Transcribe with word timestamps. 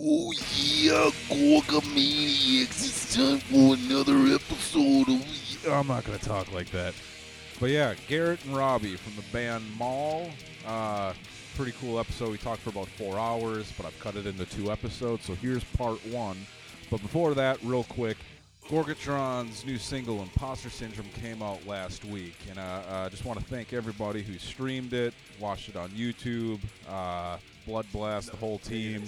Oh 0.00 0.32
yeah, 0.54 1.10
Gorgamaniacs! 1.28 2.84
It's 2.84 3.16
time 3.16 3.38
for 3.40 3.74
another 3.74 4.32
episode 4.32 5.08
of. 5.08 5.66
I'm 5.68 5.88
not 5.88 6.04
gonna 6.04 6.18
talk 6.18 6.52
like 6.52 6.70
that. 6.70 6.94
But 7.58 7.70
yeah, 7.70 7.94
Garrett 8.06 8.44
and 8.44 8.56
Robbie 8.56 8.94
from 8.94 9.16
the 9.16 9.24
band 9.32 9.64
Mall. 9.76 10.30
Uh, 10.64 11.14
pretty 11.56 11.72
cool 11.80 11.98
episode. 11.98 12.30
We 12.30 12.38
talked 12.38 12.60
for 12.60 12.70
about 12.70 12.86
four 12.86 13.18
hours, 13.18 13.72
but 13.76 13.86
I've 13.86 13.98
cut 13.98 14.14
it 14.14 14.26
into 14.26 14.44
two 14.44 14.70
episodes. 14.70 15.24
So 15.24 15.34
here's 15.34 15.64
part 15.64 15.98
one. 16.06 16.36
But 16.90 17.02
before 17.02 17.34
that, 17.34 17.58
real 17.64 17.82
quick, 17.84 18.18
Gorgatron's 18.68 19.66
new 19.66 19.78
single 19.78 20.22
"Imposter 20.22 20.70
Syndrome" 20.70 21.08
came 21.20 21.42
out 21.42 21.66
last 21.66 22.04
week, 22.04 22.36
and 22.48 22.60
uh, 22.60 22.82
I 22.88 22.92
uh, 22.92 23.08
just 23.08 23.24
want 23.24 23.40
to 23.40 23.44
thank 23.46 23.72
everybody 23.72 24.22
who 24.22 24.38
streamed 24.38 24.92
it, 24.92 25.12
watched 25.40 25.68
it 25.68 25.74
on 25.74 25.88
YouTube, 25.88 26.60
uh, 26.88 27.38
Blood 27.68 27.86
Blast, 27.92 28.30
the 28.30 28.36
whole 28.38 28.58
team. 28.58 29.04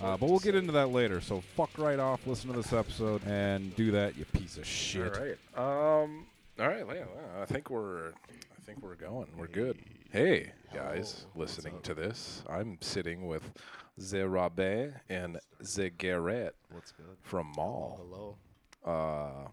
Uh, 0.00 0.16
but 0.16 0.30
we'll 0.30 0.38
get 0.38 0.54
into 0.54 0.72
that 0.72 0.88
later. 0.88 1.20
So 1.20 1.42
fuck 1.54 1.68
right 1.76 1.98
off, 1.98 2.26
listen 2.26 2.50
to 2.50 2.56
this 2.56 2.72
episode, 2.72 3.22
and 3.26 3.76
do 3.76 3.90
that, 3.90 4.16
you 4.16 4.24
piece 4.24 4.56
of 4.56 4.64
shit. 4.64 5.14
All 5.14 5.22
right. 5.22 6.02
Um. 6.02 6.26
All 6.58 6.68
right. 6.68 6.86
Yeah, 6.94 7.04
I 7.40 7.44
think 7.44 7.68
we're. 7.68 8.08
I 8.08 8.60
think 8.64 8.82
we're 8.82 8.94
going. 8.94 9.26
We're 9.36 9.46
good. 9.46 9.76
Hey 10.10 10.52
guys, 10.72 11.26
listening 11.36 11.74
to 11.82 11.92
this, 11.92 12.42
I'm 12.48 12.78
sitting 12.80 13.26
with 13.26 13.42
Ze 14.00 14.20
Rabet 14.20 14.94
and 15.10 15.38
Ze 15.62 15.90
Garrett 15.90 16.54
What's 16.70 16.92
good? 16.92 17.16
from 17.22 17.52
Mall. 17.56 18.00
Hello. 18.00 18.36
Uh, 18.86 19.48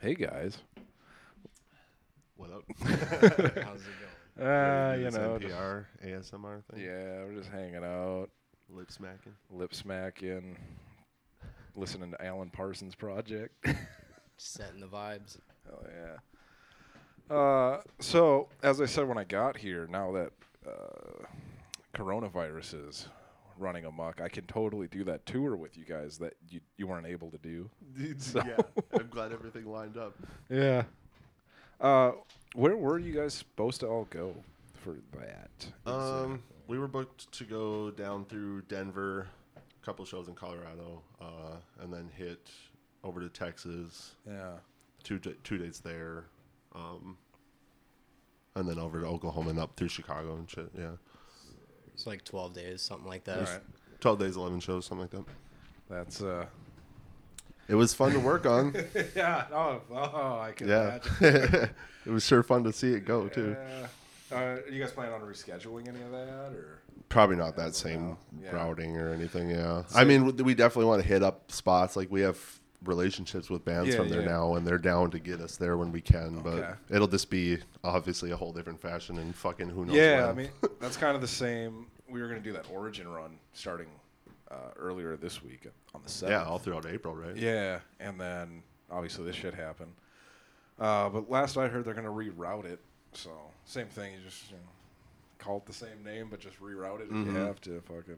hey 0.00 0.14
guys. 0.14 0.58
What 2.36 2.50
up? 2.52 2.62
How's 2.84 3.00
it 3.40 3.56
going? 3.56 4.05
Uh, 4.38 4.94
you 4.98 5.04
this 5.04 5.14
know, 5.14 5.38
just- 5.38 5.54
NPR 5.54 5.86
ASMR 6.04 6.62
thing. 6.70 6.80
yeah, 6.84 7.24
we're 7.24 7.34
just 7.36 7.50
hanging 7.50 7.82
out, 7.84 8.28
Lip 8.68 8.90
smacking. 8.90 9.32
lip 9.50 9.74
smacking, 9.74 10.56
listening 11.74 12.10
to 12.10 12.24
Alan 12.24 12.50
Parsons 12.50 12.94
Project. 12.94 13.54
Setting 14.36 14.80
the 14.80 14.86
vibes. 14.86 15.38
Oh 15.72 15.86
yeah. 17.30 17.34
Uh, 17.34 17.80
so 17.98 18.48
as 18.62 18.80
I 18.80 18.86
said 18.86 19.08
when 19.08 19.18
I 19.18 19.24
got 19.24 19.56
here, 19.56 19.86
now 19.90 20.12
that 20.12 20.32
uh, 20.68 21.24
coronavirus 21.94 22.88
is 22.88 23.08
running 23.58 23.86
amok, 23.86 24.20
I 24.20 24.28
can 24.28 24.44
totally 24.44 24.86
do 24.88 25.02
that 25.04 25.24
tour 25.24 25.56
with 25.56 25.78
you 25.78 25.84
guys 25.86 26.18
that 26.18 26.34
you 26.50 26.60
you 26.76 26.86
weren't 26.86 27.06
able 27.06 27.30
to 27.30 27.38
do. 27.38 27.70
So- 28.18 28.42
yeah, 28.46 28.58
I'm 28.92 29.08
glad 29.08 29.32
everything 29.32 29.64
lined 29.66 29.96
up. 29.96 30.14
Yeah. 30.50 30.82
Uh, 31.80 32.12
where 32.56 32.76
were 32.76 32.98
you 32.98 33.14
guys 33.14 33.34
supposed 33.34 33.80
to 33.80 33.86
all 33.86 34.06
go 34.10 34.34
for 34.82 34.96
that? 35.18 35.66
Um, 35.90 36.42
we 36.66 36.78
were 36.78 36.88
booked 36.88 37.30
to 37.32 37.44
go 37.44 37.90
down 37.90 38.24
through 38.24 38.62
Denver, 38.62 39.28
a 39.56 39.84
couple 39.84 40.04
shows 40.04 40.28
in 40.28 40.34
Colorado, 40.34 41.02
uh, 41.20 41.56
and 41.80 41.92
then 41.92 42.10
hit 42.16 42.50
over 43.04 43.20
to 43.20 43.28
Texas. 43.28 44.14
yeah. 44.26 44.52
Two 45.02 45.18
da- 45.20 45.36
two 45.44 45.56
dates 45.56 45.78
there, 45.78 46.24
um, 46.74 47.16
and 48.56 48.68
then 48.68 48.76
over 48.80 49.00
to 49.00 49.06
Oklahoma 49.06 49.50
and 49.50 49.58
up 49.60 49.76
through 49.76 49.86
Chicago 49.86 50.34
and 50.34 50.50
shit. 50.50 50.68
Yeah, 50.76 50.92
It's 51.94 52.08
like 52.08 52.24
12 52.24 52.54
days, 52.54 52.82
something 52.82 53.06
like 53.06 53.22
that. 53.24 53.38
All 53.38 53.44
right. 53.44 53.60
twelve 54.00 54.18
days, 54.18 54.34
eleven 54.34 54.58
shows, 54.58 54.84
something 54.86 55.02
like 55.02 55.10
that. 55.12 55.24
That's 55.88 56.22
uh. 56.22 56.46
It 57.68 57.74
was 57.74 57.94
fun 57.94 58.12
to 58.12 58.20
work 58.20 58.46
on. 58.46 58.74
yeah. 59.16 59.46
Oh, 59.52 59.80
oh, 59.90 60.38
I 60.40 60.52
can 60.52 60.68
yeah, 60.68 60.98
it 61.20 61.70
was 62.10 62.24
sure 62.24 62.42
fun 62.42 62.64
to 62.64 62.72
see 62.72 62.92
it 62.92 63.04
go 63.04 63.28
too. 63.28 63.56
Uh, 64.32 64.34
are 64.34 64.62
you 64.70 64.80
guys 64.80 64.92
planning 64.92 65.14
on 65.14 65.20
rescheduling 65.20 65.88
any 65.88 66.02
of 66.02 66.10
that, 66.10 66.52
or? 66.52 66.80
Probably 67.08 67.36
not 67.36 67.56
that 67.56 67.74
same 67.74 68.16
yeah. 68.42 68.50
routing 68.50 68.96
or 68.96 69.12
anything. 69.12 69.50
Yeah, 69.50 69.84
I 69.94 70.04
mean, 70.04 70.26
we- 70.26 70.42
we 70.42 70.54
definitely 70.54 70.86
want 70.86 71.02
to 71.02 71.08
hit 71.08 71.22
up 71.22 71.52
spots. 71.52 71.94
Like 71.96 72.10
we 72.10 72.20
have 72.22 72.38
relationships 72.84 73.48
with 73.48 73.64
bands 73.64 73.90
Yeah, 73.90 73.96
from 73.96 74.08
there 74.08 74.22
yeah. 74.22 74.28
now, 74.28 74.54
and 74.54 74.66
they're 74.66 74.78
down 74.78 75.10
to 75.12 75.18
get 75.18 75.40
us 75.40 75.56
there 75.56 75.76
when 75.76 75.92
we 75.92 76.00
can. 76.00 76.42
Okay. 76.44 76.64
But 76.88 76.94
it'll 76.94 77.06
just 77.08 77.30
be 77.30 77.58
obviously 77.84 78.30
a 78.32 78.36
whole 78.36 78.52
different 78.52 78.80
fashion, 78.80 79.18
and 79.18 79.34
fucking 79.34 79.68
who 79.70 79.86
knows. 79.86 79.94
Yeah, 79.96 80.22
when. 80.22 80.28
I 80.28 80.32
mean 80.32 80.50
that's 80.80 80.96
kind 81.04 81.14
of 81.14 81.20
the 81.20 81.28
same. 81.28 81.86
We 82.08 82.20
were 82.20 82.28
going 82.28 82.40
to 82.40 82.44
do 82.44 82.52
that 82.52 82.66
Origin 82.72 83.08
run 83.08 83.38
starting 83.52 83.88
uh, 84.50 84.54
earlier 84.76 85.16
this 85.16 85.42
week 85.42 85.66
on 85.94 86.02
the 86.02 86.08
seventh. 86.08 86.32
yeah, 86.40 86.44
all 86.48 86.58
throughout 86.58 86.86
April, 86.86 87.14
right? 87.14 87.36
Yeah, 87.36 87.80
and 88.00 88.20
then 88.20 88.62
obviously 88.90 89.24
this 89.24 89.36
shit 89.36 89.54
happened. 89.54 89.92
Uh, 90.78 91.08
but 91.08 91.30
last 91.30 91.56
I 91.56 91.68
heard, 91.68 91.84
they're 91.84 91.94
going 91.94 92.04
to 92.06 92.10
reroute 92.12 92.64
it. 92.66 92.80
So 93.12 93.30
same 93.64 93.86
thing. 93.88 94.12
You 94.12 94.18
just 94.24 94.50
you 94.50 94.56
know, 94.56 94.62
call 95.38 95.56
it 95.58 95.66
the 95.66 95.72
same 95.72 96.02
name, 96.04 96.28
but 96.30 96.38
just 96.40 96.60
reroute 96.60 97.00
it 97.00 97.04
if 97.06 97.12
you 97.12 97.32
Mhm. 97.32 97.46
have 97.46 97.60
to. 97.62 97.80
Fucking. 97.82 98.16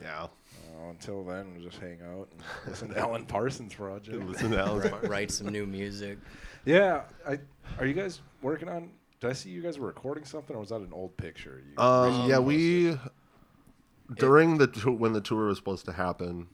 Yeah. 0.00 0.24
Uh, 0.24 0.90
until 0.90 1.22
then, 1.24 1.52
we'll 1.54 1.62
just 1.68 1.78
hang 1.80 1.98
out 2.02 2.28
and 2.32 2.42
listen 2.66 2.88
to 2.90 2.98
Alan 2.98 3.26
Parsons 3.26 3.74
Project. 3.74 4.24
Listen 4.28 4.50
to 4.52 4.58
Alan's 4.58 4.88
part. 4.90 5.04
Write 5.08 5.30
some 5.30 5.48
new 5.48 5.66
music. 5.66 6.18
Yeah, 6.64 7.02
I. 7.28 7.38
Are 7.78 7.86
you 7.86 7.94
guys 7.94 8.20
working 8.40 8.68
on? 8.68 8.90
Did 9.20 9.30
I 9.30 9.32
see 9.34 9.50
you 9.50 9.62
guys 9.62 9.78
were 9.78 9.86
recording 9.86 10.24
something, 10.24 10.56
or 10.56 10.60
was 10.60 10.70
that 10.70 10.80
an 10.80 10.92
old 10.92 11.16
picture? 11.16 11.62
You 11.64 11.80
Um, 11.82 12.28
yeah, 12.28 12.36
posted? 12.38 12.44
we 12.46 12.98
during 14.16 14.58
the 14.58 14.66
tou- 14.66 14.92
when 14.92 15.12
the 15.12 15.20
tour 15.20 15.46
was 15.46 15.58
supposed 15.58 15.84
to 15.86 15.92
happen, 15.92 16.48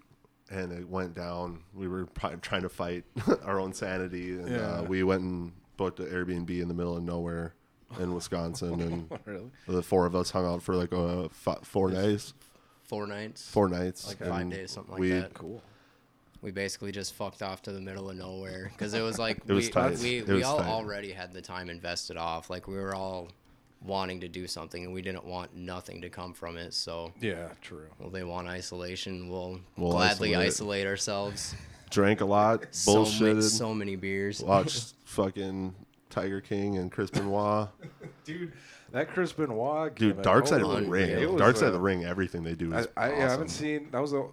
and 0.50 0.72
it 0.72 0.88
went 0.88 1.14
down. 1.14 1.60
We 1.74 1.88
were 1.88 2.06
pri- 2.06 2.36
trying 2.36 2.62
to 2.62 2.68
fight 2.68 3.04
our 3.44 3.60
own 3.60 3.72
sanity, 3.72 4.32
and 4.32 4.48
Yeah. 4.48 4.56
uh, 4.78 4.82
we 4.84 5.02
went 5.02 5.22
and 5.22 5.52
booked 5.76 6.00
an 6.00 6.06
Airbnb 6.06 6.50
in 6.60 6.68
the 6.68 6.74
middle 6.74 6.96
of 6.96 7.02
nowhere 7.02 7.54
in 8.00 8.14
Wisconsin, 8.14 8.80
and 9.10 9.18
really. 9.24 9.50
the 9.66 9.82
four 9.82 10.06
of 10.06 10.14
us 10.14 10.30
hung 10.30 10.46
out 10.46 10.62
for 10.62 10.74
like 10.74 10.92
uh, 10.92 11.28
fi- 11.30 11.58
four 11.62 11.90
days, 11.90 12.34
Four 12.84 13.06
nights. 13.06 13.46
four 13.48 13.68
nights, 13.68 14.06
Like 14.08 14.18
five 14.18 14.48
days, 14.50 14.70
something 14.70 14.92
like 14.92 15.00
we, 15.00 15.10
that. 15.10 15.34
Cool. 15.34 15.62
We 16.40 16.52
basically 16.52 16.92
just 16.92 17.14
fucked 17.14 17.42
off 17.42 17.62
to 17.62 17.72
the 17.72 17.80
middle 17.80 18.08
of 18.08 18.16
nowhere 18.16 18.70
because 18.72 18.94
it 18.94 19.02
was 19.02 19.18
like 19.18 19.38
It 19.46 19.52
was 19.52 19.68
we, 19.74 19.82
we, 20.02 20.16
It 20.18 20.28
we 20.28 20.34
was 20.36 20.44
all 20.44 20.58
tight. 20.58 20.68
already 20.68 21.10
had 21.12 21.32
the 21.32 21.42
time 21.42 21.68
invested 21.68 22.16
off. 22.16 22.48
Like 22.48 22.66
we 22.68 22.76
were 22.76 22.94
all 22.94 23.28
wanting 23.82 24.20
to 24.20 24.28
do 24.28 24.46
something 24.46 24.84
and 24.84 24.92
we 24.92 25.02
didn't 25.02 25.24
want 25.24 25.54
nothing 25.54 26.00
to 26.02 26.08
come 26.10 26.32
from 26.32 26.56
it. 26.56 26.74
So, 26.74 27.12
Yeah, 27.20 27.48
true. 27.60 27.86
well, 27.98 28.10
they 28.10 28.24
want 28.24 28.48
isolation. 28.48 29.28
We'll, 29.28 29.60
We'll 29.76 29.92
gladly 29.92 30.30
isolate. 30.34 30.46
isolate, 30.48 30.86
ourselves. 30.86 31.54
drank 31.90 32.20
a 32.20 32.24
lot, 32.24 32.66
so, 32.74 33.04
bullshitted, 33.04 33.20
many, 33.36 33.40
so 33.42 33.74
many 33.74 33.96
beers. 33.96 34.42
watched 34.42 34.94
fucking 35.04 35.74
Tiger 36.10 36.40
King 36.40 36.76
and 36.78 36.90
Chris 36.90 37.10
Benoit. 37.10 37.68
Dude, 38.24 38.52
that 38.92 39.08
Chris 39.10 39.32
Benoit. 39.32 39.94
Dude, 39.94 40.10
gimmick, 40.10 40.24
Dark 40.24 40.46
Side 40.46 40.60
of 40.62 40.70
the 40.70 40.82
Ring, 40.88 41.10
it 41.10 41.30
was, 41.30 41.38
Dark 41.38 41.56
Side 41.56 41.68
of 41.68 41.72
the 41.74 41.80
Ring, 41.80 42.04
everything 42.04 42.42
they 42.42 42.54
do 42.54 42.74
I, 42.74 42.78
is 42.80 42.88
I, 42.96 43.08
yeah, 43.10 43.14
I 43.26 43.30
haven't 43.30 43.48
seen. 43.48 43.88
That 43.92 44.00
was, 44.02 44.12
a, 44.12 44.26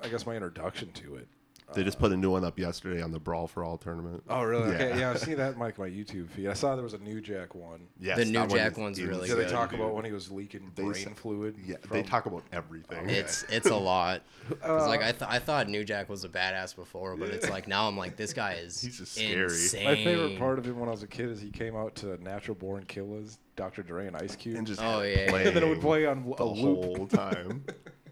I 0.00 0.08
guess, 0.08 0.26
my 0.26 0.34
introduction 0.34 0.90
to 0.92 1.16
it. 1.16 1.28
They 1.74 1.84
just 1.84 1.98
put 1.98 2.12
a 2.12 2.16
new 2.16 2.30
one 2.30 2.44
up 2.44 2.58
yesterday 2.58 3.02
on 3.02 3.12
the 3.12 3.18
Brawl 3.20 3.46
for 3.46 3.62
All 3.62 3.76
tournament. 3.76 4.22
Oh, 4.28 4.42
really? 4.42 4.70
Yeah. 4.70 4.74
Okay, 4.76 4.98
yeah, 5.00 5.10
I've 5.10 5.18
seen 5.20 5.36
that 5.36 5.52
in 5.54 5.58
like 5.58 5.78
my 5.78 5.86
YouTube 5.88 6.30
feed. 6.30 6.48
I 6.48 6.54
saw 6.54 6.74
there 6.74 6.82
was 6.82 6.94
a 6.94 6.98
New 6.98 7.20
Jack 7.20 7.54
one. 7.54 7.80
Yes, 8.00 8.16
The 8.16 8.24
New 8.24 8.32
that 8.32 8.48
one 8.48 8.58
Jack 8.58 8.78
one's 8.78 8.98
insane, 8.98 9.14
really 9.14 9.28
Did 9.28 9.36
they 9.36 9.42
good. 9.44 9.50
talk 9.52 9.74
about 9.74 9.92
when 9.94 10.04
he 10.06 10.12
was 10.12 10.30
leaking 10.30 10.72
They 10.74 10.82
brain 10.84 10.94
said- 10.94 11.16
fluid? 11.18 11.56
Yeah, 11.66 11.76
they 11.90 12.00
from- 12.02 12.08
talk 12.10 12.24
about 12.26 12.42
everything. 12.52 13.10
It's 13.10 13.42
it's 13.50 13.66
a 13.68 13.76
lot. 13.76 14.22
'Cause, 14.62 14.88
like 14.88 15.02
Uh, 15.02 15.08
I, 15.08 15.12
th- 15.12 15.30
I 15.30 15.38
thought 15.38 15.68
New 15.68 15.84
Jack 15.84 16.08
was 16.08 16.24
a 16.24 16.28
badass 16.30 16.74
before, 16.74 17.16
but 17.18 17.28
it's 17.28 17.50
like 17.50 17.68
now 17.68 17.86
I'm 17.86 17.98
like 17.98 18.16
this 18.16 18.32
guy 18.32 18.52
is 18.62 18.80
He's 18.80 18.96
just 18.98 19.12
scary. 19.14 19.42
insane. 19.44 19.84
My 19.84 19.94
favorite 19.96 20.38
part 20.38 20.58
of 20.58 20.64
him 20.66 20.78
when 20.80 20.88
I 20.88 20.92
was 20.92 21.02
a 21.02 21.06
kid 21.06 21.28
is 21.28 21.38
he 21.40 21.50
came 21.50 21.76
out 21.76 21.94
to 21.96 22.16
Natural 22.22 22.54
Born 22.54 22.84
Killers, 22.84 23.38
Dr. 23.56 23.82
Dre 23.82 24.06
and 24.06 24.16
Ice 24.16 24.36
Cube, 24.36 24.56
and 24.56 24.66
just 24.66 24.80
Oh, 24.82 25.02
yeah, 25.02 25.30
yeah. 25.30 25.36
and 25.36 25.54
then 25.56 25.62
it 25.62 25.68
would 25.68 25.82
play 25.82 26.06
on 26.06 26.24
the 26.24 26.42
a 26.42 26.44
loop. 26.44 26.96
whole 26.96 27.06
time 27.06 27.64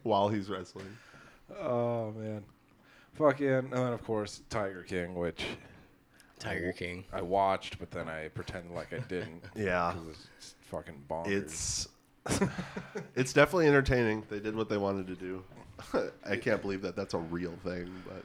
while 0.02 0.28
he's 0.28 0.50
wrestling. 0.50 0.94
Oh 1.58 2.10
man, 2.12 2.44
fucking, 3.18 3.48
and 3.48 3.72
then 3.72 3.92
of 3.92 4.04
course 4.04 4.42
Tiger 4.50 4.82
King, 4.82 5.14
which 5.14 5.44
Tiger 6.38 6.72
King. 6.72 7.04
I 7.12 7.22
watched, 7.22 7.78
but 7.78 7.90
then 7.90 8.08
I 8.08 8.28
pretended 8.28 8.72
like 8.72 8.92
I 8.92 8.98
didn't. 9.00 9.42
Yeah. 9.56 9.94
'cause 9.94 10.28
it's 10.38 10.54
fucking 10.70 11.04
bonkers. 11.08 11.28
It's 11.28 11.88
it's 13.14 13.32
definitely 13.32 13.68
entertaining. 13.68 14.24
They 14.28 14.40
did 14.40 14.54
what 14.56 14.68
they 14.68 14.76
wanted 14.78 15.06
to 15.08 15.14
do. 15.14 15.44
I 16.28 16.36
can't 16.36 16.60
believe 16.62 16.82
that 16.82 16.96
that's 16.96 17.14
a 17.14 17.18
real 17.18 17.54
thing, 17.64 17.92
but 18.06 18.24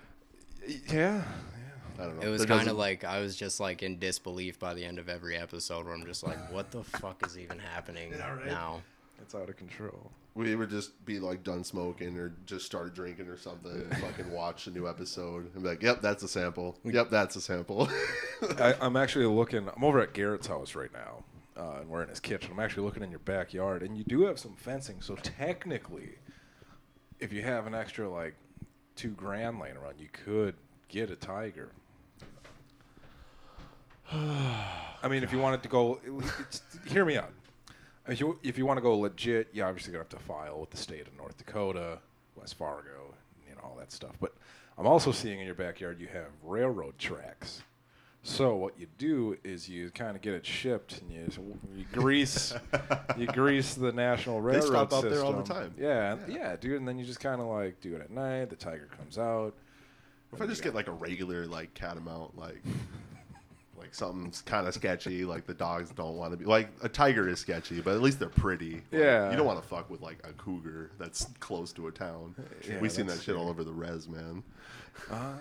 yeah, 0.92 1.24
I 2.00 2.04
don't 2.06 2.20
know. 2.20 2.26
It 2.26 2.30
was 2.30 2.40
There 2.42 2.48
kind 2.48 2.62
of 2.62 2.66
doesn't- 2.68 2.78
like 2.78 3.04
I 3.04 3.20
was 3.22 3.36
just 3.36 3.60
like 3.60 3.84
in 3.84 4.00
disbelief 4.00 4.58
by 4.60 4.74
the 4.74 4.84
end 4.86 5.00
of 5.00 5.08
every 5.10 5.38
episode, 5.38 5.86
where 5.86 5.94
I'm 5.94 6.06
just 6.06 6.26
like, 6.26 6.52
what 6.52 6.72
the 6.72 6.84
fuck 6.84 7.26
is 7.26 7.38
even 7.38 7.60
happening 7.60 8.12
right? 8.12 8.46
now? 8.46 8.82
It's 9.22 9.36
out 9.36 9.50
of 9.50 9.58
control. 9.58 10.12
we 10.36 10.56
would 10.56 10.70
just 10.70 11.04
be 11.06 11.20
like 11.20 11.44
done 11.44 11.64
smoking 11.64 12.18
or 12.18 12.34
just 12.46 12.66
started 12.66 12.94
drinking 12.94 13.28
or 13.28 13.38
something 13.38 13.72
and 13.72 13.98
fucking 13.98 14.32
watch 14.34 14.68
a 14.68 14.72
new 14.72 14.88
episode 14.88 15.54
and 15.54 15.64
be 15.64 15.70
like, 15.70 15.82
"Yep, 15.84 16.02
that's 16.02 16.24
a 16.24 16.28
sample. 16.28 16.78
Yep, 16.84 17.10
that's 17.10 17.36
a 17.36 17.42
sample." 17.42 17.90
I, 18.60 18.76
I'm 18.82 18.96
actually 18.96 19.26
looking. 19.26 19.70
I'm 19.76 19.84
over 19.84 20.00
at 20.02 20.14
Garrett's 20.14 20.48
house 20.48 20.76
right 20.76 20.92
now, 20.94 21.24
uh, 21.58 21.80
and 21.82 21.90
we're 21.90 22.04
in 22.04 22.10
his 22.10 22.20
kitchen. 22.20 22.52
I'm 22.52 22.60
actually 22.60 22.84
looking 22.84 23.04
in 23.04 23.10
your 23.12 23.20
backyard, 23.20 23.84
and 23.84 23.98
you 23.98 24.04
do 24.04 24.24
have 24.24 24.40
some 24.40 24.56
fencing. 24.56 25.02
So 25.02 25.16
technically, 25.16 26.16
if 27.20 27.32
you 27.34 27.42
have 27.44 27.68
an 27.68 27.76
extra 27.76 28.10
like 28.10 28.36
two 28.96 29.10
grand 29.12 29.60
laying 29.60 29.78
around, 29.78 30.00
you 30.00 30.10
could 30.12 30.56
get 30.88 31.10
a 31.10 31.16
tiger. 31.16 31.72
I 34.12 35.08
mean, 35.10 35.24
if 35.24 35.32
you 35.32 35.40
wanted 35.40 35.64
to 35.64 35.70
go, 35.70 36.00
it's, 36.40 36.62
hear 36.86 37.06
me 37.06 37.18
out. 37.18 37.32
If 38.12 38.20
you 38.20 38.38
if 38.44 38.58
you 38.58 38.66
want 38.66 38.78
to 38.78 38.82
go 38.82 38.98
legit, 38.98 39.48
you 39.54 39.64
obviously 39.64 39.94
gonna 39.94 40.04
have 40.04 40.10
to 40.10 40.20
file 40.20 40.60
with 40.60 40.70
the 40.70 40.78
state 40.78 41.08
of 41.08 41.16
North 41.16 41.38
Dakota. 41.38 42.00
West 42.36 42.56
Fargo, 42.56 43.14
you 43.48 43.56
know 43.56 43.62
all 43.64 43.76
that 43.80 43.92
stuff. 43.92 44.16
But 44.20 44.34
I'm 44.78 44.86
also 44.88 45.12
seeing 45.12 45.40
in 45.40 45.46
your 45.46 45.56
backyard 45.56 46.00
you 46.00 46.08
have 46.08 46.28
railroad 46.44 46.98
tracks. 46.98 47.62
So 48.24 48.56
what 48.56 48.78
you 48.80 48.88
do 48.98 49.38
is 49.44 49.68
you 49.70 49.90
kind 49.92 50.16
of 50.16 50.22
get 50.22 50.34
it 50.34 50.46
shipped 50.46 51.02
and 51.02 51.10
you, 51.12 51.28
you 51.76 51.86
grease 51.92 52.54
you 53.18 53.28
grease 53.28 53.76
the 53.76 53.92
national 53.92 54.42
railroad 54.42 54.62
they 54.62 54.68
stop 54.68 54.94
out 54.94 55.02
system. 55.04 55.10
there 55.12 55.24
all 55.24 55.34
the 55.34 55.44
time. 55.44 55.74
Yeah, 55.78 56.14
and- 56.14 56.34
yeah, 56.34 56.56
dude. 56.58 56.78
And 56.80 56.88
then 56.88 57.00
you 57.00 57.06
just 57.06 57.20
kind 57.22 57.40
of 57.40 57.48
like 57.48 57.80
do 57.80 57.96
it 57.96 58.02
at 58.02 58.12
night. 58.12 58.50
The 58.50 58.56
tiger 58.58 58.90
comes 58.98 59.18
out. 59.18 59.54
If 60.34 60.42
I 60.42 60.48
just 60.48 60.64
get 60.64 60.76
like 60.76 60.88
a 60.88 60.94
regular 60.94 61.46
like 61.46 61.74
catamount, 61.74 62.38
like 62.38 62.62
like 63.82 63.96
something's 63.96 64.42
kind 64.44 64.68
of 64.68 64.74
sketchy, 64.76 65.26
like 65.26 65.48
the 65.48 65.54
dogs 65.54 65.90
don't 65.92 66.16
want 66.16 66.32
to 66.32 66.38
be 66.38 66.46
like 66.46 66.70
a 66.84 66.90
tiger 66.90 67.28
is 67.28 67.40
sketchy, 67.40 67.82
but 67.82 67.96
at 67.96 68.02
least 68.02 68.20
they're 68.20 68.30
pretty. 68.30 68.76
Like, 68.76 69.02
Yeah. 69.02 69.32
you 69.32 69.36
don't 69.38 69.46
want 69.46 69.62
to 69.62 69.68
fuck 69.68 69.90
with 69.90 70.02
like 70.02 70.20
a 70.24 70.32
cougar 70.34 70.92
that's 71.00 71.26
close 71.40 71.74
to 71.74 71.88
a 71.88 71.92
town. 71.92 72.36
Yeah, 72.68 72.80
We've 72.80 72.92
seen 72.92 73.08
that 73.08 73.14
that's 73.14 73.24
shit 73.24 73.36
all 73.36 73.50
over 73.50 73.64
the 73.64 73.74
res, 73.74 74.08
man. 74.08 74.44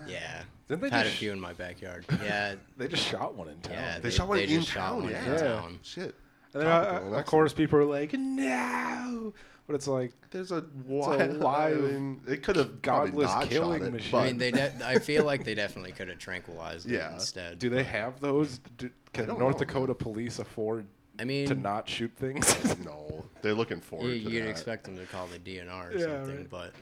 Yeah. 0.07 0.41
Didn't 0.67 0.81
they 0.81 0.89
Had 0.89 1.05
a 1.05 1.09
few 1.09 1.31
in 1.31 1.39
my 1.39 1.53
backyard. 1.53 2.05
Yeah. 2.23 2.55
They 2.77 2.87
just 2.87 3.05
shot 3.07 3.35
one 3.35 3.49
in 3.49 3.59
town. 3.61 3.73
Yeah. 3.75 3.99
They, 3.99 4.09
shot 4.09 4.27
one 4.27 4.37
they 4.37 4.43
in 4.45 4.49
just 4.61 4.69
shot 4.71 4.89
town. 4.89 5.03
one 5.03 5.11
yeah. 5.11 5.31
in 5.33 5.39
town. 5.39 5.79
Shit. 5.83 6.15
And 6.53 6.63
then, 6.63 6.67
uh, 6.67 6.81
Topical, 6.85 7.05
of 7.05 7.11
that's- 7.11 7.29
course, 7.29 7.53
people 7.53 7.79
are 7.79 7.85
like, 7.85 8.13
"No," 8.13 9.33
but 9.71 9.75
it's 9.75 9.87
like 9.87 10.11
There's 10.31 10.51
a 10.51 10.57
a 10.57 10.63
wild. 10.85 11.37
live, 11.37 11.77
I 11.77 11.81
mean, 11.81 12.21
it 12.27 12.43
could 12.43 12.57
have 12.57 12.81
godless 12.81 13.27
not 13.27 13.49
killing 13.49 13.79
shot 13.81 13.87
it, 13.87 13.93
machine. 13.93 14.19
I 14.19 14.25
mean, 14.27 14.37
they. 14.37 14.51
De- 14.51 14.73
I 14.85 14.99
feel 14.99 15.23
like 15.23 15.43
they 15.45 15.55
definitely 15.55 15.93
could 15.93 16.09
have 16.09 16.17
tranquilized 16.19 16.87
it 16.89 16.95
Yeah. 16.95 17.13
instead. 17.13 17.57
do 17.59 17.69
they 17.69 17.83
have 17.83 18.19
those? 18.19 18.59
Do, 18.77 18.89
can 19.13 19.27
North 19.27 19.39
know, 19.39 19.51
Dakota 19.65 19.93
police 19.95 20.39
afford 20.39 20.85
I 21.19 21.23
mean, 21.23 21.47
to 21.47 21.55
not 21.55 21.87
shoot 21.87 22.11
things? 22.17 22.75
no, 22.83 23.23
they're 23.41 23.53
looking 23.53 23.79
forward 23.81 24.09
you, 24.09 24.23
to 24.25 24.29
you'd 24.31 24.43
that. 24.45 24.49
expect 24.49 24.83
them 24.83 24.97
to 24.97 25.05
call 25.05 25.27
the 25.27 25.39
DNR 25.39 25.93
or 25.93 25.97
Yeah, 25.97 26.05
something, 26.19 26.37
right. 26.37 26.49
but 26.49 26.73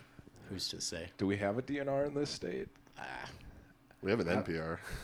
who's 0.50 0.68
to 0.70 0.82
say? 0.82 1.10
do 1.20 1.28
we 1.28 1.38
have 1.38 1.58
a 1.58 1.62
DNR 1.62 2.08
in 2.08 2.14
this 2.16 2.30
state? 2.32 2.68
Ah, 2.98 3.04
We 4.02 4.10
have 4.12 4.20
an 4.20 4.28
NPR. 4.28 4.78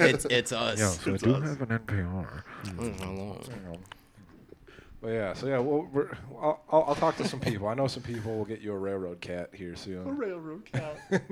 it's 0.00 0.24
it's 0.26 0.52
us. 0.52 1.04
we 1.06 1.12
It's 1.14 1.22
do 1.22 1.34
us. 1.34 1.42
have 1.48 1.62
an 1.70 1.78
NPR. 1.78 2.42
Mm, 2.64 3.00
how 3.00 3.10
long? 3.12 3.78
But 5.00 5.08
yeah, 5.08 5.32
so 5.32 5.46
yeah, 5.46 5.58
well, 5.58 5.88
we're, 5.90 6.10
I'll, 6.40 6.62
I'll, 6.70 6.84
I'll 6.88 6.94
talk 6.94 7.16
to 7.16 7.26
some 7.26 7.40
people. 7.40 7.68
I 7.68 7.74
know 7.74 7.86
some 7.86 8.02
people 8.02 8.36
will 8.36 8.44
get 8.44 8.60
you 8.60 8.72
a 8.72 8.78
railroad 8.78 9.20
cat 9.22 9.48
here 9.54 9.74
soon, 9.74 10.06
A 10.06 10.12
railroad 10.12 10.66
cat. 10.70 10.98
and 11.10 11.30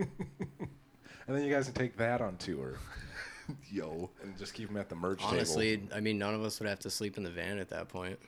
then 1.29 1.43
you 1.45 1.53
guys 1.53 1.67
can 1.67 1.75
take 1.75 1.97
that 1.99 2.23
on 2.23 2.37
tour 2.39 2.79
Yo. 3.71 4.09
and 4.23 4.37
just 4.39 4.55
keep 4.55 4.69
them 4.69 4.79
at 4.79 4.89
the 4.89 4.95
merch 4.95 5.19
table. 5.21 5.33
Honestly, 5.35 5.83
I 5.95 6.01
mean, 6.01 6.19
none 6.19 6.35
of 6.35 6.43
us 6.43 6.59
would 6.61 6.69
have 6.69 6.79
to 6.81 6.91
sleep 6.91 7.19
in 7.19 7.23
the 7.25 7.31
van 7.31 7.59
at 7.59 7.69
that 7.69 7.89
point. 7.89 8.19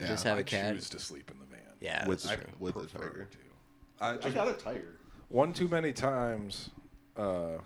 Yeah, 0.00 0.08
just 0.08 0.24
have 0.24 0.38
I 0.38 0.40
a 0.40 0.44
cat. 0.44 0.74
choose 0.74 0.88
to 0.90 0.98
sleep 0.98 1.30
in 1.30 1.38
the 1.38 1.46
van. 1.46 1.60
Yeah, 1.80 2.06
With 2.08 2.22
that's 2.22 2.36
the, 2.36 2.42
true. 2.44 2.52
with 2.58 2.74
the 2.74 2.86
tiger. 2.86 3.28
to. 3.30 3.38
I 4.04 4.10
I 4.26 4.30
got 4.30 4.48
a 4.48 4.52
tiger. 4.52 4.96
one 5.28 5.52
too 5.52 5.68
many 5.68 5.92
times 5.92 6.70
uh, 7.16 7.58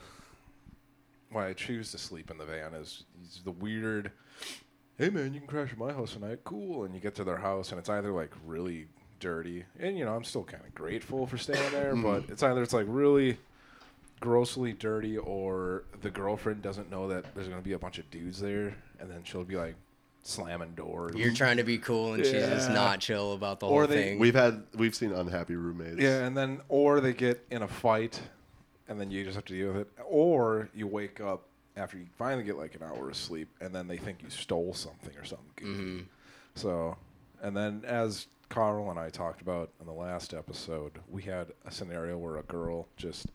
why 1.31 1.49
I 1.49 1.53
choose 1.55 1.91
to 1.93 1.99
sleep 1.99 2.31
in 2.31 2.37
the 2.39 2.45
van 2.45 2.75
is, 2.75 3.05
is 3.23 3.41
the 3.45 3.51
weird. 3.53 4.13
Hey 5.03 5.11
man, 5.11 5.35
you 5.35 5.41
can 5.41 5.49
crash 5.49 5.73
at 5.73 5.79
my 5.79 5.93
house 5.93 6.13
tonight. 6.13 6.39
Cool, 6.45 6.85
and 6.85 6.95
you 6.95 7.01
get 7.01 7.17
to 7.17 7.25
their 7.25 7.39
house 7.39 7.71
and 7.71 7.79
it's 7.81 7.89
either 7.89 8.13
like 8.13 8.31
really 8.47 8.87
dirty, 9.19 9.65
and 9.81 9.99
you 9.99 10.05
know 10.05 10.15
I'm 10.15 10.23
still 10.23 10.45
kind 10.45 10.63
of 10.65 10.73
grateful 10.77 11.27
for 11.27 11.37
staying 11.37 11.73
there, 11.73 11.91
hmm. 11.91 12.05
but 12.05 12.31
it's 12.31 12.41
either 12.41 12.63
it's 12.63 12.73
like 12.73 12.87
really 12.89 13.37
grossly 14.21 14.73
dirty 14.73 15.19
or 15.19 15.83
the 16.03 16.11
girlfriend 16.11 16.63
doesn't 16.63 16.89
know 16.89 17.09
that 17.09 17.35
there's 17.35 17.49
gonna 17.49 17.63
be 17.63 17.73
a 17.73 17.81
bunch 17.81 17.99
of 17.99 18.09
dudes 18.13 18.41
there, 18.41 18.77
and 19.01 19.11
then 19.11 19.25
she'll 19.25 19.43
be 19.43 19.57
like 19.57 19.75
slamming 20.23 20.75
doors. 20.77 21.17
You're 21.17 21.35
trying 21.35 21.57
to 21.57 21.65
be 21.65 21.79
cool, 21.79 22.15
and 22.15 22.25
she's 22.25 22.35
just 22.35 22.69
Yeah. 22.69 22.75
not 22.75 23.01
chill 23.01 23.33
about 23.33 23.59
the 23.59 23.67
Or 23.67 23.81
whole 23.81 23.87
they- 23.89 24.05
thing. 24.05 24.19
We've 24.21 24.37
had 24.37 24.63
we've 24.77 24.95
seen 24.95 25.11
unhappy 25.11 25.57
roommates. 25.57 25.99
Yeah, 25.99 26.25
and 26.25 26.37
then 26.37 26.61
or 26.69 27.01
they 27.01 27.13
get 27.13 27.45
in 27.51 27.63
a 27.63 27.69
fight, 27.69 28.21
and 28.87 29.01
then 29.01 29.11
you 29.11 29.25
just 29.25 29.35
have 29.35 29.47
to 29.47 29.53
deal 29.53 29.73
with 29.73 29.79
it. 29.79 29.89
Or 30.07 30.69
you 30.73 30.87
wake 30.87 31.21
up 31.21 31.49
after 31.77 31.97
you 31.99 32.07
finally 32.19 32.45
get 32.45 32.57
like 32.57 32.75
an 32.75 32.83
hour 32.83 33.09
of 33.09 33.17
sleep, 33.17 33.49
and 33.61 33.75
then 33.75 33.87
they 33.89 33.97
think 33.97 34.23
you 34.23 34.31
stole 34.31 34.75
something 34.75 35.17
or 35.17 35.25
something. 35.25 35.47
goofy. 35.57 35.83
Mm-hmm. 35.83 36.01
So, 36.55 36.97
and 37.43 37.57
then 37.57 37.83
as 37.87 38.27
Carl 38.51 38.91
and 38.91 38.99
I 38.99 39.09
talked 39.09 39.41
about 39.41 39.71
in 39.81 39.87
the 39.87 39.93
last 39.93 40.35
episode, 40.35 40.93
we 41.11 41.23
had 41.23 41.49
a 41.65 41.71
scenario 41.71 42.19
where 42.19 42.37
a 42.37 42.43
girl 42.43 42.87
just 42.97 43.27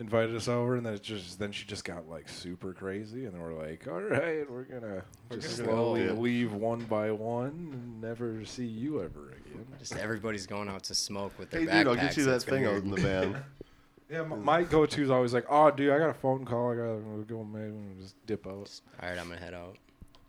invited 0.00 0.34
us 0.34 0.48
over, 0.48 0.74
and 0.74 0.84
then 0.84 0.94
it 0.94 1.02
just 1.04 1.38
then 1.38 1.52
she 1.52 1.64
just 1.64 1.84
got 1.84 2.08
like 2.08 2.28
super 2.28 2.72
crazy, 2.72 3.26
and 3.26 3.32
then 3.34 3.40
we're 3.40 3.54
like, 3.54 3.86
all 3.86 4.00
right, 4.00 4.50
we're 4.50 4.64
gonna 4.64 5.04
just 5.30 5.58
gonna 5.58 5.70
slowly 5.70 6.04
Yeah. 6.06 6.12
leave 6.12 6.52
one 6.52 6.80
by 6.80 7.12
one, 7.12 7.70
and 7.72 8.00
never 8.00 8.44
see 8.44 8.66
you 8.66 9.00
ever 9.00 9.28
again. 9.30 9.64
just 9.78 9.94
everybody's 9.96 10.46
going 10.48 10.68
out 10.68 10.82
to 10.84 10.94
smoke 10.96 11.38
with 11.38 11.50
their 11.50 11.60
Hey, 11.60 11.66
backpacks. 11.66 11.78
dude, 11.78 11.86
I'll 11.86 11.94
get 11.94 12.16
you 12.16 12.24
that 12.24 12.42
thing 12.42 12.62
be 12.64 12.68
out 12.68 12.82
in 12.82 12.90
the 12.90 13.00
van. 13.00 13.36
Yeah, 14.10 14.22
my, 14.22 14.36
my 14.36 14.62
go-to 14.62 15.02
is 15.02 15.10
always 15.10 15.32
like, 15.32 15.46
"Oh, 15.48 15.70
dude, 15.70 15.90
I 15.90 15.98
got 15.98 16.10
a 16.10 16.14
phone 16.14 16.44
call. 16.44 16.72
I 16.72 16.74
gotta 16.74 17.24
go, 17.26 17.42
man, 17.42 17.96
just 18.00 18.14
dip 18.26 18.46
out." 18.46 18.70
All 19.02 19.08
right, 19.08 19.18
I'm 19.18 19.28
gonna 19.28 19.40
head 19.40 19.54
out. 19.54 19.76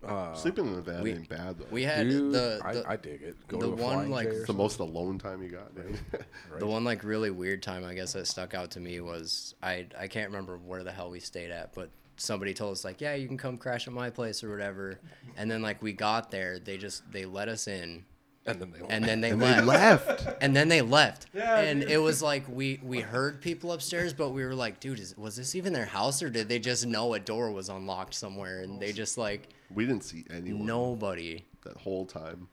Uh, 0.06 0.34
Sleeping 0.36 0.68
in 0.68 0.76
the 0.76 0.82
van 0.82 1.02
we- 1.02 1.12
ain't 1.14 1.28
bad 1.28 1.58
though. 1.58 1.66
We 1.72 1.84
had 1.84 2.08
dude, 2.08 2.32
the 2.32 2.60
the, 2.62 2.84
I, 2.88 2.94
I 2.94 2.96
dig 2.96 3.24
it. 3.24 3.36
Go 3.48 3.58
the 3.58 3.66
to 3.68 3.72
a 3.72 3.76
one, 3.76 3.94
flying 3.96 4.12
like, 4.12 4.28
chair 4.28 4.34
or 4.34 4.38
it's 4.38 4.48
the 4.48 4.54
most 4.54 4.80
alone 4.80 5.18
time 5.18 5.42
you 5.42 5.50
got, 5.50 5.76
man. 5.76 5.98
something, 6.12 6.60
the 6.60 6.68
one 6.68 6.84
like 6.84 7.04
really 7.04 7.32
weird 7.32 7.64
time 7.64 7.84
I 7.84 7.96
guess 7.96 8.14
that 8.14 8.28
stuck 8.28 8.54
out 8.54 8.72
to 8.72 8.80
me 8.80 9.00
was 9.00 9.56
I 9.64 9.88
I 10.00 10.08
can't 10.08 10.30
remember 10.30 10.58
where 10.58 10.84
the 10.84 10.92
hell 10.92 11.10
we 11.10 11.20
stayed 11.20 11.50
at, 11.50 11.74
but 11.74 11.90
somebody 12.18 12.54
told 12.54 12.74
us 12.74 12.86
like, 12.86 13.02
yeah, 13.02 13.16
you 13.16 13.28
can 13.28 13.38
come 13.38 13.58
crash 13.58 13.88
at 13.88 13.94
my 13.94 14.10
place 14.10 14.44
or 14.44 14.50
whatever. 14.52 15.00
And 15.38 15.50
then 15.50 15.62
like 15.62 15.82
we 15.82 15.92
got 15.92 16.30
there, 16.32 16.60
they 16.60 16.78
just 16.78 17.10
they 17.12 17.26
let 17.26 17.50
us 17.50 17.68
in, 17.68 18.06
and 18.46 18.60
then 18.62 18.72
they 18.72 18.80
and 18.90 19.04
then 19.06 19.22
they 19.22 19.30
and 19.32 19.40
left. 19.42 20.08
they 20.08 20.26
left. 20.26 20.38
and 20.42 20.56
then 20.56 20.68
they 20.70 20.82
left. 20.82 21.28
Yeah, 21.34 21.60
and 21.60 21.82
dude. 21.82 21.92
it 21.92 21.98
was 21.98 22.22
like 22.22 22.44
we 22.48 22.80
we 22.84 23.00
heard 23.02 23.42
people 23.42 23.72
upstairs, 23.72 24.14
but 24.14 24.30
we 24.30 24.44
were 24.46 24.56
like, 24.56 24.80
dude, 24.80 25.00
is, 25.00 25.18
was 25.18 25.36
this 25.36 25.56
even 25.56 25.74
their 25.74 25.86
house 25.86 26.22
or 26.24 26.30
did 26.30 26.48
they 26.50 26.60
just 26.60 26.86
know 26.86 27.14
a 27.14 27.20
door 27.20 27.52
was 27.52 27.70
unlocked 27.70 28.14
somewhere 28.14 28.62
and 28.62 28.80
they 28.80 28.92
just 28.94 29.18
like 29.18 29.50
We 29.74 29.86
didn't 29.86 30.04
see 30.04 30.26
anyone 30.30 30.66
nobody 30.66 31.44
that 31.64 31.78
whole 31.78 32.06
time. 32.06 32.48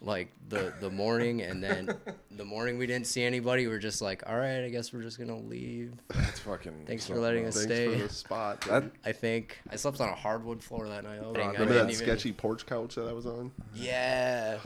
like 0.00 0.28
the 0.48 0.72
the 0.80 0.90
morning 0.90 1.42
and 1.42 1.62
then 1.62 1.94
the 2.30 2.44
morning 2.44 2.76
we 2.78 2.86
didn't 2.86 3.06
see 3.06 3.22
anybody. 3.22 3.66
We 3.66 3.72
are 3.74 3.78
just 3.78 4.02
like, 4.02 4.22
all 4.26 4.36
right, 4.36 4.64
I 4.64 4.68
guess 4.70 4.92
we're 4.92 5.02
just 5.02 5.18
gonna 5.18 5.38
leave. 5.38 5.92
That's 6.08 6.40
fucking. 6.40 6.84
Thanks 6.86 7.06
for 7.06 7.16
letting 7.16 7.44
else. 7.44 7.56
us 7.58 7.66
Thanks 7.66 7.74
stay. 7.92 7.98
for 7.98 8.02
the 8.08 8.12
spot. 8.12 8.60
That 8.62 8.84
I 9.04 9.12
think 9.12 9.58
I 9.70 9.76
slept 9.76 10.00
on 10.00 10.08
a 10.08 10.14
hardwood 10.14 10.62
floor 10.62 10.88
that 10.88 11.04
night. 11.04 11.20
I 11.20 11.24
think. 11.24 11.38
I 11.38 11.46
Remember 11.52 11.74
that 11.74 11.82
even- 11.90 11.94
sketchy 11.94 12.32
porch 12.32 12.66
couch 12.66 12.94
that 12.96 13.06
I 13.08 13.12
was 13.12 13.26
on? 13.26 13.52
Yeah. 13.74 14.58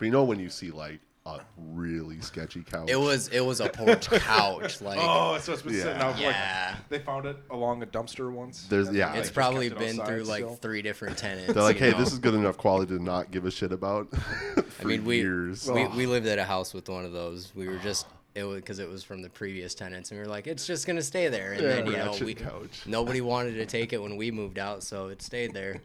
But 0.00 0.06
you 0.06 0.10
know 0.10 0.24
when 0.24 0.40
you 0.40 0.48
see 0.48 0.70
like 0.72 0.98
a 1.26 1.38
really 1.58 2.20
sketchy 2.22 2.62
couch. 2.62 2.88
It 2.90 2.98
was 2.98 3.28
it 3.28 3.40
was 3.44 3.60
a 3.60 3.68
porch 3.68 4.08
couch. 4.10 4.80
Like 4.80 4.98
Oh, 5.00 5.36
so 5.38 5.52
it's 5.52 5.60
been 5.60 5.74
Yeah. 5.74 5.82
sitting 5.82 6.00
out. 6.02 6.14
for, 6.16 6.22
Yeah. 6.22 6.70
Like, 6.74 6.88
they 6.88 6.98
found 7.00 7.26
it 7.26 7.36
along 7.50 7.82
a 7.82 7.86
dumpster 7.86 8.32
once. 8.32 8.64
There's- 8.64 8.90
yeah. 8.90 9.10
it's 9.12 9.24
just 9.28 9.34
probably 9.34 9.66
it 9.66 9.78
been 9.78 10.00
outside 10.00 10.06
through 10.06 10.22
like 10.24 10.42
still. 10.44 10.56
three 10.56 10.80
different 10.80 11.18
tenants. 11.26 11.52
They're 11.52 11.62
like, 11.62 11.76
hey, 11.76 11.90
know? 11.90 11.98
this 11.98 12.12
is 12.14 12.18
good 12.18 12.32
enough 12.34 12.56
quality 12.56 12.96
to 12.96 13.02
not 13.02 13.30
give 13.30 13.44
a 13.44 13.50
shit 13.50 13.70
about. 13.70 14.08
I 14.80 14.84
mean, 14.84 15.04
we, 15.04 15.18
years. 15.18 15.70
we 15.70 15.86
we 15.88 16.06
lived 16.06 16.26
at 16.26 16.38
a 16.38 16.44
house 16.44 16.72
with 16.72 16.88
one 16.88 17.04
of 17.04 17.12
those. 17.12 17.54
We 17.54 17.68
were 17.68 17.76
just 17.78 18.06
it 18.34 18.44
was 18.44 18.56
because 18.56 18.78
it 18.78 18.88
was 18.88 19.04
from 19.04 19.20
the 19.20 19.28
previous 19.28 19.74
tenants, 19.74 20.10
and 20.10 20.18
we 20.18 20.24
were 20.24 20.30
like, 20.30 20.46
it's 20.46 20.66
just 20.66 20.86
gonna 20.86 21.02
stay 21.02 21.28
there. 21.28 21.52
And 21.52 21.62
Yeah, 21.62 21.68
then 21.68 21.86
you 21.86 21.92
know 21.98 22.16
we 22.24 22.32
couch. 22.34 22.80
nobody 22.86 23.20
wanted 23.20 23.56
to 23.56 23.66
take 23.66 23.92
it 23.92 24.00
when 24.00 24.16
we 24.16 24.30
moved 24.30 24.58
out, 24.58 24.82
so 24.82 25.08
it 25.08 25.20
stayed 25.20 25.52
there. 25.52 25.82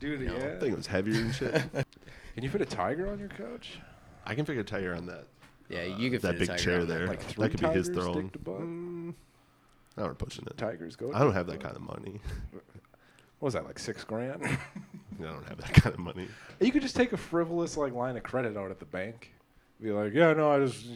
Dude, 0.00 0.20
No. 0.22 0.32
yeah. 0.32 0.54
I 0.54 0.58
think 0.60 0.72
it 0.72 0.76
was 0.76 0.86
heavier 0.86 1.20
and 1.20 1.34
shit. 1.34 1.62
Can 2.38 2.44
you 2.44 2.50
fit 2.50 2.60
a 2.62 2.66
tiger 2.66 3.10
on 3.10 3.18
your 3.18 3.26
couch? 3.30 3.80
I 4.24 4.32
can 4.36 4.44
figure 4.44 4.62
a 4.62 4.64
tiger 4.64 4.94
on 4.94 5.06
that. 5.06 5.24
Yeah, 5.68 5.82
you 5.82 6.08
could 6.08 6.22
that 6.22 6.34
fit 6.34 6.36
a 6.36 6.38
big 6.38 6.48
tiger 6.50 6.62
chair 6.62 6.80
on 6.82 6.86
that. 6.86 6.94
there. 6.94 7.06
Like 7.08 7.34
That 7.34 7.50
could 7.50 7.58
be 7.60 7.66
his 7.66 7.88
tigers, 7.88 8.04
throne. 8.04 8.22
dick 8.22 8.32
to 8.34 8.38
butt? 8.38 8.60
Mm, 8.60 9.14
now 9.96 10.04
we're 10.04 10.14
pushing 10.14 10.46
it. 10.46 10.56
Tigers 10.56 10.94
go. 10.94 11.12
I 11.12 11.18
don't 11.18 11.32
have 11.32 11.48
that 11.48 11.58
kind 11.60 11.74
of 11.74 11.82
money. 11.82 12.20
What 13.40 13.46
was 13.46 13.54
that 13.54 13.64
like 13.66 13.80
six 13.80 14.04
grand? 14.04 14.44
I 14.46 15.22
don't 15.22 15.48
have 15.48 15.58
that 15.58 15.72
kind 15.74 15.94
of 15.94 15.98
money. 16.00 16.28
you 16.60 16.70
could 16.70 16.82
just 16.82 16.94
take 16.94 17.12
a 17.12 17.16
frivolous 17.16 17.76
like 17.76 17.92
line 17.92 18.16
of 18.16 18.22
credit 18.22 18.56
out 18.56 18.70
at 18.70 18.78
the 18.78 18.84
bank. 18.84 19.32
Be 19.80 19.90
like, 19.90 20.12
yeah, 20.14 20.32
no, 20.32 20.50
I 20.52 20.58
just 20.64 20.86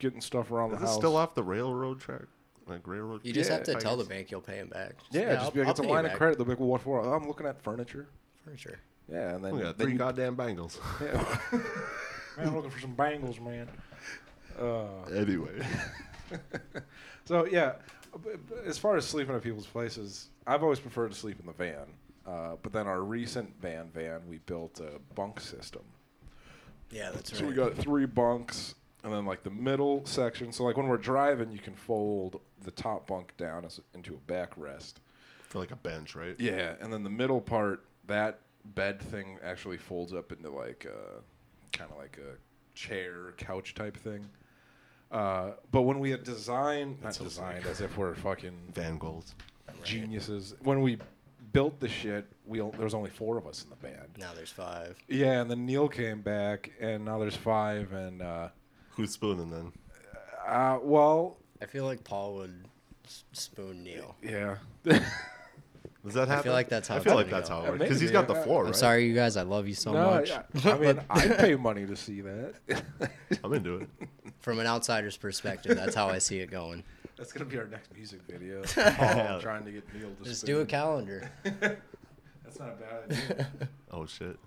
getting 0.00 0.20
stuff 0.20 0.50
around 0.50 0.70
Is 0.72 0.78
the 0.78 0.80
this 0.80 0.88
house. 0.90 0.96
still 0.98 1.16
off 1.16 1.34
the 1.36 1.44
railroad 1.44 2.00
track? 2.00 2.22
Like 2.68 2.86
railroad? 2.88 3.22
You 3.24 3.32
just 3.32 3.48
Yeah, 3.50 3.56
have 3.56 3.64
to 3.66 3.74
tell 3.74 3.96
the 3.96 4.02
tigers? 4.04 4.08
bank 4.16 4.30
you'll 4.32 4.40
pay 4.40 4.58
him 4.58 4.68
back. 4.68 4.94
Yeah, 5.12 5.34
just 5.34 5.44
I'll- 5.46 5.50
be 5.52 5.58
like, 5.60 5.66
I'll 5.66 5.70
it's 5.72 5.78
a 5.80 5.82
pay 5.82 5.88
you 5.88 5.94
line 5.94 6.04
of 6.06 6.10
back. 6.10 6.18
credit. 6.18 6.38
They'll 6.38 6.44
be 6.44 6.50
like, 6.50 6.58
well, 6.60 6.68
what 6.68 6.82
for? 6.82 7.00
Oh, 7.04 7.12
I'm 7.12 7.26
looking 7.28 7.46
at 7.46 7.62
furniture. 7.62 8.08
Furniture. 8.44 8.78
Yeah, 9.10 9.34
and 9.34 9.44
then 9.44 9.54
We 9.54 9.62
got 9.62 9.78
then 9.78 9.86
three 9.86 9.92
you- 9.94 9.98
goddamn 9.98 10.34
bangles. 10.34 10.78
Yeah. 11.00 11.38
man, 11.52 12.48
I'm 12.48 12.54
looking 12.54 12.70
for 12.70 12.80
some 12.80 12.94
bangles, 12.94 13.40
man. 13.40 13.68
Uh, 14.60 15.02
anyway, 15.14 15.64
so 17.24 17.44
yeah, 17.46 17.74
b- 18.24 18.30
b- 18.48 18.54
as 18.66 18.78
far 18.78 18.96
as 18.96 19.04
sleeping 19.06 19.34
at 19.34 19.42
people's 19.42 19.66
places, 19.66 20.28
I've 20.46 20.62
always 20.62 20.80
preferred 20.80 21.12
to 21.12 21.16
sleep 21.18 21.38
in 21.40 21.46
the 21.46 21.52
van. 21.52 21.86
Uh, 22.26 22.56
but 22.62 22.72
then 22.72 22.86
our 22.86 23.02
recent 23.02 23.50
van 23.60 23.88
van, 23.94 24.20
we 24.28 24.38
built 24.46 24.80
a 24.80 24.98
bunk 25.14 25.40
system. 25.40 25.82
Yeah, 26.90 27.10
that's 27.12 27.32
right. 27.32 27.38
So 27.40 27.46
we 27.46 27.54
got 27.54 27.74
three 27.74 28.06
bunks, 28.06 28.74
and 29.04 29.12
then 29.12 29.24
like 29.24 29.42
the 29.42 29.50
middle 29.50 30.04
section. 30.06 30.52
So 30.52 30.64
like 30.64 30.76
when 30.76 30.88
we're 30.88 30.96
driving, 30.98 31.50
you 31.52 31.58
can 31.58 31.74
fold 31.74 32.40
the 32.64 32.70
top 32.72 33.06
bunk 33.06 33.36
down 33.36 33.64
as 33.64 33.80
into 33.94 34.14
a 34.14 34.30
backrest. 34.32 34.94
for 35.48 35.58
like 35.60 35.70
a 35.70 35.76
bench, 35.76 36.14
right? 36.16 36.34
Yeah, 36.38 36.74
and 36.80 36.92
then 36.92 37.02
the 37.04 37.10
middle 37.10 37.40
part, 37.40 37.84
that 38.08 38.40
bed 38.64 39.00
thing 39.00 39.38
actually 39.42 39.76
folds 39.76 40.12
up 40.12 40.32
into 40.32 40.50
like 40.50 40.86
a 40.86 41.20
kind 41.76 41.90
of 41.90 41.96
like 41.98 42.18
a 42.18 42.36
chair, 42.76 43.32
couch 43.36 43.74
type 43.74 43.96
thing. 43.96 44.26
Uh, 45.10 45.52
but 45.72 45.82
when 45.82 45.98
we 46.00 46.10
had 46.10 46.22
designed, 46.22 47.02
not 47.02 47.18
designed 47.18 47.64
as 47.66 47.80
if 47.80 47.96
we're 47.96 48.14
fucking 48.14 48.54
Van 48.74 48.98
Goghs. 48.98 49.34
geniuses. 49.82 50.54
When 50.62 50.82
we 50.82 50.98
built 51.52 51.80
the 51.80 51.88
shit, 51.88 52.26
we 52.46 52.60
o- 52.60 52.70
there 52.72 52.84
was 52.84 52.92
only 52.94 53.08
four 53.10 53.38
of 53.38 53.46
us 53.46 53.64
in 53.64 53.70
the 53.70 53.76
band. 53.76 54.08
Now 54.18 54.32
there's 54.34 54.50
five. 54.52 54.96
Yeah, 55.08 55.40
and 55.40 55.50
then 55.50 55.64
Neil 55.64 55.88
came 55.88 56.20
back, 56.20 56.70
and 56.78 57.04
now 57.06 57.18
there's 57.18 57.36
five. 57.36 57.92
And 57.94 58.20
uh, 58.20 58.48
Who's 58.90 59.12
spooning 59.12 59.50
then? 59.50 59.72
uh, 60.46 60.78
well, 60.82 61.38
I 61.62 61.66
feel 61.66 61.84
like 61.84 62.04
Paul 62.04 62.34
would 62.36 62.64
spoon 63.32 63.82
Neil. 63.82 64.14
yeah. 64.22 64.56
Does 66.04 66.14
that 66.14 66.28
happen? 66.28 66.40
I 66.40 66.42
feel 66.42 66.52
like 66.52 66.68
that's 66.68 66.88
how 66.88 66.96
I 66.96 67.00
feel 67.00 67.14
like 67.14 67.28
that's 67.28 67.48
go. 67.48 67.56
how 67.56 67.64
it 67.64 67.70
works. 67.70 67.78
Because 67.80 68.00
he's 68.00 68.10
got 68.10 68.28
the 68.28 68.34
floor. 68.34 68.44
four, 68.44 68.60
I'm 68.60 68.66
right? 68.66 68.76
sorry, 68.76 69.06
you 69.06 69.14
guys. 69.14 69.36
I 69.36 69.42
love 69.42 69.66
you 69.66 69.74
so 69.74 69.92
no, 69.92 70.10
much. 70.10 70.30
yeah. 70.30 70.42
I 70.64 70.78
mean, 70.78 71.00
I'd 71.10 71.38
pay 71.38 71.54
money 71.56 71.86
to 71.86 71.96
see 71.96 72.20
that. 72.20 72.54
I'm 73.44 73.52
into 73.52 73.76
it. 73.76 73.88
From 74.40 74.60
an 74.60 74.66
outsider's 74.66 75.16
perspective, 75.16 75.76
that's 75.76 75.94
how 75.94 76.08
I 76.08 76.18
see 76.18 76.38
it 76.38 76.50
going. 76.50 76.84
That's 77.16 77.32
gonna 77.32 77.46
be 77.46 77.58
our 77.58 77.66
next 77.66 77.92
music 77.94 78.20
video. 78.28 78.62
Paul 78.96 79.40
trying 79.40 79.64
to 79.64 79.72
get 79.72 79.92
Neil 79.92 80.10
to 80.18 80.24
Just 80.24 80.42
spin. 80.42 80.54
do 80.54 80.60
a 80.60 80.66
calendar. 80.66 81.30
That's 81.42 82.58
not 82.60 82.68
a 82.68 82.76
bad 82.76 83.10
idea. 83.10 83.48
Oh 83.90 84.06
shit. 84.06 84.38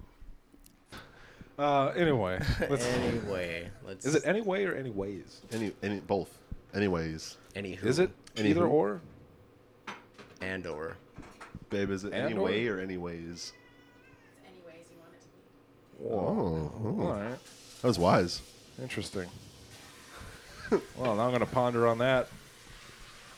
Uh, 1.60 1.90
anyway, 1.90 2.40
let's, 2.70 2.86
anyway, 2.86 3.70
let's. 3.86 4.06
is 4.06 4.16
it 4.16 4.24
anyway 4.26 4.64
or 4.64 4.74
anyways? 4.74 5.42
Any, 5.52 5.72
any, 5.84 6.00
both. 6.00 6.36
Anyways, 6.74 7.38
Anywho. 7.56 7.84
Is 7.84 8.00
it 8.00 8.10
either 8.38 8.66
or? 8.66 9.02
And 10.42 10.66
or. 10.66 10.98
Babe, 11.72 11.90
is 11.90 12.04
it 12.04 12.14
And 12.14 12.26
anyway 12.28 12.68
or 12.68 12.80
anyways? 12.80 13.18
It's 13.28 13.54
anyways 14.46 14.86
you 14.92 14.98
want 15.00 15.14
it 15.14 15.22
to 15.22 16.04
be. 16.04 16.14
Oh, 16.14 16.72
oh. 16.84 17.08
All 17.08 17.14
right. 17.14 17.38
that 17.82 17.88
was 17.88 17.98
wise. 17.98 18.42
Interesting. 18.80 19.28
well, 20.98 21.16
now 21.16 21.26
I'm 21.26 21.32
gonna 21.32 21.46
ponder 21.48 21.88
on 21.88 21.98
that. 22.00 22.28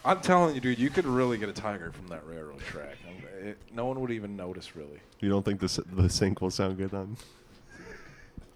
I'm 0.05 0.19
telling 0.19 0.53
you, 0.53 0.59
dude, 0.59 0.79
you 0.79 0.89
could 0.89 1.05
really 1.05 1.37
get 1.37 1.47
a 1.47 1.53
tiger 1.53 1.93
from 1.93 2.07
that 2.07 2.27
railroad 2.27 2.59
track. 2.59 2.97
I'm- 3.07 3.47
It, 3.47 3.57
no 3.73 3.85
one 3.85 3.99
would 4.01 4.11
even 4.11 4.35
notice, 4.35 4.75
really. 4.75 4.99
You 5.21 5.29
don't 5.29 5.43
think 5.43 5.59
the 5.61 5.65
s- 5.65 5.79
the 5.93 6.09
sync 6.09 6.41
will 6.41 6.51
sound 6.51 6.77
good 6.77 6.93
on? 6.93 7.15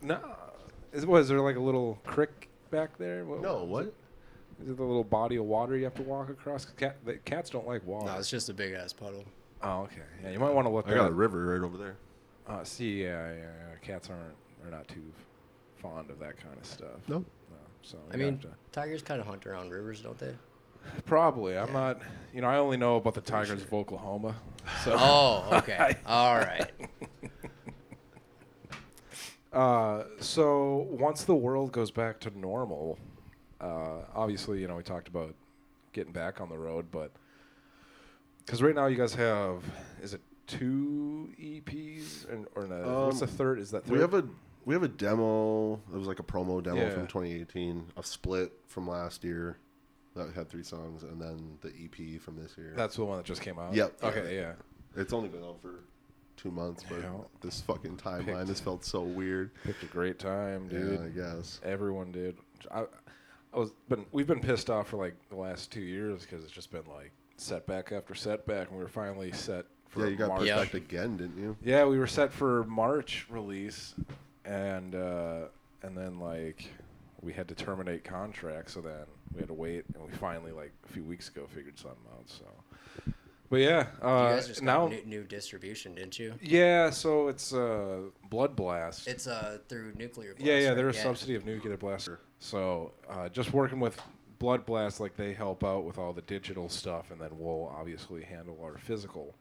No, 0.02 0.20
is, 0.94 1.06
was 1.06 1.28
there 1.30 1.40
like 1.42 1.56
a 1.56 1.60
little 1.62 2.00
creek 2.06 2.50
back 2.72 2.98
there? 2.98 3.24
What, 3.26 3.42
No, 3.42 3.64
what? 3.64 3.94
Is 4.62 4.70
it 4.70 4.78
the 4.78 4.84
little 4.84 5.04
body 5.04 5.36
of 5.38 5.46
water 5.46 5.78
you 5.78 5.84
have 5.86 5.96
to 5.96 6.04
walk 6.04 6.30
across? 6.30 6.66
Cat, 6.66 6.98
the 7.06 7.16
cats 7.18 7.50
don't 7.50 7.68
like 7.68 7.86
water. 7.86 8.06
No, 8.12 8.18
it's 8.18 8.30
just 8.30 8.50
a 8.50 8.54
big 8.54 8.74
ass 8.74 8.92
puddle. 8.94 9.24
Oh, 9.64 9.82
okay. 9.84 10.02
Yeah, 10.24 10.32
you 10.32 10.40
might 10.40 10.54
want 10.54 10.68
to 10.68 10.72
look. 10.74 10.88
I 10.88 10.94
got 10.94 11.10
a 11.10 11.14
river 11.14 11.46
right 11.48 11.66
over 11.66 11.78
there. 11.78 11.96
Uh, 12.48 12.64
see, 12.64 13.04
yeah, 13.04 13.32
yeah, 13.34 13.40
yeah, 13.40 13.76
cats 13.82 14.10
aren't. 14.10 14.36
They're 14.62 14.72
not 14.72 14.88
too 14.88 15.04
fond 15.82 16.10
of 16.10 16.20
that 16.20 16.38
kind 16.38 16.58
of 16.58 16.66
stuff. 16.66 17.00
No. 17.08 17.20
No, 17.20 17.26
so 17.82 17.98
I 18.12 18.18
mean, 18.18 18.40
to- 18.40 18.50
tigers 18.72 19.02
kind 19.02 19.20
of 19.22 19.28
hunt 19.28 19.46
around 19.46 19.70
rivers, 19.70 20.02
don't 20.02 20.18
they? 20.18 20.34
probably. 21.06 21.58
I'm 21.58 21.74
not. 21.74 22.02
You 22.34 22.42
know, 22.42 22.48
I 22.48 22.58
only 22.58 22.78
know 22.78 22.96
about 22.96 23.14
the 23.14 23.22
tigers 23.22 23.62
of 23.62 23.74
Oklahoma. 23.74 24.36
So. 24.84 24.98
Oh, 25.00 25.48
okay. 25.54 25.96
All 26.06 26.36
right. 26.38 26.70
Uh, 29.54 30.04
so 30.20 30.86
once 30.92 31.24
the 31.24 31.34
world 31.34 31.72
goes 31.72 31.90
back 31.90 32.20
to 32.20 32.38
normal, 32.38 33.00
uh, 33.60 34.02
obviously, 34.14 34.60
you 34.60 34.68
know, 34.68 34.76
we 34.76 34.84
talked 34.84 35.08
about 35.08 35.34
getting 35.94 36.12
back 36.14 36.40
on 36.42 36.50
the 36.50 36.58
road, 36.58 36.88
but 36.92 37.12
because 38.48 38.64
right 38.64 38.74
now 38.74 38.88
you 38.88 38.96
guys 38.98 39.14
have, 39.14 39.62
is 40.02 40.14
it 40.16 40.22
two 40.48 41.30
EPs 41.40 42.28
and 42.32 42.48
or 42.56 42.66
no, 42.66 43.06
what's 43.06 43.20
the 43.20 43.26
Um, 43.26 43.32
third? 43.32 43.60
Is 43.60 43.70
that 43.72 43.84
third? 43.84 43.94
We 43.94 44.00
have 44.00 44.14
a 44.16 44.28
we 44.66 44.74
have 44.74 44.84
a 44.84 44.88
demo. 44.88 45.76
It 45.94 45.98
was 45.98 46.08
like 46.08 46.20
a 46.20 46.24
promo 46.24 46.64
demo 46.64 46.82
Yeah. 46.82 46.90
from 46.94 47.08
2018. 47.08 47.92
A 47.98 48.04
split 48.04 48.52
from 48.66 48.88
last 48.88 49.24
year 49.24 49.58
that 50.16 50.34
had 50.34 50.50
three 50.50 50.64
songs, 50.64 51.04
and 51.04 51.22
then 51.22 51.58
the 51.62 51.70
EP 51.70 52.20
from 52.22 52.36
this 52.42 52.58
year. 52.58 52.74
That's 52.76 52.96
the 52.96 53.06
one 53.06 53.18
that 53.18 53.26
just 53.26 53.42
came 53.42 53.60
out. 53.60 53.74
Yep. 53.76 54.04
Okay. 54.04 54.36
Yeah. 54.36 54.54
it's 54.96 55.14
only 55.14 55.30
been 55.30 55.44
out 55.44 55.62
for 55.62 55.82
two 56.38 56.50
months, 56.52 56.84
but 56.90 57.02
Yeah. 57.02 57.14
this 57.42 57.62
fucking 57.62 57.98
timeline 57.98 58.48
has 58.48 58.60
felt 58.60 58.84
so 58.84 59.02
weird. 59.04 59.52
Picked 59.64 59.84
a 59.84 59.88
great 59.88 60.18
time, 60.20 60.68
dude. 60.68 61.00
Yeah, 61.00 61.06
I 61.06 61.10
guess. 61.36 61.60
Everyone 61.64 62.12
did. 62.12 62.38
I, 62.72 62.86
I 63.54 63.58
was, 63.60 63.72
been 63.90 64.06
we've 64.12 64.28
been 64.28 64.40
pissed 64.42 64.70
off 64.70 64.88
for 64.90 64.98
like 64.98 65.16
the 65.30 65.36
last 65.36 65.72
two 65.72 65.82
years 65.82 66.24
because 66.24 66.44
it's 66.44 66.52
just 66.54 66.72
been 66.72 66.86
like 66.94 67.12
setback 67.38 67.92
after 67.92 68.16
setback, 68.16 68.70
and 68.70 68.78
we 68.78 68.84
were 68.84 68.90
finally 68.90 69.32
set 69.32 69.66
for 69.88 70.04
Yeah, 70.04 70.12
you 70.12 70.16
got 70.18 70.28
March. 70.30 70.40
pushed 70.42 70.56
back 70.56 70.74
again, 70.74 71.18
didn't 71.18 71.38
you? 71.38 71.56
Yeah, 71.64 71.86
we 71.86 71.98
were 71.98 72.08
set 72.08 72.32
for 72.34 72.64
March 72.66 73.26
release, 73.30 73.96
and 74.46 74.96
uh, 74.96 75.46
and 75.84 75.98
then 75.98 76.20
like 76.20 76.70
we 77.22 77.34
had 77.34 77.48
to 77.48 77.56
terminate 77.56 78.04
contract, 78.04 78.72
so 78.72 78.82
then 78.82 79.06
we 79.34 79.40
had 79.40 79.48
to 79.48 79.54
wait, 79.54 79.86
and 79.94 80.06
we 80.06 80.12
finally 80.18 80.52
like 80.52 80.72
a 80.90 80.94
few 80.94 81.04
weeks 81.04 81.30
ago 81.30 81.48
figured 81.54 81.78
something 81.78 82.00
out. 82.14 82.30
So, 82.30 83.14
but 83.50 83.58
yeah, 83.58 83.88
you 84.02 84.08
uh, 84.08 84.36
guys 84.36 84.48
just 84.48 84.62
now 84.62 84.88
got 84.88 85.06
new, 85.06 85.20
new 85.20 85.24
distribution, 85.24 85.96
didn't 85.96 86.20
you? 86.20 86.34
yeah, 86.42 86.90
so 86.90 87.28
it's 87.28 87.54
uh, 87.54 88.02
Blood 88.30 88.56
Blast. 88.56 89.08
It's 89.08 89.28
uh 89.28 89.60
through 89.70 89.94
nuclear. 89.96 90.34
Blast, 90.34 90.46
yeah, 90.46 90.60
yeah, 90.60 90.68
right? 90.70 90.76
they're 90.76 90.90
a 90.90 90.94
subsidy 90.94 91.36
of 91.36 91.46
Nuclear 91.46 91.78
Blaster. 91.78 92.20
So 92.40 92.92
uh, 93.10 93.30
just 93.30 93.54
working 93.54 93.80
with 93.80 94.00
Blood 94.40 94.66
Blast, 94.66 95.00
like 95.00 95.16
they 95.16 95.34
help 95.34 95.64
out 95.64 95.84
with 95.84 95.98
all 95.98 96.14
the 96.14 96.22
digital 96.22 96.70
stuff, 96.70 97.12
and 97.12 97.20
then 97.20 97.30
we'll 97.34 97.74
obviously 97.78 98.24
handle 98.24 98.60
our 98.64 98.78
physical 98.78 99.36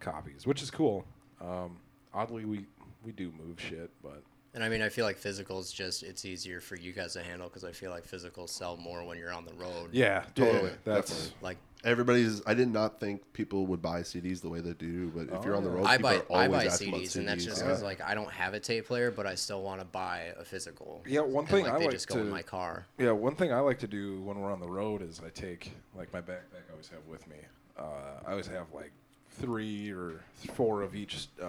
copies, 0.00 0.46
which 0.46 0.62
is 0.62 0.70
cool. 0.70 1.04
Um, 1.40 1.78
oddly, 2.12 2.44
we 2.44 2.66
we 3.04 3.12
do 3.12 3.32
move 3.38 3.60
shit, 3.60 3.90
but 4.02 4.22
And 4.54 4.62
I 4.62 4.68
mean, 4.68 4.82
I 4.82 4.88
feel 4.88 5.04
like 5.04 5.20
physicals 5.20 5.74
just 5.74 6.02
it's 6.02 6.24
easier 6.24 6.60
for 6.60 6.76
you 6.76 6.92
guys 6.92 7.14
to 7.14 7.22
handle 7.22 7.48
because 7.48 7.64
I 7.64 7.72
feel 7.72 7.90
like 7.90 8.06
physicals 8.08 8.50
sell 8.50 8.76
more 8.76 9.04
when 9.04 9.18
you're 9.18 9.32
on 9.32 9.44
the 9.44 9.54
road. 9.54 9.90
yeah, 9.92 10.24
Yeah, 10.36 10.44
totally. 10.44 10.70
That's 10.84 11.10
definitely. 11.10 11.36
Like 11.42 11.56
Everybody's. 11.84 12.40
I 12.46 12.54
did 12.54 12.68
not 12.72 12.98
think 12.98 13.30
people 13.34 13.66
would 13.66 13.82
buy 13.82 14.00
CDs 14.00 14.40
the 14.40 14.48
way 14.48 14.60
they 14.60 14.72
do, 14.72 15.08
but 15.14 15.28
if 15.36 15.44
you're 15.44 15.54
on 15.54 15.64
the 15.64 15.70
Oh, 15.70 15.74
road, 15.74 15.84
I 15.86 15.96
people 15.98 16.10
buy 16.10 16.16
are 16.30 16.42
I 16.44 16.48
buy 16.48 16.64
asking 16.64 16.88
about 16.88 17.00
CDs, 17.02 17.16
and 17.16 17.28
that's 17.28 17.44
just 17.44 17.58
CDs. 17.60 17.64
because 17.66 17.82
like 17.82 18.00
I 18.00 18.14
don't 18.14 18.30
have 18.30 18.54
a 18.54 18.60
tape 18.60 18.86
player, 18.86 19.10
but 19.10 19.26
I 19.26 19.34
still 19.34 19.62
want 19.62 19.80
to 19.80 19.84
buy 19.84 20.32
a 20.38 20.44
physical. 20.44 21.02
Yeah, 21.06 21.20
one 21.20 21.44
And, 21.44 21.48
thing 21.50 21.64
like, 21.64 21.74
I 21.74 21.78
they 21.78 21.84
like 21.84 21.92
just 21.92 22.08
go 22.08 22.16
to- 22.16 22.20
in 22.22 22.30
my 22.30 22.42
car. 22.42 22.86
yeah. 22.98 23.10
One 23.10 23.34
thing 23.34 23.52
I 23.52 23.60
like 23.60 23.78
to 23.80 23.86
do 23.86 24.20
when 24.22 24.38
we're 24.40 24.50
on 24.52 24.60
the 24.60 24.68
road 24.68 25.02
is 25.02 25.20
I 25.24 25.28
take 25.28 25.72
like 25.94 26.12
my 26.12 26.20
backpack. 26.20 26.64
I 26.68 26.72
always 26.72 26.88
have 26.88 27.04
with 27.06 27.26
me. 27.28 27.36
Uh, 27.78 27.82
I 28.26 28.30
always 28.30 28.46
have 28.46 28.66
like 28.72 28.92
three 29.32 29.90
or 29.92 30.20
four 30.54 30.82
of 30.82 30.94
each 30.94 31.28
uh, 31.42 31.48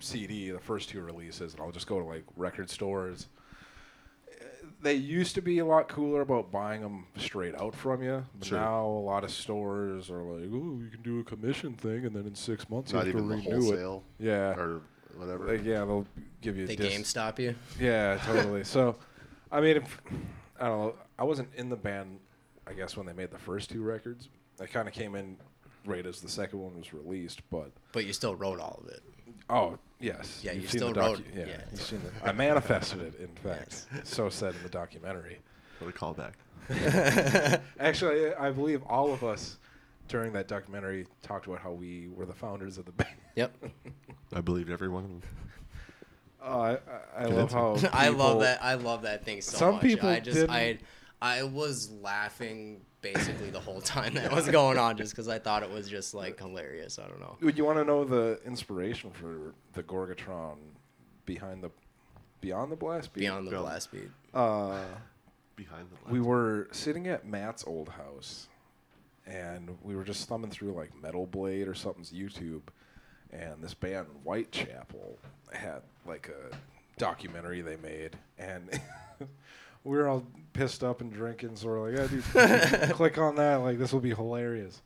CD, 0.00 0.50
the 0.50 0.58
first 0.58 0.88
two 0.90 1.00
releases, 1.00 1.54
and 1.54 1.62
I'll 1.62 1.72
just 1.72 1.86
go 1.86 1.98
to 1.98 2.04
like 2.04 2.24
record 2.36 2.68
stores. 2.68 3.28
They 4.80 4.94
used 4.94 5.34
to 5.34 5.42
be 5.42 5.58
a 5.58 5.64
lot 5.64 5.88
cooler 5.88 6.20
about 6.20 6.52
buying 6.52 6.82
them 6.82 7.06
straight 7.16 7.54
out 7.56 7.74
from 7.74 8.02
you, 8.02 8.24
but 8.38 8.46
Sure. 8.48 8.58
now 8.60 8.86
a 8.86 9.00
lot 9.00 9.24
of 9.24 9.30
stores 9.30 10.08
are 10.10 10.22
like, 10.22 10.48
"Oh, 10.52 10.78
you 10.80 10.88
can 10.92 11.02
do 11.02 11.18
a 11.20 11.24
commission 11.24 11.74
thing, 11.74 12.04
and 12.06 12.14
then 12.14 12.26
in 12.26 12.34
six 12.36 12.68
months 12.70 12.92
Not 12.92 13.06
you 13.06 13.12
have 13.12 13.16
even 13.20 13.22
to 13.28 13.28
the 13.28 13.50
renew 13.50 13.60
wholesale 13.66 14.04
it." 14.20 14.26
Yeah, 14.26 14.54
or 14.56 14.82
whatever. 15.16 15.46
like, 15.48 15.64
yeah, 15.64 15.84
they'll 15.84 16.06
give 16.40 16.56
you 16.56 16.66
They 16.66 16.76
dis- 16.76 16.88
game 16.92 17.04
stop 17.04 17.40
you. 17.40 17.56
yeah, 17.80 18.18
totally. 18.24 18.62
so, 18.62 18.96
I 19.50 19.60
mean, 19.60 19.78
if, 19.78 20.00
I 20.60 20.68
don't 20.68 20.78
know. 20.78 20.94
I 21.18 21.24
wasn't 21.24 21.52
in 21.56 21.68
the 21.68 21.76
band, 21.76 22.20
I 22.66 22.72
guess, 22.72 22.96
when 22.96 23.04
they 23.06 23.12
made 23.12 23.32
the 23.32 23.38
first 23.38 23.70
two 23.70 23.82
records. 23.82 24.28
I 24.60 24.66
kind 24.66 24.86
of 24.86 24.94
came 24.94 25.16
in 25.16 25.36
right 25.86 26.06
as 26.06 26.20
the 26.20 26.28
second 26.28 26.60
one 26.60 26.76
was 26.78 26.92
released, 26.94 27.40
but 27.50 27.72
But 27.92 28.04
you 28.04 28.12
still 28.12 28.36
wrote 28.36 28.60
all 28.60 28.80
of 28.84 28.92
it. 28.92 29.02
oh 29.50 29.78
yes, 30.00 30.40
Yeah, 30.42 30.52
you've 30.52 30.62
you 30.64 30.68
seen 30.68 30.78
still 30.80 30.92
the 30.92 31.00
wrote- 31.00 31.24
Yeah, 31.34 31.44
yeah. 31.46 31.60
you've 31.70 31.80
seen 31.82 32.00
the, 32.02 32.28
I 32.28 32.32
manifested 32.32 33.00
it. 33.00 33.20
In 33.20 33.28
fact, 33.28 33.86
so 34.04 34.28
said 34.28 34.54
in 34.54 34.62
the 34.62 34.68
documentary. 34.68 35.38
What 35.80 35.90
a 35.90 35.92
callback. 35.98 36.32
Actually, 37.80 38.34
I, 38.34 38.48
I 38.48 38.50
believe 38.50 38.82
all 38.86 39.12
of 39.12 39.24
us 39.24 39.58
during 40.08 40.32
that 40.32 40.48
documentary 40.48 41.06
talked 41.22 41.46
about 41.46 41.60
how 41.60 41.72
we 41.72 42.08
were 42.14 42.26
the 42.26 42.34
founders 42.34 42.78
of 42.78 42.84
the 42.86 42.92
band. 42.92 43.10
Yep. 43.36 43.52
I 44.34 44.40
believed 44.40 44.70
every 44.70 44.88
one 44.88 45.04
of 45.04 45.10
them. 45.10 45.22
Oh, 46.42 46.60
I, 46.60 46.72
I, 46.72 46.78
I 47.18 47.24
love 47.26 47.52
how 47.52 47.76
I 47.92 48.08
love 48.08 48.40
that. 48.40 48.62
I 48.62 48.74
love 48.74 49.02
that 49.02 49.24
thing 49.24 49.40
so 49.40 49.56
Some 49.58 49.74
much. 49.74 49.82
people 49.82 50.08
I 50.08 50.20
just 50.20 50.34
didn't- 50.36 50.50
I 50.50 50.78
I 51.20 51.42
was 51.42 51.90
laughing 52.02 52.80
basically 53.00 53.50
the 53.50 53.60
whole 53.60 53.80
time 53.80 54.14
that 54.14 54.32
was 54.32 54.48
going 54.48 54.78
on 54.78 54.96
just 54.96 55.12
because 55.12 55.28
I 55.28 55.38
thought 55.38 55.62
it 55.62 55.70
was 55.70 55.88
just 55.88 56.14
like 56.14 56.38
hilarious. 56.38 56.98
I 56.98 57.08
don't 57.08 57.20
know. 57.20 57.36
Would 57.40 57.56
you 57.58 57.64
want 57.64 57.78
to 57.78 57.84
know 57.84 58.04
the 58.04 58.40
inspiration 58.46 59.10
for 59.10 59.54
the 59.72 59.82
Gorgatron 59.82 60.56
behind 61.26 61.62
the 61.62 61.70
Beyond 62.40 62.70
the 62.70 62.76
Blast 62.76 63.12
Beat? 63.12 63.20
Beyond 63.22 63.46
the 63.46 63.50
Beyond- 63.50 63.64
blast 63.66 63.90
beat. 63.92 64.10
Uh, 64.32 64.80
Behind 65.56 65.90
the 65.90 65.96
blast 65.96 66.12
we 66.12 66.20
were 66.20 66.68
sitting 66.70 67.08
at 67.08 67.26
Matt's 67.26 67.64
old 67.66 67.88
house, 67.88 68.46
and 69.26 69.76
we 69.82 69.96
were 69.96 70.04
just 70.04 70.28
thumbing 70.28 70.50
through 70.52 70.72
like 70.72 70.90
Metal 71.02 71.26
Blade 71.26 71.66
or 71.66 71.74
something's 71.74 72.12
YouTube, 72.12 72.62
and 73.32 73.60
this 73.60 73.74
band 73.74 74.06
Whitechapel 74.22 75.18
had 75.52 75.82
like 76.06 76.28
a 76.28 76.54
documentary 76.96 77.60
they 77.60 77.76
made, 77.76 78.16
and 78.38 78.80
we 79.84 79.96
were 79.96 80.08
all 80.08 80.26
pissed 80.52 80.82
up 80.84 81.00
and 81.00 81.12
drinking, 81.12 81.56
so 81.56 81.68
we're 81.68 81.90
like, 81.90 81.98
yeah, 81.98 82.80
dude, 82.82 82.90
click 82.94 83.18
on 83.18 83.36
that, 83.36 83.56
like 83.56 83.78
this 83.78 83.92
will 83.92 84.00
be 84.00 84.14
hilarious, 84.14 84.82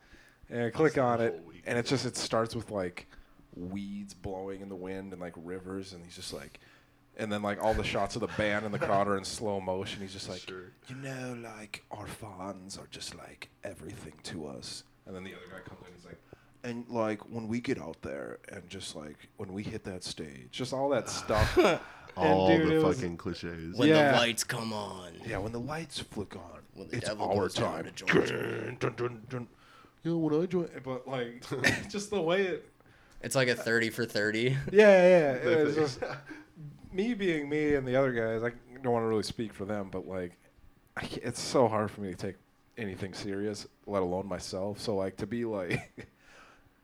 and 0.51 0.63
I 0.65 0.71
click 0.71 0.99
on 0.99 1.21
it, 1.21 1.43
week. 1.47 1.63
and 1.67 1.79
it 1.79 1.87
just 1.87 2.05
it 2.07 2.17
starts 2.17 2.55
with 2.55 2.71
like 2.71 3.07
weeds 3.55 4.15
blowing 4.15 4.61
in 4.61 4.69
the 4.69 4.77
wind 4.77 5.13
and 5.13 5.21
like 5.21 5.35
rivers, 5.37 5.93
and 5.93 6.05
he's 6.05 6.17
just 6.17 6.33
like 6.33 6.59
And 7.19 7.31
then 7.31 7.43
like 7.43 7.63
all 7.63 7.75
the 7.75 7.85
shots 7.85 8.17
of 8.17 8.21
the 8.21 8.29
band 8.39 8.65
and 8.65 8.73
the 8.73 8.79
crowd 8.79 9.07
are 9.09 9.17
in 9.19 9.25
slow 9.25 9.61
motion. 9.61 10.01
He's 10.01 10.15
just 10.15 10.29
like, 10.31 10.41
Sure. 10.41 10.73
you 10.89 10.95
know, 10.97 11.37
like 11.43 11.85
our 11.91 12.07
fans 12.07 12.79
are 12.79 12.87
just 12.91 13.15
like 13.15 13.51
everything 13.65 14.15
to 14.25 14.47
us. 14.47 14.85
And 15.07 15.15
then 15.15 15.23
the 15.25 15.33
other 15.35 15.45
guy 15.51 15.59
comes 15.69 15.81
in, 15.87 15.93
he's 15.95 16.07
like, 16.07 16.19
and 16.65 16.89
like 16.89 17.21
when 17.29 17.49
we 17.49 17.61
get 17.61 17.79
out 17.79 18.01
there 18.03 18.39
and 18.49 18.67
just 18.71 18.97
like 18.97 19.29
when 19.37 19.53
we 19.53 19.63
hit 19.63 19.85
that 19.85 20.03
stage, 20.05 20.49
just 20.53 20.73
all 20.73 20.89
that 20.91 21.09
stuff. 21.21 21.59
And, 22.17 22.29
All 22.29 22.49
dude, 22.49 22.67
the 22.69 22.77
it 22.77 22.83
was- 22.83 22.97
fucking 22.97 23.17
cliches. 23.17 23.77
When 23.77 23.89
Yeah. 23.89 24.13
the 24.13 24.19
lights 24.19 24.45
come 24.45 24.73
on. 24.73 25.13
Yeah, 25.27 25.39
when 25.39 25.53
the 25.53 25.61
lights 25.61 25.99
flick 26.01 26.37
on, 26.37 26.61
When 26.75 26.89
the 26.89 26.97
it's 26.97 27.09
devil 27.09 27.29
our 27.31 27.35
goes 27.37 27.55
down 27.55 27.73
time. 27.73 27.85
to 27.85 27.91
Georgia. 27.93 28.63
Dun, 28.63 28.77
dun, 28.79 28.95
dun, 28.97 29.23
dun. 29.31 29.49
You 30.03 30.11
know, 30.13 30.19
when 30.19 30.43
I 30.43 30.47
join, 30.47 30.69
but 30.85 31.07
like, 31.09 31.43
just 31.89 32.11
the 32.11 32.21
way 32.21 32.43
it. 32.43 32.69
It's 33.23 33.35
like 33.37 33.49
a 33.49 33.55
30 33.55 33.91
for 33.91 34.05
30. 34.05 34.49
Yeah, 34.73 34.73
yeah. 34.73 35.33
It 35.51 35.65
was 35.67 35.75
just 35.77 36.01
me 36.93 37.15
being 37.15 37.49
me 37.49 37.75
and 37.77 37.87
the 37.87 37.97
other 37.97 38.13
guys. 38.13 38.43
I 38.43 38.53
don't 38.83 38.93
want 38.93 39.05
to 39.05 39.09
really 39.09 39.23
speak 39.23 39.55
for 39.55 39.65
them, 39.65 39.89
but 39.91 40.07
like, 40.07 40.33
I 40.97 41.09
it's 41.23 41.41
so 41.41 41.69
hard 41.69 41.91
for 41.91 42.01
me 42.03 42.11
to 42.11 42.17
take 42.17 42.37
anything 42.77 43.15
serious, 43.15 43.67
let 43.87 44.03
alone 44.03 44.27
myself. 44.27 44.81
So 44.81 44.97
like 44.97 45.17
to 45.19 45.27
be 45.27 45.45
like 45.45 46.09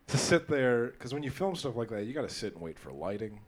to 0.06 0.16
sit 0.16 0.48
there 0.48 0.86
because 0.86 1.12
when 1.12 1.22
you 1.22 1.30
film 1.30 1.54
stuff 1.56 1.76
like 1.76 1.88
that, 1.90 2.04
you 2.04 2.14
got 2.14 2.22
to 2.22 2.34
sit 2.34 2.54
and 2.54 2.62
wait 2.62 2.78
for 2.78 2.92
lighting 2.92 3.40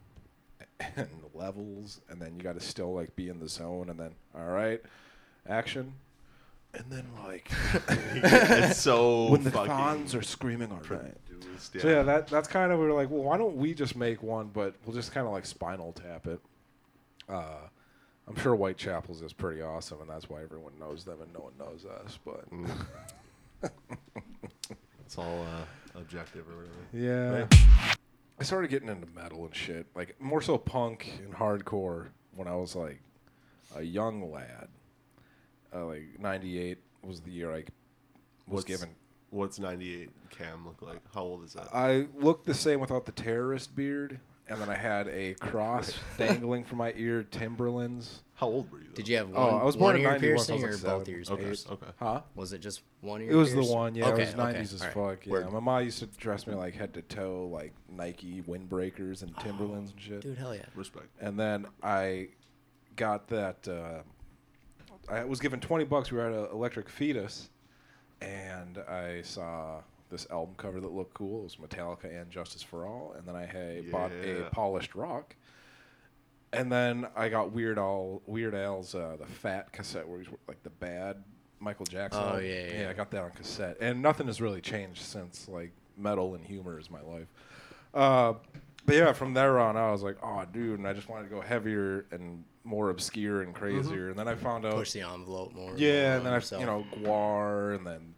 and 0.96 1.08
levels, 1.34 2.00
and 2.08 2.20
then 2.20 2.34
you 2.36 2.42
got 2.42 2.54
to 2.54 2.60
still 2.60 2.94
like 2.94 3.14
be 3.16 3.28
in 3.28 3.40
the 3.40 3.48
zone, 3.48 3.88
and 3.90 3.98
then 3.98 4.10
all 4.34 4.46
right, 4.50 4.80
action, 5.48 5.94
and 6.74 6.84
then 6.90 7.06
like 7.24 7.50
it's 7.88 8.78
so 8.78 9.26
when 9.30 9.42
the 9.44 9.50
fucking 9.50 9.68
fans 9.68 10.14
are 10.14 10.22
screaming 10.22 10.70
all 10.70 10.78
right. 10.88 11.14
produced. 11.26 11.80
So 11.80 11.88
yeah, 11.88 12.02
that 12.02 12.28
that's 12.28 12.48
kind 12.48 12.72
of 12.72 12.78
we 12.78 12.86
were 12.86 12.92
like, 12.92 13.10
well, 13.10 13.22
why 13.22 13.36
don't 13.38 13.56
we 13.56 13.74
just 13.74 13.96
make 13.96 14.22
one, 14.22 14.50
but 14.52 14.74
we'll 14.84 14.94
just 14.94 15.12
kind 15.12 15.26
of 15.26 15.32
like 15.32 15.46
Spinal 15.46 15.92
Tap 15.92 16.26
it. 16.26 16.40
Uh, 17.28 17.58
I'm 18.28 18.36
sure 18.36 18.54
Whitechapel's 18.54 19.22
is 19.22 19.32
pretty 19.32 19.60
awesome, 19.62 20.00
and 20.00 20.08
that's 20.10 20.28
why 20.30 20.42
everyone 20.42 20.72
knows 20.78 21.04
them 21.04 21.20
and 21.22 21.32
no 21.32 21.40
one 21.40 21.52
knows 21.58 21.84
us. 21.84 22.18
But 22.24 22.48
Mm. 22.50 22.70
it's 25.04 25.18
all 25.18 25.42
uh, 25.42 25.98
objective 25.98 26.44
or 26.48 26.56
whatever. 26.92 27.46
yeah, 27.48 27.94
I 28.40 28.42
started 28.42 28.70
getting 28.70 28.88
into 28.88 29.06
metal 29.14 29.44
and 29.44 29.54
shit, 29.54 29.86
like 29.94 30.18
more 30.20 30.40
so 30.40 30.56
punk 30.56 31.20
and 31.22 31.34
hardcore 31.34 32.06
when 32.34 32.48
I 32.48 32.54
was 32.56 32.74
like 32.74 33.00
a 33.76 33.82
young 33.82 34.32
lad. 34.32 34.68
Uh, 35.74 35.84
like 35.86 36.18
'98 36.18 36.78
was 37.02 37.20
the 37.20 37.30
year 37.30 37.52
I 37.52 37.56
was 37.56 37.66
What's- 38.46 38.64
given 38.64 38.88
What's 39.28 39.60
98 39.60 40.10
Cam 40.30 40.66
look 40.66 40.82
like? 40.82 41.00
How 41.14 41.20
old 41.22 41.44
is 41.44 41.52
that? 41.52 41.68
I 41.72 42.08
looked 42.18 42.46
the 42.46 42.54
same 42.54 42.80
without 42.80 43.06
the 43.06 43.12
terrorist 43.12 43.76
beard, 43.76 44.18
and 44.48 44.60
then 44.60 44.68
I 44.68 44.74
had 44.74 45.06
a 45.06 45.34
cross 45.34 45.92
dangling 46.18 46.64
from 46.64 46.78
my 46.78 46.92
ear, 46.96 47.22
Timberlands. 47.22 48.22
How 48.40 48.46
old 48.46 48.72
were 48.72 48.78
you? 48.78 48.84
Though? 48.88 48.94
Did 48.94 49.08
you 49.08 49.16
have 49.18 49.30
Oh, 49.34 49.46
one, 49.52 49.60
I 49.60 49.64
was 49.64 49.76
born 49.76 49.86
one 49.88 49.96
in 49.96 50.00
ear 50.02 50.10
91, 50.12 50.38
so 50.38 50.54
I 50.54 50.56
piercing 50.56 50.56
was 50.56 50.62
or 50.64 50.88
like 50.88 50.96
both 50.96 51.06
seven. 51.06 51.14
ears 51.14 51.30
Okay. 51.30 51.42
pierced? 51.42 51.70
Okay. 51.70 51.86
Huh? 51.98 52.20
Was 52.34 52.52
it 52.54 52.58
just 52.62 52.80
one 53.02 53.20
ear 53.20 53.30
It 53.32 53.34
was 53.34 53.50
the 53.50 53.56
pierced? 53.56 53.74
one, 53.74 53.94
yeah. 53.94 54.06
Okay, 54.08 54.22
it 54.22 54.24
was 54.24 54.34
okay, 54.34 54.58
90s 54.58 54.62
as 54.74 54.80
alright. 54.80 54.94
fuck. 55.18 55.26
Yeah. 55.26 55.32
Word. 55.32 55.52
My 55.52 55.60
mom 55.60 55.84
used 55.84 55.98
to 55.98 56.06
dress 56.06 56.46
me 56.46 56.54
like 56.54 56.74
head 56.74 56.94
to 56.94 57.02
toe, 57.02 57.48
like 57.52 57.74
Nike 57.90 58.42
windbreakers 58.48 59.22
and 59.22 59.36
Timberlands 59.38 59.90
and 59.92 60.00
shit. 60.00 60.20
Dude, 60.22 60.38
hell 60.38 60.54
yeah. 60.54 60.62
Respect. 60.74 61.06
And 61.20 61.38
then 61.38 61.66
I 61.82 62.28
got 62.96 63.28
that. 63.28 63.68
Uh, 63.68 64.02
I 65.12 65.24
was 65.24 65.38
given 65.38 65.60
20 65.60 65.84
bucks. 65.84 66.10
We 66.10 66.16
were 66.16 66.26
at 66.28 66.32
a 66.32 66.50
Electric 66.50 66.88
Fetus, 66.88 67.50
and 68.22 68.78
I 68.88 69.20
saw 69.20 69.82
this 70.10 70.26
album 70.30 70.54
cover 70.56 70.80
that 70.80 70.92
looked 70.92 71.12
cool. 71.12 71.40
It 71.40 71.42
was 71.44 71.56
Metallica 71.56 72.04
and 72.22 72.30
Justice 72.30 72.62
for 72.62 72.86
All. 72.86 73.14
And 73.18 73.28
then 73.28 73.36
I 73.36 73.44
had 73.44 73.90
bought 73.92 74.12
a 74.12 74.38
Yeah. 74.40 74.48
Polished 74.50 74.94
Rock. 74.94 75.36
And 76.52 76.70
then 76.70 77.06
I 77.14 77.28
got 77.28 77.52
Weird 77.52 77.78
Al, 77.78 78.22
Weird 78.26 78.54
Al's 78.54 78.94
uh, 78.94 79.16
the 79.18 79.26
Fat 79.26 79.72
cassette, 79.72 80.06
where 80.08 80.18
he's 80.18 80.28
like 80.48 80.62
the 80.62 80.70
bad 80.70 81.22
Michael 81.60 81.86
Jackson. 81.86 82.22
Oh, 82.22 82.28
album. 82.30 82.44
yeah, 82.44 82.80
yeah, 82.80 82.90
I 82.90 82.92
got 82.92 83.10
that 83.12 83.22
on 83.22 83.30
cassette, 83.30 83.76
and 83.80 84.02
nothing 84.02 84.26
has 84.26 84.40
really 84.40 84.60
changed 84.60 85.02
since. 85.02 85.48
Like 85.48 85.72
metal 85.96 86.34
and 86.34 86.44
humor 86.44 86.78
is 86.78 86.90
my 86.90 87.00
life. 87.02 87.28
Uh, 87.94 88.34
but 88.86 88.96
yeah, 88.96 89.12
from 89.12 89.34
there 89.34 89.58
on, 89.60 89.76
I 89.76 89.92
was 89.92 90.02
like, 90.02 90.16
oh, 90.22 90.44
dude, 90.52 90.78
and 90.78 90.88
I 90.88 90.92
just 90.92 91.08
wanted 91.08 91.28
to 91.28 91.34
go 91.34 91.40
heavier 91.40 92.06
and 92.10 92.42
more 92.64 92.90
obscure 92.90 93.42
and 93.42 93.54
crazier. 93.54 94.08
And 94.08 94.18
then 94.18 94.26
I 94.26 94.34
found 94.34 94.64
out, 94.64 94.74
Push 94.74 94.92
the 94.92 95.02
envelope 95.02 95.54
more. 95.54 95.74
yeah, 95.76 96.16
and 96.16 96.26
then 96.26 96.32
I, 96.32 96.58
you 96.58 96.66
know, 96.66 96.84
GWAR, 96.96 97.76
and 97.76 97.86
then 97.86 98.14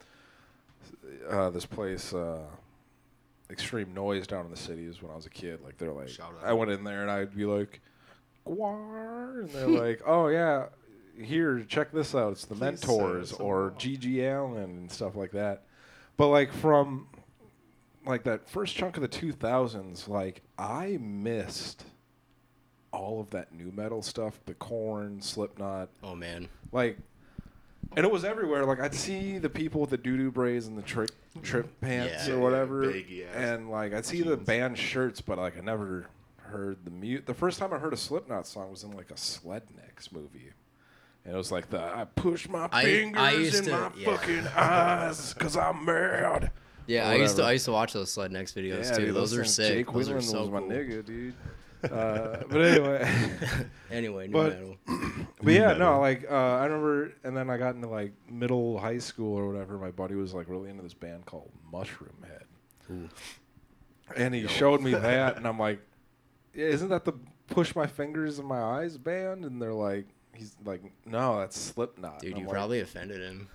uh, 1.29 1.51
this 1.51 1.67
place, 1.67 2.15
uh, 2.15 2.43
Extreme 3.51 3.93
Noise 3.93 4.27
down 4.27 4.45
in 4.47 4.51
the 4.51 4.57
cities 4.57 5.03
when 5.03 5.13
I 5.13 5.17
was 5.17 5.27
a 5.27 5.31
kid. 5.31 5.61
Like 5.63 5.77
they're 5.77 5.93
like, 5.93 6.09
Shout 6.09 6.35
out. 6.41 6.49
I 6.49 6.53
went 6.55 6.71
in 6.71 6.85
there 6.85 7.03
and 7.03 7.11
I'd 7.11 7.37
be 7.37 7.45
like, 7.45 7.81
And 8.47 9.49
they're 9.51 9.67
like, 9.69 10.03
oh 10.07 10.29
yeah, 10.29 10.67
here, 11.21 11.61
check 11.69 11.93
this 11.93 12.15
out. 12.15 12.33
It's 12.33 12.45
the 12.45 12.55
Please 12.55 12.61
Mentors 12.87 13.33
or 13.33 13.75
G.G. 13.79 14.25
Allin 14.25 14.63
and 14.63 14.91
stuff 14.91 15.15
like 15.17 15.33
that. 15.33 15.63
But 16.17 16.29
like 16.29 16.53
from 16.53 17.07
like 18.05 18.25
that 18.25 18.49
first 18.49 18.75
chunk 18.77 18.97
of 18.97 19.03
the 19.03 19.09
2000s, 19.09 20.09
like 20.09 20.43
I 20.59 20.99
missed 21.01 21.85
all 22.93 23.21
of 23.21 23.31
that 23.31 23.53
new 23.55 23.73
metal 23.73 24.03
stuff, 24.03 24.39
the 24.45 24.55
Korn, 24.55 25.21
Slipknot, 25.23 25.89
Oh, 26.03 26.15
man. 26.15 26.49
like 26.73 26.99
and 27.97 28.07
it 28.07 28.11
was 28.13 28.25
everywhere 28.25 28.65
like 28.65 28.81
i'd 28.81 28.95
see 28.95 29.37
the 29.39 29.51
people 29.51 29.81
with 29.81 29.91
the 29.91 29.99
doo-doo 29.99 30.31
braids 30.31 30.67
and 30.67 30.79
the 30.79 30.83
tri- 30.83 31.05
trip 31.43 31.69
pants 31.83 32.27
Yeah. 32.27 32.35
or 32.35 32.37
Yeah, 32.37 32.43
whatever 32.43 32.91
baggy 32.91 33.25
ass 33.25 33.35
and 33.35 33.71
like 33.71 33.93
i'd 33.93 34.07
see 34.07 34.23
the 34.23 34.37
band 34.37 34.79
shirts 34.79 35.21
but 35.21 35.37
like 35.37 35.59
i 35.59 35.61
never 35.61 36.07
heard 36.53 36.85
the 36.85 36.91
mute 36.91 37.27
the 37.27 37.35
first 37.35 37.59
time 37.59 37.73
i 37.73 37.79
heard 37.79 37.93
a 37.93 37.97
slipknot 37.97 38.47
song 38.47 38.71
was 38.71 38.85
in 38.85 38.93
like 38.93 39.11
a 39.11 39.15
Slednecks 39.15 40.13
movie 40.13 40.53
and 41.25 41.35
it 41.35 41.37
was 41.37 41.51
like 41.53 41.71
the 41.71 41.81
i 41.81 42.05
push 42.05 42.49
my 42.49 42.69
I- 42.71 42.85
fingers 42.85 43.21
I 43.23 43.33
used 43.33 43.55
in 43.59 43.65
to- 43.67 43.71
my 43.73 43.91
yeah. 43.97 44.05
fucking 44.17 44.47
eyes 44.57 45.35
because 45.35 45.57
i'm 45.57 45.85
mad 45.85 46.51
Yeah, 46.87 47.09
I 47.09 47.15
used 47.15 47.37
to 47.37 47.43
whatever. 47.43 47.49
I 47.49 47.53
used 47.53 47.65
to 47.67 47.73
watch 47.73 47.93
those 47.93 48.15
Slednecks 48.15 48.53
videos 48.55 48.85
yeah, 48.91 48.97
too. 48.97 49.07
dude, 49.07 49.15
those 49.15 49.33
are 49.35 49.43
things- 49.43 49.55
sick. 49.55 49.87
jake 49.87 49.93
those 49.95 50.09
are 50.09 50.15
Whelan 50.15 50.23
so 50.29 50.41
was 50.43 50.51
my 50.51 50.59
cool. 50.61 50.69
nigga 50.71 51.05
dude 51.05 51.35
uh, 51.91 52.37
but 52.49 52.61
anyway 52.61 53.31
Anyway, 53.91 54.27
new 54.29 54.33
But- 54.33 54.53
metal. 54.55 54.77
But 55.43 55.53
yeah, 55.55 55.67
metal. 55.73 55.79
no, 55.95 56.01
like 56.01 56.25
uh, 56.31 56.35
I 56.35 56.65
remember, 56.67 57.13
and 57.25 57.37
then 57.37 57.51
I 57.51 57.57
got 57.59 57.75
into 57.75 57.89
like 57.89 58.13
middle 58.31 58.79
high 58.79 58.99
school 58.99 59.37
or 59.37 59.49
whatever. 59.49 59.77
My 59.77 59.91
buddy 59.91 60.15
was 60.15 60.33
like 60.33 60.49
really 60.49 60.71
into 60.71 60.83
this 60.85 60.95
band 60.95 61.27
called 61.27 61.51
Mushroom 61.73 62.15
Head, 62.25 62.45
Ooh. 62.93 63.09
and 64.17 64.33
he 64.35 64.47
showed 64.47 64.81
me 64.81 64.93
that, 65.09 65.37
and 65.37 65.47
I'm 65.49 65.59
like, 65.59 65.81
"Yeah, 65.81 65.92
"Isn't 66.55 66.89
that 66.91 67.05
the 67.05 67.15
Push 67.49 67.75
My 67.77 67.87
Fingers 67.87 68.39
in 68.39 68.47
My 68.47 68.61
Eyes 68.61 68.97
band?" 68.99 69.45
And 69.45 69.61
they're 69.61 69.73
like, 69.75 70.07
"He's 70.35 70.57
like, 70.65 70.83
no, 71.07 71.39
that's 71.39 71.59
Slipknot." 71.59 72.21
Dude, 72.21 72.37
you 72.39 72.45
like, 72.45 72.53
probably 72.53 72.81
offended 72.81 73.21
him. 73.21 73.49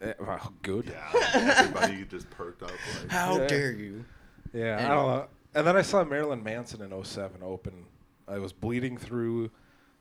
"Eh, 0.00 0.12
wow, 0.20 0.52
good. 0.62 0.92
Yeah, 0.92 1.58
everybody 1.58 2.04
just 2.10 2.28
perked 2.30 2.62
up. 2.62 2.70
Like, 2.70 3.10
How 3.10 3.38
Yeah. 3.38 3.46
dare 3.46 3.72
you? 3.72 4.04
Yeah, 4.52 4.76
I 4.78 4.88
don't 4.94 5.06
know. 5.06 5.26
And 5.54 5.66
then 5.66 5.76
I 5.76 5.82
saw 5.82 6.04
Marilyn 6.04 6.42
Manson 6.42 6.80
in 6.80 6.92
07 7.04 7.42
open. 7.42 7.84
I 8.28 8.38
was 8.38 8.52
Bleeding 8.52 8.96
Through 8.96 9.50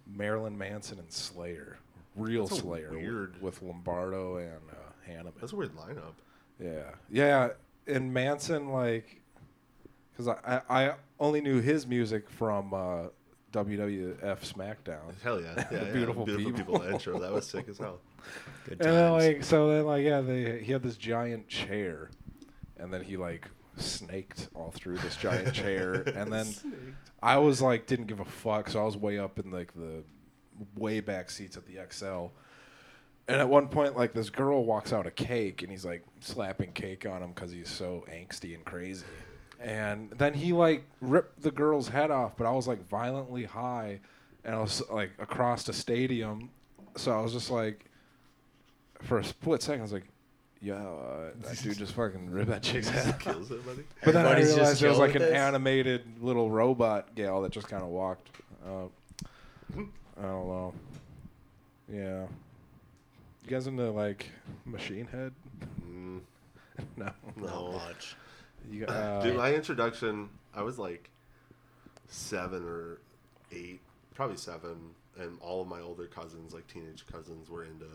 Marilyn 0.07 0.57
Manson 0.57 0.99
and 0.99 1.11
Slayer, 1.11 1.77
real 2.15 2.45
That's 2.47 2.61
Slayer, 2.61 2.91
weird- 2.91 3.41
with 3.41 3.61
Lombardo 3.61 4.37
and 4.37 4.61
uh, 4.71 4.75
Hanneman. 5.09 5.33
that's 5.39 5.53
a 5.53 5.55
weird 5.55 5.75
lineup. 5.75 6.13
Yeah, 6.59 6.91
yeah, 7.09 7.49
and 7.87 8.13
Manson 8.13 8.69
like, 8.69 9.21
because 10.11 10.27
I, 10.27 10.61
I 10.69 10.89
I 10.89 10.93
only 11.19 11.41
knew 11.41 11.61
his 11.61 11.85
music 11.87 12.29
from 12.29 12.73
uh, 12.73 13.03
WWF 13.51 14.19
SmackDown. 14.53 15.19
Hell 15.23 15.41
yeah, 15.41 15.53
yeah, 15.71 15.83
yeah. 15.85 15.91
Beautiful 15.91 16.25
beautiful 16.25 16.51
People. 16.53 16.79
people. 16.79 16.93
intro 16.93 17.19
that 17.19 17.31
was 17.31 17.47
sick 17.47 17.67
as 17.69 17.77
hell. 17.77 17.99
Good 18.65 18.79
And 18.81 18.95
then 18.95 19.11
times. 19.11 19.23
like 19.25 19.43
so 19.43 19.69
then 19.69 19.85
like 19.85 20.03
yeah 20.03 20.21
they 20.21 20.61
he 20.63 20.71
had 20.71 20.83
this 20.83 20.97
giant 20.97 21.47
chair, 21.47 22.09
and 22.77 22.93
then 22.93 23.03
he 23.03 23.17
like 23.17 23.47
snaked 23.77 24.49
all 24.53 24.71
through 24.71 24.97
this 24.97 25.15
giant 25.15 25.53
chair, 25.53 25.93
and 26.15 26.31
then 26.31 26.47
I 27.23 27.37
was 27.37 27.61
like 27.61 27.87
didn't 27.87 28.07
give 28.07 28.19
a 28.19 28.25
fuck, 28.25 28.69
so 28.69 28.81
I 28.81 28.85
was 28.85 28.97
way 28.97 29.17
up 29.19 29.39
in 29.39 29.51
like 29.51 29.73
the 29.73 30.03
way 30.75 30.99
back 30.99 31.29
seats 31.29 31.57
at 31.57 31.65
the 31.65 31.75
Xcel. 31.75 32.31
And 33.27 33.39
at 33.39 33.47
one 33.47 33.67
point, 33.67 33.95
like 33.95 34.13
this 34.13 34.29
girl 34.31 34.65
walks 34.65 34.91
out 34.91 35.05
a 35.05 35.11
cake, 35.11 35.61
and 35.61 35.71
he's 35.71 35.85
like 35.85 36.03
slapping 36.19 36.71
cake 36.71 37.05
on 37.05 37.21
him 37.21 37.29
because 37.31 37.51
he's 37.51 37.69
so 37.69 38.03
angsty 38.11 38.55
and 38.55 38.65
crazy. 38.65 39.05
And 39.59 40.11
then 40.11 40.33
he 40.33 40.53
like 40.53 40.85
ripped 41.01 41.41
the 41.41 41.51
girl's 41.51 41.89
head 41.89 42.11
off, 42.11 42.37
but 42.37 42.47
I 42.47 42.51
was 42.51 42.67
like 42.67 42.87
violently 42.87 43.43
high, 43.43 43.99
and 44.45 44.55
I 44.55 44.59
was 44.61 44.81
like 44.89 45.11
across 45.19 45.63
the 45.63 45.73
stadium, 45.73 46.49
so 46.95 47.11
I 47.11 47.21
was 47.21 47.33
just 47.33 47.51
like, 47.51 47.85
for 49.01 49.19
a 49.19 49.23
split 49.23 49.61
second, 49.61 49.81
I 49.81 49.83
was 49.83 49.93
like, 49.93 50.07
"Yo, 50.61 50.75
uh, 50.75 51.37
that 51.47 51.61
dude 51.61 51.77
just 51.77 51.93
fucking 51.93 52.29
ripped 52.29 52.49
that 52.49 52.63
chick's 52.63 52.87
head." 52.87 53.15
off." 53.15 53.19
Kills 53.19 53.51
everybody. 53.51 53.83
But 54.03 54.13
then 54.13 54.25
I 54.25 54.31
Everybody's 54.31 54.55
just 54.55 54.81
realized 54.81 54.83
it 54.83 54.89
was 54.89 54.97
like 54.99 55.15
an 55.15 55.21
with 55.21 55.29
this? 55.29 55.37
animated 55.37 56.01
little 56.21 56.49
robot 56.49 57.15
gal 57.15 57.41
that 57.41 57.51
just 57.51 57.67
kind 57.67 57.83
of 57.83 57.89
walked. 57.89 58.29
Uh, 58.65 58.85
I 59.75 60.21
don't 60.21 60.47
know. 60.47 60.73
Yeah. 61.91 62.25
You 63.43 63.49
guys 63.49 63.67
into 63.67 63.89
like 63.91 64.27
Machine 64.65 65.07
Head? 65.07 65.33
Mm, 65.81 66.21
no. 66.97 67.05
Not 67.05 67.15
no, 67.37 67.71
much. 67.73 68.15
You, 68.69 68.85
uh, 68.87 69.21
dude, 69.21 69.35
my 69.37 69.53
introduction, 69.53 70.29
I 70.53 70.61
was 70.61 70.77
like 70.77 71.09
seven 72.07 72.63
or 72.63 72.99
eight, 73.51 73.81
probably 74.13 74.37
seven, 74.37 74.77
and 75.19 75.37
all 75.41 75.61
of 75.61 75.67
my 75.67 75.81
older 75.81 76.05
cousins, 76.07 76.53
like 76.53 76.67
teenage 76.67 77.05
cousins, 77.11 77.49
were 77.49 77.63
into 77.63 77.85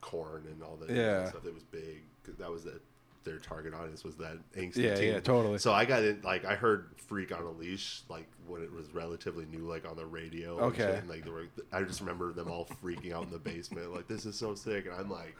Korn 0.00 0.44
and 0.50 0.62
all 0.62 0.76
that 0.76 0.90
Yeah. 0.90 1.28
stuff. 1.28 1.42
That 1.44 1.54
was 1.54 1.64
big. 1.64 2.02
That 2.38 2.50
was 2.50 2.64
the, 2.64 2.80
their 3.24 3.38
target 3.38 3.74
audience 3.74 4.02
was 4.04 4.16
that 4.16 4.36
angsty 4.56 4.76
Yeah, 4.76 4.94
teen. 4.96 5.12
yeah, 5.12 5.20
totally. 5.20 5.58
So 5.58 5.72
I 5.72 5.84
got 5.84 6.02
it. 6.02 6.24
Like 6.24 6.44
I 6.44 6.54
heard 6.56 6.86
"Freak 6.96 7.30
on 7.36 7.42
a 7.44 7.50
Leash" 7.50 8.02
like 8.08 8.26
when 8.48 8.62
it 8.62 8.72
was 8.72 8.92
relatively 8.94 9.44
new, 9.46 9.60
like 9.68 9.88
on 9.88 9.96
the 9.96 10.06
radio. 10.06 10.56
and 10.56 10.66
Okay. 10.66 10.78
shit, 10.86 10.94
and, 11.00 11.08
like 11.08 11.24
were, 11.26 11.46
I 11.72 11.82
just 11.82 12.00
remember 12.00 12.32
them 12.32 12.50
all 12.50 12.66
freaking 12.82 13.12
out 13.12 13.24
in 13.24 13.30
the 13.30 13.38
basement, 13.38 13.92
like 13.92 14.08
this 14.08 14.26
is 14.26 14.36
so 14.36 14.54
sick, 14.54 14.86
and 14.86 14.94
I'm 14.94 15.10
like. 15.10 15.36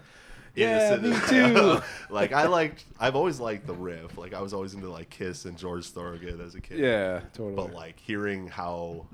Yeah, 0.54 0.96
me 0.96 1.14
too. 1.28 1.80
like 2.10 2.32
I 2.32 2.46
liked, 2.58 2.84
I've 3.00 3.16
always 3.16 3.40
liked 3.40 3.66
the 3.66 3.74
riff. 3.74 4.18
Like 4.18 4.34
I 4.34 4.40
was 4.42 4.52
always 4.52 4.74
into 4.74 4.90
like 4.90 5.08
Kiss 5.10 5.44
and 5.46 5.56
George 5.56 5.86
Thorogood 5.86 6.40
as 6.40 6.54
a 6.54 6.60
kid. 6.60 6.78
Yeah, 6.78 7.20
totally. 7.32 7.54
But 7.56 7.72
like 7.72 7.98
hearing 7.98 8.48
how 8.48 9.06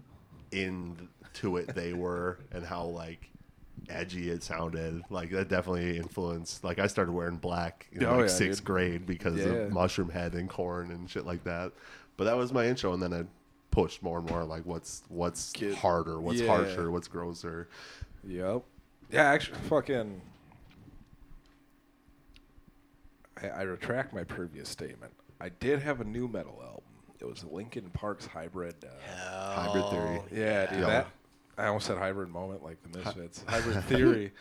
into 0.53 1.57
it 1.57 1.75
they 1.75 1.93
were 1.93 2.39
and 2.53 2.65
how 2.65 2.85
like 2.85 3.31
edgy 3.89 4.31
it 4.31 4.43
sounded, 4.43 5.03
like 5.11 5.31
that 5.31 5.49
definitely 5.49 5.97
influenced. 5.97 6.65
Like 6.65 6.79
I 6.79 6.87
started 6.87 7.13
wearing 7.13 7.37
black 7.37 7.87
in 7.93 8.05
Oh, 8.05 8.13
like 8.17 8.21
yeah, 8.23 8.27
sixth 8.27 8.61
dude. 8.61 8.67
grade 8.67 9.07
because 9.07 9.37
Yeah. 9.39 9.45
of 9.47 9.71
Mushroomhead 9.73 10.35
and 10.35 10.49
Korn 10.49 10.91
and 10.91 11.09
shit 11.09 11.25
like 11.25 11.45
that. 11.45 11.73
But 12.17 12.25
that 12.25 12.37
was 12.37 12.53
my 12.53 12.67
intro, 12.67 12.93
and 12.93 13.03
then 13.03 13.13
I 13.15 13.23
pushed 13.71 14.03
more 14.03 14.19
and 14.19 14.29
more 14.29 14.45
like 14.45 14.65
what's 14.67 15.03
what's 15.09 15.53
Kid- 15.53 15.77
harder, 15.77 16.21
what's 16.21 16.41
Yeah. 16.41 16.49
harsher, 16.49 16.91
what's 16.91 17.07
grosser. 17.07 17.69
Yep. 18.27 18.63
Yeah, 19.11 19.23
actually, 19.25 19.59
fucking. 19.69 20.21
I, 23.43 23.49
I 23.49 23.63
retract 23.63 24.13
my 24.13 24.25
previous 24.25 24.69
statement. 24.69 25.13
I 25.41 25.49
did 25.51 25.81
have 25.83 26.01
a 26.01 26.05
new 26.05 26.29
metal 26.29 26.59
album. 26.63 26.83
It 27.21 27.25
was 27.27 27.45
Linkin 27.45 27.91
Park's 27.91 28.27
Hybrid. 28.27 28.75
Uh, 28.85 29.55
Hybrid 29.61 29.91
Theory. 29.91 30.21
yeah, 30.33 30.67
dude. 30.73 30.85
That 30.85 31.07
I 31.57 31.67
almost 31.67 31.87
said 31.87 31.99
Hybrid 31.99 32.29
Moment, 32.29 32.63
like 32.63 32.77
the 32.83 32.99
Misfits. 32.99 33.45
Hybrid 33.49 33.83
Theory. 33.85 34.33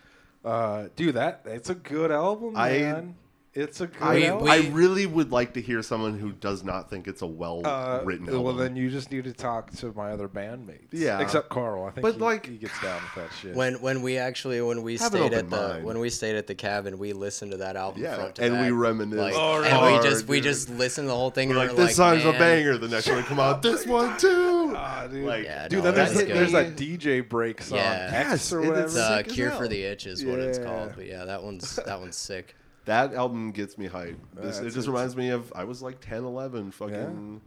Uh, 0.45 0.88
dude, 0.95 1.15
that 1.15 1.41
it's 1.45 1.69
a 1.69 1.75
good 1.75 2.12
album, 2.12 2.55
I- 2.55 2.69
man. 2.69 3.15
It's 3.60 3.82
a 3.82 3.88
good 3.88 4.02
I, 4.02 4.24
album. 4.26 4.48
I 4.50 4.58
really 4.70 5.06
would 5.06 5.32
like 5.32 5.54
to 5.56 5.62
hear 5.62 5.82
someone 5.82 6.20
who 6.20 6.32
does 6.32 6.63
not 6.63 6.89
think 6.89 7.08
it's 7.08 7.22
a 7.22 7.28
well 7.28 7.62
Uh, 7.65 8.02
written 8.04 8.28
album. 8.28 8.43
well, 8.43 8.54
then 8.54 8.76
you 8.76 8.89
just 8.89 9.12
need 9.12 9.24
to 9.24 9.34
talk 9.34 9.72
to 9.78 9.91
my 9.93 10.12
other 10.12 10.28
bandmates. 10.28 10.88
Yeah. 10.91 11.20
except 11.20 11.50
Carl. 11.50 11.86
I 11.86 11.91
think 11.91 12.04
But, 12.04 12.13
he, 12.15 12.20
like- 12.20 12.46
he 12.46 12.58
gets 12.58 12.80
down 12.82 13.02
with 13.02 13.15
that 13.30 13.34
shit. 13.41 13.56
When 13.56 13.76
when 13.82 14.02
we 14.02 14.17
actually 14.17 14.62
when 14.62 14.84
we 14.84 14.98
Have 14.98 15.13
an 15.13 15.20
stayed 15.22 15.34
open 15.34 15.39
at 15.39 15.50
the 15.50 15.67
mind. 15.74 15.84
when 15.86 16.00
we 16.00 16.10
stayed 16.10 16.36
at 16.36 16.48
the 16.48 16.56
cabin, 16.56 16.98
we 17.00 17.13
listened 17.13 17.52
to 17.52 17.58
that 17.58 17.76
album 17.76 18.04
Yeah, 18.04 18.15
front 18.15 18.36
to 18.36 18.43
and 18.43 18.54
back. 18.54 18.65
we 18.65 18.72
reminisced 18.72 19.17
Like, 19.20 19.34
Oh, 19.36 19.56
and 19.56 19.63
we 19.63 19.70
hard, 19.91 20.04
just 20.04 20.28
we 20.28 20.38
dude. 20.38 20.43
just 20.43 20.70
listened 20.70 21.06
to 21.06 21.10
the 21.10 21.15
whole 21.15 21.32
thing. 21.32 21.50
We're 21.50 21.56
and 21.58 21.67
like, 21.70 21.78
we 21.78 21.82
were 21.84 21.88
this 21.88 21.96
song's 21.98 22.24
man, 22.24 22.36
a 22.36 22.39
banger. 22.39 22.78
The 22.78 22.88
next 22.89 23.10
one 23.10 23.24
come 23.24 23.39
out, 23.39 23.62
this 23.62 23.86
one 23.88 24.17
too. 24.20 24.74
Ah, 24.78 25.08
dude. 25.10 25.26
Like, 25.26 25.46
Yeah, 25.46 25.67
Dude, 25.67 25.80
no, 25.80 25.91
then 25.91 25.96
there's, 25.96 26.10
that's 26.10 26.20
that, 26.20 26.28
good. 26.28 26.38
there's 26.38 26.52
that 26.52 26.76
DJ 26.76 27.28
break 27.28 27.62
song, 27.62 27.78
Yeah. 27.80 28.10
X 28.13 28.30
Yes, 28.30 28.54
or 28.54 28.60
it 28.60 28.63
is 28.63 28.67
whatever. 28.70 28.86
It's 28.86 28.96
uh, 28.98 29.17
sick 29.17 29.28
as 29.28 29.34
Cure 29.34 29.50
hell. 29.50 29.58
for 29.60 29.67
the 29.67 29.82
Itch 29.84 30.06
is 30.06 30.24
what 30.26 30.39
it's 30.39 30.60
Yeah. 30.60 30.65
called. 30.65 30.91
But 30.96 31.06
yeah, 31.08 31.26
that 31.26 31.41
one's 31.43 31.76
that 31.78 32.00
one's 32.00 32.15
sick. 32.17 32.56
That 32.88 33.13
album 33.13 33.52
gets 33.52 33.78
me 33.78 33.88
hyped. 33.88 34.15
This, 34.36 34.58
it 34.60 34.63
just 34.63 34.78
it's- 34.78 34.88
reminds 34.88 35.15
me 35.15 35.30
of 35.30 35.54
I 35.56 35.63
was 35.63 35.82
like 35.82 36.00
10, 36.02 36.23
11. 36.23 36.71
Fucking, 36.71 37.41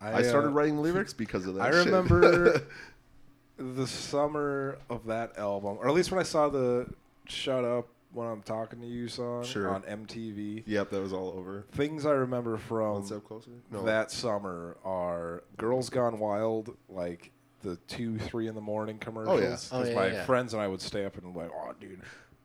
I, 0.00 0.12
I, 0.14 0.22
started 0.22 0.48
uh, 0.48 0.52
writing 0.52 0.78
lyrics 0.78 1.12
because 1.12 1.46
of 1.46 1.54
that. 1.56 1.62
I 1.62 1.70
shit. 1.70 1.86
remember 1.86 2.62
the 3.56 3.86
summer 3.86 4.78
of 4.90 5.06
that 5.06 5.36
album, 5.38 5.76
or 5.78 5.88
at 5.88 5.94
least 5.94 6.10
when 6.10 6.20
I 6.20 6.24
saw 6.24 6.48
the 6.48 6.86
"Shut 7.26 7.64
Up 7.64 7.88
When 8.12 8.26
I'm 8.26 8.42
Talking 8.42 8.80
to 8.80 8.86
You" 8.86 9.08
song 9.08 9.44
Sure. 9.44 9.68
on 9.70 9.82
MTV. 9.82 10.64
yep, 10.66 10.90
that 10.90 11.00
was 11.00 11.12
all 11.12 11.30
over. 11.36 11.64
Things 11.72 12.04
I 12.06 12.10
remember 12.12 12.56
from 12.56 12.94
One 12.94 13.04
step 13.06 13.24
closer. 13.24 13.50
No, 13.70 13.82
that 13.84 14.10
summer 14.10 14.76
are 14.84 15.42
"Girls 15.56 15.88
Gone 15.90 16.18
Wild," 16.18 16.76
like 16.88 17.30
the 17.62 17.76
two, 17.88 18.18
three 18.18 18.46
in 18.46 18.54
the 18.54 18.60
morning 18.60 18.98
commercials. 18.98 19.70
Oh, 19.72 19.78
'Cause 19.78 19.88
yeah, 19.88 19.94
my 19.94 20.06
yeah. 20.08 20.24
friends 20.24 20.52
and 20.52 20.62
I 20.62 20.68
would 20.68 20.82
stay 20.82 21.04
up 21.04 21.16
and 21.16 21.34
like, 21.34 21.50
oh, 21.54 21.72
dude, 21.80 22.00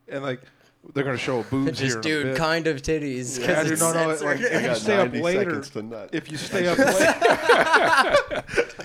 and 0.08 0.24
like 0.24 0.42
they're 0.94 1.04
gonna 1.04 1.18
show 1.18 1.44
boobs 1.44 1.80
here 1.80 1.88
Just 1.90 1.94
in 1.96 2.00
a 2.00 2.02
dude, 2.04 2.24
bit. 2.28 2.38
kind 2.38 2.68
of 2.68 2.82
titties. 2.82 3.38
'cause 3.38 3.48
Yeah, 3.48 3.64
dude, 3.64 3.72
it's 3.74 3.82
no, 3.82 3.94
no, 3.94 4.08
like, 4.26 4.40
if 4.40 4.64
you 4.64 4.76
stay 4.76 4.98
up 4.98 5.14
later, 5.14 5.50
seconds 5.50 5.70
to 5.72 5.82
nut. 5.84 6.10
if 6.14 6.32
you 6.32 6.38
stay 6.50 6.68
up 6.68 6.78
late, 6.78 7.16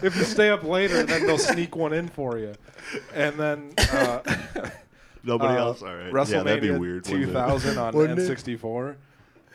if 0.02 0.16
you 0.16 0.24
stay 0.24 0.50
up 0.50 0.62
later, 0.64 1.02
then 1.04 1.26
they'll 1.26 1.38
sneak 1.38 1.76
one 1.76 1.92
in 1.92 2.08
for 2.08 2.38
you, 2.38 2.54
and 3.14 3.36
then 3.36 3.72
uh, 3.92 4.20
Nobody 5.22 5.54
uh, 5.54 5.58
else. 5.58 5.82
All 5.82 5.94
right. 5.94 6.12
WrestleMania 6.12 6.30
yeah, 6.32 6.42
that'd 6.42 6.60
be 6.62 6.70
weird. 6.72 7.04
2000 7.04 7.78
on 7.78 7.94
N64. 7.94 8.96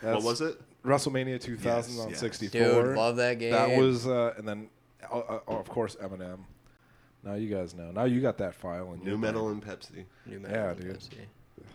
What 0.02 0.22
was 0.22 0.40
it? 0.40 0.60
WrestleMania 0.84 1.40
2000 1.40 1.92
Yes, 1.94 2.00
on 2.02 2.10
yes. 2.10 2.18
64. 2.20 2.60
Dude, 2.60 2.96
love 2.96 3.16
that 3.16 3.38
game. 3.38 3.52
That 3.52 3.78
was, 3.78 4.06
uh, 4.06 4.32
and 4.38 4.48
then 4.48 4.68
uh, 5.12 5.18
uh, 5.18 5.38
of 5.46 5.68
course 5.68 5.94
Eminem. 5.96 6.38
Now 7.22 7.34
you 7.34 7.54
guys 7.54 7.74
know. 7.74 7.90
Now 7.92 8.04
you 8.04 8.20
got 8.22 8.38
that 8.38 8.54
file 8.54 8.94
in 8.94 9.04
New 9.04 9.18
metal 9.18 9.50
and 9.50 9.62
Pepsi. 9.62 10.04
New 10.26 10.40
Metal 10.40 10.56
Yeah, 10.56 10.70
and 10.70 10.80
dude. 10.80 10.98
Pepsi. 10.98 11.10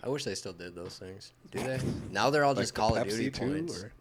I 0.05 0.09
wish 0.09 0.23
they 0.23 0.35
still 0.35 0.53
did 0.53 0.75
those 0.75 0.97
things. 0.99 1.31
Do 1.51 1.59
they? 1.59 1.79
Now 2.11 2.29
they're 2.29 2.43
all 2.45 2.53
Like 2.53 2.61
just 2.63 2.75
the 2.75 2.79
Call 2.81 2.95
of 2.95 3.07
Duty 3.09 3.31
too, 3.31 3.39
points. 3.47 3.83
or- 3.83 3.91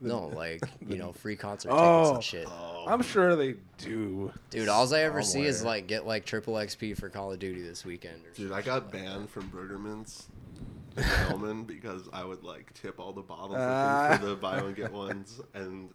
No, 0.00 0.26
like 0.34 0.62
you 0.88 0.96
know, 0.96 1.12
free 1.12 1.36
concert 1.36 1.68
tickets 1.68 1.82
Oh. 1.84 2.14
and 2.14 2.24
shit. 2.24 2.48
I'm 2.88 3.02
sure 3.02 3.36
they 3.36 3.56
do. 3.78 4.32
Dude, 4.50 4.68
all 4.68 4.92
I 4.94 5.00
ever 5.00 5.22
see 5.22 5.42
is 5.42 5.62
like 5.62 5.86
get 5.86 6.06
like 6.06 6.24
triple 6.24 6.54
XP 6.54 6.96
for 6.98 7.08
Call 7.10 7.32
of 7.32 7.38
Duty 7.38 7.60
this 7.62 7.84
weekend. 7.84 8.24
Or 8.26 8.30
Dude, 8.34 8.52
I 8.52 8.62
got 8.62 8.84
like 8.84 8.92
banned 8.92 9.28
from 9.30 9.50
Burgerman's 9.50 10.26
Hellman 10.96 11.66
because 11.66 12.08
I 12.12 12.24
would 12.24 12.42
like 12.42 12.72
tip 12.74 12.98
all 12.98 13.12
the 13.12 13.20
bottles 13.22 13.50
with 13.50 13.58
them 13.60 13.70
Ah. 13.70 14.16
for 14.18 14.26
the 14.26 14.34
buy 14.36 14.62
one 14.62 14.72
get 14.72 14.90
ones, 15.04 15.40
and 15.52 15.90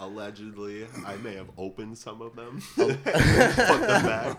allegedly 0.00 0.86
I 1.06 1.16
may 1.16 1.34
have 1.34 1.50
opened 1.58 1.98
some 1.98 2.22
of 2.22 2.34
them, 2.36 2.62
and 2.78 3.04
put 3.04 3.04
them 3.04 4.06
back. 4.06 4.38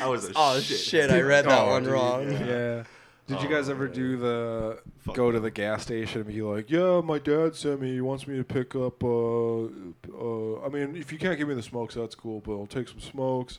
I 0.00 0.06
was 0.06 0.28
a 0.28 0.32
Oh 0.36 0.60
shit. 0.60 0.78
shit! 0.78 1.10
I 1.10 1.20
read 1.22 1.44
that 1.46 1.58
Oh, 1.62 1.66
one 1.70 1.84
dude, 1.84 1.92
wrong. 1.92 2.30
yeah. 2.32 2.44
Yeah. 2.46 2.82
Did 3.30 3.42
you 3.42 3.48
guys 3.48 3.68
Oh, 3.68 3.72
ever 3.72 3.84
man. 3.86 3.94
do 3.94 4.16
the 4.16 4.78
Fuck 4.98 5.14
go 5.14 5.30
to 5.30 5.40
the 5.40 5.50
gas 5.50 5.82
station 5.82 6.20
and 6.22 6.30
be 6.30 6.42
like, 6.42 6.70
"Yeah, 6.70 7.00
my 7.02 7.18
dad 7.18 7.54
sent 7.54 7.80
me. 7.80 7.92
He 7.92 8.00
wants 8.00 8.26
me 8.26 8.36
to 8.36 8.44
pick 8.44 8.74
up. 8.74 9.02
Uh, 9.02 9.64
uh, 9.64 10.64
I 10.64 10.68
mean, 10.68 10.96
if 10.96 11.12
you 11.12 11.18
can't 11.18 11.38
give 11.38 11.48
me 11.48 11.54
the 11.54 11.62
smokes, 11.62 11.94
that's 11.94 12.14
cool, 12.14 12.40
but 12.40 12.52
I'll 12.52 12.66
take 12.66 12.88
some 12.88 13.00
smokes. 13.00 13.58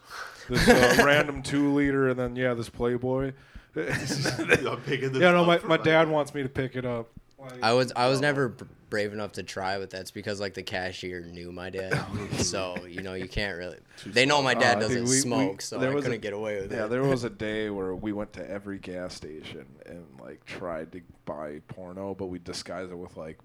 This 0.50 0.68
uh, 0.68 1.04
random 1.06 1.42
two 1.42 1.74
liter, 1.74 2.10
and 2.10 2.20
then 2.20 2.36
yeah, 2.36 2.54
this 2.54 2.70
Playboy. 2.70 3.34
I'm 3.76 4.82
picking 4.86 5.14
this 5.14 5.22
yeah, 5.22 5.32
no, 5.32 5.42
up 5.42 5.48
my, 5.48 5.58
for 5.58 5.68
my 5.68 5.78
dad 5.78 6.10
wants 6.10 6.34
me 6.34 6.44
to 6.44 6.50
pick 6.50 6.76
it 6.76 6.86
up. 6.86 7.08
Like, 7.42 7.64
I 7.64 7.74
was 7.74 7.92
I 7.96 8.08
was 8.08 8.22
never 8.22 8.56
brave 8.90 9.14
enough 9.14 9.32
to 9.34 9.44
try, 9.44 9.80
but 9.80 9.90
that's 9.90 10.12
because 10.12 10.40
like 10.40 10.54
the 10.54 10.64
cashier 10.64 11.22
knew 11.22 11.52
my 11.52 11.70
dad, 11.70 12.00
so 12.38 12.86
you 12.86 13.02
know 13.02 13.14
you 13.14 13.28
can't 13.28 13.58
really. 13.58 13.78
They 14.06 14.26
know 14.26 14.42
my 14.42 14.54
dad 14.54 14.78
Uh, 14.78 14.82
doesn't 14.82 14.96
dude, 14.98 15.06
we- 15.06 15.12
we- 15.16 15.18
smoke, 15.22 15.62
so 15.62 15.78
there 15.80 15.92
I 15.92 15.94
was 15.96 16.04
a- 16.06 16.08
couldn't 16.10 16.22
get 16.22 16.34
away 16.34 16.62
with 16.62 16.72
it. 16.72 16.76
yeah, 16.76 16.86
it. 16.86 16.90
there 16.90 17.04
was 17.04 17.24
a 17.24 17.30
day 17.48 17.70
where 17.70 17.96
we 17.96 18.12
went 18.14 18.32
to 18.34 18.50
every 18.50 18.78
gas 18.78 19.16
station 19.16 19.66
and 19.86 20.06
like 20.22 20.46
tried 20.46 20.92
to 20.92 21.02
buy 21.26 21.62
porno, 21.68 22.14
but 22.14 22.28
we 22.28 22.40
disguised 22.40 22.92
it 22.92 22.96
with 22.96 23.18
like 23.18 23.40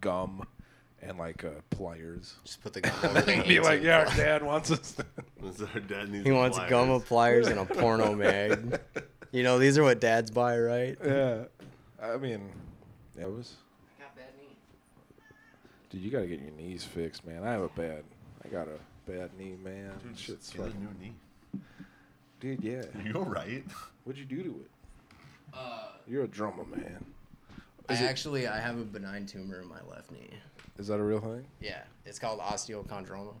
gum 0.00 0.46
and 1.00 1.16
like 1.18 1.44
uh, 1.44 1.50
pliers. 1.70 2.34
Just 2.44 2.60
put 2.62 2.72
the 2.72 2.80
gum 2.80 2.92
over 3.04 3.20
the 3.20 3.42
Be 3.46 3.60
like, 3.60 3.82
yeah, 3.82 3.98
our 4.00 4.16
dad 4.16 4.42
wants 4.42 4.70
us. 4.72 4.96
Our 5.74 5.80
dad 5.80 6.10
needs 6.10 6.24
He 6.26 6.32
wants 6.32 6.56
pliers. 6.56 6.70
gum 6.70 7.00
pliers 7.02 7.46
and 7.46 7.60
a 7.60 7.64
porno 7.64 8.14
mag. 8.14 8.80
You 9.30 9.42
know, 9.44 9.58
these 9.60 9.78
are 9.78 9.82
what 9.84 10.00
dads 10.00 10.30
buy, 10.32 10.58
right? 10.58 10.96
yeah, 11.04 11.44
I 12.02 12.16
mean, 12.16 12.48
it 13.20 13.30
was. 13.30 13.54
Got 13.98 14.14
bad 14.16 14.26
knee. 14.38 14.56
Dude, 15.90 16.02
you 16.02 16.10
gotta 16.10 16.26
get 16.26 16.40
your 16.40 16.52
knees 16.52 16.84
fixed, 16.84 17.26
man. 17.26 17.44
I 17.44 17.52
have 17.52 17.62
a 17.62 17.68
bad, 17.68 18.04
I 18.44 18.48
got 18.48 18.68
a 18.68 19.10
bad 19.10 19.30
knee, 19.38 19.56
man. 19.62 19.90
Dude, 20.02 20.18
Shit's 20.18 20.50
get 20.50 20.60
a 20.60 20.64
fucking, 20.66 20.80
new 20.80 21.06
knee. 21.06 21.14
dude. 22.40 22.62
Yeah, 22.62 22.82
You're 23.04 23.16
all 23.18 23.24
right? 23.24 23.64
what'd 24.04 24.18
you 24.18 24.26
do 24.26 24.42
to 24.42 24.50
it? 24.50 24.70
Uh, 25.54 25.88
You're 26.06 26.24
a 26.24 26.28
drummer, 26.28 26.64
man. 26.64 27.04
I 27.88 27.94
Is 27.94 28.00
it- 28.00 28.04
actually 28.04 28.46
I 28.46 28.58
have 28.60 28.78
a 28.78 28.84
benign 28.84 29.26
tumor 29.26 29.60
in 29.60 29.68
my 29.68 29.80
left 29.90 30.10
knee. 30.12 30.30
Is 30.78 30.86
that 30.88 31.00
a 31.00 31.02
real 31.02 31.20
thing? 31.20 31.44
Yeah, 31.60 31.82
it's 32.06 32.18
called 32.18 32.38
osteochondroma. 32.40 33.34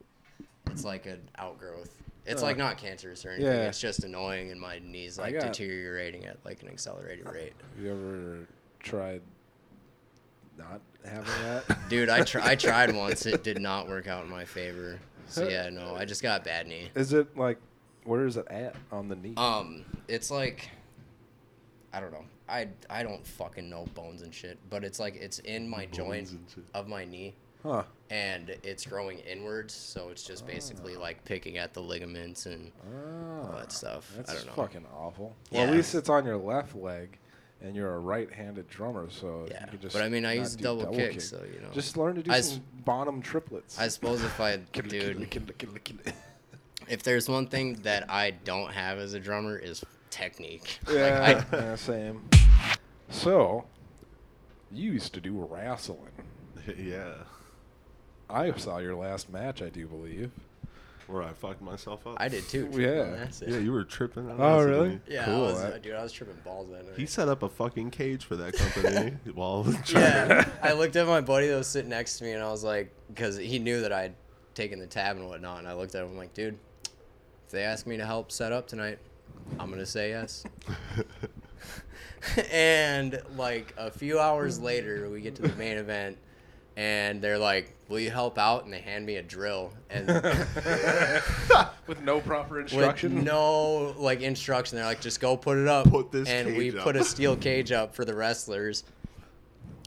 It's 0.70 0.84
like 0.84 1.06
an 1.06 1.20
outgrowth. 1.38 1.94
It's 2.26 2.42
Uh, 2.42 2.46
like 2.46 2.56
not 2.58 2.76
cancerous 2.78 3.24
or 3.24 3.30
anything. 3.30 3.52
yeah. 3.52 3.68
It's 3.68 3.80
just 3.80 4.04
annoying, 4.04 4.50
and 4.50 4.60
my 4.60 4.80
knees 4.80 5.18
like 5.18 5.34
got- 5.34 5.42
deteriorating 5.52 6.24
at 6.26 6.38
like 6.44 6.62
an 6.62 6.68
accelerated 6.68 7.26
rate. 7.30 7.52
Have 7.76 7.84
you 7.84 7.90
ever 7.90 8.46
tried 8.80 9.22
not 10.58 10.80
having 11.04 11.24
that? 11.44 11.78
Dude, 11.88 12.08
I 12.08 12.22
tr- 12.22 12.40
I 12.40 12.54
tried 12.56 12.94
once. 12.94 13.24
It 13.26 13.42
did 13.44 13.60
not 13.60 13.88
work 13.88 14.06
out 14.08 14.24
in 14.24 14.30
my 14.30 14.44
favor. 14.44 14.98
So 15.28 15.48
yeah, 15.48 15.68
no, 15.70 15.94
I 15.96 16.04
just 16.04 16.22
got 16.22 16.44
bad 16.44 16.66
knee. 16.66 16.90
Is 16.94 17.12
it 17.12 17.36
like, 17.36 17.58
where 18.04 18.26
is 18.26 18.36
it 18.36 18.46
at 18.48 18.74
on 18.90 19.08
the 19.08 19.16
knee? 19.16 19.34
Um, 19.36 19.84
it's 20.08 20.30
like, 20.30 20.70
I 21.92 22.00
don't 22.00 22.12
know. 22.12 22.24
I 22.48 22.68
I 22.88 23.02
don't 23.02 23.26
fucking 23.26 23.68
know 23.68 23.86
bones 23.94 24.22
and 24.22 24.34
shit, 24.34 24.58
but 24.70 24.84
it's 24.84 24.98
like 24.98 25.16
it's 25.16 25.38
in 25.40 25.68
my 25.68 25.84
joint 25.86 26.30
of 26.74 26.88
my 26.88 27.04
knee, 27.04 27.34
huh? 27.62 27.82
and 28.08 28.56
it's 28.62 28.86
growing 28.86 29.18
inwards. 29.18 29.74
So 29.74 30.08
it's 30.08 30.22
just 30.22 30.46
basically 30.46 30.96
like 30.96 31.22
picking 31.26 31.58
at 31.58 31.74
the 31.74 31.80
ligaments 31.82 32.46
and 32.46 32.72
all 32.86 33.50
Ah, 33.52 33.58
that 33.58 33.72
stuff. 33.72 34.10
that's 34.16 34.30
I 34.30 34.34
don't 34.34 34.46
know. 34.46 34.52
fucking 34.52 34.86
awful. 34.96 35.36
Well, 35.52 35.64
at 35.66 35.72
least 35.74 35.94
it's 35.94 36.08
on 36.08 36.24
your 36.24 36.38
left 36.38 36.74
leg, 36.74 37.18
and 37.60 37.74
you're 37.74 37.94
a 37.94 37.98
right-handed 37.98 38.68
drummer, 38.68 39.08
so 39.10 39.46
Yeah, 39.50 39.64
you 39.64 39.70
can 39.72 39.80
just. 39.80 39.94
but 39.94 40.02
I 40.02 40.08
mean, 40.08 40.24
I 40.24 40.34
not 40.36 40.40
use 40.42 40.56
do 40.56 40.62
double, 40.64 40.86
kick, 40.94 41.20
so 41.20 41.42
you 41.52 41.60
know. 41.60 41.68
Just 41.72 41.96
learn 41.96 42.14
to 42.16 42.22
do 42.22 42.30
I 42.30 42.40
some 42.40 42.56
s- 42.58 42.60
bottom 42.84 43.20
triplets. 43.20 43.78
I 43.78 43.88
suppose 43.88 44.22
if 44.22 44.38
I, 44.40 44.58
Kiddle, 44.72 44.90
kiddle, 44.90 45.20
dude. 45.20 46.12
If 46.88 47.02
there's 47.02 47.28
one 47.28 47.46
thing 47.48 47.74
that 47.82 48.08
I 48.10 48.30
don't 48.30 48.72
have 48.72 48.98
as 48.98 49.12
a 49.12 49.20
drummer 49.20 49.58
is 49.58 49.84
technique. 50.10 50.78
Yeah, 50.90 51.20
Like, 51.20 51.52
I, 51.52 51.56
yeah, 51.56 51.74
same. 51.74 52.22
So, 53.10 53.64
you 54.72 54.92
used 54.92 55.12
to 55.14 55.20
do 55.20 55.46
wrestling. 55.50 56.12
yeah. 56.78 57.12
I 58.30 58.52
saw 58.56 58.78
your 58.78 58.94
last 58.94 59.30
match, 59.30 59.60
I 59.62 59.68
do 59.68 59.86
believe. 59.86 60.30
Where 61.08 61.22
I 61.22 61.32
fucked 61.32 61.62
myself 61.62 62.06
up. 62.06 62.16
I 62.18 62.28
did 62.28 62.46
too. 62.48 62.68
Yeah. 62.72 63.04
That's 63.16 63.40
it. 63.42 63.48
yeah, 63.48 63.58
you 63.58 63.72
were 63.72 63.82
tripping. 63.84 64.30
on 64.30 64.38
Oh, 64.38 64.58
acid, 64.58 64.68
really? 64.70 64.88
didn't? 64.90 65.02
Yeah, 65.08 65.24
Cool, 65.24 65.34
I 65.34 65.52
was, 65.52 65.62
that- 65.62 65.82
dude, 65.82 65.94
I 65.94 66.02
was 66.02 66.12
tripping 66.12 66.36
balls 66.44 66.68
that 66.70 66.84
night. 66.86 66.98
He 66.98 67.06
set 67.06 67.28
up 67.28 67.42
a 67.42 67.48
fucking 67.48 67.90
cage 67.90 68.24
for 68.26 68.36
that 68.36 68.52
company 68.54 69.16
while 69.34 69.66
yeah, 69.88 70.46
I 70.62 70.72
looked 70.74 70.96
at 70.96 71.06
my 71.06 71.22
buddy 71.22 71.48
that 71.48 71.56
was 71.56 71.66
sitting 71.66 71.88
next 71.90 72.18
to 72.18 72.24
me, 72.24 72.32
and 72.32 72.42
I 72.42 72.50
was 72.50 72.62
like, 72.62 72.92
because 73.08 73.38
he 73.38 73.58
knew 73.58 73.80
that 73.80 73.92
I'd 73.92 74.14
taken 74.54 74.78
the 74.80 74.86
tab 74.86 75.16
and 75.16 75.26
whatnot, 75.28 75.60
and 75.60 75.66
I 75.68 75.72
looked 75.72 75.94
at 75.94 76.02
him 76.02 76.10
I'm 76.10 76.18
like, 76.18 76.34
dude, 76.34 76.58
if 77.46 77.52
they 77.52 77.62
ask 77.62 77.86
me 77.86 77.96
to 77.96 78.04
help 78.04 78.30
set 78.30 78.52
up 78.52 78.66
tonight, 78.66 78.98
I'm 79.58 79.70
gonna 79.70 79.86
say 79.86 80.10
yes. 80.10 80.44
and 82.52 83.20
like 83.36 83.72
a 83.78 83.90
few 83.90 84.18
hours 84.18 84.58
later, 84.60 85.08
we 85.08 85.20
get 85.20 85.34
to 85.36 85.42
the 85.42 85.54
main 85.56 85.76
event, 85.78 86.18
and 86.78 87.20
they're 87.20 87.38
like, 87.38 87.74
"Will 87.88 87.98
you 87.98 88.10
help 88.10 88.38
out?" 88.38 88.64
And 88.64 88.72
they 88.72 88.78
hand 88.78 89.04
me 89.04 89.16
a 89.16 89.22
drill, 89.22 89.72
and 89.90 90.06
With 91.88 92.00
no 92.02 92.20
proper 92.20 92.54
with 92.54 92.72
instruction? 92.72 93.24
no 93.24 93.94
like 93.98 94.20
instruction. 94.20 94.76
They're 94.76 94.86
like, 94.86 95.00
just 95.00 95.20
go 95.20 95.36
put 95.36 95.58
it 95.58 95.66
up. 95.66 95.90
Put 95.90 96.12
this 96.12 96.28
and 96.28 96.56
we 96.56 96.70
cage 96.70 96.80
put 96.80 96.94
a 96.94 97.02
steel 97.02 97.34
cage 97.36 97.72
up 97.72 97.96
for 97.96 98.04
the 98.04 98.14
wrestlers. 98.14 98.84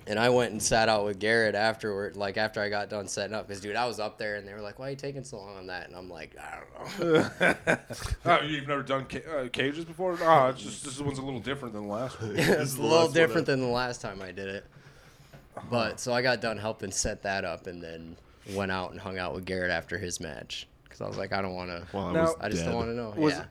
And 0.07 0.19
I 0.19 0.29
went 0.29 0.51
and 0.51 0.61
sat 0.61 0.89
out 0.89 1.05
with 1.05 1.19
Garrett 1.19 1.53
afterward, 1.53 2.17
like 2.17 2.35
after 2.35 2.59
I 2.59 2.69
got 2.69 2.89
done 2.89 3.07
setting 3.07 3.35
up. 3.35 3.47
Because 3.47 3.61
dude, 3.61 3.75
I 3.75 3.85
was 3.85 3.99
up 3.99 4.17
there, 4.17 4.35
and 4.35 4.45
they 4.45 4.53
were 4.53 4.59
like, 4.59 4.77
"Why 4.77 4.87
are 4.87 4.89
you 4.89 4.95
taking 4.97 5.23
so 5.23 5.37
long 5.37 5.55
on 5.55 5.67
that?" 5.67 5.87
And 5.87 5.95
I'm 5.95 6.09
like, 6.09 6.35
"I 6.37 6.57
don't 6.57 6.99
know." 6.99 7.77
oh, 8.25 8.41
you've 8.41 8.67
never 8.67 8.83
done 8.83 9.05
ca- 9.05 9.23
uh, 9.31 9.47
cages 9.49 9.85
before? 9.85 10.17
Oh, 10.21 10.47
it's 10.47 10.63
just 10.63 10.83
this 10.83 10.99
one's 10.99 11.19
a 11.19 11.21
little 11.21 11.39
different 11.39 11.73
than 11.73 11.87
the 11.87 11.93
last 11.93 12.19
one. 12.19 12.33
it's 12.35 12.75
a 12.75 12.81
little 12.81 13.07
different 13.07 13.41
up. 13.41 13.45
than 13.45 13.61
the 13.61 13.67
last 13.67 14.01
time 14.01 14.21
I 14.21 14.31
did 14.31 14.49
it. 14.49 14.65
But 15.69 15.99
so 15.99 16.13
I 16.13 16.21
got 16.21 16.41
done 16.41 16.57
helping 16.57 16.91
set 16.91 17.23
that 17.23 17.45
up, 17.45 17.67
and 17.67 17.81
then 17.81 18.17
went 18.53 18.71
out 18.71 18.91
and 18.91 18.99
hung 18.99 19.17
out 19.17 19.33
with 19.33 19.45
Garrett 19.45 19.71
after 19.71 19.97
his 19.97 20.19
match. 20.19 20.67
Because 20.83 21.01
I 21.01 21.07
was 21.07 21.17
like, 21.17 21.31
I 21.33 21.41
don't 21.41 21.55
want 21.55 21.69
to. 21.69 21.85
While 21.91 22.07
I 22.07 22.11
Now- 22.13 22.35
I 22.39 22.49
just 22.49 22.63
dead. 22.63 22.69
don't 22.69 22.75
want 22.77 22.89
to 22.89 22.95
know. 22.95 23.13
Was- 23.17 23.33
yeah. 23.35 23.45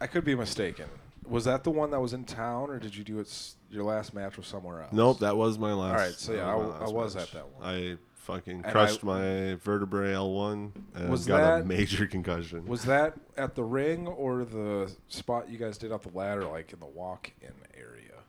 I 0.00 0.06
could 0.08 0.24
be 0.24 0.34
mistaken. 0.34 0.86
Was 1.28 1.44
that 1.44 1.62
the 1.62 1.70
one 1.70 1.92
that 1.92 2.00
was 2.00 2.12
in 2.12 2.24
town, 2.24 2.68
or 2.70 2.78
did 2.80 2.96
you 2.96 3.04
do 3.04 3.20
it? 3.20 3.54
Your 3.70 3.84
last 3.84 4.12
match 4.12 4.36
was 4.36 4.46
somewhere 4.48 4.82
else? 4.82 4.92
Nope, 4.92 5.20
that 5.20 5.36
was 5.36 5.56
my 5.58 5.72
last. 5.72 5.92
All 5.92 6.06
right, 6.06 6.14
so 6.14 6.32
yeah, 6.32 6.38
that 6.38 6.44
I 6.48 6.52
my 6.52 6.58
w- 6.58 6.72
I 6.74 6.78
last 6.80 6.92
was 6.92 7.14
match. 7.14 7.24
at 7.28 7.32
that 7.34 7.48
one. 7.48 7.62
I 7.64 7.96
fucking 8.14 8.62
crushed 8.64 9.04
I- 9.04 9.06
my 9.06 9.54
vertebrae 9.54 10.12
L1 10.12 10.72
and 10.96 11.08
Was 11.08 11.24
got 11.26 11.60
a 11.60 11.64
major 11.64 12.06
concussion. 12.06 12.66
Was 12.66 12.82
that 12.84 13.14
at 13.36 13.54
the 13.54 13.62
ring 13.62 14.08
or 14.08 14.44
the 14.44 14.92
spot 15.08 15.48
you 15.48 15.58
guys 15.58 15.78
did 15.78 15.92
up 15.92 16.02
the 16.02 16.16
ladder, 16.16 16.44
like 16.44 16.72
in 16.72 16.80
the 16.80 16.86
walk-in 16.86 17.48
area? 17.48 17.71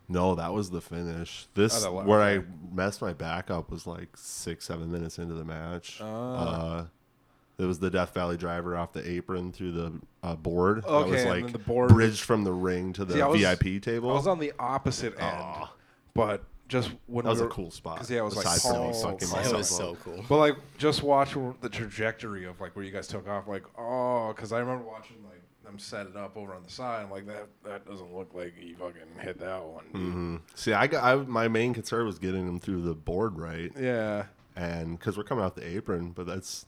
No, 0.09 0.35
that 0.35 0.53
was 0.53 0.69
the 0.69 0.81
finish. 0.81 1.47
This 1.53 1.85
Oh, 1.85 2.03
where 2.03 2.21
I 2.21 2.41
messed 2.73 3.01
my 3.01 3.13
back 3.13 3.49
up 3.49 3.71
was 3.71 3.87
like 3.87 4.09
six, 4.15 4.65
seven 4.65 4.91
minutes 4.91 5.17
into 5.19 5.33
the 5.33 5.45
match. 5.45 5.99
Ah. 6.01 6.05
Uh, 6.79 6.85
it 7.59 7.65
was 7.65 7.77
the 7.79 7.89
Death 7.89 8.13
Valley 8.15 8.35
driver 8.35 8.75
off 8.75 8.93
the 8.93 9.07
apron 9.09 9.51
through 9.51 9.71
the 9.73 9.93
uh, 10.23 10.35
board. 10.35 10.83
that 10.83 10.87
Okay, 10.89 11.11
was 11.11 11.25
like 11.25 11.51
the 11.51 11.59
board- 11.59 11.89
bridged 11.89 12.21
from 12.21 12.43
the 12.43 12.51
ring 12.51 12.93
to 12.93 13.05
the 13.05 13.13
See, 13.13 13.21
I 13.21 13.27
was- 13.27 13.39
VIP 13.41 13.79
table. 13.81 14.09
I 14.09 14.13
was 14.13 14.27
on 14.27 14.39
the 14.39 14.51
opposite 14.59 15.13
end, 15.19 15.37
Aw. 15.39 15.71
but 16.15 16.43
just 16.67 16.91
when 17.05 17.25
that 17.25 17.29
was 17.31 17.39
we 17.41 17.45
a 17.45 17.49
cool 17.49 17.69
spot. 17.69 18.09
yeah, 18.09 18.19
it 18.19 18.23
was 18.23 18.35
like 18.35 18.45
aside 18.47 18.61
from 18.73 18.87
me 18.87 18.91
Paul- 18.93 19.17
fucking 19.17 19.51
It 19.51 19.55
was 19.55 19.69
so 19.69 19.91
up. 19.91 19.99
cool. 20.03 20.25
But 20.27 20.37
like, 20.37 20.55
just 20.79 21.03
watch 21.03 21.35
the 21.61 21.69
trajectory 21.69 22.45
of 22.45 22.59
like 22.59 22.75
where 22.75 22.83
you 22.83 22.91
guys 22.91 23.07
took 23.07 23.27
off. 23.29 23.47
Like, 23.47 23.63
oh, 23.77 24.33
because 24.35 24.51
I 24.51 24.59
remember 24.59 24.83
watching 24.85 25.17
like 25.23 25.32
them 25.63 25.79
set 25.79 26.07
it 26.07 26.15
up 26.17 26.35
over 26.37 26.53
on 26.53 26.63
the 26.65 26.71
side. 26.71 27.03
I'm 27.03 27.11
like, 27.11 27.25
that 27.27 27.47
that 27.65 27.85
doesn't 27.85 28.13
look 28.15 28.33
like 28.33 28.53
he 28.57 28.73
fucking 28.73 29.19
hit 29.21 29.39
that 29.39 29.63
one. 29.63 29.85
dude." 29.93 30.13
Mhm. 30.13 30.39
See, 30.55 30.73
I 30.73 30.87
got 30.87 31.03
I, 31.03 31.15
my 31.15 31.47
main 31.47 31.73
concern 31.73 32.05
was 32.05 32.19
getting 32.19 32.47
him 32.47 32.59
through 32.59 32.81
the 32.83 32.93
board 32.93 33.37
right, 33.37 33.71
Yeah, 33.79 34.25
and 34.55 34.97
because 34.99 35.17
we're 35.17 35.23
coming 35.23 35.43
off 35.43 35.55
the 35.55 35.65
apron, 35.67 36.11
but 36.11 36.25
that's 36.25 36.65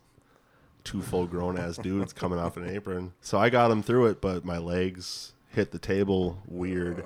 two 0.84 1.02
full 1.02 1.26
grown 1.28 1.58
ass 1.58 1.78
dudes 1.78 2.14
coming 2.14 2.38
off 2.40 2.58
an 2.58 2.70
apron. 2.70 3.14
So 3.22 3.38
I 3.40 3.50
got 3.50 3.72
him 3.72 3.82
through 3.82 4.06
it, 4.08 4.22
but 4.22 4.46
my 4.46 4.58
legs 4.60 5.34
hit 5.50 5.72
the 5.72 5.80
table 5.80 6.42
weird. 6.48 7.00
uh, 7.00 7.04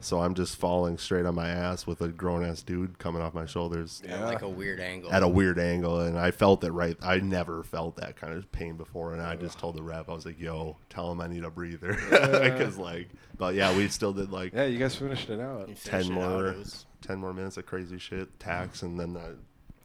So 0.00 0.20
I'm 0.20 0.34
just 0.34 0.56
falling 0.56 0.98
straight 0.98 1.26
on 1.26 1.34
my 1.34 1.48
ass 1.48 1.86
with 1.86 2.00
a 2.00 2.08
grown 2.08 2.44
ass 2.44 2.62
dude 2.62 2.98
coming 2.98 3.22
off 3.22 3.34
my 3.34 3.46
shoulders 3.46 4.02
At 4.08 4.20
like 4.22 4.42
a 4.42 4.48
weird 4.48 4.78
angle. 4.78 5.12
at 5.12 5.22
a 5.22 5.28
weird 5.28 5.58
angle, 5.58 6.00
and 6.00 6.18
I 6.18 6.30
felt 6.30 6.62
it 6.64 6.70
right. 6.72 6.96
I 7.02 7.18
never 7.18 7.62
felt 7.62 7.96
that 7.96 8.16
kind 8.16 8.34
of 8.34 8.50
pain 8.52 8.76
before, 8.76 9.12
and 9.14 9.22
I 9.22 9.36
just 9.36 9.58
told 9.58 9.76
the 9.76 9.82
rep, 9.82 10.08
I 10.08 10.12
was 10.12 10.26
like, 10.26 10.38
"Yo, 10.38 10.76
tell 10.90 11.10
him 11.10 11.20
I 11.20 11.26
need 11.26 11.44
a 11.44 11.50
breather," 11.50 11.94
because 12.10 12.76
like, 12.78 13.08
but 13.38 13.54
yeah, 13.54 13.76
we 13.76 13.88
still 13.88 14.12
did 14.12 14.30
like 14.30 14.52
yeah, 14.52 14.64
you 14.66 14.78
guys 14.78 14.94
finished 14.94 15.28
it 15.30 15.40
out. 15.40 15.68
You 15.68 15.74
finish 15.74 16.06
ten 16.08 16.16
it 16.16 16.20
out, 16.22 16.30
more, 16.30 16.46
it 16.48 16.58
was- 16.58 16.86
ten 17.02 17.18
more 17.18 17.32
minutes 17.32 17.56
of 17.56 17.66
crazy 17.66 17.98
shit, 17.98 18.38
tax, 18.38 18.82
and 18.82 18.98
then 19.00 19.14
the 19.14 19.36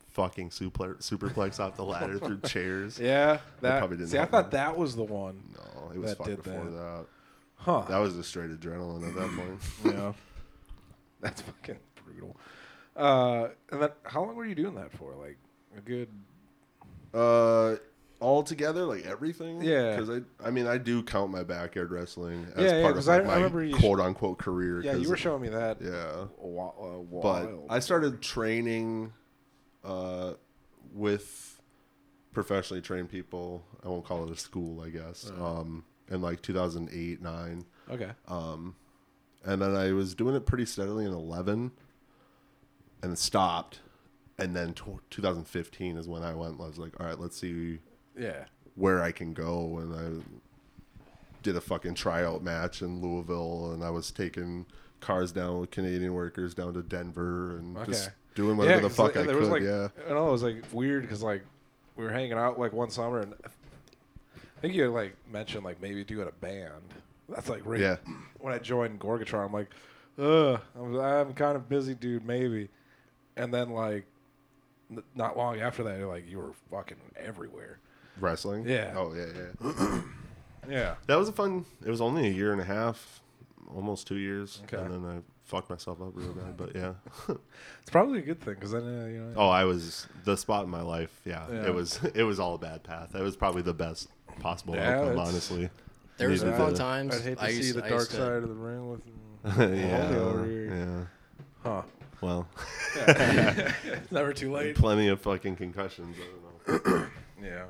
fucking 0.10 0.52
super 0.52 0.96
superplex 0.96 1.60
off 1.60 1.78
the 1.78 1.86
ladder 1.86 2.20
through 2.20 2.40
chairs. 2.46 3.00
Yeah, 3.00 3.40
that. 3.62 3.78
probably 3.80 3.98
didn't 3.98 4.10
see, 4.10 4.20
I 4.20 4.26
thought 4.26 4.48
me. 4.48 4.58
that 4.58 4.78
was 4.78 4.96
the 4.96 5.04
one. 5.04 5.42
No, 5.56 5.92
it 5.94 5.98
was 6.00 6.10
That 6.12 6.18
fuck 6.18 6.28
did 6.28 6.44
before 6.44 6.66
that. 6.66 6.72
that. 6.72 7.06
Huh? 7.62 7.86
That 7.88 8.00
was 8.00 8.16
just 8.16 8.30
straight 8.30 8.50
adrenaline 8.50 9.08
at 9.08 9.16
that 9.16 9.30
point. 9.36 9.62
yeah, 9.96 10.14
that's 11.22 11.42
fucking 11.42 11.78
brutal. 12.04 12.36
Uh, 12.96 13.50
and 13.72 13.82
then 13.84 13.90
how 14.04 14.24
long 14.24 14.36
were 14.36 14.46
you 14.46 14.56
doing 14.56 14.76
that 14.76 14.92
for? 14.92 15.14
Like 15.16 15.38
a 15.78 15.82
good. 15.82 16.10
Uh, 17.14 17.76
all 18.20 18.44
together, 18.44 18.86
like 18.86 19.06
everything. 19.06 19.62
Yeah. 19.62 19.96
Because 19.96 20.10
I, 20.10 20.48
I 20.48 20.52
mean, 20.52 20.68
I 20.68 20.78
do 20.78 21.04
count 21.04 21.32
my 21.32 21.44
backyard 21.44 21.92
wrestling 21.92 22.48
as 22.56 22.64
Yeah, 22.64 22.80
yeah, 22.80 22.90
of 22.90 23.08
like, 23.08 23.26
I 23.28 23.48
my 23.48 23.70
sh- 23.70 23.74
quote 23.80 24.00
unquote 24.00 24.38
career. 24.38 24.82
Yeah, 24.82 24.96
you 24.96 25.10
were 25.10 25.18
showing 25.18 25.42
me 25.42 25.50
that. 25.50 25.78
Yeah. 25.82 26.26
A 26.42 26.48
while, 26.48 26.76
a 26.80 27.22
but. 27.22 27.74
I 27.74 27.80
started 27.80 28.22
training 28.22 29.14
uh, 29.84 30.34
with 30.94 31.60
professionally 32.32 32.82
trained 32.82 33.10
people. 33.10 33.64
I 33.84 33.88
won't 33.88 34.06
call 34.06 34.24
it 34.26 34.32
a 34.32 34.38
school, 34.38 34.82
I 34.82 34.90
guess. 34.90 35.32
Um, 35.40 35.84
in 36.12 36.22
like 36.22 36.42
2008, 36.42 37.22
nine, 37.22 37.66
okay. 37.90 38.12
um, 38.28 38.76
and 39.44 39.62
then 39.62 39.76
I 39.76 39.92
was 39.94 40.14
doing 40.14 40.36
it 40.36 40.46
pretty 40.46 40.66
steadily 40.66 41.06
in 41.06 41.12
11, 41.14 41.72
and 43.02 43.12
it 43.14 43.18
stopped. 43.18 43.80
And 44.38 44.56
then 44.56 44.74
tw 44.74 45.00
2015 45.12 45.98
is 45.98 46.08
when 46.08 46.24
I 46.24 46.34
went. 46.34 46.60
I 46.60 46.66
was 46.66 46.78
like, 46.80 47.00
all 47.00 47.06
right, 47.06 47.20
let's 47.20 47.38
see 47.40 47.80
Yeah. 48.18 48.46
where 48.76 49.04
I 49.04 49.12
can 49.12 49.34
go, 49.34 49.78
and 49.78 49.94
I 49.96 50.24
did 51.44 51.56
a 51.56 51.62
fucking 51.62 51.96
tryout 51.96 52.44
match 52.44 52.82
in 52.82 53.02
Louisville, 53.02 53.72
and 53.72 53.84
I 53.84 53.90
was 53.90 54.12
taking 54.12 54.66
cars 55.00 55.32
down 55.32 55.60
with 55.60 55.72
Canadian 55.72 56.14
workers 56.14 56.54
down 56.54 56.74
to 56.74 56.82
Denver, 56.84 57.58
and 57.58 57.78
just 57.86 58.12
doing 58.36 58.58
whatever 58.58 58.78
yeah, 58.78 58.88
the 58.88 58.90
fuck 58.94 59.16
like, 59.16 59.28
I 59.28 59.34
could. 59.34 59.44
like, 59.48 59.64
yeah, 59.64 59.88
I 60.08 60.14
know 60.14 60.30
it 60.30 60.32
was 60.32 60.44
like 60.44 60.64
weird 60.72 61.04
because 61.04 61.22
like 61.24 61.44
we 61.96 62.04
were 62.04 62.12
hanging 62.12 62.34
out 62.34 62.60
like 62.60 62.74
one 62.74 62.90
summer 62.90 63.20
and 63.20 63.34
I 64.62 64.68
think 64.68 64.76
you 64.76 64.84
had, 64.84 64.92
like 64.92 65.16
mentioned 65.32 65.64
like 65.66 65.82
maybe 65.82 66.04
doing 66.04 66.28
a 66.28 66.32
band. 66.32 66.84
That's 67.30 67.50
like 67.50 67.66
right 67.66 67.80
Yeah. 67.80 67.96
when 68.40 68.54
I 68.54 68.60
joined 68.60 69.00
Gorgatron, 69.00 69.46
I'm 69.48 69.54
like, 69.54 69.70
ugh, 70.20 70.62
I'm, 70.78 70.96
I'm 71.00 71.34
kind 71.34 71.56
of 71.56 71.68
busy, 71.68 71.96
dude. 71.96 72.26
Maybe, 72.26 72.70
and 73.36 73.52
then 73.52 73.72
like 73.72 74.06
n- 74.92 75.02
not 75.16 75.36
long 75.38 75.60
after 75.60 75.84
that, 75.84 75.98
you're 75.98 76.08
like 76.08 76.30
you 76.30 76.38
were 76.38 76.52
fucking 76.70 76.98
everywhere. 77.18 77.80
wrestling. 78.20 78.68
Yeah. 78.68 78.94
Oh 78.96 79.14
yeah, 79.16 79.26
yeah. 79.36 80.02
Yeah. 80.70 80.94
that 81.08 81.16
was 81.16 81.28
a 81.28 81.32
fun. 81.32 81.66
It 81.84 81.90
was 81.90 82.02
only 82.02 82.28
a 82.28 82.32
year 82.32 82.52
and 82.52 82.62
a 82.62 82.66
half, 82.66 83.22
almost 83.74 84.06
two 84.06 84.18
years, 84.18 84.62
Okay. 84.66 84.78
and 84.78 84.94
then 84.94 85.06
I 85.10 85.22
fucked 85.44 85.72
myself 85.72 86.00
up 86.00 86.12
real 86.14 86.34
bad. 86.34 86.56
But 86.56 86.76
yeah. 86.76 86.94
It's 87.82 87.90
probably 87.90 88.20
a 88.20 88.22
good 88.22 88.40
thing 88.42 88.54
because 88.54 88.72
then 88.72 88.84
uh, 88.84 89.06
you 89.08 89.22
know. 89.22 89.34
oh, 89.38 89.50
I 89.50 89.64
was 89.64 90.08
the 90.24 90.38
spot 90.38 90.64
in 90.66 90.70
my 90.70 90.84
life. 90.84 91.20
Yeah, 91.26 91.48
Yeah. 91.52 91.66
it 91.68 91.74
was. 91.74 92.00
It 92.14 92.24
was 92.24 92.40
all 92.40 92.54
a 92.56 92.58
bad 92.60 92.84
path. 92.84 93.16
It 93.16 93.24
was 93.24 93.36
probably 93.36 93.64
the 93.64 93.74
best 93.74 94.08
possible 94.40 94.76
Yeah, 94.76 94.92
outcome, 94.98 95.12
it's- 95.14 95.28
honestly. 95.30 95.70
There 96.18 96.30
was 96.30 96.40
some 96.42 96.50
Needed 96.50 96.62
fun 96.62 96.72
to- 96.74 96.78
times. 96.78 97.16
I'd 97.16 97.22
hate 97.22 97.38
to 97.40 97.44
I 97.44 97.50
see 97.52 97.58
used, 97.58 97.76
the 97.76 97.86
I 97.86 97.90
dark 97.90 98.00
used 98.02 98.12
to- 98.12 98.18
side 98.18 98.32
of 98.44 98.50
the 98.50 98.56
ring 98.56 98.92
with. 98.92 99.02
yeah, 99.58 100.10
over 100.18 100.46
here. 100.46 100.76
yeah. 100.76 101.04
Huh. 101.64 101.82
Well, 102.22 102.48
Never 104.12 104.34
too 104.34 104.52
late. 104.52 104.76
plenty 104.76 105.08
of 105.08 105.22
fucking 105.22 105.56
concussions. 105.56 106.16
I 106.18 106.74
don't 106.74 106.86
know. 106.88 107.06
Yeah. 107.44 107.64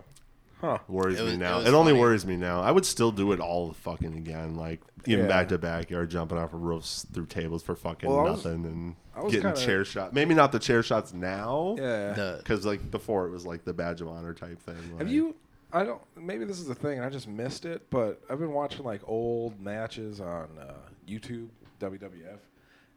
Huh. 0.59 0.77
worries 0.89 1.17
It 1.17 1.23
was- 1.23 1.31
me 1.31 1.35
it 1.37 1.39
now. 1.39 1.57
was 1.59 1.67
It, 1.67 1.73
only 1.73 1.91
funny. 1.93 2.01
worries 2.01 2.25
me 2.25 2.35
now. 2.35 2.61
I 2.61 2.71
would 2.71 2.85
still 2.85 3.11
do 3.13 3.31
it 3.31 3.39
all 3.39 3.71
fucking 3.71 4.15
again, 4.17 4.55
like 4.55 4.81
even 5.05 5.23
Yeah. 5.25 5.29
back 5.29 5.47
to 5.47 5.57
backyard, 5.57 6.09
jumping 6.11 6.37
off 6.37 6.53
of 6.53 6.61
roofs 6.61 7.05
through 7.13 7.27
tables 7.27 7.63
for 7.63 7.73
fucking 7.75 8.09
Well, 8.09 8.19
I 8.19 8.31
was- 8.31 8.43
nothing, 8.45 8.65
and 8.65 8.95
was 9.23 9.31
getting 9.31 9.47
kinda- 9.53 9.65
chair 9.65 9.85
shot. 9.85 10.13
Maybe 10.13 10.33
not 10.35 10.51
the 10.51 10.59
chair 10.59 10.83
shots 10.83 11.13
now, 11.13 11.75
Yeah. 11.79 12.13
The, 12.13 12.35
because 12.39 12.65
like 12.65 12.91
before 12.91 13.27
it 13.27 13.31
was 13.31 13.45
like 13.45 13.63
the 13.63 13.73
badge 13.73 14.01
of 14.01 14.09
honor 14.09 14.33
type 14.33 14.59
thing. 14.61 14.75
Have 14.97 15.07
like- 15.07 15.07
you? 15.07 15.35
I 15.73 15.83
don't. 15.83 16.01
Maybe 16.15 16.45
this 16.45 16.59
is 16.59 16.65
the 16.67 16.75
thing. 16.75 16.99
I 16.99 17.09
just 17.09 17.27
missed 17.27 17.65
it, 17.65 17.89
but 17.89 18.21
I've 18.29 18.39
been 18.39 18.53
watching 18.53 18.83
like 18.85 19.01
old 19.07 19.59
matches 19.59 20.19
on 20.19 20.49
uh, 20.59 20.73
YouTube, 21.07 21.49
WWF, 21.79 22.39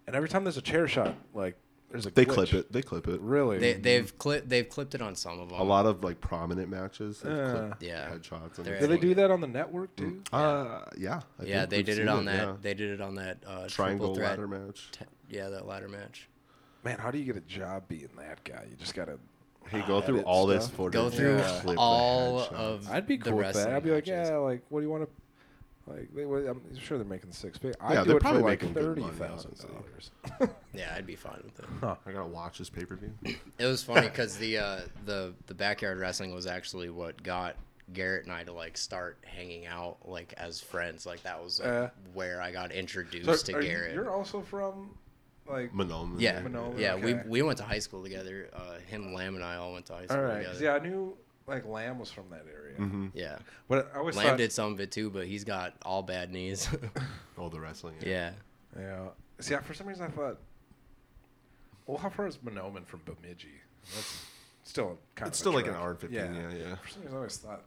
and 0.06 0.16
every 0.16 0.28
time 0.28 0.44
there's 0.44 0.56
a 0.56 0.62
chair 0.62 0.88
shot, 0.88 1.14
like 1.34 1.56
There's 1.90 2.06
a 2.06 2.10
They 2.10 2.24
glitch. 2.26 2.34
clip 2.34 2.52
it. 2.54 2.72
They 2.72 2.82
clip 2.82 3.06
it. 3.08 3.20
Really? 3.20 3.58
They 3.58 3.74
they've 3.74 4.18
clipped 4.18 4.48
they've 4.48 4.68
clipped 4.68 4.94
it 4.96 5.02
on 5.02 5.14
some 5.14 5.38
of 5.38 5.50
them. 5.50 5.60
A 5.60 5.62
lot 5.62 5.87
of 5.87 6.02
like 6.02 6.20
prominent 6.20 6.68
matches. 6.68 7.20
they've 7.20 7.32
Uh, 7.32 7.50
clipped 7.68 7.82
yeah. 7.82 8.10
Headshots. 8.10 8.56
And 8.58 8.66
They're 8.66 8.80
Do 8.80 8.87
they 8.88 8.98
do 8.98 9.14
that 9.14 9.30
on 9.30 9.40
the 9.40 9.46
network 9.46 9.94
too? 9.94 10.22
Uh, 10.32 10.80
yeah. 10.98 11.20
I 11.38 11.44
yeah, 11.44 11.58
think 11.60 11.70
they 11.70 11.76
we've 11.78 11.87
did 11.87 11.96
seen 11.96 12.02
it 12.06 12.08
on 12.08 12.24
that. 12.24 12.37
yeah. 12.48 12.56
They 12.60 12.74
did 12.74 12.90
it 12.90 13.00
on 13.00 13.14
that 13.16 13.38
uh, 13.46 13.68
triangle 13.68 14.08
triple 14.08 14.14
threat. 14.16 14.30
ladder 14.30 14.48
match. 14.48 14.88
te- 14.90 15.04
yeah, 15.28 15.48
that 15.50 15.66
ladder 15.66 15.88
match. 15.88 16.28
Man, 16.82 16.98
how 16.98 17.10
do 17.12 17.18
you 17.18 17.24
get 17.24 17.37
a 17.37 17.40
job 17.46 17.84
being 17.88 18.08
that 18.18 18.42
guy? 18.44 18.66
You 18.68 18.76
just 18.76 18.94
gotta. 18.94 19.18
Hey, 19.70 19.83
go 19.87 20.00
through 20.00 20.16
edit 20.16 20.27
all 20.27 20.46
this 20.46 20.64
stuff. 20.64 20.77
footage. 20.77 20.92
Go 20.92 21.07
and 21.07 21.14
through 21.14 21.38
clip 21.61 21.74
the 21.77 21.81
all 21.81 22.40
headshots. 22.46 22.53
of 22.53 22.90
I'd 22.90 23.07
be 23.07 23.16
the 23.16 23.31
cool 23.31 23.38
with 23.38 23.55
that. 23.55 23.72
I'd 23.72 23.83
be 23.83 23.90
like, 23.90 24.07
matches. 24.07 24.29
yeah, 24.31 24.37
like, 24.37 24.62
what 24.68 24.81
do 24.81 24.87
you 24.87 24.90
want 24.90 25.05
to? 25.05 25.11
Like, 25.87 26.14
they, 26.14 26.24
well, 26.24 26.46
I'm 26.48 26.62
sure 26.79 26.96
they're 26.96 27.07
making 27.07 27.33
six 27.33 27.59
figures. 27.59 27.77
I'd 27.81 27.92
Yeah, 27.94 28.00
do 28.05 28.09
they're 28.09 28.16
it 28.16 28.20
for 28.20 28.22
probably 28.22 28.42
like 28.42 28.62
making 28.62 28.74
good 28.74 28.83
thirty 28.85 29.00
money, 29.03 29.12
thousand 29.14 29.50
honestly. 29.61 29.70
dollars. 30.40 30.55
Yeah, 30.74 30.92
I'd 30.96 31.07
be 31.07 31.14
fine 31.14 31.40
with 31.44 31.59
it. 31.61 31.66
I 32.07 32.11
gotta 32.12 32.27
watch 32.27 32.59
this 32.59 32.68
pay 32.70 32.85
per 32.85 32.96
view. 32.96 33.12
It 33.59 33.66
was 33.66 33.83
funny 33.83 34.09
because 34.09 34.37
the 34.38 34.59
uh, 34.59 34.81
the 35.05 35.35
the 35.46 35.55
backyard 35.55 35.98
wrestling 35.98 36.35
was 36.35 36.46
actually 36.46 36.88
what 36.90 37.22
got 37.22 37.55
Garrett 37.92 38.24
and 38.24 38.33
I 38.33 38.42
to 38.44 38.53
like 38.53 38.77
start 38.79 39.18
hanging 39.24 39.66
out 39.66 39.98
like 40.07 40.33
as 40.38 40.61
friends. 40.61 41.05
Like 41.07 41.22
that 41.24 41.42
was 41.44 41.61
like, 41.61 41.68
Uh, 41.68 41.88
where 42.14 42.40
I 42.40 42.50
got 42.50 42.72
introduced 42.72 43.46
to 43.46 43.53
Garrett. 43.53 43.94
You're 43.94 44.11
also 44.11 44.40
from, 44.40 44.96
like, 45.46 45.72
Mahnomen. 45.72 46.20
yeah, 46.20 46.40
Manolo, 46.40 46.74
yeah. 46.76 46.94
We 46.96 47.14
okay. 47.14 47.22
we 47.28 47.42
went 47.42 47.59
to 47.59 47.64
high 47.64 47.78
school 47.78 48.02
together. 48.02 48.48
Uh, 48.52 48.78
him, 48.87 49.12
Lamb, 49.14 49.35
and 49.35 49.44
I 49.44 49.57
all 49.57 49.72
went 49.72 49.87
to 49.87 49.94
high 49.94 50.07
school 50.07 50.16
all 50.18 50.22
right. 50.24 50.44
'cause, 50.46 50.59
together. 50.59 50.78
Yeah, 50.78 50.83
I 50.83 50.88
knew 50.88 51.16
like 51.46 51.66
Lamb 51.66 51.98
was 51.98 52.11
from 52.11 52.30
that 52.30 52.44
area, 52.52 52.78
Mm-hmm. 52.78 53.09
Yeah, 53.14 53.38
but 53.68 53.90
I 53.94 53.98
always 53.98 54.16
Lamb 54.16 54.28
thought, 54.28 54.38
did 54.38 54.52
some 54.52 54.72
of 54.72 54.80
it 54.80 54.90
too, 54.90 55.11
but 55.11 55.26
he's 55.26 55.44
got 55.44 55.74
all 55.83 56.02
bad 56.02 56.30
knees. 56.33 56.68
All 57.38 57.50
the 57.50 57.61
wrestling. 57.61 57.96
yeah, 58.00 58.30
Yeah. 58.78 59.09
See, 59.40 59.54
I- 59.54 59.61
for 59.61 59.74
some 59.74 59.87
reason 59.88 60.04
I 60.04 60.09
thought, 60.09 60.38
well, 61.87 61.98
how 61.98 62.09
far 62.09 62.26
is 62.26 62.38
Mahnomen 62.38 62.87
from 62.87 63.02
Bemidji? 63.04 63.48
That's 63.94 64.24
still 64.62 64.98
kind 65.14 65.28
It's 65.28 65.38
of 65.38 65.40
still 65.40 65.52
a 65.52 65.57
like 65.57 65.66
an 65.66 65.72
trek. 65.72 65.83
hour 65.83 65.90
and 65.90 66.00
15, 66.00 66.18
yeah, 66.18 66.30
yeah. 66.68 66.74
For 66.76 66.88
some 66.88 67.02
reason 67.02 67.14
I 67.14 67.16
always 67.16 67.37
thought 67.37 67.64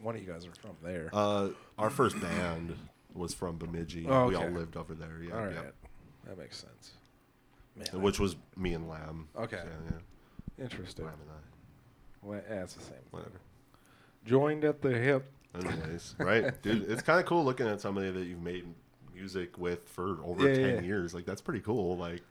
one 0.00 0.14
of 0.14 0.22
you 0.22 0.30
guys 0.32 0.46
are 0.46 0.52
from 0.60 0.76
there. 0.82 1.10
Uh, 1.12 1.48
our 1.78 1.90
first 1.90 2.20
band 2.20 2.76
was 3.14 3.34
from 3.34 3.56
Bemidji. 3.58 4.06
Oh, 4.08 4.28
We 4.28 4.34
all 4.36 4.44
okay. 4.44 4.54
lived 4.54 4.76
over 4.76 4.94
there. 4.94 5.20
Yeah, 5.26 5.34
all 5.34 5.44
right, 5.46 5.54
yeah. 5.54 5.81
That 6.26 6.38
makes 6.38 6.58
sense. 6.58 6.92
Man, 7.76 8.02
Which 8.02 8.18
was 8.20 8.36
me 8.56 8.74
and 8.74 8.88
Lamb. 8.88 9.28
Okay. 9.36 9.56
Yeah, 9.56 9.96
yeah. 10.58 10.64
interesting. 10.64 11.04
Lamb 11.06 11.14
and 11.20 11.30
I. 11.30 12.26
Well, 12.26 12.40
yeah, 12.48 12.62
it's 12.62 12.74
the 12.74 12.82
same. 12.82 12.94
Whatever. 13.10 13.40
Joined 14.24 14.64
at 14.64 14.82
the 14.82 14.90
hip. 14.96 15.30
Anyways, 15.54 16.14
right, 16.18 16.62
dude, 16.62 16.90
it's 16.90 17.02
kind 17.02 17.20
of 17.20 17.26
cool 17.26 17.44
looking 17.44 17.66
at 17.68 17.80
somebody 17.80 18.10
that 18.10 18.24
you've 18.24 18.40
made 18.42 18.64
music 19.14 19.58
with 19.58 19.86
for 19.88 20.16
over 20.24 20.48
Yeah, 20.48 20.54
ten 20.54 20.74
yeah. 20.76 20.80
years. 20.82 21.12
Like 21.14 21.26
that's 21.26 21.42
pretty 21.42 21.60
cool. 21.60 21.96
Like 21.98 22.22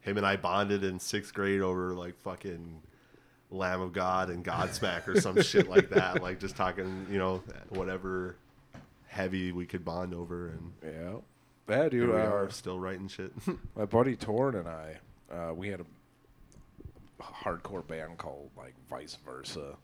him 0.00 0.16
and 0.16 0.26
I 0.26 0.36
bonded 0.36 0.82
in 0.82 0.98
sixth 0.98 1.32
grade 1.34 1.60
over 1.60 1.94
like 1.94 2.16
fucking 2.22 2.80
Lamb 3.50 3.80
of 3.80 3.92
God 3.92 4.30
and 4.30 4.44
Godsmack 4.44 5.06
or 5.06 5.20
some 5.20 5.40
shit 5.42 5.68
like 5.68 5.90
that. 5.90 6.22
Like 6.22 6.40
just 6.40 6.56
talking, 6.56 7.06
you 7.10 7.18
know, 7.18 7.42
whatever 7.68 8.36
heavy 9.06 9.52
we 9.52 9.64
could 9.66 9.84
bond 9.84 10.12
over, 10.14 10.48
and 10.48 10.72
Yeah. 10.84 11.16
Yeah, 11.68 11.82
here 11.82 11.88
dude. 11.90 12.08
we 12.10 12.16
uh, 12.16 12.24
are 12.30 12.50
still 12.50 12.78
writing 12.78 13.08
shit. 13.08 13.32
my 13.76 13.84
buddy 13.84 14.16
Torn 14.16 14.54
and 14.54 14.68
I, 14.68 14.98
uh, 15.32 15.52
we 15.54 15.68
had 15.68 15.80
a 15.80 17.22
hardcore 17.22 17.86
band 17.86 18.18
called 18.18 18.50
like 18.56 18.74
Vice 18.88 19.16
Versa, 19.24 19.76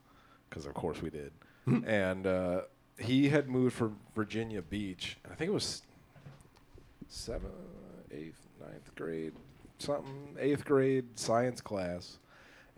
because 0.48 0.66
of 0.66 0.74
course 0.74 1.02
we 1.02 1.10
did. 1.10 1.32
and 1.86 2.26
uh, 2.26 2.62
he 2.98 3.28
had 3.28 3.48
moved 3.48 3.74
from 3.74 3.98
Virginia 4.14 4.62
Beach. 4.62 5.16
I 5.30 5.34
think 5.34 5.50
it 5.50 5.54
was 5.54 5.82
seventh, 7.08 7.52
eighth, 8.12 8.40
ninth 8.60 8.94
grade, 8.94 9.32
something, 9.78 10.36
eighth 10.38 10.64
grade 10.64 11.04
science 11.18 11.60
class. 11.60 12.18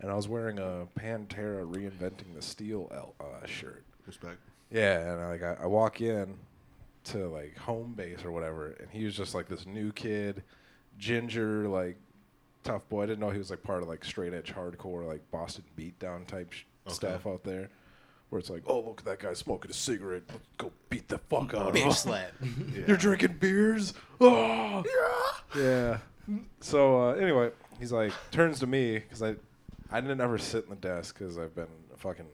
And 0.01 0.11
I 0.11 0.15
was 0.15 0.27
wearing 0.27 0.59
a 0.59 0.87
Pantera 0.99 1.65
reinventing 1.65 2.35
the 2.35 2.41
steel 2.41 2.91
el- 2.93 3.15
uh, 3.19 3.45
shirt. 3.45 3.83
Respect. 4.05 4.39
Yeah, 4.69 5.13
and 5.13 5.29
like 5.29 5.41
I, 5.41 5.63
I 5.63 5.67
walk 5.67 6.01
in 6.01 6.35
to 7.05 7.27
like 7.29 7.57
home 7.57 7.93
base 7.93 8.23
or 8.23 8.31
whatever, 8.31 8.75
and 8.79 8.89
he 8.89 9.05
was 9.05 9.15
just 9.15 9.35
like 9.35 9.47
this 9.47 9.65
new 9.65 9.91
kid, 9.91 10.43
ginger, 10.97 11.67
like 11.67 11.97
tough 12.63 12.87
boy. 12.89 13.03
I 13.03 13.05
didn't 13.05 13.19
know 13.19 13.29
he 13.29 13.37
was 13.37 13.49
like 13.49 13.63
part 13.63 13.81
of 13.81 13.87
like 13.87 14.03
straight 14.03 14.33
edge 14.33 14.53
hardcore, 14.53 15.05
like 15.07 15.21
Boston 15.31 15.63
beatdown 15.77 16.25
type 16.27 16.51
sh- 16.51 16.63
stuff 16.87 17.25
out 17.27 17.43
there, 17.43 17.69
where 18.29 18.39
it's 18.39 18.49
like, 18.49 18.63
oh 18.67 18.81
look 18.81 18.99
at 18.99 19.05
that 19.05 19.19
guy 19.19 19.33
smoking 19.33 19.71
a 19.71 19.73
cigarette, 19.73 20.23
let's 20.29 20.47
go 20.57 20.71
beat 20.89 21.07
the 21.07 21.17
fuck 21.17 21.53
out 21.53 21.67
of 21.67 21.75
him. 21.75 21.89
bitch 21.89 21.93
slap. 21.93 22.31
You're 22.87 22.97
drinking 22.97 23.37
beers? 23.39 23.93
Oh, 24.19 24.83
yeah. 25.55 25.61
Yeah. 25.61 25.97
So 26.59 27.09
uh, 27.09 27.13
anyway, 27.13 27.51
he's 27.79 27.91
like 27.91 28.11
turns 28.31 28.59
to 28.59 28.67
me 28.67 28.99
because 28.99 29.21
I, 29.21 29.35
I 29.91 30.01
didn't 30.01 30.21
ever 30.21 30.37
sit 30.37 30.63
in 30.63 30.71
the 30.71 30.75
desk 30.75 31.17
because 31.17 31.37
I've 31.37 31.55
been 31.55 31.67
a 31.93 31.97
fucking 31.97 32.25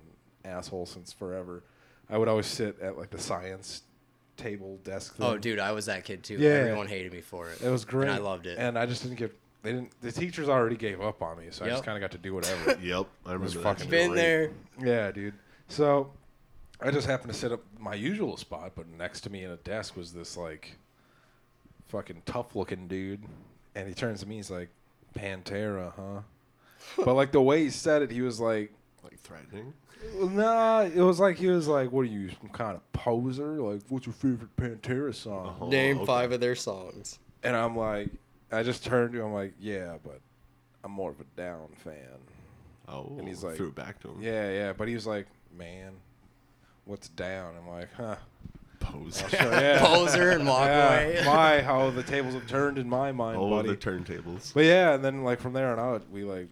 asshole 0.46 0.86
since 0.86 1.12
forever. 1.12 1.64
I 2.10 2.18
would 2.18 2.28
always 2.28 2.46
sit 2.46 2.80
at 2.82 2.98
like 2.98 3.10
the 3.10 3.20
science 3.20 3.84
table 4.38 4.80
desk. 4.84 5.16
Oh, 5.20 5.24
thing. 5.24 5.34
oh, 5.34 5.38
dude, 5.38 5.60
I 5.60 5.72
was 5.72 5.86
that 5.88 6.04
kid 6.04 6.24
too. 6.24 6.36
Yeah. 6.38 6.50
Everyone 6.50 6.88
hated 6.88 7.12
me 7.14 7.22
for 7.22 7.50
it. 7.50 7.62
it 7.62 7.70
was 7.70 7.86
great. 7.86 8.10
And 8.10 8.18
I 8.18 8.20
loved 8.20 8.48
it. 8.48 8.58
And 8.58 8.78
I 8.78 8.86
just 8.86 9.04
didn't 9.04 9.18
get. 9.18 9.38
They 9.64 9.74
didn't. 9.74 9.92
The 10.02 10.12
teachers 10.12 10.50
already 10.50 10.76
gave 10.76 11.02
up 11.02 11.22
on 11.22 11.38
me, 11.38 11.46
so 11.52 11.66
I 11.66 11.70
just 11.70 11.84
kind 11.84 11.96
of 11.96 12.02
got 12.02 12.12
to 12.12 12.18
do 12.18 12.34
whatever. 12.34 12.78
Yep, 12.82 13.06
I 13.26 13.34
remember 13.34 13.44
was 13.44 13.54
that. 13.54 13.64
fucking. 13.64 13.90
Been 13.90 14.12
great. 14.12 14.22
there. 14.22 14.52
Yeah, 14.80 15.12
dude. 15.12 15.36
So 15.68 16.12
I 16.82 16.90
just 16.90 17.06
happened 17.08 17.32
to 17.32 17.38
sit 17.38 17.52
up 17.52 17.62
my 17.80 17.94
usual 17.94 18.38
spot, 18.38 18.72
but 18.76 18.88
next 18.88 19.22
to 19.22 19.30
me 19.30 19.44
in 19.44 19.52
a 19.52 19.58
desk 19.58 19.96
was 19.96 20.14
this 20.14 20.36
like 20.36 20.78
fucking 21.90 22.24
tough 22.26 22.56
looking 22.56 22.88
dude. 22.88 23.22
And 23.76 23.88
he 23.88 23.94
turns 23.94 24.22
to 24.22 24.28
me, 24.28 24.38
he's 24.38 24.50
like, 24.52 24.70
Pantera, 25.16 25.94
huh? 25.96 26.22
but 27.06 27.14
like 27.14 27.32
the 27.32 27.42
way 27.42 27.64
he 27.64 27.70
said 27.70 28.02
it, 28.02 28.12
he 28.12 28.22
was 28.22 28.40
like, 28.40 28.74
Like 29.04 29.20
threatening. 29.22 29.74
well, 30.16 30.30
nah, 30.30 30.82
it 30.82 30.96
was 31.02 31.20
like 31.20 31.38
he 31.38 31.48
was 31.48 31.68
like, 31.68 31.92
What 31.92 32.02
are 32.02 32.06
you, 32.06 32.30
some 32.40 32.50
kind 32.50 32.76
of 32.76 32.92
poser? 32.94 33.60
Like, 33.62 33.82
what's 33.90 34.06
your 34.06 34.14
favorite 34.14 34.56
Pantera 34.58 35.14
song? 35.14 35.56
Oh, 35.60 35.68
Name 35.70 35.98
okay. 35.98 36.06
five 36.06 36.32
of 36.32 36.40
their 36.40 36.56
songs. 36.56 37.20
And 37.44 37.56
I'm 37.56 37.76
like 37.76 38.10
I 38.52 38.64
just 38.64 38.84
turned 38.86 39.14
to 39.14 39.22
him 39.22 39.34
like, 39.34 39.54
Yeah, 39.60 39.96
but 40.04 40.20
I'm 40.84 40.92
more 40.92 41.10
of 41.12 41.20
a 41.20 41.24
down 41.36 41.68
fan. 41.84 41.96
Oh, 42.88 43.16
And 43.18 43.28
he's 43.28 43.44
like- 43.44 43.56
threw 43.56 43.68
it 43.70 43.76
back 43.76 44.00
to 44.02 44.10
him. 44.10 44.22
Yeah, 44.22 44.52
yeah. 44.52 44.74
But 44.74 44.88
he 44.88 44.94
was 44.94 45.08
like, 45.08 45.26
Man, 45.58 45.94
what's 46.86 47.10
down? 47.10 47.54
I'm 47.58 47.68
like, 47.70 47.90
huh. 47.96 48.16
Pose. 48.80 49.22
I'll 49.24 49.30
show- 49.30 49.52
yeah. 49.52 49.80
Poser 49.86 50.32
and 50.32 50.46
walk 50.48 50.66
Yeah, 50.68 51.00
away. 51.00 51.22
my 51.26 51.62
how 51.62 51.90
the 51.92 52.04
tables 52.04 52.34
have 52.34 52.48
turned 52.48 52.78
in 52.78 52.90
my 52.90 53.12
mind, 53.12 53.38
Oh, 53.40 53.50
buddy. 53.50 53.70
the 53.70 53.78
turntables. 53.78 54.54
but 54.54 54.64
yeah, 54.66 54.94
and 54.96 55.04
then 55.06 55.24
like 55.24 55.40
from 55.40 55.54
there 55.54 55.72
on 55.72 55.80
out, 55.80 56.10
we 56.12 56.24
like 56.24 56.48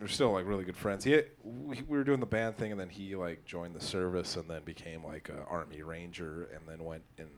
we're 0.00 0.06
still 0.08 0.32
like 0.32 0.46
really 0.46 0.64
good 0.64 0.76
friends. 0.76 1.04
He 1.04 1.20
we, 1.42 1.82
we 1.88 1.98
were 1.98 2.04
doing 2.04 2.20
the 2.20 2.26
band 2.26 2.56
thing, 2.56 2.70
and 2.72 2.80
then 2.80 2.88
he 2.88 3.16
like 3.16 3.44
joined 3.44 3.74
the 3.74 3.80
service, 3.84 4.36
and 4.36 4.48
then 4.48 4.62
became 4.64 5.04
like 5.04 5.28
a 5.28 5.44
army 5.48 5.82
ranger, 5.82 6.48
and 6.54 6.62
then 6.68 6.84
went 6.84 7.02
and 7.18 7.28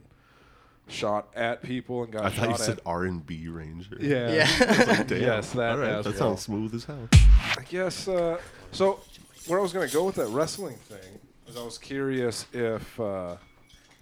shot 0.87 1.29
at 1.35 1.61
people 1.63 2.03
and 2.03 2.11
got 2.11 2.25
I 2.25 2.29
shot 2.29 2.35
thought 2.37 2.47
you 2.47 2.53
at. 2.55 2.59
said 2.59 2.79
R 2.85 3.03
and 3.05 3.25
B 3.25 3.47
Ranger. 3.47 3.97
yeah, 3.99 4.31
Yeah. 4.31 4.85
Like. 4.99 5.09
Yes, 5.11 5.51
that 5.53 5.71
All 5.73 5.77
right, 5.77 5.89
as 5.91 6.05
that 6.05 6.11
well. 6.19 6.29
sounds 6.31 6.41
smooth 6.41 6.73
as 6.75 6.83
hell. 6.85 7.07
I 7.13 7.63
guess. 7.69 8.07
Uh, 8.07 8.39
so, 8.71 8.99
where 9.47 9.59
I 9.59 9.61
was 9.61 9.73
going 9.73 9.87
to 9.87 9.93
go 9.93 10.03
with 10.03 10.15
that 10.15 10.27
wrestling 10.27 10.75
thing 10.75 11.19
is 11.47 11.55
I 11.57 11.63
was 11.63 11.77
curious 11.77 12.45
if 12.53 12.99
uh, 12.99 13.37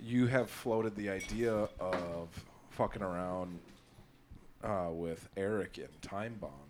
you 0.01 0.27
have 0.27 0.49
floated 0.49 0.95
the 0.95 1.09
idea 1.09 1.67
of 1.79 2.29
fucking 2.71 3.01
around 3.03 3.59
uh, 4.63 4.87
with 4.91 5.27
Eric 5.37 5.77
in 5.77 5.87
Time 6.01 6.35
Bomb 6.39 6.49
at 6.49 6.51
all. 6.51 6.68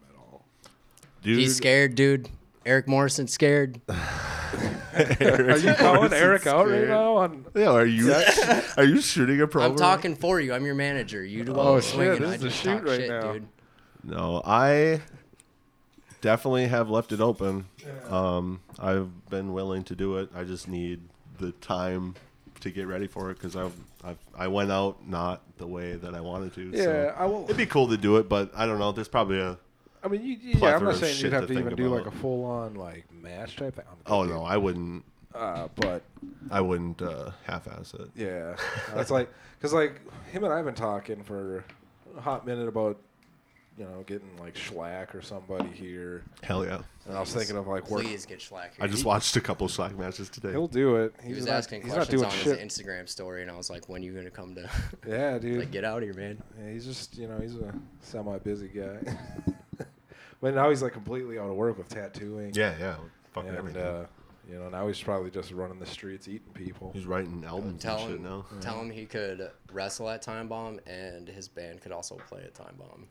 Dude, 1.22 1.38
He's 1.40 1.56
scared, 1.56 1.96
dude. 1.96 2.30
Eric 2.66 2.88
Morrison 2.88 3.28
scared. 3.28 3.82
Are 3.90 5.58
you 5.58 5.74
calling 5.76 6.12
Eric 6.14 6.46
out 6.48 6.68
right 6.68 6.88
now? 6.88 7.16
On 7.18 7.46
Yeah, 7.56 7.70
are 7.72 7.86
you 7.86 8.14
are 8.76 8.84
you 8.84 9.00
shooting 9.02 9.40
a 9.40 9.48
promo? 9.48 9.66
I'm 9.66 9.76
talking 9.76 10.16
for 10.16 10.40
you. 10.42 10.54
I'm 10.54 10.66
your 10.66 10.76
manager. 10.76 11.24
You 11.24 11.46
do 11.46 11.54
all 11.56 11.68
Oh, 11.70 11.76
the 11.78 11.82
shit, 11.82 11.94
swinging. 11.94 12.20
this 12.22 12.30
I 12.32 12.34
is 12.36 12.42
the 12.42 12.48
just 12.50 12.62
shoot 12.62 12.70
talk 12.80 12.86
right 12.86 13.00
shit, 13.00 13.10
now. 13.10 13.34
dude. 13.34 13.48
No, 14.04 14.42
I 14.46 15.02
definitely 16.22 16.68
have 16.68 16.90
left 16.90 17.12
it 17.12 17.22
open. 17.22 17.66
Um, 18.10 18.62
I've 18.78 19.30
been 19.30 19.54
willing 19.54 19.84
to 19.86 19.96
do 19.96 20.18
it. 20.18 20.30
I 20.36 20.44
just 20.44 20.68
need 20.68 21.02
the 21.40 21.52
time 21.54 22.16
to 22.62 22.70
get 22.72 22.88
ready 22.88 23.08
for 23.08 23.32
it 23.32 23.36
because 23.36 23.56
I 23.56 23.70
I 24.04 24.16
I 24.38 24.48
went 24.48 24.72
out 24.72 25.08
not 25.08 25.42
the 25.58 25.68
way 25.68 25.94
that 25.94 26.14
I 26.14 26.20
wanted 26.20 26.54
to. 26.56 26.72
yeah, 26.74 26.84
so. 26.84 27.16
I 27.18 27.26
will. 27.26 27.44
It'd 27.46 27.58
be 27.58 27.66
cool 27.68 27.88
to 27.90 27.98
do 27.98 28.18
it, 28.18 28.28
but 28.28 28.52
I 28.56 28.66
don't 28.66 28.80
know. 28.80 28.92
There's 28.92 29.08
probably 29.08 29.40
a. 29.40 29.58
I 30.04 30.08
mean, 30.08 30.24
you, 30.24 30.38
you- 30.42 30.60
yeah, 30.60 30.76
I'm 30.76 30.84
not 30.84 30.96
saying 30.96 31.18
you'd 31.20 31.34
have 31.34 31.48
to 31.48 31.54
to, 31.54 31.60
even 31.60 31.76
do 31.76 31.90
like 31.90 32.06
a 32.06 32.12
full 32.12 32.46
on 32.46 32.76
like 32.76 33.06
match 33.12 33.56
type 33.58 33.76
thing. 33.76 33.86
Oh 34.06 34.24
no. 34.24 34.44
I 34.44 34.58
wouldn't. 34.58 35.04
Uh, 35.36 35.68
but 35.76 36.02
I 36.50 36.60
wouldn't 36.60 37.02
uh, 37.04 37.30
half-ass 37.46 37.94
it. 37.94 38.10
Yeah, 38.16 38.56
that's 38.96 39.12
like 39.12 39.30
because 39.58 39.74
like 39.74 40.02
him 40.32 40.44
and 40.44 40.52
I 40.52 40.56
have 40.58 40.66
been 40.66 40.74
talking 40.74 41.24
for 41.24 41.64
a 42.18 42.22
hot 42.22 42.48
minute 42.48 42.68
about 42.68 42.98
you 43.80 43.86
know 43.86 44.04
getting 44.06 44.30
like 44.38 44.56
Schlack 44.56 45.16
or 45.16 45.22
somebody 45.22 45.70
here, 45.70 46.24
Hell 46.44 46.66
yeah! 46.66 46.82
and 47.08 47.16
I 47.18 47.22
was 47.22 47.34
thinking 47.34 47.56
of 47.56 47.66
like 47.66 47.90
work. 47.90 48.04
Please 48.04 48.26
get 48.26 48.40
Schlack. 48.40 48.72
I 48.80 48.88
just 48.88 49.06
watched 49.06 49.36
a 49.38 49.42
couple 49.42 49.68
Schlack 49.70 49.98
matches 49.98 50.30
today. 50.30 50.52
He'll 50.52 50.68
do 50.68 50.98
it. 50.98 51.14
He's 51.22 51.28
He 51.30 51.34
was 51.36 51.46
not, 51.46 51.54
asking 51.56 51.82
he's 51.84 51.90
not 51.92 51.96
questions 52.08 52.22
doing 52.22 52.32
on 52.32 52.38
shit. 52.38 52.60
his 52.60 52.78
Instagram 52.78 53.08
story, 53.08 53.42
and 53.42 53.50
I 53.50 53.56
was 53.56 53.70
like, 53.70 53.88
"When 53.88 54.02
are 54.02 54.06
you 54.06 54.14
gonna 54.14 54.30
come 54.30 54.54
to? 54.56 54.70
Yeah, 55.08 55.40
dude. 55.40 55.60
like, 55.60 55.72
get 55.72 55.86
out 55.86 55.98
of 56.00 56.04
here, 56.04 56.14
man." 56.14 56.44
Yeah, 56.62 56.72
he's 56.74 56.86
just 56.86 57.18
you 57.18 57.28
know 57.28 57.40
he's 57.40 57.56
a 57.56 57.74
semi 58.02 58.38
busy 58.40 58.68
guy. 58.68 58.98
but 60.42 60.54
now 60.54 60.70
he's 60.70 60.82
like 60.84 60.94
completely 60.94 61.40
out 61.40 61.50
of 61.50 61.56
work 61.56 61.78
with 61.78 61.88
tattooing. 61.88 62.52
Yeah, 62.54 62.76
yeah. 62.80 62.96
Fucking 63.32 63.50
and 63.50 63.58
everything. 63.58 63.82
uh, 63.82 64.06
you 64.50 64.58
know 64.60 64.68
now 64.70 64.88
he's 64.88 65.00
probably 65.02 65.30
just 65.32 65.52
running 65.52 65.80
the 65.80 65.86
streets 65.86 66.28
eating 66.28 66.52
people. 66.54 66.92
He's 66.94 67.06
writing 67.06 67.44
albums 67.48 67.82
Tell 67.82 68.00
and 68.00 68.08
shit 68.10 68.18
him, 68.18 68.24
now. 68.24 68.46
tell 68.60 68.80
him 68.80 68.90
he 68.90 69.06
could 69.06 69.50
wrestle 69.72 70.10
at 70.10 70.22
Time 70.22 70.48
Bomb, 70.50 70.80
and 70.86 71.28
his 71.30 71.48
band 71.48 71.82
could 71.82 71.92
also 71.94 72.16
play 72.28 72.42
at 72.44 72.56
Time 72.56 72.76
Bomb. 72.78 73.08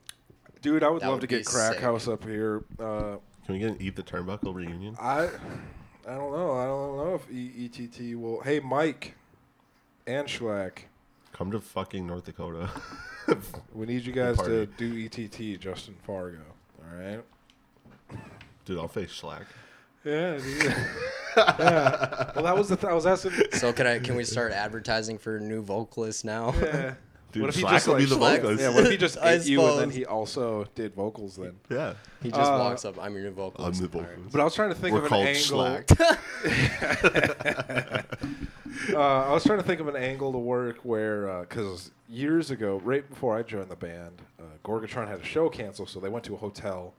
Dude, 0.61 0.83
I 0.83 0.89
would 0.89 1.01
That 1.01 1.07
love 1.07 1.15
would 1.21 1.21
to 1.21 1.27
be 1.27 1.37
get 1.37 1.45
Crack 1.45 1.73
sick. 1.73 1.81
House 1.81 2.07
up 2.07 2.23
here. 2.23 2.63
Uh, 2.79 3.15
Can 3.45 3.53
we 3.55 3.59
get 3.59 3.69
an 3.71 3.77
Eat 3.79 3.95
the 3.95 4.03
Turnbuckle 4.03 4.53
reunion? 4.53 4.95
I 4.99 5.29
I 6.07 6.15
don't 6.15 6.31
know. 6.31 6.51
I 6.57 6.65
don't 6.65 6.97
know 6.97 7.15
if 7.15 7.31
E- 7.31 7.65
ETT 7.71 8.17
will. 8.19 8.41
Hey, 8.41 8.59
Mike 8.59 9.15
and 10.07 10.27
Schlack, 10.27 10.79
Come 11.33 11.51
to 11.51 11.59
fucking 11.59 12.05
North 12.07 12.25
Dakota. 12.25 12.69
we 13.73 13.85
need 13.85 14.03
you 14.05 14.11
guys 14.11 14.35
to 14.37 14.67
Party. 14.67 14.69
do 14.77 15.05
ETT, 15.05 15.59
Justin 15.61 15.95
Fargo. 16.05 16.39
All 16.79 16.97
right. 16.97 17.21
Dude, 18.65 18.79
I'll 18.79 18.87
face 18.87 19.11
Schlack. 19.11 19.43
Yeah, 20.03 20.37
dude. 20.37 20.63
yeah. 21.37 22.31
Well, 22.35 22.43
that 22.45 22.57
was 22.57 22.69
the 22.69 22.75
th- 22.75 22.89
I 22.89 22.93
was 22.93 23.05
asking. 23.05 23.31
So 23.53 23.71
can 23.71 23.85
I? 23.87 23.99
Can 23.99 24.15
we 24.15 24.23
start 24.23 24.51
advertising 24.51 25.17
for 25.19 25.39
new 25.39 25.61
vocalists 25.61 26.23
now? 26.23 26.53
Yeah. 26.61 26.93
Dude, 27.31 27.41
what 27.43 27.49
if 27.49 27.55
he 27.57 27.61
just 27.61 27.85
will 27.87 27.93
like, 27.93 27.99
be 28.03 28.05
the 28.09 28.15
Schlack- 28.15 28.35
vocalist. 28.37 28.61
Yeah, 28.61 28.69
what 28.73 28.85
if 28.85 28.91
he 28.91 28.97
just 28.97 29.17
I 29.21 29.33
ate 29.33 29.45
you 29.45 29.59
and 29.61 29.69
then 29.69 29.77
suppose. 29.79 29.95
he 29.95 30.05
also 30.05 30.65
did 30.75 30.95
vocals 30.95 31.35
then? 31.35 31.53
Yeah. 31.69 31.93
He 32.23 32.29
just 32.31 32.51
Uh, 32.51 32.57
walks 32.59 32.85
up. 32.85 32.97
I'm 32.99 33.13
your 33.13 33.23
new 33.23 33.31
vocalist. 33.31 33.81
I'm 33.81 33.87
the 33.89 33.97
All 33.97 34.01
right. 34.03 34.09
vocalist. 34.11 34.31
But 34.31 34.41
I 34.41 34.43
was 34.43 34.55
trying 34.55 34.69
to 34.69 34.75
think 34.75 34.93
We're 34.93 34.99
of 34.99 35.05
an 35.05 35.09
called 35.09 35.27
angle. 35.27 35.59
Schlack. 35.59 35.89
uh, 38.93 38.97
I 39.29 39.31
was 39.33 39.43
trying 39.43 39.59
to 39.59 39.63
think 39.63 39.79
of 39.79 39.87
an 39.87 39.95
angle 39.95 40.31
to 40.31 40.37
work 40.37 40.77
where, 40.83 41.41
because 41.41 41.91
years 42.07 42.51
ago, 42.51 42.79
right 42.83 43.07
before 43.07 43.37
I 43.37 43.43
joined 43.43 43.69
the 43.69 43.75
band, 43.75 44.21
uh, 44.39 44.43
Gorgatron 44.63 45.07
had 45.07 45.19
a 45.19 45.23
show 45.23 45.49
canceled, 45.49 45.89
so 45.89 45.99
they 45.99 46.09
went 46.09 46.25
to 46.25 46.33
a 46.35 46.37
hotel, 46.37 46.93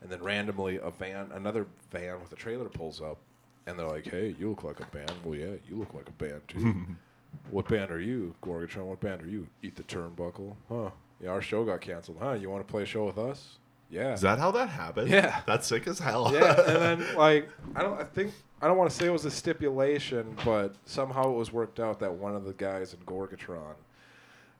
and 0.00 0.10
then 0.10 0.22
randomly 0.22 0.76
a 0.82 0.90
van, 0.90 1.30
another 1.32 1.66
van 1.90 2.20
with 2.20 2.32
a 2.32 2.36
trailer 2.36 2.68
pulls 2.68 3.00
up, 3.00 3.18
and 3.66 3.78
they're 3.78 3.86
like, 3.88 4.06
"Hey, 4.08 4.34
you 4.38 4.48
look 4.50 4.64
like 4.64 4.80
a 4.80 4.86
band." 4.86 5.12
Well, 5.24 5.38
yeah, 5.38 5.54
you 5.68 5.76
look 5.76 5.94
like 5.94 6.08
a 6.08 6.12
band 6.12 6.40
too. 6.48 6.74
what 7.50 7.68
band 7.68 7.90
are 7.90 8.00
you, 8.00 8.34
Gorgatron? 8.42 8.84
What 8.84 9.00
band 9.00 9.22
are 9.22 9.28
you? 9.28 9.46
Eat 9.62 9.76
the 9.76 9.82
Turnbuckle, 9.84 10.54
huh? 10.68 10.90
Yeah, 11.22 11.30
our 11.30 11.40
show 11.42 11.64
got 11.64 11.80
canceled, 11.80 12.18
huh? 12.20 12.32
You 12.32 12.50
want 12.50 12.66
to 12.66 12.70
play 12.70 12.82
a 12.82 12.86
show 12.86 13.06
with 13.06 13.18
us? 13.18 13.58
Yeah. 13.90 14.12
Is 14.14 14.20
that 14.22 14.38
how 14.38 14.50
that 14.52 14.68
happened? 14.68 15.08
Yeah. 15.10 15.40
That's 15.46 15.66
sick 15.66 15.86
as 15.86 15.98
hell. 15.98 16.30
Yeah, 16.32 16.60
and 16.60 17.00
then 17.00 17.16
like 17.16 17.48
I 17.74 17.82
don't 17.82 18.00
I 18.00 18.04
think 18.04 18.32
I 18.60 18.66
don't 18.66 18.76
want 18.76 18.90
to 18.90 18.96
say 18.96 19.06
it 19.06 19.10
was 19.10 19.24
a 19.24 19.30
stipulation, 19.30 20.36
but 20.44 20.74
somehow 20.86 21.30
it 21.30 21.36
was 21.36 21.52
worked 21.52 21.78
out 21.80 22.00
that 22.00 22.12
one 22.12 22.34
of 22.34 22.44
the 22.44 22.52
guys 22.54 22.94
in 22.94 23.00
Gorgatron 23.00 23.74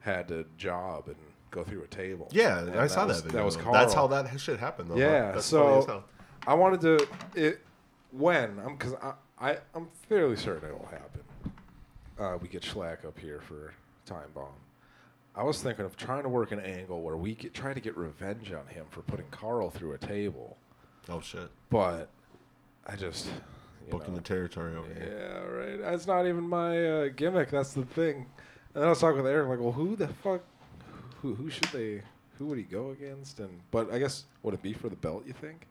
had 0.01 0.31
a 0.31 0.45
job 0.57 1.09
and 1.09 1.17
go 1.51 1.65
through 1.65 1.83
a 1.83 1.87
table. 1.89 2.29
Yeah, 2.31 2.61
And 2.61 2.77
I 2.79 2.87
saw 2.87 3.07
was, 3.07 3.17
that 3.19 3.25
video. 3.25 3.39
That 3.41 3.45
was 3.45 3.57
Carl. 3.57 3.73
That's 3.73 3.95
how 3.95 4.07
that 4.09 4.39
shit 4.41 4.61
happened, 4.61 4.91
though. 4.91 4.97
Yeah, 4.97 5.33
That's 5.33 5.47
so- 5.47 5.65
funny 5.65 5.79
as 5.79 5.87
hell. 5.87 6.05
I 6.47 6.55
wanted 6.55 6.81
to 6.83 7.09
it 7.35 7.61
when 8.13 8.59
I'm 8.65 8.77
because 8.77 8.95
I, 9.03 9.15
I 9.41 9.59
I'm 9.75 9.89
fairly 10.09 10.37
certain 10.37 10.69
it'll 10.69 10.87
happen. 10.87 11.23
Uh, 12.19 12.39
we 12.41 12.49
get 12.49 12.63
Schlack 12.63 13.05
up 13.05 13.19
here 13.19 13.41
for 13.41 13.75
Time 14.07 14.29
Bomb. 14.35 14.47
I 15.35 15.43
was 15.43 15.61
thinking 15.63 15.85
of 15.85 15.97
trying 15.97 16.23
to 16.23 16.31
work 16.31 16.51
an 16.53 16.61
angle 16.61 17.03
where 17.03 17.17
we 17.17 17.35
get, 17.35 17.53
try 17.53 17.75
to 17.75 17.81
get 17.81 17.95
revenge 17.97 18.53
on 18.53 18.67
him 18.69 18.87
for 18.91 19.03
putting 19.03 19.27
Carl 19.31 19.69
through 19.71 19.93
a 19.93 19.99
table, 19.99 20.57
Oh 21.11 21.21
shit. 21.21 21.51
but 21.69 22.09
I 22.87 22.97
just 22.97 23.29
Booking 23.91 24.15
know, 24.15 24.17
the 24.21 24.23
territory 24.23 24.75
over 24.75 24.89
here. 24.95 25.15
Yeah, 25.31 25.55
right. 25.55 25.81
That's 25.81 26.07
not 26.07 26.27
even 26.27 26.49
my 26.49 26.87
uh, 26.87 27.09
gimmick. 27.15 27.51
That's 27.51 27.75
the 27.75 27.85
thing. 27.85 28.27
And 28.75 28.83
then 28.83 28.85
I 28.85 28.89
was 28.89 28.99
talking 29.01 29.19
with 29.23 29.31
Eric, 29.31 29.49
like, 29.49 29.61
well, 29.61 29.73
who 29.73 29.95
the 29.95 30.09
fuck, 30.09 30.41
who 31.21 31.35
who 31.35 31.51
should 31.51 31.65
they, 31.69 32.01
who 32.39 32.47
would 32.47 32.59
he 32.59 32.65
go 32.65 32.91
against? 32.91 33.39
And 33.39 33.61
but 33.71 33.93
I 33.93 33.99
guess 33.99 34.25
would 34.43 34.55
it 34.55 34.63
be 34.63 34.73
for 34.73 34.89
the 34.89 34.97
belt? 34.97 35.25
You 35.27 35.35
think? 35.35 35.67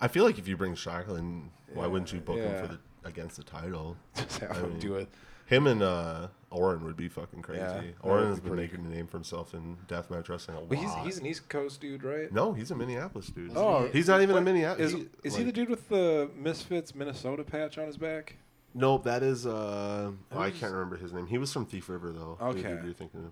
I 0.00 0.08
feel 0.08 0.24
like 0.24 0.38
if 0.38 0.46
you 0.46 0.56
bring 0.58 0.74
Shacklin, 0.74 1.44
why 1.72 1.84
Yeah, 1.84 1.86
wouldn't 1.88 2.12
you 2.12 2.20
book 2.20 2.36
him 2.38 2.60
for 2.60 2.72
the 2.74 3.08
against 3.08 3.36
the 3.38 3.44
title? 3.44 3.96
Just 4.14 4.38
have 4.40 4.50
I 4.52 4.60
him 4.60 4.70
mean, 4.70 4.78
do 4.78 4.94
it. 4.96 5.08
Him 5.46 5.66
and 5.66 5.82
uh, 5.82 6.28
Orin 6.50 6.84
would 6.84 6.96
be 6.96 7.08
fucking 7.08 7.42
crazy. 7.42 7.60
Yeah, 7.60 7.80
that 7.80 7.94
Orin 8.02 8.24
would 8.24 8.30
has 8.30 8.40
been 8.40 8.56
making 8.56 8.84
a 8.84 8.88
name 8.88 9.06
for 9.06 9.18
himself 9.18 9.54
in 9.54 9.76
deathmatch 9.88 10.28
wrestling 10.28 10.56
a 10.56 10.60
lot. 10.60 10.68
But 10.68 10.78
he's 10.78 10.94
he's 11.04 11.18
an 11.18 11.26
East 11.26 11.48
Coast 11.48 11.80
dude, 11.80 12.02
right? 12.02 12.32
no, 12.32 12.52
he's 12.52 12.70
a 12.70 12.74
Minneapolis 12.74 13.26
dude. 13.28 13.52
Oh, 13.54 13.88
he's 13.92 14.08
not 14.08 14.22
even 14.22 14.36
a 14.36 14.40
Minneapolis. 14.40 14.94
Is, 14.94 15.06
is 15.22 15.36
he 15.36 15.44
the 15.44 15.52
dude 15.52 15.68
with 15.68 15.88
the 15.88 16.30
Misfits 16.36 16.94
Minnesota 16.94 17.44
patch 17.44 17.78
on 17.78 17.86
his 17.86 17.96
back? 17.96 18.36
Nope, 18.74 19.04
that 19.04 19.22
is. 19.22 19.46
Uh, 19.46 20.10
oh, 20.32 20.38
I 20.40 20.50
can't 20.50 20.72
remember 20.72 20.96
his 20.96 21.12
name. 21.12 21.26
He 21.26 21.38
was 21.38 21.52
from 21.52 21.64
Thief 21.64 21.88
River, 21.88 22.12
though. 22.12 22.38
Okay. 22.40 22.62
dude 22.62 22.84
You're 22.84 22.92
thinking 22.92 23.30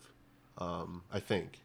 of, 0.58 0.64
um, 0.64 1.02
I 1.12 1.18
think. 1.18 1.58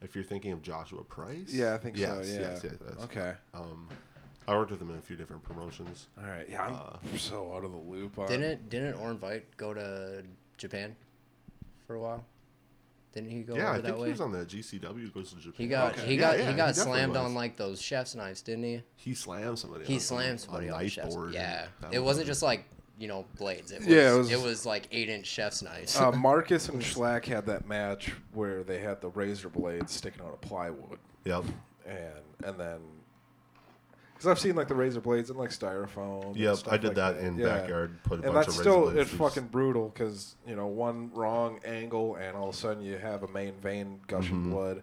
If 0.00 0.16
you're 0.16 0.24
thinking 0.24 0.52
of 0.52 0.62
Joshua 0.62 1.04
Price. 1.04 1.52
Yeah, 1.52 1.74
I 1.74 1.78
think 1.78 1.96
yes, 1.96 2.10
so. 2.10 2.32
Yeah. 2.32 2.40
Yes, 2.40 2.60
yes, 2.64 2.74
that's- 2.80 3.04
okay. 3.04 3.34
Um, 3.54 3.88
I 4.48 4.54
worked 4.56 4.70
with 4.70 4.80
him 4.82 4.90
in 4.90 4.96
a 4.96 5.00
few 5.02 5.16
different 5.16 5.42
promotions. 5.42 6.08
All 6.18 6.28
right. 6.28 6.48
Yeah, 6.48 6.66
I'm 6.66 6.74
Uh, 6.74 7.16
so 7.18 7.52
out 7.54 7.64
of 7.64 7.70
the 7.72 7.78
loop. 7.78 8.18
On, 8.18 8.26
Didn't 8.28 8.68
didn't 8.68 8.94
Orin 8.94 9.18
Veidt 9.18 9.42
go 9.56 9.72
to 9.74 10.22
Japan 10.58 10.96
for 11.86 11.94
a 11.94 12.00
while? 12.00 12.24
Didn't 13.12 13.30
he 13.30 13.42
go 13.42 13.54
yeah, 13.54 13.64
over 13.64 13.70
I 13.72 13.76
that 13.76 13.82
think 13.88 13.98
way? 13.98 14.06
he 14.06 14.10
was 14.12 14.20
on 14.22 14.32
the 14.32 14.44
GCW. 14.46 15.12
Goes 15.12 15.30
to 15.30 15.36
Japan. 15.36 15.52
He 15.58 15.66
got 15.68 15.92
Okay. 15.92 16.06
he 16.06 16.14
Yeah, 16.14 16.20
got 16.20 16.38
yeah, 16.38 16.50
he 16.50 16.56
got 16.56 16.66
definitely 16.74 16.92
slammed 17.00 17.12
was. 17.12 17.18
on 17.22 17.34
like 17.34 17.56
those 17.56 17.80
chef's 17.80 18.14
knives, 18.14 18.40
didn't 18.42 18.64
he? 18.64 18.82
He 18.96 19.14
slammed 19.14 19.58
somebody. 19.58 19.84
He 19.84 19.94
on- 19.94 20.00
slammed 20.00 20.30
on 20.32 20.38
somebody 20.38 20.68
a 20.68 20.72
on, 20.74 20.80
knife 20.82 20.92
chef's. 20.92 21.14
board. 21.14 21.34
Yeah, 21.34 21.66
it 21.92 21.98
was 21.98 22.06
wasn't 22.06 22.26
just 22.26 22.42
like 22.42 22.64
you 22.98 23.08
know 23.08 23.26
blades. 23.36 23.70
It 23.70 23.80
was, 23.80 23.86
Yeah, 23.88 24.14
it 24.14 24.18
it 24.18 24.36
was- 24.36 24.42
was 24.42 24.66
like 24.66 24.88
eight 24.92 25.08
inch 25.10 25.26
chef's 25.26 25.60
knives. 25.62 25.94
uh, 25.96 26.10
Marcus 26.16 26.68
and 26.70 26.80
Schlack 26.80 27.26
had 27.26 27.44
that 27.46 27.66
match 27.68 28.12
where 28.32 28.62
they 28.64 28.78
had 28.80 29.00
the 29.02 29.08
razor 29.10 29.50
blades 29.50 29.92
sticking 29.92 30.22
out 30.22 30.32
of 30.32 30.40
plywood. 30.40 30.98
Yep. 31.24 31.44
and 31.86 32.22
and 32.44 32.58
then 32.58 32.80
because 34.22 34.30
I've 34.38 34.40
seen 34.42 34.54
like 34.54 34.68
the 34.68 34.74
razor 34.76 35.00
blades 35.00 35.30
and 35.30 35.38
like 35.38 35.50
styrofoam. 35.50 36.36
Yep. 36.36 36.58
I 36.70 36.76
did 36.76 36.86
like 36.88 36.96
that 36.96 37.16
in 37.18 37.36
Yeah. 37.36 37.46
backyard. 37.58 38.02
Put 38.04 38.20
a 38.20 38.22
And 38.22 38.32
bunch 38.32 38.46
that's 38.46 38.56
of 38.56 38.60
still 38.62 38.80
razor 38.82 38.92
blades 38.92 39.00
it's 39.00 39.10
through- 39.16 39.28
fucking 39.28 39.46
brutal 39.48 39.88
because 39.88 40.36
you 40.46 40.54
know 40.54 40.68
one 40.68 41.10
wrong 41.12 41.58
angle 41.64 42.14
and 42.14 42.36
all 42.36 42.48
of 42.50 42.54
a 42.54 42.56
sudden 42.56 42.84
you 42.84 42.96
have 42.98 43.24
a 43.24 43.28
main 43.28 43.54
vein 43.54 44.00
gushing 44.06 44.44
Mhm. 44.46 44.50
blood. 44.52 44.82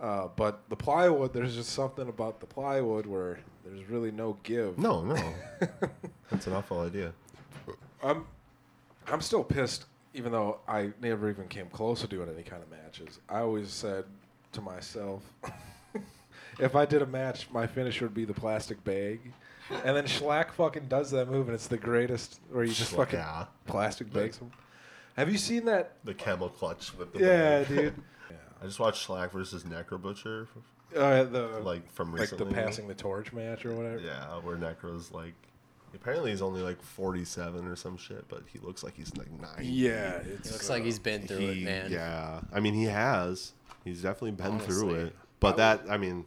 Uh, 0.00 0.28
but 0.36 0.68
the 0.68 0.76
plywood, 0.76 1.32
there's 1.32 1.54
just 1.54 1.70
something 1.70 2.08
about 2.08 2.40
the 2.40 2.46
plywood 2.46 3.06
where 3.06 3.38
there's 3.64 3.88
really 3.88 4.10
no 4.10 4.36
give. 4.42 4.76
No, 4.78 5.02
no. 5.04 5.14
That's 6.30 6.46
an 6.48 6.52
awful 6.52 6.80
idea. 6.80 7.12
I'm 8.02 8.26
I'm 9.08 9.20
still 9.20 9.44
pissed, 9.44 9.84
even 10.14 10.32
though 10.32 10.58
I 10.66 10.92
never 11.00 11.30
even 11.30 11.46
came 11.46 11.68
close 11.68 12.00
to 12.00 12.08
doing 12.08 12.28
any 12.28 12.42
kind 12.42 12.62
of 12.62 12.68
matches. 12.70 13.20
I 13.28 13.38
always 13.40 13.70
said 13.70 14.04
to 14.52 14.60
myself, 14.60 15.22
if 16.58 16.74
I 16.76 16.84
did 16.86 17.02
a 17.02 17.06
match, 17.06 17.48
my 17.50 17.66
finisher 17.66 18.04
would 18.04 18.14
be 18.14 18.24
the 18.24 18.34
plastic 18.34 18.82
bag. 18.84 19.32
And 19.84 19.96
then 19.96 20.04
Schlack 20.04 20.52
fucking 20.52 20.86
does 20.88 21.10
that 21.10 21.28
move, 21.28 21.48
and 21.48 21.54
it's 21.54 21.66
the 21.66 21.76
greatest. 21.76 22.40
Where 22.50 22.62
you 22.64 22.72
just 22.72 22.92
Schlack, 22.92 22.96
fucking 22.96 23.18
yeah. 23.18 23.46
plastic 23.66 24.12
bags 24.12 24.38
him. 24.38 24.52
Have 25.16 25.30
you 25.30 25.38
seen 25.38 25.64
that? 25.64 25.96
The 26.04 26.14
camel 26.14 26.48
clutch 26.50 26.96
with 26.96 27.12
the 27.12 27.18
Yeah, 27.20 27.58
bag. 27.64 27.68
dude. 27.68 27.94
I 28.62 28.66
just 28.66 28.78
watched 28.78 29.06
Schlack 29.06 29.32
versus 29.32 29.64
Necro 29.64 30.00
Butcher, 30.00 30.46
Uh, 30.96 31.24
the 31.24 31.60
like 31.62 31.90
from 31.92 32.12
like 32.12 32.20
recently. 32.22 32.46
the 32.48 32.54
passing 32.54 32.86
the 32.88 32.94
torch 32.94 33.32
match 33.32 33.66
or 33.66 33.74
whatever. 33.74 33.98
Yeah, 33.98 34.38
where 34.38 34.56
Necro's 34.56 35.10
like, 35.12 35.34
apparently 35.94 36.30
he's 36.30 36.42
only 36.42 36.62
like 36.62 36.80
47 36.80 37.66
or 37.66 37.76
some 37.76 37.96
shit, 37.96 38.26
but 38.28 38.44
he 38.52 38.58
looks 38.60 38.82
like 38.84 38.94
he's 38.96 39.14
like 39.16 39.30
nine. 39.32 39.60
Yeah, 39.62 40.22
He 40.22 40.30
it's 40.30 40.52
looks 40.52 40.70
like 40.70 40.84
he's 40.84 40.98
been 40.98 41.26
through 41.26 41.38
it, 41.38 41.62
man. 41.64 41.90
Yeah, 41.90 42.40
I 42.52 42.60
mean 42.60 42.74
he 42.74 42.84
has. 42.84 43.52
He's 43.84 44.02
definitely 44.02 44.32
been 44.32 44.58
through 44.60 44.90
Honestly. 44.90 45.00
it. 45.08 45.16
But 45.40 45.56
that, 45.58 45.82
I 45.88 45.96
mean, 45.96 46.24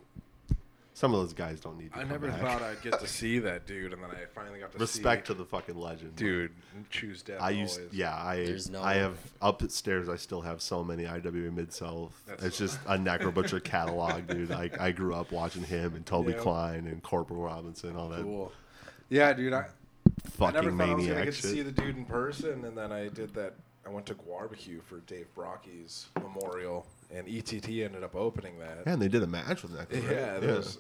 some 0.94 1.14
of 1.14 1.20
those 1.22 1.34
guys 1.34 1.60
don't 1.62 1.78
need 1.78 1.92
to 1.94 1.98
I 1.98 2.02
come 2.02 2.10
never 2.10 2.28
back. 2.28 2.42
thought 2.42 2.62
I'd 2.62 2.82
get 2.82 3.00
to 3.00 3.08
see 3.20 3.40
that 3.40 3.66
dude, 3.66 3.94
and 3.94 4.04
then 4.04 4.12
I 4.12 4.26
finally 4.36 4.60
got 4.60 4.72
to 4.72 4.78
see. 4.78 4.82
Respect 4.82 5.28
see. 5.28 5.34
to 5.34 5.38
the 5.38 5.46
fucking 5.46 5.80
legend, 5.80 6.16
dude. 6.16 6.52
Choose 6.90 7.22
death. 7.22 7.38
I 7.42 7.52
used, 7.52 7.80
always. 7.80 7.94
yeah, 7.94 8.16
I, 8.16 8.36
There's 8.38 8.70
no- 8.70 8.82
I 8.84 8.96
have 8.96 9.18
upstairs. 9.42 10.10
I 10.10 10.18
still 10.18 10.42
have 10.42 10.62
so 10.62 10.84
many 10.84 11.08
IWA 11.08 11.52
Mid 11.52 11.72
South. 11.74 12.22
That's- 12.28 12.46
It's 12.46 12.58
just 12.58 12.80
a 12.86 12.98
Necro 12.98 13.34
Butcher 13.34 13.60
catalog, 13.62 14.28
dude. 14.28 14.52
I, 14.52 14.70
I 14.80 14.92
grew 14.92 15.16
up 15.16 15.32
watching 15.32 15.64
him 15.64 15.96
and 15.96 16.06
Toby 16.06 16.34
Yeah. 16.34 16.40
Klein 16.40 16.86
and 16.88 17.02
Corporal 17.02 17.42
Robinson, 17.42 17.96
all 17.96 18.10
that 18.10 18.22
Cool. 18.24 18.52
Yeah, 19.10 19.34
dude. 19.34 19.54
I, 19.54 19.60
I 19.62 19.66
fucking 20.30 20.54
never 20.54 20.72
thought 20.72 20.90
I 20.90 20.94
was 20.94 21.06
gonna 21.06 21.14
maniac 21.16 21.26
get 21.26 21.34
to 21.36 21.48
see 21.48 21.62
the 21.62 21.72
dude 21.72 21.98
in 21.98 22.06
person, 22.06 22.66
and 22.66 22.78
then 22.78 22.92
I 22.92 23.08
did 23.08 23.34
that. 23.36 23.54
I 23.86 23.90
went 23.90 24.06
to 24.08 24.14
Barbecue 24.16 24.82
for 24.82 25.00
Dave 25.08 25.26
Brockie's 25.34 26.08
memorial, 26.22 26.86
and 27.14 27.28
ETT 27.28 27.68
ended 27.70 28.04
up 28.04 28.16
opening 28.16 28.60
that. 28.60 28.80
Yeah, 28.86 28.94
and 28.94 29.02
they 29.02 29.08
did 29.08 29.24
a 29.24 29.28
match 29.28 29.64
with 29.64 29.72
Necro. 29.74 30.04
right? 30.08 30.16
Yeah, 30.18 30.40
there 30.40 30.56
was 30.56 30.78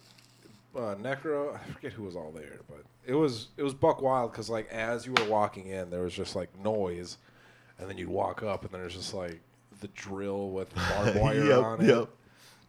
uh, 0.75 0.95
Necro. 0.95 1.55
I 1.55 1.71
forget 1.73 1.91
who 1.93 2.03
was 2.03 2.15
all 2.15 2.31
there, 2.31 2.59
but 2.67 2.83
it 3.05 3.13
was 3.15 3.47
it 3.57 3.63
was 3.63 3.73
Buck 3.73 4.01
Wild 4.01 4.31
because 4.31 4.49
like 4.49 4.69
as 4.69 5.05
you 5.05 5.13
were 5.13 5.25
walking 5.29 5.67
in, 5.67 5.89
there 5.89 6.01
was 6.03 6.13
just 6.13 6.35
like 6.35 6.49
noise, 6.59 7.17
and 7.79 7.89
then 7.89 7.97
you'd 7.97 8.09
walk 8.09 8.43
up, 8.43 8.63
and 8.63 8.73
there's 8.73 8.93
just 8.95 9.13
like 9.13 9.39
the 9.81 9.87
drill 9.89 10.49
with 10.51 10.73
barbed 10.75 11.15
wire 11.19 11.43
Yep, 11.45 11.63
on 11.63 11.81
it, 11.81 11.87
yep. 11.87 12.09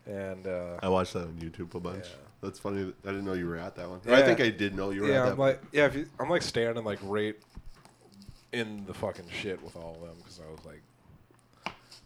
and 0.07 0.47
uh, 0.47 0.79
I 0.83 0.89
watched 0.89 1.13
that 1.15 1.23
on 1.25 1.35
YouTube 1.35 1.75
a 1.75 1.81
bunch. 1.81 2.05
Yeah. 2.05 2.17
That's 2.43 2.59
funny. 2.59 2.91
I 3.05 3.09
didn't 3.09 3.27
know 3.27 3.35
you 3.35 3.47
were 3.47 3.59
at 3.59 3.77
that 3.77 3.91
one. 3.91 4.01
Yeah. 4.07 4.17
I 4.17 4.23
think 4.23 4.41
I 4.41 4.49
did 4.49 4.75
know 4.75 4.91
you 4.91 5.03
were 5.03 5.09
yeah, 5.09 5.21
at 5.21 5.25
that. 5.27 5.33
I'm 5.33 5.39
like 5.39 5.61
yeah, 5.73 5.85
if 5.87 5.95
you, 5.95 6.09
I'm 6.19 6.31
like 6.31 6.41
standing 6.43 6.85
like 6.85 6.99
right 7.03 7.37
in 8.53 8.85
the 8.87 8.95
fucking 8.95 9.27
shit 9.31 9.63
with 9.63 9.77
all 9.77 9.95
of 9.97 10.01
them 10.01 10.17
because 10.19 10.41
I 10.41 10.51
was 10.51 10.65
like 10.65 10.83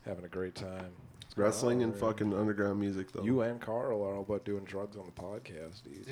having 0.04 0.24
a 0.24 0.28
great 0.28 0.54
time. 0.56 0.90
Wrestling 1.36 1.82
and 1.82 1.94
fucking 1.94 2.32
underground 2.32 2.78
music 2.80 3.10
though. 3.12 3.24
You 3.24 3.40
and 3.42 3.60
Carl 3.60 4.02
are 4.04 4.14
all 4.14 4.20
about 4.22 4.44
doing 4.44 4.64
drugs 4.64 4.96
on 4.96 5.04
the 5.06 5.12
podcast, 5.12 5.82
dude. 5.82 6.06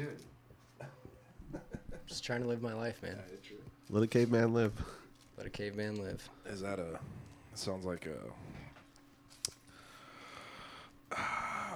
Just 2.07 2.25
trying 2.25 2.43
to 2.43 2.49
live 2.49 2.61
my 2.61 2.75
life, 2.75 3.01
man. 3.03 3.17
Let 3.89 4.03
a 4.03 4.07
caveman 4.09 4.53
live. 4.53 4.73
Let 5.37 5.47
a 5.47 5.51
caveman 5.51 5.97
live. 6.03 6.29
Is 6.47 6.61
that 6.63 6.79
a? 6.81 6.99
It 7.53 7.59
sounds 7.59 7.85
like 7.85 8.07
a, 11.13 11.17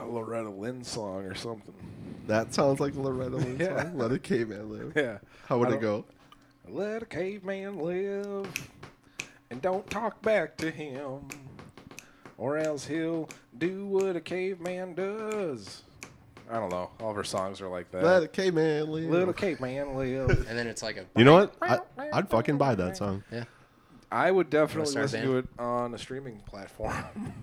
a 0.00 0.06
Loretta 0.06 0.50
Lynn 0.50 0.82
song 0.82 1.24
or 1.24 1.34
something. 1.34 1.74
That 2.26 2.52
sounds 2.52 2.80
like 2.80 2.94
a 2.96 3.00
Loretta 3.00 3.36
Lynn 3.36 3.56
Yeah. 3.60 3.82
song. 3.84 3.98
Let 3.98 4.10
a 4.12 4.18
caveman 4.18 4.70
live. 4.70 4.92
Yeah. 4.96 5.18
How 5.46 5.58
would 5.58 5.68
I 5.68 5.74
it 5.74 5.80
go? 5.80 6.04
Let 6.68 7.02
a 7.04 7.06
caveman 7.06 7.78
live, 7.78 8.48
and 9.50 9.62
don't 9.62 9.88
talk 9.88 10.20
back 10.22 10.56
to 10.56 10.68
him, 10.70 11.28
or 12.38 12.58
else 12.58 12.86
he'll 12.86 13.28
do 13.58 13.86
what 13.86 14.16
a 14.16 14.20
caveman 14.20 14.94
does. 14.94 15.82
I 16.50 16.60
don't 16.60 16.70
know. 16.70 16.90
All 17.00 17.10
of 17.10 17.16
her 17.16 17.24
songs 17.24 17.60
are 17.60 17.68
like 17.68 17.90
that. 17.90 18.04
Let 18.04 18.22
a 18.22 18.28
caveman 18.28 18.92
live. 18.92 19.10
Little 19.10 19.34
caveman 19.34 19.96
live. 19.96 20.30
And 20.48 20.56
then 20.58 20.66
it's 20.66 20.82
like 20.82 20.96
a. 20.96 21.06
you 21.16 21.24
know 21.24 21.34
what? 21.34 21.54
I, 21.60 21.80
I'd 22.12 22.30
fucking 22.30 22.56
buy 22.56 22.74
that 22.76 22.96
song. 22.96 23.24
Yeah. 23.32 23.44
I 24.12 24.30
would 24.30 24.50
definitely 24.50 24.90
start 24.90 25.04
listen 25.06 25.22
to 25.22 25.38
it 25.38 25.48
on 25.58 25.92
a 25.92 25.98
streaming 25.98 26.38
platform. 26.46 26.94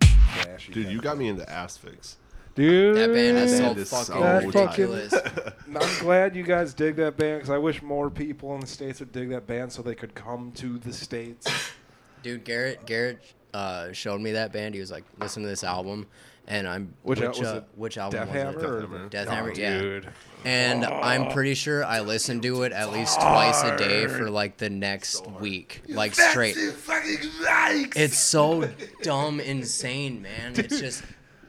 Flashy 0.00 0.72
Dude, 0.72 0.88
you 0.88 1.00
got 1.00 1.18
me 1.18 1.28
into 1.28 1.44
Asphyx. 1.44 2.16
Dude, 2.54 2.96
That 2.96 3.12
band 3.12 3.38
is 3.38 3.56
so 3.56 3.62
Band 3.64 3.78
is 3.78 3.90
fucking 3.90 4.14
so 4.14 4.46
ridiculous. 4.46 5.14
I'm 5.68 6.00
glad 6.00 6.34
you 6.34 6.42
guys 6.42 6.74
dig 6.74 6.96
that 6.96 7.16
band 7.16 7.38
because 7.40 7.50
I 7.50 7.58
wish 7.58 7.82
more 7.82 8.10
people 8.10 8.54
in 8.54 8.60
the 8.60 8.66
states 8.66 9.00
would 9.00 9.12
dig 9.12 9.28
that 9.30 9.46
band 9.46 9.72
so 9.72 9.82
they 9.82 9.94
could 9.94 10.14
come 10.14 10.52
to 10.52 10.78
the 10.78 10.92
states. 10.92 11.46
Dude, 12.22 12.44
Garrett 12.44 12.86
Garrett 12.86 13.22
uh, 13.54 13.92
showed 13.92 14.20
me 14.20 14.32
that 14.32 14.52
band. 14.52 14.74
He 14.74 14.80
was 14.80 14.90
like, 14.90 15.04
"Listen 15.18 15.42
to 15.42 15.48
this 15.48 15.64
album," 15.64 16.06
and 16.48 16.66
I'm 16.68 16.94
Which, 17.02 17.20
which 17.20 17.40
uh, 17.42 17.62
which 17.76 17.98
album 17.98 18.20
Death 18.20 18.28
was 18.28 18.36
Hammer. 18.36 18.58
it? 18.58 18.64
or- 18.64 18.80
Hammer. 18.80 19.08
Death 19.08 19.26
Oh, 19.28 19.30
Hammer, 19.30 19.52
yeah. 19.54 19.78
dude. 19.80 20.08
And 20.44 20.84
I'm 20.86 21.30
pretty 21.32 21.54
sure 21.54 21.84
I 21.84 22.00
listened 22.00 22.42
to 22.44 22.62
it 22.62 22.72
at 22.72 22.92
least 22.92 23.20
twice 23.20 23.62
a 23.62 23.76
day 23.76 24.06
for 24.06 24.30
like 24.30 24.56
the 24.56 24.70
next 24.70 25.26
week, 25.26 25.82
like 25.88 26.14
straight. 26.14 26.56
It's 27.96 28.18
so 28.18 28.68
dumb, 29.02 29.40
insane, 29.40 30.22
man. 30.22 30.54
It's 30.56 30.80
just, 30.80 31.02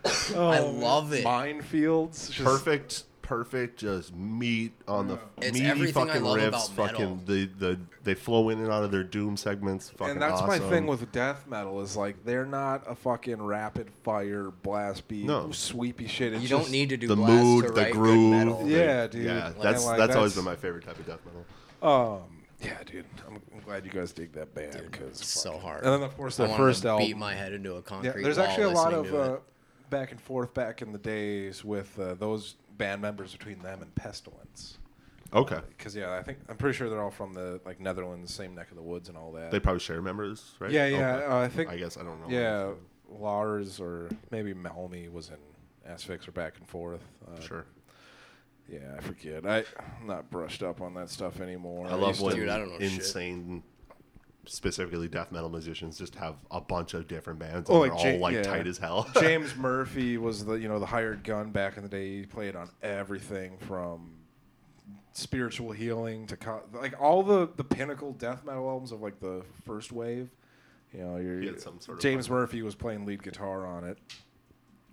I 0.35 0.59
love 0.59 1.13
it. 1.13 1.23
Minefields. 1.25 2.31
just- 2.31 2.43
Perfect, 2.43 3.03
perfect, 3.35 3.79
just 3.79 4.13
meat 4.13 4.73
on 4.89 5.07
the 5.07 5.17
It's 5.41 5.53
meaty 5.53 5.65
everything 5.65 6.03
I 6.03 6.07
fucking 6.07 6.23
love 6.23 6.37
riffs. 6.39 6.47
about 6.73 6.89
fucking 6.89 7.21
the 7.25 7.45
the 7.57 7.79
they 8.03 8.13
flow 8.13 8.49
in 8.49 8.59
and 8.59 8.69
out 8.69 8.83
of 8.83 8.91
their 8.91 9.05
doom 9.05 9.37
segments. 9.37 9.89
Fucking 9.91 10.11
And 10.13 10.21
that's 10.21 10.41
my 10.41 10.59
thing 10.59 10.85
with 10.85 11.09
death 11.13 11.47
metal 11.47 11.79
is 11.79 11.95
like 11.95 12.25
they're 12.25 12.45
not 12.45 12.83
a 12.89 12.93
fucking 12.95 13.41
rapid 13.41 13.89
fire 14.03 14.51
blast 14.63 15.07
beat 15.07 15.25
No. 15.25 15.49
sweepy 15.51 16.07
shit. 16.07 16.33
It's 16.33 16.41
You 16.43 16.49
just, 16.49 16.63
don't 16.63 16.71
need 16.73 16.89
to 16.89 16.97
do 16.97 17.07
the 17.07 17.15
blast 17.15 17.31
mood, 17.43 17.67
to 17.67 17.71
the 17.71 17.81
write 17.81 17.93
groove. 17.93 18.15
good 18.15 18.31
metal. 18.37 18.65
the- 18.65 18.69
Yeah, 18.71 19.07
dude. 19.07 19.23
Yeah, 19.25 19.47
And, 19.47 19.61
that's 19.61 19.85
like, 19.85 19.97
that's 19.97 20.15
always 20.17 20.35
been 20.35 20.43
my 20.43 20.57
favorite 20.57 20.83
type 20.83 20.99
of 20.99 21.05
death 21.07 21.19
metal. 21.25 21.45
Um, 22.21 22.23
yeah, 22.61 22.83
dude. 22.85 23.05
I'm, 23.25 23.41
I'm 23.53 23.61
glad 23.61 23.85
you 23.85 23.91
guys 23.91 24.11
dig 24.11 24.33
that 24.33 24.53
band 24.53 24.73
because 24.91 25.21
it's 25.21 25.25
so 25.41 25.57
hard. 25.57 25.85
And 25.85 25.93
then 25.93 26.03
of 26.03 26.17
course 26.17 26.37
I 26.37 26.43
the 26.43 26.49
wanted 26.49 26.63
first 26.63 26.81
to 26.81 26.89
album. 26.89 27.07
beat 27.07 27.15
my 27.17 27.33
head 27.33 27.53
into 27.53 27.71
a 27.71 27.75
Yeah, 27.75 27.81
concrete 27.81 28.23
there's 28.23 28.37
wall 28.37 28.45
actually 28.47 28.63
a 28.65 28.69
lot 28.71 28.91
listening 28.91 29.15
of 29.21 29.27
to 29.27 29.33
uh, 29.35 29.39
back 29.89 30.11
and 30.11 30.19
forth 30.21 30.53
back 30.53 30.81
in 30.81 30.91
the 30.91 30.97
days 30.97 31.63
with 31.65 31.97
uh, 31.99 32.13
those 32.15 32.55
band 32.77 33.01
members 33.01 33.31
between 33.33 33.59
them 33.59 33.81
and 33.81 33.93
Pestilence. 33.95 34.77
Okay, 35.33 35.59
Because 35.77 35.95
yeah, 35.95 36.13
I 36.13 36.21
think 36.23 36.39
I'm 36.49 36.57
pretty 36.57 36.75
sure 36.77 36.89
they're 36.89 37.01
all 37.01 37.09
from 37.09 37.31
the 37.33 37.61
like 37.65 37.79
Netherlands, 37.79 38.33
same 38.33 38.53
neck 38.53 38.69
of 38.69 38.75
the 38.75 38.83
woods 38.83 39.07
and 39.07 39.17
all 39.17 39.31
that. 39.33 39.49
they 39.51 39.59
probably 39.61 39.79
share 39.79 40.01
members, 40.01 40.55
right? 40.59 40.71
yeah, 40.71 40.85
yeah. 40.87 41.15
Okay. 41.15 41.25
Uh, 41.25 41.37
I 41.37 41.47
think 41.47 41.69
I 41.69 41.77
guess 41.77 41.95
I 41.97 42.03
don't 42.03 42.19
know. 42.19 42.27
yeah, 42.27 42.71
Lars 43.09 43.79
or 43.79 44.09
maybe 44.29 44.53
Mameli 44.53 45.09
was 45.11 45.29
in 45.29 45.89
Asphyx 45.89 46.27
or 46.27 46.31
back 46.33 46.57
and 46.57 46.67
forth. 46.67 47.03
Uh, 47.25 47.39
sure. 47.39 47.65
Yeah, 48.67 48.95
I 48.97 49.01
forget. 49.01 49.45
I, 49.45 49.59
I'm 49.79 50.07
not 50.07 50.29
brushed 50.29 50.63
up 50.63 50.81
on 50.81 50.93
that 50.95 51.09
stuff 51.09 51.39
anymore. 51.39 51.87
I 51.87 51.93
love 51.95 52.09
used 52.09 52.19
to- 52.19 52.25
when 52.25 52.35
Dude, 52.35 52.49
I 52.49 52.57
don't 52.57 52.69
know 52.69 52.79
shit. 52.79 52.93
insane, 52.93 53.63
specifically 54.45 55.07
death 55.07 55.31
metal 55.31 55.49
musicians, 55.49 55.97
just 55.97 56.15
have 56.15 56.35
a 56.49 56.59
bunch 56.61 56.93
of 56.93 57.07
different 57.07 57.39
bands. 57.39 57.69
Oh, 57.69 57.83
and 57.83 57.91
like 57.93 58.01
they're 58.01 58.11
all 58.13 58.17
Ja- 58.17 58.21
like 58.21 58.35
yeah. 58.35 58.43
tight 58.43 58.67
as 58.67 58.77
hell. 58.77 59.07
James 59.19 59.55
Murphy 59.55 60.17
was 60.17 60.45
the 60.45 60.53
you 60.53 60.67
know 60.67 60.79
the 60.79 60.85
hired 60.85 61.23
gun 61.23 61.51
back 61.51 61.77
in 61.77 61.83
the 61.83 61.89
day. 61.89 62.19
He 62.19 62.25
played 62.25 62.55
on 62.55 62.69
everything 62.81 63.57
from 63.59 64.13
spiritual 65.13 65.71
healing 65.71 66.25
to 66.27 66.37
co- 66.37 66.63
like 66.73 66.99
all 66.99 67.23
the 67.23 67.49
the 67.55 67.63
pinnacle 67.63 68.13
death 68.13 68.43
metal 68.45 68.67
albums 68.69 68.91
of 68.91 69.01
like 69.01 69.19
the 69.19 69.43
first 69.65 69.91
wave. 69.91 70.29
You 70.93 70.99
know, 71.03 71.17
you're, 71.17 71.39
He 71.39 71.47
had 71.47 71.61
some 71.61 71.79
sort 71.79 71.97
of 71.97 72.01
James 72.01 72.29
Murphy 72.29 72.61
was 72.63 72.75
playing 72.75 73.05
lead 73.05 73.23
guitar 73.23 73.65
on 73.65 73.85
it. 73.85 73.97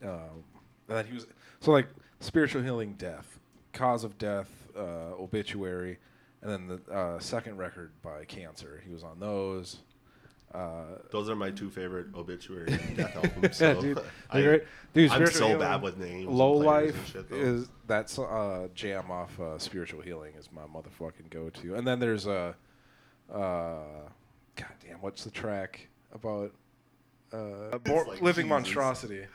Um, 0.02 0.44
and 0.88 0.96
then 0.98 1.06
he 1.06 1.14
was 1.14 1.26
so 1.60 1.72
like 1.72 1.88
spiritual 2.20 2.62
healing, 2.62 2.94
death, 2.94 3.40
cause 3.72 4.04
of 4.04 4.16
death, 4.16 4.48
uh, 4.76 5.14
obituary, 5.20 5.98
and 6.42 6.50
then 6.50 6.68
the 6.68 6.92
uh, 6.92 7.18
second 7.18 7.56
record 7.58 7.92
by 8.02 8.24
Cancer. 8.24 8.82
He 8.86 8.92
was 8.92 9.02
on 9.02 9.18
those. 9.20 9.78
Uh, 10.54 10.84
Those 11.10 11.28
are 11.28 11.36
my 11.36 11.50
two 11.50 11.68
favorite 11.68 12.06
obituary 12.14 12.70
death 12.96 13.16
albums. 13.22 13.60
yeah, 13.60 13.74
dude. 13.74 13.98
I, 14.30 14.40
great, 14.42 14.64
dude, 14.94 15.10
I'm 15.10 15.26
so 15.26 15.46
Healing, 15.48 15.60
bad 15.60 15.82
with 15.82 15.98
names. 15.98 16.26
Low 16.26 16.52
Life 16.52 17.12
shit, 17.12 17.30
is 17.30 17.68
that's 17.86 18.18
uh, 18.18 18.68
jam 18.74 19.10
off 19.10 19.38
uh, 19.38 19.58
Spiritual 19.58 20.00
Healing 20.00 20.32
is 20.38 20.48
my 20.50 20.62
motherfucking 20.62 21.28
go 21.28 21.50
to. 21.50 21.74
And 21.74 21.86
then 21.86 21.98
there's 21.98 22.26
a, 22.26 22.54
uh, 23.30 23.34
God 24.56 24.72
damn, 24.82 25.00
what's 25.02 25.24
the 25.24 25.30
track 25.30 25.86
about? 26.12 26.52
Uh, 27.30 27.68
like 27.72 28.22
Living 28.22 28.22
Jesus. 28.22 28.46
Monstrosity. 28.46 29.26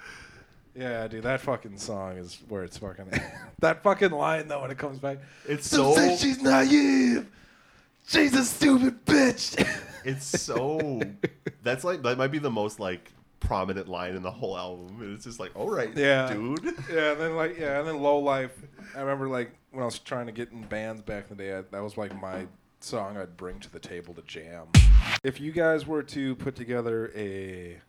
Yeah, 0.76 1.08
dude, 1.08 1.24
that 1.24 1.42
fucking 1.42 1.78
song 1.78 2.18
is 2.18 2.40
where 2.50 2.64
it's 2.64 2.78
fucking. 2.78 3.12
that 3.60 3.84
fucking 3.84 4.12
line 4.12 4.48
though 4.48 4.62
when 4.62 4.72
it 4.72 4.78
comes 4.78 5.00
back. 5.00 5.20
It's 5.48 5.68
so 5.68 5.94
say 5.96 6.18
she's 6.18 6.42
naive. 6.42 7.30
She's 8.08 8.34
a 8.36 8.44
stupid 8.44 9.06
bitch. 9.06 9.66
it's 10.06 10.26
so 10.42 11.02
that's 11.62 11.84
like 11.84 12.02
that 12.04 12.18
might 12.18 12.32
be 12.32 12.40
the 12.40 12.52
most 12.52 12.80
like 12.80 13.12
prominent 13.40 13.88
line 13.88 14.16
in 14.16 14.24
the 14.24 14.32
whole 14.32 14.58
album. 14.58 15.02
And 15.02 15.16
it's 15.16 15.26
just 15.26 15.40
like, 15.40 15.52
all 15.56 15.70
right, 15.70 15.96
Yeah. 15.96 16.34
dude. 16.34 16.64
Yeah, 16.92 17.12
and 17.12 17.22
then 17.22 17.36
like 17.36 17.58
yeah, 17.58 17.80
and 17.80 17.88
then 17.88 18.02
Low 18.02 18.20
Life. 18.20 18.52
I 18.96 19.00
remember 19.02 19.28
like 19.30 19.52
when 19.72 19.84
I 19.84 19.86
was 19.86 20.00
trying 20.00 20.26
to 20.26 20.32
get 20.32 20.52
in 20.52 20.64
bands 20.64 21.02
back 21.02 21.26
in 21.30 21.38
the 21.38 21.44
day, 21.44 21.58
I, 21.58 21.62
that 21.72 21.84
was 21.84 21.98
like 21.98 22.20
my 22.20 22.48
song 22.80 23.18
I'd 23.18 23.38
bring 23.38 23.60
to 23.62 23.72
the 23.72 23.80
table 23.80 24.14
to 24.16 24.22
jam. 24.24 24.68
If 25.24 25.40
you 25.40 25.52
guys 25.52 25.88
were 25.88 26.04
to 26.04 26.36
put 26.36 26.56
together 26.56 27.12
a, 27.16 27.80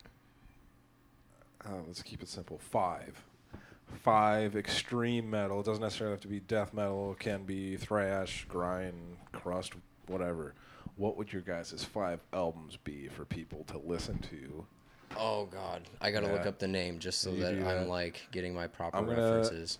uh, 1.67 1.81
let's 1.87 2.03
keep 2.03 2.23
it 2.23 2.29
simple, 2.29 2.59
five, 2.59 3.23
five 4.03 4.57
extreme 4.57 5.29
metal. 5.31 5.61
It 5.61 5.67
doesn't 5.67 5.83
necessarily 5.83 6.15
have 6.15 6.21
to 6.23 6.29
be 6.29 6.41
death 6.41 6.75
metal. 6.75 7.13
It 7.13 7.19
can 7.21 7.45
be 7.45 7.77
thrash, 7.77 8.47
grind, 8.49 9.17
crust, 9.33 9.73
whatever. 10.07 10.55
What 10.97 11.17
would 11.17 11.33
your 11.33 11.43
guys' 11.43 11.85
five 11.93 12.21
albums 12.33 12.77
be 12.85 13.09
for 13.09 13.25
people 13.25 13.65
to 13.69 13.79
listen 13.79 14.19
to? 14.31 14.65
Oh 15.17 15.47
God, 15.47 15.83
I 16.01 16.11
gotta 16.11 16.27
look 16.29 16.45
up 16.47 16.59
the 16.59 16.67
name 16.69 16.99
just 16.99 17.21
so 17.21 17.31
You 17.31 17.41
that 17.43 17.55
I'm 17.67 17.89
like 17.89 18.21
getting 18.33 18.55
my 18.55 18.67
proper 18.67 18.97
I'm 18.97 19.07
gonna- 19.07 19.23
references. 19.39 19.79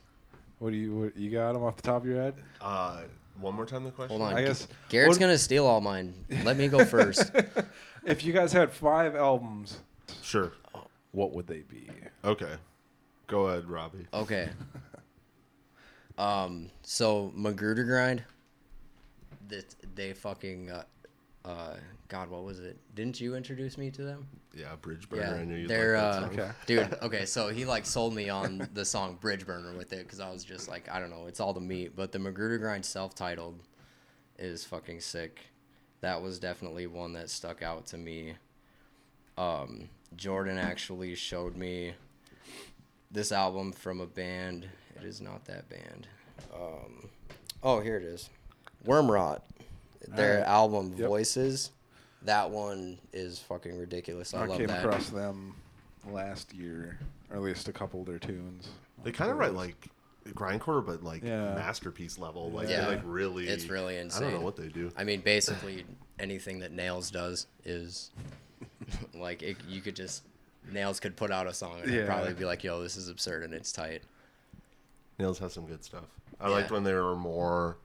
What 0.61 0.71
do 0.71 0.77
you 0.77 0.95
what, 0.95 1.17
you 1.17 1.31
got 1.31 1.53
them 1.55 1.65
off 1.65 1.77
the 1.77 1.83
top 1.83 2.03
of 2.03 2.09
your 2.09 2.21
head? 2.23 2.35
Uh, 2.61 3.03
one 3.41 3.55
more 3.55 3.67
time 3.67 3.83
the 3.85 3.91
question. 3.91 4.17
Hold 4.17 4.31
on, 4.31 4.37
I 4.37 4.43
G- 4.43 4.47
guess- 4.47 4.69
Garrett's 4.89 5.11
what- 5.17 5.21
gonna 5.21 5.39
steal 5.39 5.67
all 5.67 5.81
mine. 5.81 6.15
Let 6.45 6.57
me 6.57 6.69
go 6.69 6.85
first. 6.85 7.33
If 8.05 8.25
you 8.25 8.33
guys 8.33 8.53
had 8.53 8.71
five 8.73 9.17
albums, 9.17 9.79
Sure. 10.23 10.53
What 11.15 11.33
would 11.33 11.47
they 11.47 11.61
be? 11.61 11.89
Okay. 12.25 12.55
Go 13.29 13.47
ahead, 13.47 13.69
Robbie. 13.69 14.07
Okay. 14.13 14.51
Um. 16.17 16.71
So 16.85 17.33
Magrudergrind. 17.37 18.21
That 19.49 19.75
they 19.97 20.13
fucking. 20.13 20.71
Uh, 20.71 20.85
uh. 21.45 21.75
God, 22.07 22.31
what 22.31 22.45
was 22.45 22.61
it? 22.61 22.79
Didn't 22.95 23.21
you 23.21 23.35
introduce 23.35 23.77
me 23.77 23.91
to 23.91 24.05
them? 24.05 24.29
Yeah, 24.55 24.77
Bridge 24.81 25.09
Burner. 25.09 25.23
Yeah, 25.23 25.35
I 25.35 25.45
knew 25.45 25.57
you'd 25.57 25.69
they're 25.69 25.97
like 25.97 26.05
uh, 26.05 26.21
that 26.21 26.31
song. 26.31 26.41
Okay. 26.41 26.51
dude. 26.67 26.99
Okay, 27.03 27.27
so 27.27 27.49
he 27.49 27.65
like 27.65 27.85
sold 27.85 28.15
me 28.15 28.29
on 28.29 28.69
the 28.75 28.85
song 28.85 29.19
Bridge 29.21 29.45
Burner 29.45 29.73
with 29.77 29.93
it 29.93 30.05
because 30.05 30.21
I 30.21 30.31
was 30.31 30.45
just 30.45 30.69
like, 30.69 30.89
I 30.89 31.01
don't 31.01 31.11
know, 31.11 31.27
it's 31.27 31.41
all 31.41 31.53
the 31.53 31.61
meat. 31.61 31.97
But 31.97 32.13
the 32.13 32.21
Magrudergrind 32.21 32.85
self-titled 32.85 33.59
is 34.39 34.65
fucking 34.65 35.01
sick. 35.01 35.41
That 36.01 36.23
was 36.23 36.39
definitely 36.39 36.87
one 36.87 37.15
that 37.15 37.29
stuck 37.29 37.61
out 37.61 37.87
to 37.87 37.99
me. 37.99 38.35
Um, 39.37 39.89
Jordan 40.17 40.59
actually 40.59 41.15
showed 41.15 41.57
me 41.57 41.95
this 43.11 43.33
album 43.33 43.73
from 43.73 44.01
a 44.01 44.07
band. 44.07 44.67
It 44.97 45.05
is 45.05 45.21
not 45.21 45.45
that 45.47 45.69
band. 45.69 46.07
Um, 46.55 47.09
oh, 47.63 47.81
here 47.81 47.97
it 47.97 48.03
is. 48.05 48.31
Wormrot. 48.87 49.41
Their 50.09 50.35
Alright. 50.39 50.49
album 50.49 50.95
Yep. 50.97 51.09
Voices. 51.09 51.71
That 52.23 52.51
one 52.51 52.99
is 53.13 53.39
fucking 53.39 53.77
ridiculous. 53.79 54.33
I, 54.35 54.43
I, 54.43 54.47
love 54.47 54.59
came 54.59 54.67
that. 54.69 54.85
across 54.85 55.11
them 55.11 55.55
last 56.11 56.53
year, 56.55 56.99
or 57.31 57.37
at 57.37 57.43
least 57.43 57.69
a 57.69 57.73
couple 57.73 58.01
of 58.01 58.07
their 58.07 58.19
tunes. 58.19 58.69
They 59.03 59.13
kind 59.13 59.31
of 59.31 59.37
write 59.39 59.55
like 59.55 59.89
grindcore, 60.31 60.85
but 60.85 61.03
like 61.03 61.23
Yeah. 61.23 61.55
masterpiece 61.55 62.19
level. 62.19 62.51
Like 62.51 62.69
Yeah. 62.69 62.89
like 62.89 63.03
really. 63.05 63.47
It's 63.49 63.67
really 63.67 63.99
insane. 63.99 64.29
I 64.29 64.31
don't 64.31 64.41
know 64.41 64.45
what 64.45 64.57
they 64.57 64.69
do. 64.69 64.91
I 64.97 65.05
mean, 65.05 65.21
basically 65.21 65.85
anything 66.19 66.61
that 66.61 66.73
Nails 66.73 67.11
does 67.11 67.47
is 67.65 68.11
like 69.15 69.43
it, 69.43 69.57
you 69.69 69.81
could 69.81 69.97
just 69.97 70.23
Nails 70.73 70.99
could 71.01 71.17
put 71.17 71.31
out 71.31 71.47
a 71.47 71.53
song 71.55 71.81
and 71.83 71.93
Yeah. 71.93 72.03
I'd 72.03 72.07
probably 72.07 72.35
be 72.35 72.45
like, 72.45 72.65
"Yo, 72.65 72.83
this 72.83 72.97
is 72.97 73.09
absurd 73.09 73.43
and 73.43 73.53
it's 73.55 73.71
tight." 73.73 74.03
Nails 75.19 75.39
has 75.39 75.53
some 75.53 75.67
good 75.67 75.85
stuff. 75.85 76.05
I 76.41 76.49
Yeah. 76.49 76.55
liked 76.55 76.71
when 76.71 76.85
they 76.85 76.93
were 76.95 77.15
more 77.17 77.77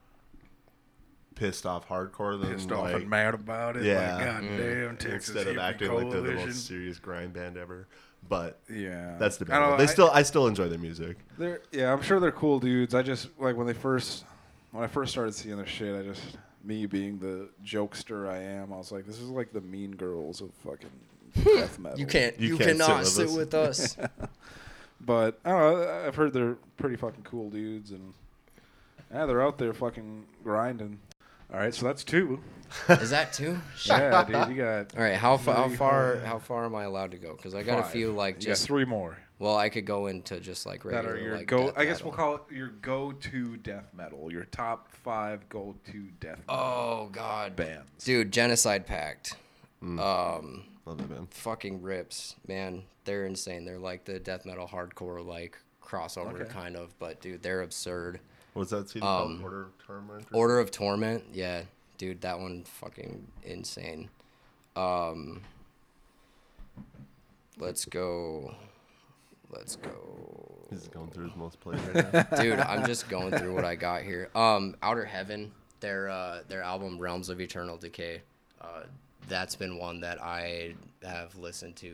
pissed 1.36 1.66
off 1.66 1.88
hardcore 1.88 2.40
than 2.40 2.54
Pissed 2.54 2.72
off 2.72 2.90
and 2.94 3.10
mad 3.10 3.34
about 3.34 3.78
it. 3.78 3.84
Yeah. 3.84 4.16
Like, 4.16 4.26
God 4.26 4.42
damn, 4.42 4.50
mm. 4.96 5.00
Texas 5.00 5.36
instead 5.36 5.48
of 5.48 5.56
Hippie 5.56 5.62
acting 5.62 5.94
like 5.94 6.10
they're 6.12 6.22
the 6.22 6.34
most 6.34 6.68
serious 6.68 7.00
grind 7.00 7.34
band 7.34 7.58
ever. 7.58 7.88
But 8.28 8.60
Yeah, 8.70 9.16
that's 9.18 9.38
I 9.38 9.40
don't 9.40 9.48
debatable. 9.48 9.72
know, 9.72 9.78
They 9.78 9.84
I- 9.84 9.88
still, 9.88 10.12
I 10.12 10.24
still 10.24 10.48
enjoy 10.48 10.68
their 10.68 10.80
music. 10.80 11.18
They're 11.38 11.62
yeah, 11.72 11.94
I'm 11.94 12.02
sure 12.02 12.20
they're 12.20 12.32
cool 12.34 12.60
dudes. 12.60 12.94
I 12.94 13.02
just 13.04 13.30
like 13.40 13.56
when 13.56 13.68
they 13.68 13.74
first 13.74 14.26
when 14.72 14.84
I 14.84 14.88
first 14.88 15.12
started 15.12 15.34
seeing 15.34 15.56
their 15.56 15.66
shit. 15.66 15.96
I 15.98 16.04
just 16.04 16.38
me 16.64 16.86
being 16.86 17.20
the 17.20 17.50
jokester 17.64 18.30
I 18.30 18.38
am. 18.42 18.74
I 18.74 18.78
was 18.78 18.92
like, 18.92 19.06
this 19.06 19.20
is 19.20 19.30
like 19.30 19.52
the 19.54 19.62
Mean 19.62 19.92
Girls 19.92 20.42
of 20.42 20.52
fucking 20.66 20.90
death 21.44 21.80
metal. 21.80 22.00
You 22.00 22.06
can't. 22.06 22.40
You 22.40 22.50
You, 22.50 22.58
can't 22.58 22.78
sit 22.78 22.86
cannot 22.86 23.00
with 23.00 23.08
sit 23.08 23.28
us. 23.28 23.36
with 23.36 23.54
us. 23.54 23.98
But 25.02 25.40
I 25.46 25.50
don't 25.52 25.60
know. 25.80 26.04
I've 26.08 26.16
heard 26.16 26.34
they're 26.34 26.58
pretty 26.76 26.98
fucking 26.98 27.24
cool 27.24 27.50
dudes, 27.50 27.92
and 27.92 28.14
yeah, 29.14 29.26
they're 29.26 29.42
out 29.42 29.58
there 29.58 29.74
fucking 29.74 30.26
grinding. 30.44 31.00
All 31.54 31.58
right, 31.60 31.74
so 31.74 31.86
that's 31.86 32.04
two. 32.04 32.42
is 32.90 33.10
that 33.12 33.32
two? 33.32 33.58
Yeah, 33.86 34.26
dude, 34.26 34.56
you 34.58 34.62
got 34.62 34.96
All 34.98 35.02
right. 35.02 35.16
How 35.16 35.38
far? 35.38 35.56
How 35.56 35.70
far? 35.70 36.18
How 36.18 36.38
far 36.38 36.66
am 36.66 36.76
I 36.76 36.84
allowed 36.84 37.12
to 37.12 37.18
go? 37.18 37.34
Because 37.34 37.56
I 37.56 37.64
got 37.64 37.80
a 37.80 37.84
five. 37.84 37.92
few 37.92 38.12
like 38.12 38.36
You 38.42 38.48
got 38.48 38.52
just. 38.52 38.66
three 38.68 38.84
more 38.84 39.18
Well, 39.40 39.56
I 39.58 39.70
could 39.70 39.86
go 39.86 40.08
into 40.08 40.40
just 40.42 40.66
like 40.66 40.84
that 40.84 40.90
regular. 40.90 41.16
are 41.16 41.18
your 41.18 41.38
like, 41.38 41.48
go. 41.48 41.66
death 41.68 41.74
I 41.78 41.86
guess 41.86 42.04
we'll 42.04 42.12
call 42.14 42.36
it 42.36 42.42
your 42.52 42.68
go-to 42.82 43.56
death 43.58 43.86
metal. 43.94 44.30
Your 44.32 44.44
top 44.44 44.92
five 44.92 45.48
go-to 45.50 46.10
death 46.20 46.40
metal 46.46 46.56
Oh 46.64 47.10
God, 47.12 47.56
bands. 47.56 48.04
dude, 48.04 48.32
Genocide 48.34 48.86
Pact. 48.86 49.36
Mm. 49.82 49.98
Um, 50.00 50.66
Love 50.86 50.98
that 50.98 51.10
band. 51.10 51.28
fucking 51.34 51.82
rips, 51.82 52.36
man. 52.48 52.84
They're 53.06 53.26
insane. 53.26 53.64
They're 53.64 53.80
like 53.80 54.04
the 54.04 54.20
death 54.20 54.46
metal 54.46 54.68
hardcore 54.68 55.26
like 55.26 55.58
crossover 55.82 56.42
Okay. 56.42 56.50
kind 56.52 56.76
of, 56.76 56.94
but 57.00 57.22
dude, 57.22 57.42
they're 57.42 57.62
absurd. 57.62 58.20
What's 58.54 58.72
that 58.72 58.90
CD 58.90 59.06
Um, 59.06 59.40
called? 59.40 59.44
Order 59.44 59.62
of 59.62 59.78
Torment? 59.86 60.28
or 60.34 60.38
Order 60.38 60.60
of 60.60 60.72
Torment, 60.72 61.24
yeah, 61.32 61.62
dude, 61.98 62.20
that 62.22 62.40
one 62.40 62.66
fucking 62.66 63.26
insane. 63.44 64.10
Um, 64.76 65.44
let's 67.58 67.86
go. 67.86 68.54
Let's 69.52 69.76
go. 69.76 69.90
He's 70.70 70.88
going 70.88 71.10
through 71.10 71.26
his 71.30 71.36
most 71.36 71.60
played 71.60 71.80
right 71.96 72.14
now. 72.14 72.38
dude 72.42 72.60
i'm 72.60 72.86
just 72.86 73.10
going 73.10 73.32
through 73.36 73.56
what 73.56 73.66
i 73.66 73.74
got 73.74 74.04
here 74.04 74.30
um 74.36 74.76
outer 74.84 75.04
heaven 75.04 75.52
their 75.80 76.10
uh 76.10 76.42
their 76.48 76.62
album 76.62 77.00
realms 77.00 77.30
of 77.30 77.42
eternal 77.42 77.76
decay 77.76 78.22
uh 78.62 78.82
that's 79.28 79.56
been 79.56 79.80
one 79.80 80.00
that 80.02 80.22
i 80.22 80.76
have 81.04 81.36
listened 81.36 81.76
to 81.76 81.88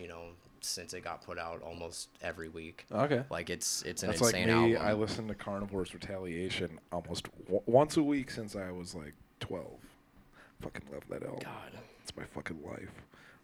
you 0.00 0.08
know 0.08 0.22
since 0.60 0.92
it 0.92 1.04
got 1.04 1.22
put 1.24 1.38
out 1.38 1.62
almost 1.62 2.08
every 2.20 2.48
week 2.48 2.84
Okay. 2.90 3.22
like 3.30 3.48
it's 3.48 3.82
it's 3.82 4.02
an 4.02 4.08
That's 4.10 4.20
like 4.22 4.34
insane 4.34 4.46
me. 4.64 4.74
album 4.74 4.88
I 4.88 4.92
listened 4.94 5.28
to 5.28 5.34
Carnivore's 5.36 5.94
Retaliation 5.94 6.80
almost 6.90 7.28
w- 7.44 7.62
once 7.66 7.96
a 7.96 8.02
week 8.02 8.32
since 8.32 8.56
I 8.56 8.72
was 8.72 8.92
like 8.96 9.14
12. 9.38 9.64
Fucking 10.62 10.82
love 10.92 11.02
that 11.10 11.22
album. 11.22 11.38
god 11.44 11.78
It's 12.02 12.16
my 12.16 12.24
fucking 12.24 12.58
life. 12.66 12.90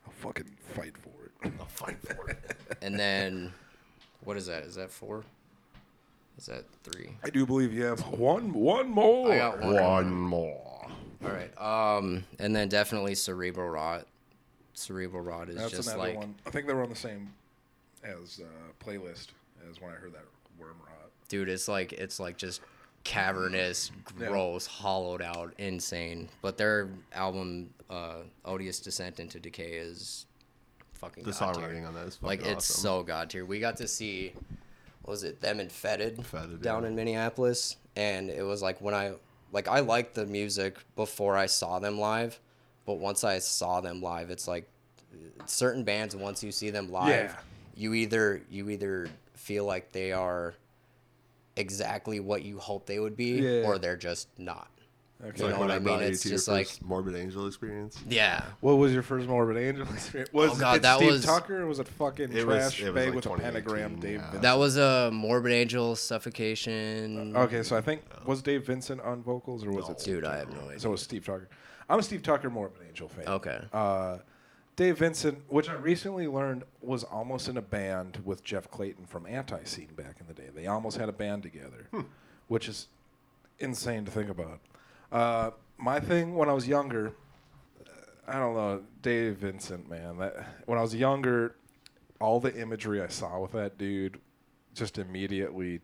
I'll 0.05 0.13
fucking 0.15 0.51
fight 0.75 0.97
for 0.99 1.22
it. 1.22 1.22
I'll 1.61 1.67
fight 1.67 1.99
for 2.07 2.29
it. 2.31 2.57
and 2.83 2.99
then 2.99 3.53
what 4.25 4.37
is 4.37 4.47
that 4.47 4.63
is 4.65 4.75
that 4.77 4.91
four 4.91 5.25
is 6.39 6.47
that 6.47 6.65
three 6.85 7.11
I 7.25 7.31
do 7.31 7.45
believe 7.47 7.73
you 7.73 7.85
have 7.85 8.01
one 8.09 8.53
one 8.53 8.89
more. 8.89 9.33
i 9.33 9.37
got 9.37 9.61
one 9.61 9.75
One 9.75 10.13
more. 10.13 10.87
all 11.25 11.31
right 11.31 11.53
um 11.61 12.25
and 12.39 12.55
then 12.55 12.69
definitely 12.69 13.15
cerebral 13.15 13.69
rot 13.69 14.07
cerebral 14.75 15.23
rot 15.23 15.49
is 15.49 15.57
That's 15.57 15.71
just 15.71 15.89
another 15.89 16.09
like 16.11 16.17
one. 16.17 16.35
I 16.47 16.51
think 16.51 16.67
they 16.67 16.75
were 16.75 16.83
on 16.83 16.89
the 16.89 16.97
same 16.97 17.29
as 18.03 18.41
uh, 18.43 18.85
playlist 18.85 19.29
as 19.71 19.81
when 19.81 19.91
I 19.93 19.95
heard 19.95 20.13
that 20.15 20.25
Worm 20.59 20.77
Rot. 20.87 21.11
dude 21.29 21.49
it's 21.49 21.69
like 21.69 21.93
it's 21.93 22.19
like 22.19 22.37
just 22.37 22.61
cavernous 23.05 23.91
Yeah. 24.19 24.29
gross 24.29 24.67
hollowed 24.67 25.23
out 25.23 25.53
insane 25.59 26.29
but 26.41 26.57
their 26.57 26.89
album 27.13 27.71
uh 27.91 28.19
odious 28.45 28.79
descent 28.81 29.19
into 29.21 29.39
decay 29.41 29.73
is 29.73 30.27
fucking 31.03 31.25
The 31.25 31.33
god 31.33 31.57
songwriting 31.57 31.87
on 31.87 31.93
that 31.95 32.07
is 32.07 32.19
like 32.23 32.41
it's 32.41 32.71
awesome. 32.71 32.83
so 32.83 33.03
god 33.03 33.29
tier 33.29 33.45
we 33.45 33.61
got 33.61 33.77
to 33.79 33.87
see 33.89 34.33
what 35.03 35.11
was 35.11 35.25
it 35.25 35.41
them 35.41 35.61
and 35.61 35.71
fetid, 35.71 36.25
Fetid, 36.25 36.63
down 36.63 36.83
yeah. 36.83 36.89
in 36.89 36.95
minneapolis 36.97 37.77
and 37.97 38.31
it 38.31 38.43
was 38.45 38.63
like 38.63 38.81
when 38.81 38.95
i 38.95 39.13
like 39.53 39.69
i 39.69 39.81
liked 39.81 40.15
the 40.15 40.25
music 40.25 40.79
before 40.97 41.37
i 41.37 41.47
saw 41.47 41.79
them 41.79 41.99
live 41.99 42.39
but 42.87 42.95
once 42.95 43.23
i 43.25 43.39
saw 43.39 43.81
them 43.81 44.01
live 44.01 44.31
it's 44.31 44.49
like 44.49 44.67
certain 45.45 45.83
bands 45.85 46.15
once 46.17 46.43
you 46.43 46.51
see 46.53 46.71
them 46.71 46.91
live 46.91 47.09
Yeah. 47.31 47.37
you 47.75 47.95
either 47.95 48.41
you 48.49 48.71
either 48.71 49.09
feel 49.35 49.65
like 49.65 49.93
they 49.93 50.13
are 50.13 50.55
exactly 51.57 52.19
what 52.21 52.43
you 52.45 52.59
hope 52.59 52.87
they 52.87 52.99
would 52.99 53.17
be 53.17 53.33
Yeah. 53.41 53.63
or 53.67 53.77
they're 53.79 53.97
just 53.97 54.29
not 54.39 54.69
Okay. 55.25 55.37
You 55.37 55.45
know 55.45 55.51
Like 55.51 55.59
what 55.61 55.69
when 55.69 55.71
I 55.71 55.75
mean? 55.79 55.85
brought 55.85 56.03
It's 56.03 56.23
to 56.23 56.29
your 56.31 56.37
just 56.37 56.49
like- 56.49 56.69
Morbid 56.85 57.15
Angel 57.15 57.47
experience. 57.47 57.97
yeah 58.09 58.45
What 58.61 58.75
was 58.75 58.93
your 58.93 59.03
first 59.05 59.29
Morbid 59.29 59.57
Angel 59.57 59.87
experience? 59.95 60.33
Was 60.33 60.51
Oh, 60.53 60.61
God, 60.61 60.77
it 60.79 60.83
that 60.83 60.97
Steve 60.97 61.11
was- 61.13 61.25
Tucker 61.25 61.63
or 61.63 61.67
was 61.67 61.79
it 61.79 61.87
fucking 61.87 62.33
It 62.33 62.45
was- 62.47 62.75
Trash 62.75 62.83
it 62.83 62.93
was 62.93 63.05
like 63.07 63.15
with 63.15 63.27
a 63.27 63.31
pentagram 63.37 64.01
Dave 64.01 64.21
yeah. 64.33 64.41
That 64.41 64.59
was 64.59 64.77
a 64.77 65.11
morbid 65.13 65.53
angel 65.53 65.95
suffocation 65.97 67.37
Okay, 67.37 67.63
so 67.63 67.77
I 67.77 67.81
think 67.81 68.03
was 68.27 68.43
Dave 68.43 68.67
Vincent 68.67 69.01
on 69.01 69.23
vocals 69.23 69.65
or 69.65 69.71
was 69.71 69.89
it 69.89 70.01
Steve 70.01 70.17
dude 70.17 70.25
i 70.25 70.37
have 70.39 70.53
no 70.53 70.67
idea 70.67 70.81
So 70.81 70.89
it 70.89 70.93
was 70.93 71.03
Steve 71.03 71.25
Tucker. 71.25 71.49
I'm 71.89 71.99
a 71.99 72.03
Steve 72.03 72.23
Tucker 72.23 72.51
Morbid 72.51 72.83
Angel 72.89 73.09
fan. 73.09 73.29
okay 73.29 73.61
Uh, 73.73 74.19
Dave 74.75 74.99
Vincent, 74.99 75.39
which 75.49 75.69
I 75.69 75.75
recently 75.75 76.27
learned 76.27 76.65
was 76.81 77.05
almost 77.05 77.47
in 77.47 77.59
a 77.59 77.63
band 77.63 78.21
with 78.25 78.43
Jeff 78.43 78.71
Clayton 78.71 79.05
from 79.05 79.25
Antiseen 79.27 79.95
back 79.95 80.17
in 80.19 80.27
the 80.27 80.33
day. 80.33 80.49
They 80.53 80.67
almost 80.67 80.97
had 80.97 81.11
a 81.11 81.13
band 81.13 81.43
together, 81.43 81.87
which 82.49 82.71
is 82.71 82.89
insane 83.59 84.07
to 84.07 84.11
think 84.11 84.31
about. 84.31 84.61
Uh, 85.13 85.51
my 85.79 86.01
thing 86.01 86.35
when 86.35 86.49
I 86.49 86.53
was 86.53 86.67
younger, 86.67 87.13
I 88.27 88.35
don't 88.39 88.55
know, 88.55 88.83
Dave 89.03 89.37
Vincent, 89.37 89.89
man. 89.89 90.17
That 90.19 90.63
when 90.67 90.79
I 90.79 90.83
was 90.83 90.95
younger, 90.95 91.57
all 92.21 92.41
the 92.41 92.55
imagery 92.59 93.03
I 93.03 93.09
saw 93.09 93.41
with 93.41 93.53
that 93.53 93.79
dude 93.79 94.19
just 94.75 94.97
immediately 94.99 95.81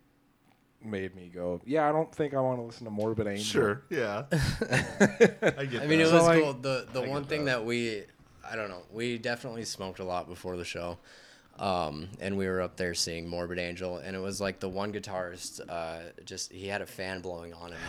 made 0.83 1.15
me 1.15 1.31
go, 1.35 1.61
"Yeah, 1.67 1.89
I 1.89 1.93
don't 1.93 2.15
think 2.15 2.33
I 2.35 2.41
want 2.41 2.59
to 2.59 2.63
listen 2.63 2.85
to 2.85 2.91
Morbid 2.91 3.27
Angel." 3.27 3.45
Sure. 3.45 3.83
Yeah. 3.91 4.25
I 4.33 5.67
get 5.67 5.83
I 5.83 5.87
mean, 5.87 6.01
it 6.01 6.05
was 6.05 6.11
So, 6.11 6.25
like, 6.25 6.43
cool. 6.43 6.55
The 6.55 6.87
the 6.93 7.03
I 7.03 7.09
one 7.09 7.25
thing 7.25 7.45
that. 7.47 7.59
that 7.59 7.65
we, 7.67 8.05
I 8.49 8.57
don't 8.57 8.71
know, 8.71 8.83
we 8.93 9.19
definitely 9.19 9.65
smoked 9.65 9.99
a 9.99 10.05
lot 10.05 10.27
before 10.29 10.57
the 10.57 10.65
show, 10.65 10.99
um, 11.59 12.09
and 12.21 12.37
we 12.37 12.47
were 12.47 12.61
up 12.61 12.77
there 12.77 12.95
seeing 12.95 13.29
Morbid 13.29 13.59
Angel, 13.59 13.99
and 13.99 14.15
it 14.15 14.21
was 14.21 14.41
like 14.41 14.61
the 14.61 14.69
one 14.69 14.93
guitarist, 14.93 15.61
uh, 15.69 16.01
just 16.25 16.53
he 16.53 16.69
had 16.69 16.83
a 16.83 16.87
fan 16.87 17.21
blowing 17.21 17.53
on 17.55 17.73
him, 17.73 17.81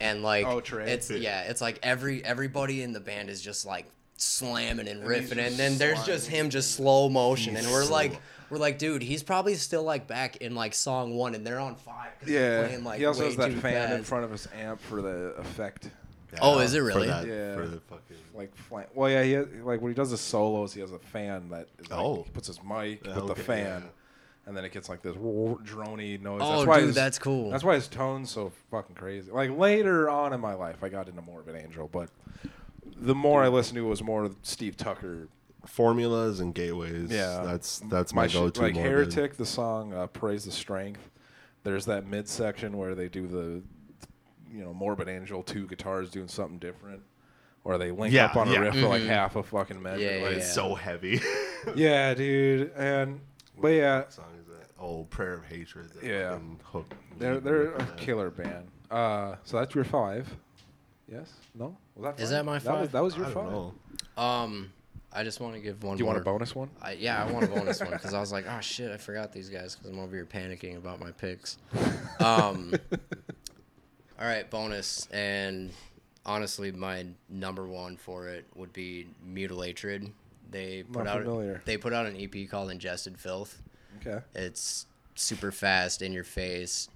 and 0.00 0.22
like 0.32 0.46
Oh, 0.46 0.58
it's 0.58 1.10
yeah, 1.10 1.42
it's 1.42 1.60
like 1.60 1.78
every 1.82 2.24
everybody 2.24 2.82
in 2.82 2.92
the 2.92 3.00
band 3.00 3.30
is 3.30 3.40
just 3.40 3.64
like 3.66 3.86
slamming 4.16 4.88
and 4.88 5.02
And 5.02 5.08
riffing, 5.08 5.32
and 5.32 5.38
just 5.38 5.56
then 5.58 5.78
there's 5.78 6.04
just 6.04 6.28
him 6.28 6.50
just 6.50 6.72
slow 6.72 7.08
motion, 7.08 7.56
and 7.56 7.66
we're 7.68 7.84
like. 7.84 8.20
We're 8.48 8.58
like, 8.58 8.78
dude, 8.78 9.02
he's 9.02 9.24
probably 9.24 9.56
still 9.56 9.82
like 9.82 10.06
back 10.06 10.36
in 10.36 10.54
like 10.54 10.72
song 10.72 11.16
one, 11.16 11.34
and 11.34 11.44
they're 11.44 11.58
on 11.58 11.74
five. 11.74 12.12
they're 12.22 12.60
Yeah, 12.62 12.68
playing, 12.68 12.84
like, 12.84 13.00
he 13.00 13.04
also 13.04 13.24
has 13.24 13.34
that 13.38 13.52
fan 13.54 13.90
in 13.90 14.04
front 14.04 14.24
of 14.24 14.30
his 14.30 14.46
amp 14.56 14.80
for 14.82 15.02
the 15.02 15.34
effect. 15.36 15.90
Oh, 16.42 16.58
is 16.60 16.74
it 16.74 16.78
For 16.78 16.84
really? 16.84 17.06
that- 17.08 17.26
Yeah. 17.26 17.54
For 17.54 17.66
the 17.66 17.80
fucking. 17.80 18.16
Like, 18.34 18.54
flan- 18.56 18.86
well, 18.94 19.08
yeah, 19.10 19.22
he 19.22 19.32
has, 19.32 19.46
like 19.62 19.80
when 19.80 19.90
he 19.90 19.94
does 19.94 20.10
the 20.10 20.18
solos, 20.18 20.74
he 20.74 20.80
has 20.80 20.92
a 20.92 20.98
fan 20.98 21.48
that 21.50 21.68
is 21.78 21.90
like, 21.90 21.98
Oh. 21.98 22.22
he 22.24 22.30
puts 22.30 22.48
his 22.48 22.62
mic 22.62 23.02
The 23.02 23.14
with 23.14 23.26
the 23.26 23.32
okay, 23.32 23.42
fan, 23.42 23.82
yeah. 23.82 23.88
and 24.46 24.56
then 24.56 24.64
it 24.64 24.72
gets 24.72 24.88
like 24.90 25.00
this 25.00 25.16
drony 25.16 26.20
noise. 26.20 26.40
Oh, 26.44 26.56
that's 26.56 26.66
why 26.66 26.76
dude, 26.80 26.86
his, 26.88 26.94
that's 26.94 27.18
cool. 27.18 27.50
That's 27.50 27.64
why 27.64 27.74
his 27.76 27.88
tone's 27.88 28.30
so 28.30 28.52
fucking 28.70 28.94
crazy. 28.96 29.30
Like 29.30 29.56
later 29.56 30.10
on 30.10 30.32
in 30.34 30.40
my 30.40 30.52
life, 30.54 30.82
I 30.84 30.88
got 30.90 31.08
into 31.08 31.22
more 31.22 31.40
of 31.40 31.48
an 31.48 31.56
Angel, 31.56 31.88
but 31.90 32.10
the 32.98 33.14
more 33.14 33.42
I 33.42 33.48
listened 33.48 33.76
to 33.76 33.86
it 33.86 33.88
was 33.88 34.02
more 34.02 34.30
Steve 34.42 34.76
Tucker. 34.76 35.28
Formulas 35.66 36.38
and 36.40 36.54
gateways. 36.54 37.10
Yeah, 37.10 37.42
That's 37.44 37.80
that's 37.90 38.14
my, 38.14 38.28
sh- 38.28 38.34
go-to. 38.34 38.60
Like 38.62 38.74
Morbid. 38.74 38.92
Heretic, 38.92 39.36
the 39.36 39.44
song 39.46 39.92
uh, 39.92 40.06
"Praise 40.06 40.44
the 40.44 40.52
Strength." 40.52 41.10
There's 41.64 41.86
that 41.86 42.06
midsection 42.06 42.76
where 42.76 42.94
they 42.94 43.08
do 43.08 43.26
the, 43.26 43.62
you 44.56 44.64
know, 44.64 44.72
Morbid 44.72 45.08
Angel, 45.08 45.42
two 45.42 45.66
guitars 45.66 46.10
doing 46.10 46.28
something 46.28 46.58
different, 46.58 47.02
or 47.64 47.76
they 47.78 47.90
link 47.90 48.14
Yeah, 48.14 48.26
up 48.26 48.36
on 48.36 48.48
a 48.48 48.52
yeah. 48.52 48.58
riff 48.58 48.74
for 48.74 48.86
like 48.88 49.02
half 49.02 49.36
a 49.36 49.42
fucking 49.42 49.80
measure. 49.82 50.00
Yeah, 50.00 50.10
Like, 50.22 50.30
yeah, 50.32 50.36
It's 50.38 50.52
so 50.54 50.74
heavy. 50.74 51.20
Yeah, 51.74 52.14
dude, 52.14 52.70
and 52.76 53.20
but 53.60 53.68
yeah, 53.68 53.98
What 54.00 54.12
song 54.12 54.24
is 54.40 54.46
that? 54.46 54.68
Oh, 54.80 55.04
Prayer 55.10 55.34
of 55.34 55.44
Hatred. 55.46 55.90
that 55.94 56.04
Yeah. 56.04 56.30
fucking 56.32 56.60
hooked 56.64 56.94
they're 57.18 57.40
they're 57.40 57.74
a 57.74 57.84
killer 57.96 58.30
band. 58.30 58.68
Uh, 58.90 59.34
so 59.44 59.58
that's 59.58 59.74
your 59.74 59.84
five. 59.84 60.28
Yes? 61.10 61.32
No? 61.54 61.76
Was 61.96 62.04
that? 62.16 62.22
Is 62.22 62.28
five? 62.30 62.36
that 62.38 62.44
my 62.44 62.58
That 62.58 62.72
was, 62.72 62.80
five? 62.82 62.92
that 62.92 63.02
was 63.02 63.16
your 63.16 63.26
I 63.26 63.30
five. 63.30 63.44
don't 63.50 63.52
know. 64.16 64.22
Um, 64.22 64.72
I 65.12 65.24
just 65.24 65.40
want 65.40 65.54
to 65.54 65.60
give 65.60 65.82
one. 65.82 65.96
Do 65.96 66.00
you 66.00 66.04
more. 66.04 66.14
want 66.14 66.22
a 66.26 66.30
bonus 66.30 66.54
one? 66.54 66.68
I, 66.82 66.92
yeah, 66.92 67.24
I 67.24 67.30
want 67.32 67.46
a 67.46 67.48
bonus 67.48 67.80
one 67.80 67.90
because 67.90 68.12
I 68.14 68.20
was 68.20 68.30
like, 68.32 68.44
oh 68.48 68.60
shit, 68.60 68.90
I 68.92 68.96
forgot 68.98 69.32
these 69.32 69.48
guys 69.48 69.74
because 69.74 69.90
I'm 69.90 69.98
over 69.98 70.14
here 70.14 70.26
panicking 70.26 70.76
about 70.76 71.00
my 71.00 71.10
picks. 71.10 71.58
Um, 72.20 72.72
all 74.20 74.26
right, 74.26 74.48
bonus, 74.50 75.06
and 75.12 75.70
honestly, 76.24 76.72
my 76.72 77.06
number 77.28 77.66
one 77.66 77.96
for 77.96 78.28
it 78.28 78.44
would 78.54 78.72
be 78.72 79.06
Mutilatred. 79.24 80.10
They 80.50 80.84
Not 80.88 80.92
put 80.92 81.06
out 81.06 81.22
familiar. 81.22 81.62
they 81.64 81.76
put 81.76 81.92
out 81.92 82.06
an 82.06 82.16
EP 82.16 82.48
called 82.48 82.70
Ingested 82.70 83.18
Filth. 83.18 83.60
Okay. 84.00 84.20
It's 84.34 84.86
super 85.14 85.50
fast 85.50 86.02
in 86.02 86.12
your 86.12 86.24
face. 86.24 86.88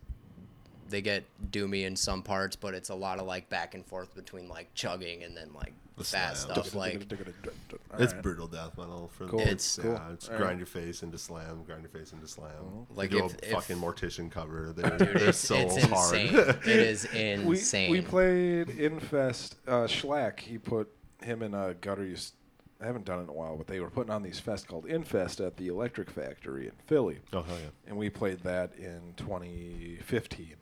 They 0.90 1.00
get 1.02 1.24
doomy 1.50 1.84
in 1.86 1.96
some 1.96 2.22
parts, 2.22 2.56
but 2.56 2.74
it's 2.74 2.88
a 2.90 2.94
lot 2.94 3.18
of 3.18 3.26
like 3.26 3.48
back 3.48 3.74
and 3.74 3.84
forth 3.86 4.14
between 4.14 4.48
like 4.48 4.74
chugging 4.74 5.22
and 5.22 5.36
then 5.36 5.50
like 5.54 5.72
The 5.96 6.04
fast 6.04 6.42
slam. 6.42 6.54
stuff. 6.54 6.74
Like 6.74 7.06
It's 7.12 7.92
Alright. 8.12 8.22
brutal 8.22 8.46
death 8.46 8.76
metal 8.76 9.10
for 9.16 9.26
Cool. 9.26 9.38
the 9.40 9.44
It's- 9.46 9.78
yeah, 9.78 9.84
Cool. 9.98 10.12
it's 10.14 10.26
Alright. 10.26 10.40
grind 10.42 10.58
your 10.58 10.66
face 10.66 11.02
into 11.02 11.16
slam, 11.18 11.62
grind 11.64 11.82
your 11.82 11.90
face 11.90 12.12
into 12.12 12.26
slam. 12.26 12.86
Like 12.94 13.10
they 13.10 13.18
do 13.18 13.26
if- 13.26 13.34
a 13.38 13.44
if- 13.46 13.52
fucking 13.52 13.76
mortician 13.76 14.30
cover. 14.30 14.72
They're, 14.76 14.90
dude, 14.98 15.08
they're 15.08 15.28
it's, 15.28 15.38
so 15.38 15.56
it's 15.56 15.82
hard. 15.84 16.16
insane. 16.16 16.38
it 16.64 16.66
is 16.66 17.08
we, 17.12 17.20
insane. 17.56 17.90
we 17.90 18.00
played 18.00 18.68
Infest. 18.70 19.56
Uh, 19.68 19.86
Schlack, 19.86 20.40
he 20.40 20.58
put 20.58 20.90
him 21.22 21.42
and 21.42 21.54
uh, 21.54 21.74
Gutter. 21.80 22.04
Used, 22.04 22.34
I 22.80 22.86
haven't 22.86 23.04
done 23.04 23.18
it 23.20 23.24
in 23.24 23.28
a 23.28 23.32
while, 23.32 23.56
but 23.56 23.66
they 23.66 23.78
were 23.80 23.90
putting 23.90 24.10
on 24.10 24.22
these 24.22 24.40
fests 24.40 24.66
called 24.66 24.86
Infest 24.86 25.38
at 25.40 25.56
the 25.56 25.68
Electric 25.68 26.10
Factory 26.10 26.66
in 26.66 26.72
Philly. 26.86 27.18
oh 27.32 27.42
hell 27.42 27.58
yeah! 27.58 27.68
and 27.86 27.96
we 27.96 28.08
played 28.10 28.40
that 28.40 28.72
in 28.78 29.12
2015. 29.18 30.54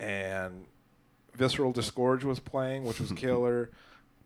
And 0.00 0.64
Visceral 1.36 1.72
Disgorge 1.72 2.24
was 2.24 2.40
playing, 2.40 2.84
which 2.84 2.98
was 3.00 3.12
killer. 3.16 3.70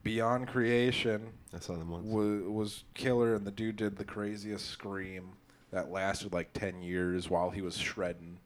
Beyond 0.02 0.48
Creation 0.48 1.28
I 1.54 1.60
saw 1.60 1.76
them 1.76 1.88
once. 1.90 2.06
was, 2.06 2.42
was 2.42 2.84
killer, 2.92 3.34
and 3.34 3.46
the 3.46 3.50
dude 3.50 3.76
did 3.76 3.96
the 3.96 4.04
craziest 4.04 4.66
scream 4.68 5.30
that 5.70 5.90
lasted 5.90 6.30
like 6.32 6.52
10 6.52 6.82
years 6.82 7.30
while 7.30 7.48
he 7.50 7.62
was 7.62 7.76
shredding. 7.78 8.38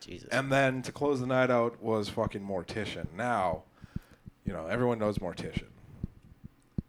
Jesus. 0.00 0.28
And 0.30 0.50
then 0.52 0.80
to 0.82 0.92
close 0.92 1.18
the 1.20 1.26
night 1.26 1.50
out 1.50 1.82
was 1.82 2.08
fucking 2.08 2.42
Mortician. 2.42 3.06
Now, 3.16 3.64
you 4.44 4.52
know, 4.52 4.66
everyone 4.66 4.98
knows 5.00 5.18
Mortician. 5.18 5.66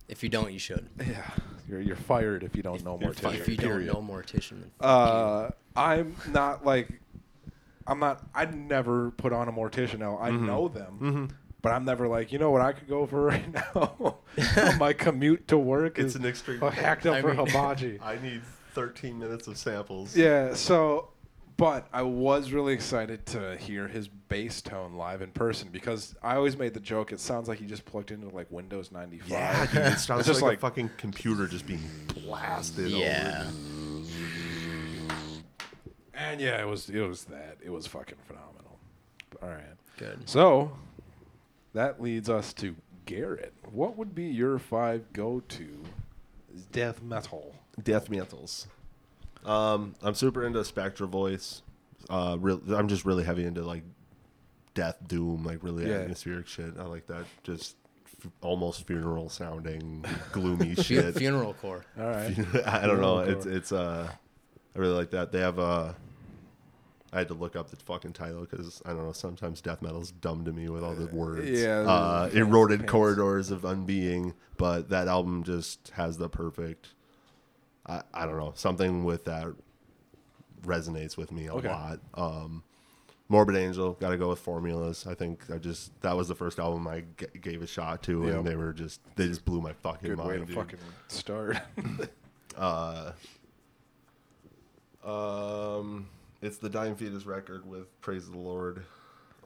if 0.07 0.21
you 0.23 0.29
don't, 0.29 0.53
you 0.53 0.59
should. 0.59 0.87
Yeah, 1.07 1.27
you're, 1.67 1.81
you're 1.81 1.95
fired 1.95 2.43
if 2.43 2.55
you 2.55 2.61
don't 2.61 2.83
know 2.85 2.99
you're 3.01 3.13
Mortician. 3.13 3.33
If 3.39 3.47
you 3.47 3.57
period. 3.57 3.91
don't 3.91 4.07
know 4.07 4.13
Mortician, 4.13 4.61
then 4.61 4.71
Uh, 4.79 5.49
I'm 5.75 6.15
not 6.29 6.63
like, 6.65 7.01
I'm 7.87 7.99
not. 7.99 8.23
I'd 8.33 8.55
never 8.55 9.11
put 9.11 9.33
on 9.33 9.47
a 9.47 9.51
mortician. 9.51 9.99
Now 9.99 10.17
I 10.19 10.29
Mm-hmm. 10.29 10.45
know 10.45 10.67
them, 10.67 11.29
but 11.61 11.71
I'm 11.71 11.85
never 11.85 12.07
like, 12.07 12.31
you 12.31 12.39
know 12.39 12.51
what 12.51 12.61
I 12.61 12.71
could 12.73 12.87
go 12.87 13.05
for 13.05 13.25
right 13.27 13.53
now. 13.75 14.17
my 14.79 14.93
commute 14.93 15.47
to 15.49 15.57
work 15.57 15.97
It's 15.99 16.09
is 16.09 16.15
an 16.15 16.25
extreme. 16.25 16.61
a 16.63 16.71
hacked 16.71 17.05
up 17.05 17.15
I 17.15 17.21
for 17.21 17.33
mean- 17.33 17.45
hibachi. 17.47 17.99
I 18.03 18.17
need 18.21 18.41
13 18.73 19.19
minutes 19.19 19.47
of 19.47 19.57
samples. 19.57 20.15
yeah. 20.15 20.53
So, 20.55 21.09
but 21.57 21.87
I 21.93 22.01
was 22.01 22.51
really 22.51 22.73
excited 22.73 23.25
to 23.27 23.55
hear 23.57 23.87
his 23.87 24.07
bass 24.07 24.61
tone 24.61 24.93
live 24.95 25.21
in 25.21 25.29
person 25.31 25.69
because 25.71 26.15
I 26.23 26.35
always 26.35 26.57
made 26.57 26.73
the 26.73 26.79
joke. 26.79 27.11
It 27.11 27.19
sounds 27.19 27.47
like 27.47 27.59
he 27.59 27.65
just 27.67 27.85
plugged 27.85 28.09
into 28.09 28.29
like 28.29 28.49
Windows 28.51 28.91
95. 28.91 29.29
Yeah, 29.29 29.65
dude, 29.67 29.75
it 29.77 29.99
sounds 29.99 30.21
It's 30.21 30.27
just 30.27 30.41
like, 30.41 30.49
like- 30.53 30.57
a 30.57 30.61
fucking 30.61 30.89
computer 30.97 31.45
just 31.47 31.67
being 31.67 31.83
blasted. 32.07 32.89
Yeah. 32.89 33.43
Over. 33.47 33.92
And 36.13 36.39
yeah, 36.39 36.61
it 36.61 36.67
was 36.67 36.89
it 36.89 36.99
was 37.01 37.25
that. 37.25 37.57
It 37.63 37.69
was 37.71 37.87
fucking 37.87 38.17
phenomenal. 38.27 38.77
All 39.41 39.49
right. 39.49 39.63
Good. 39.97 40.29
So 40.29 40.71
that 41.73 42.01
leads 42.01 42.29
us 42.29 42.53
to 42.53 42.75
Garrett. 43.05 43.53
What 43.71 43.97
would 43.97 44.13
be 44.15 44.25
your 44.25 44.59
five 44.59 45.11
go-to 45.13 45.67
death 46.71 47.01
metal? 47.01 47.55
Death 47.83 48.09
metals. 48.09 48.67
Um, 49.45 49.95
I'm 50.03 50.13
super 50.13 50.45
into 50.45 50.63
Spectral 50.63 51.09
Voice. 51.09 51.63
Uh, 52.09 52.37
real, 52.39 52.61
I'm 52.73 52.87
just 52.87 53.05
really 53.05 53.23
heavy 53.23 53.43
into 53.45 53.61
like 53.63 53.83
death 54.73 54.97
doom, 55.07 55.43
like 55.43 55.59
really 55.63 55.87
Yeah. 55.89 55.97
atmospheric 55.97 56.47
shit. 56.47 56.75
I 56.77 56.83
like 56.83 57.07
that. 57.07 57.25
Just 57.43 57.75
f- 58.23 58.31
almost 58.41 58.85
funeral 58.87 59.29
sounding, 59.29 60.05
gloomy 60.31 60.75
shit. 60.81 61.15
funeral 61.15 61.53
core. 61.55 61.85
All 61.99 62.05
right. 62.07 62.35
I 62.65 62.85
don't 62.87 63.01
know. 63.01 63.23
Funeral 63.23 63.37
It's 63.37 63.45
it's 63.45 63.71
uh, 63.71 64.09
I 64.75 64.79
really 64.79 64.93
like 64.95 65.11
that. 65.11 65.31
They 65.31 65.39
have 65.39 65.59
uh, 65.59 65.93
I 67.11 67.17
had 67.19 67.27
to 67.27 67.33
look 67.35 67.55
up 67.55 67.69
the 67.69 67.75
fucking 67.75 68.13
title 68.13 68.41
because 68.49 68.81
I 68.85 68.89
don't 68.89 69.05
know. 69.05 69.11
Sometimes 69.11 69.61
death 69.61 69.81
metal's 69.81 70.11
dumb 70.11 70.45
to 70.45 70.51
me 70.51 70.67
with 70.69 70.83
all 70.83 70.95
the 70.95 71.05
words. 71.15 71.47
yeah, 71.61 71.79
Uh, 71.81 72.29
eroded 72.33 72.79
pants. 72.81 72.91
corridors 72.91 73.51
of 73.51 73.61
unbeing, 73.61 74.33
but 74.57 74.89
that 74.89 75.07
album 75.07 75.43
just 75.43 75.89
has 75.95 76.17
the 76.17 76.27
perfect. 76.29 76.89
I 77.85 78.01
I 78.13 78.25
don't 78.25 78.37
know 78.37 78.53
something 78.55 79.03
with 79.03 79.25
that 79.25 79.47
resonates 80.65 81.17
with 81.17 81.31
me 81.31 81.47
a 81.47 81.53
Okay. 81.55 81.67
lot. 81.67 81.99
Um, 82.13 82.63
Morbid 83.29 83.55
Angel, 83.55 83.93
got 83.93 84.09
to 84.09 84.17
go 84.17 84.29
with 84.29 84.39
Formulas. 84.39 85.05
I 85.07 85.13
think 85.13 85.49
I 85.51 85.57
just 85.57 85.91
that 86.01 86.15
was 86.15 86.27
the 86.27 86.35
first 86.35 86.59
album 86.59 86.87
I 86.87 87.03
g- 87.17 87.25
gave 87.41 87.61
a 87.61 87.67
shot 87.67 88.01
to, 88.03 88.25
Yep. 88.25 88.35
and 88.37 88.47
they 88.47 88.55
were 88.55 88.73
just 88.73 89.01
they 89.15 89.27
just 89.27 89.43
blew 89.45 89.61
my 89.61 89.73
fucking 89.73 90.09
Good 90.09 90.17
mind. 90.17 90.29
way 90.29 90.37
to 90.39 90.45
dude. 90.45 90.55
fucking 90.55 90.79
start. 91.09 91.57
Uh, 92.55 93.13
um, 95.05 96.07
it's 96.41 96.57
the 96.57 96.69
Dying 96.69 96.95
Fetus 96.95 97.25
record 97.25 97.65
with 97.67 97.99
"Praise 98.01 98.29
the 98.29 98.37
Lord," 98.37 98.83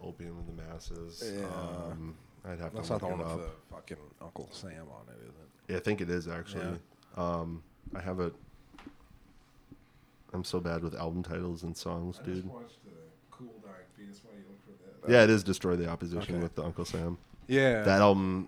"Opium 0.03 0.37
of 0.37 0.45
the 0.55 0.63
Masses." 0.63 1.23
Yeah. 1.37 1.45
Um, 1.47 2.15
I'd 2.45 2.59
have 2.59 2.73
That's 2.73 2.87
to 2.87 2.93
not 2.93 3.01
look 3.03 3.11
the 3.11 3.17
one 3.17 3.19
it 3.19 3.31
up. 3.31 3.37
with 3.39 3.45
the 3.47 3.75
fucking 3.75 3.97
Uncle 4.21 4.49
Sam 4.51 4.71
on 4.89 5.13
it, 5.13 5.19
is 5.23 5.29
it? 5.35 5.71
Yeah, 5.71 5.77
I 5.77 5.79
think 5.81 6.01
it 6.01 6.09
is 6.09 6.27
actually. 6.27 6.77
Um, 7.17 7.61
I 7.95 7.99
have 8.01 8.19
it. 8.19 8.33
I'm 10.33 10.43
so 10.43 10.59
bad 10.59 10.83
with 10.83 10.93
album 10.95 11.23
titles 11.23 11.63
and 11.63 11.75
songs, 11.75 12.19
dude. 12.23 12.45
watched 12.47 12.83
the 12.85 12.91
Cool 13.31 13.53
Dying 13.63 13.75
Fetus. 13.95 14.21
Why 14.23 14.37
you 14.37 14.43
look 14.47 14.63
for 14.63 15.07
that? 15.07 15.11
Yeah, 15.11 15.23
it 15.23 15.29
is 15.29 15.43
"Destroy 15.43 15.75
the 15.75 15.87
Opposition" 15.89 16.35
Okay. 16.35 16.43
with 16.43 16.55
the 16.55 16.63
Uncle 16.63 16.85
Sam. 16.85 17.17
Yeah. 17.47 17.83
That 17.83 18.01
album. 18.01 18.47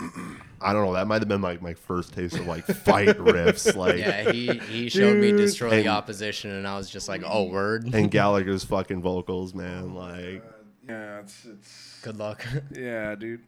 I 0.60 0.72
don't 0.72 0.84
know. 0.86 0.92
That 0.94 1.06
might 1.06 1.20
have 1.20 1.28
been 1.28 1.42
like 1.42 1.60
my 1.62 1.74
first 1.74 2.12
taste 2.14 2.34
of 2.36 2.46
like 2.46 2.64
fight 2.66 3.08
riffs, 3.18 3.74
like 3.76 3.98
Yeah, 3.98 4.30
he, 4.32 4.46
he 4.58 4.88
showed 4.88 5.16
me 5.18 5.32
destroy 5.32 5.70
And- 5.70 5.84
the 5.84 5.88
opposition, 5.88 6.50
and 6.50 6.66
I 6.66 6.76
was 6.76 6.88
just 6.90 7.08
like, 7.08 7.22
oh, 7.24 7.44
word. 7.44 7.92
and 7.94 8.10
Gallagher's 8.10 8.64
fucking 8.64 9.02
vocals, 9.02 9.54
man. 9.54 9.94
Like, 9.94 10.42
yeah, 10.88 11.20
it's 11.20 11.44
it's. 11.44 12.00
Good 12.02 12.16
luck. 12.18 12.44
Yeah, 12.76 13.14
dude. 13.14 13.40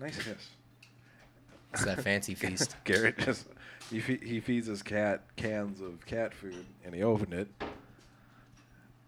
Nice 0.00 0.16
hiss. 0.16 0.48
it's 1.72 1.84
that 1.84 2.02
fancy 2.02 2.34
feast. 2.34 2.76
Garrett 2.84 3.18
just 3.18 3.46
he 3.90 4.00
fe- 4.00 4.20
he 4.24 4.40
feeds 4.40 4.66
his 4.66 4.82
cat 4.82 5.22
cans 5.36 5.80
of 5.80 6.04
cat 6.06 6.34
food, 6.34 6.64
and 6.84 6.94
he 6.94 7.02
opened 7.02 7.32
it 7.34 7.48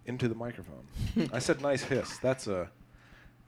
into 0.07 0.29
the 0.29 0.35
microphone. 0.35 0.87
I 1.33 1.39
said 1.41 1.61
nice 1.61 1.83
hiss. 1.83 2.17
That's 2.19 2.47
a 2.47 2.71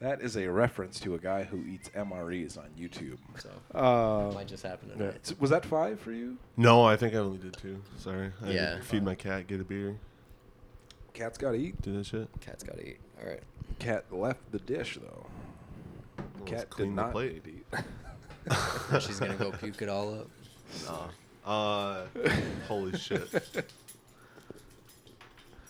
that 0.01 0.21
is 0.21 0.35
a 0.35 0.47
reference 0.47 0.99
to 0.99 1.15
a 1.15 1.17
guy 1.17 1.43
who 1.43 1.63
eats 1.65 1.89
MREs 1.89 2.57
on 2.57 2.69
YouTube. 2.77 3.17
So 3.39 3.49
Uh, 3.73 4.33
might 4.33 4.47
just 4.47 4.63
happen 4.63 4.89
tonight. 4.89 5.19
S- 5.23 5.35
Was 5.39 5.49
that 5.51 5.65
five 5.65 5.99
for 5.99 6.11
you? 6.11 6.37
no, 6.57 6.83
I 6.83 6.97
think 6.97 7.13
I 7.13 7.17
only 7.17 7.37
did 7.37 7.55
two. 7.55 7.81
Sorry. 7.97 8.31
I 8.43 8.49
Yeah. 8.51 8.75
did 8.75 8.83
feed 8.83 9.03
my 9.03 9.15
cat, 9.15 9.47
get 9.47 9.61
a 9.61 9.63
beer, 9.63 9.95
Cat's 11.13 11.37
got 11.37 11.51
to 11.51 11.57
eat. 11.57 11.81
do 11.81 11.95
that 11.97 12.05
shit. 12.05 12.27
Cat's 12.41 12.63
gotta 12.63 12.87
eat. 12.87 12.99
All 13.21 13.29
right. 13.29 13.43
Cat 13.79 14.05
left 14.11 14.51
the 14.51 14.59
dish 14.59 14.97
though. 15.01 15.25
Let's 16.39 16.49
Cat 16.51 16.59
did 16.61 16.69
clean 16.69 16.95
the 16.95 17.01
not 17.03 17.11
plate. 17.11 17.43
eat. 17.47 17.65
She's 19.01 19.19
gonna 19.19 19.35
go 19.35 19.51
puke 19.51 19.81
it 19.81 19.89
all 19.89 20.13
up. 20.15 21.11
Uh, 21.45 22.05
holy 22.67 22.97
shit. 22.97 23.29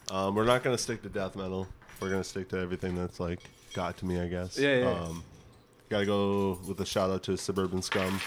Um, 0.10 0.36
we're 0.36 0.46
not 0.46 0.64
gonna 0.64 0.78
stick 0.78 1.02
to 1.04 1.10
death 1.10 1.36
metal. 1.36 1.68
We're 2.00 2.10
gonna 2.10 2.24
stick 2.24 2.50
to 2.50 2.58
everything 2.58 2.96
that's 2.96 3.20
like 3.20 3.40
got 3.74 3.98
to 3.98 4.06
me, 4.06 4.20
I 4.20 4.28
guess. 4.28 4.58
Yeah, 4.58 4.78
yeah. 4.78 4.90
Um, 4.92 5.24
gotta 5.90 6.06
go 6.06 6.60
with 6.68 6.80
a 6.82 6.86
shout 6.86 7.10
out 7.10 7.24
to 7.24 7.38
Suburban 7.38 7.82
Scum. 7.82 8.20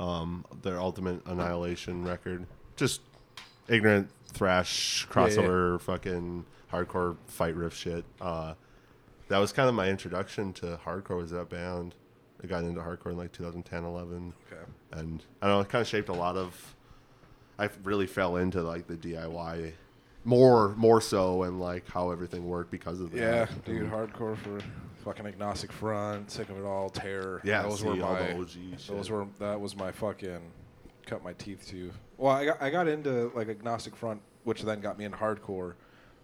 Um, 0.00 0.44
their 0.62 0.78
Ultimate 0.80 1.24
Annihilation 1.26 2.04
record. 2.04 2.46
Just 2.76 3.00
ignorant 3.68 4.08
thrash 4.28 5.06
crossover, 5.10 5.80
fucking 5.80 6.44
hardcore 6.72 7.16
fight 7.26 7.56
riff 7.56 7.74
shit. 7.74 8.04
Uh, 8.20 8.54
that 9.28 9.38
was 9.38 9.52
kind 9.52 9.68
of 9.68 9.74
my 9.74 9.88
introduction 9.88 10.52
to 10.54 10.78
hardcore. 10.84 11.16
Was 11.18 11.30
that 11.32 11.48
band? 11.48 11.94
I 12.42 12.46
got 12.46 12.62
into 12.62 12.80
hardcore 12.80 13.10
in 13.10 13.16
like 13.16 13.32
2010, 13.32 13.84
11 13.84 14.32
Okay. 14.52 14.62
and 14.92 15.22
I 15.42 15.48
don't 15.48 15.56
know, 15.56 15.60
it 15.62 15.68
kind 15.68 15.82
of 15.82 15.88
shaped 15.88 16.08
a 16.08 16.12
lot 16.14 16.36
of. 16.36 16.74
I 17.58 17.68
really 17.82 18.06
fell 18.06 18.36
into 18.36 18.62
like 18.62 18.86
the 18.86 18.94
DIY 18.94 19.72
more, 20.24 20.74
more 20.76 21.00
so, 21.00 21.42
and 21.44 21.60
like 21.60 21.88
how 21.88 22.10
everything 22.10 22.46
worked 22.46 22.70
because 22.70 23.00
of 23.00 23.10
that. 23.12 23.18
Yeah, 23.18 23.46
dude, 23.64 23.82
And- 23.82 23.92
hardcore 23.92 24.36
for 24.36 24.60
fucking 25.04 25.26
agnostic 25.26 25.72
front, 25.72 26.30
sick 26.30 26.48
of 26.50 26.58
it 26.58 26.64
all, 26.64 26.90
terror. 26.90 27.40
Yeah, 27.44 27.62
those 27.62 27.80
see, 27.80 27.86
were 27.86 27.96
my 27.96 28.32
OG 28.34 28.48
shit. 28.48 28.86
those 28.88 29.10
were 29.10 29.26
that 29.38 29.60
was 29.60 29.76
my 29.76 29.92
fucking 29.92 30.40
cut 31.06 31.22
my 31.24 31.32
teeth 31.34 31.66
to. 31.68 31.90
Well, 32.16 32.34
I 32.34 32.44
got 32.44 32.62
I 32.62 32.70
got 32.70 32.88
into 32.88 33.32
like 33.34 33.48
agnostic 33.48 33.96
front, 33.96 34.20
which 34.44 34.62
then 34.62 34.80
got 34.80 34.98
me 34.98 35.04
into 35.04 35.16
hardcore 35.18 35.74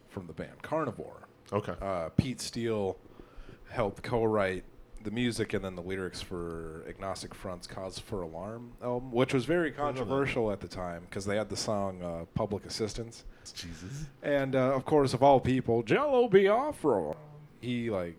from 0.08 0.26
the 0.26 0.32
band 0.32 0.62
Carnivore. 0.62 1.28
Okay. 1.52 1.74
Uh, 1.80 2.08
Pete 2.16 2.40
Steele 2.40 2.96
helped 3.70 4.02
co-write 4.02 4.64
the 5.02 5.10
music 5.10 5.52
and 5.52 5.62
then 5.64 5.74
the 5.74 5.82
lyrics 5.82 6.20
for 6.22 6.82
Agnostic 6.88 7.34
Front's 7.34 7.66
"Cause 7.66 7.98
for 7.98 8.22
Alarm" 8.22 8.72
album, 8.82 9.12
which 9.12 9.34
was 9.34 9.44
very 9.44 9.70
controversial 9.70 10.50
at 10.50 10.60
the 10.60 10.68
time 10.68 11.02
because 11.08 11.24
they 11.26 11.36
had 11.36 11.48
the 11.48 11.56
song 11.56 12.02
uh, 12.02 12.24
"Public 12.34 12.64
Assistance." 12.66 13.24
Jesus. 13.52 14.06
And 14.22 14.54
uh, 14.56 14.74
of 14.74 14.84
course, 14.84 15.14
of 15.14 15.22
all 15.22 15.40
people, 15.40 15.82
Jello 15.82 16.28
Biafra. 16.28 17.14
He 17.60 17.90
like, 17.90 18.16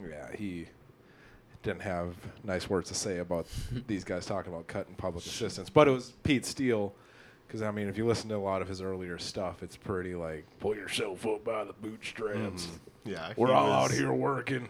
yeah, 0.00 0.28
he 0.36 0.66
didn't 1.62 1.82
have 1.82 2.14
nice 2.44 2.68
words 2.68 2.88
to 2.88 2.94
say 2.94 3.18
about 3.18 3.46
these 3.86 4.04
guys 4.04 4.26
talking 4.26 4.52
about 4.52 4.66
cutting 4.66 4.94
public 4.94 5.24
assistance. 5.26 5.70
But 5.70 5.88
it 5.88 5.92
was 5.92 6.12
Pete 6.22 6.44
Steele, 6.46 6.94
because 7.46 7.62
I 7.62 7.70
mean, 7.70 7.88
if 7.88 7.96
you 7.98 8.06
listen 8.06 8.28
to 8.30 8.36
a 8.36 8.38
lot 8.38 8.62
of 8.62 8.68
his 8.68 8.80
earlier 8.82 9.18
stuff, 9.18 9.62
it's 9.62 9.76
pretty 9.76 10.14
like 10.14 10.44
pull 10.60 10.74
yourself 10.74 11.26
up 11.26 11.44
by 11.44 11.64
the 11.64 11.72
bootstraps. 11.72 12.68
Yeah, 13.04 13.32
We're 13.36 13.52
all 13.52 13.68
was- 13.68 13.90
out 13.92 13.96
here 13.96 14.12
working. 14.12 14.68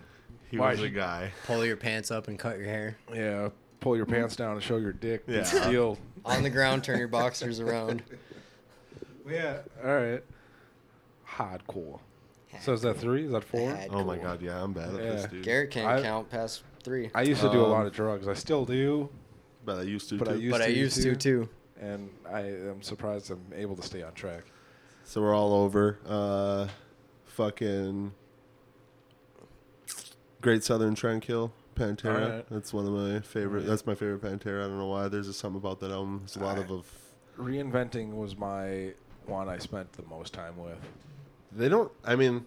He 0.51 0.59
Why 0.59 0.71
was 0.73 0.83
a 0.83 0.89
guy. 0.91 1.33
Pull 1.47 1.65
your 1.67 1.77
pants 1.77 2.11
up 2.13 2.29
and 2.29 2.39
cut 2.39 2.59
your 2.59 2.67
hair. 2.69 2.97
Yeah, 3.13 3.49
pull 3.81 3.97
your 3.97 4.07
pants 4.07 4.37
down 4.37 4.53
and 4.53 4.63
show 4.63 4.77
your 4.77 4.93
dick. 4.93 5.27
Pete 5.27 5.37
Yeah. 5.37 5.43
Steele. 5.43 5.99
On 6.25 6.43
the 6.43 6.51
ground, 6.51 6.85
turn 6.85 6.99
your 6.99 7.09
boxers 7.09 7.59
around. 7.61 8.03
Yeah. 9.29 9.59
All 9.85 9.95
right. 9.95 10.23
Hardcore. 11.29 12.01
So 12.61 12.73
is 12.73 12.83
that 12.83 12.99
three? 12.99 13.25
Is 13.25 13.33
that 13.33 13.43
four? 13.45 13.71
Hardcore. 13.73 13.89
Oh 13.91 14.05
my 14.05 14.17
god, 14.17 14.41
yeah, 14.41 14.63
I'm 14.63 14.73
bad 14.73 14.91
at 14.91 14.97
this, 14.97 15.23
Yeah. 15.23 15.29
dude. 15.29 15.43
Garrett 15.45 15.71
can't 15.71 15.87
I- 15.89 16.03
count 16.03 16.31
past 16.31 16.63
three. 16.83 17.11
I 17.15 17.23
used 17.23 17.41
to 17.41 17.51
do 17.51 17.61
a 17.61 17.67
lot 17.67 17.81
Um, 17.81 17.87
of 17.87 17.93
drugs. 17.93 18.29
I 18.29 18.35
still 18.35 18.65
do, 18.65 19.09
But 19.65 19.79
I 19.79 19.83
used 19.83 20.09
to 20.11 20.19
but 20.19 20.29
I 20.29 20.33
too. 20.35 20.41
used 20.41 20.53
but 20.53 20.59
to 20.59 20.65
I 20.65 20.69
used 20.69 21.03
to 21.03 21.17
too. 21.17 21.49
and 21.81 22.11
I 22.31 22.41
am 22.43 22.83
surprised 22.83 23.31
I'm 23.31 23.45
able 23.55 23.75
to 23.77 23.83
stay 23.83 24.03
on 24.03 24.13
track. 24.15 24.45
So 25.05 25.21
we're 25.21 25.35
all 25.35 25.53
over. 25.53 25.99
Uh, 26.07 26.69
fucking 27.25 28.13
Great 30.41 30.63
Southern 30.63 30.95
Trendkill 30.95 31.51
Pantera. 31.75 32.25
Alright. 32.25 32.47
That's 32.51 32.73
one 32.73 32.87
of 32.87 32.93
my 32.93 33.21
favorite. 33.21 33.61
Alright. 33.61 33.67
That's 33.67 33.87
my 33.87 33.95
favorite 33.95 34.21
Pantera. 34.23 34.65
I 34.65 34.69
don't 34.69 34.79
know 34.79 34.87
why. 34.87 35.09
There's 35.09 35.27
just 35.27 35.41
something 35.41 35.59
about 35.59 35.81
that 35.81 35.91
album. 35.91 36.21
There's 36.21 36.37
a 36.37 36.41
lot 36.41 36.59
of, 36.59 36.71
of. 36.71 36.87
Reinventing 37.39 38.15
was 38.15 38.37
my 38.37 38.93
one 39.29 39.49
I 39.49 39.59
spent 39.59 39.93
the 39.93 40.03
most 40.05 40.33
time 40.33 40.57
with. 40.57 40.79
They 41.53 41.69
don't. 41.69 41.91
I 42.05 42.17
mean, 42.17 42.45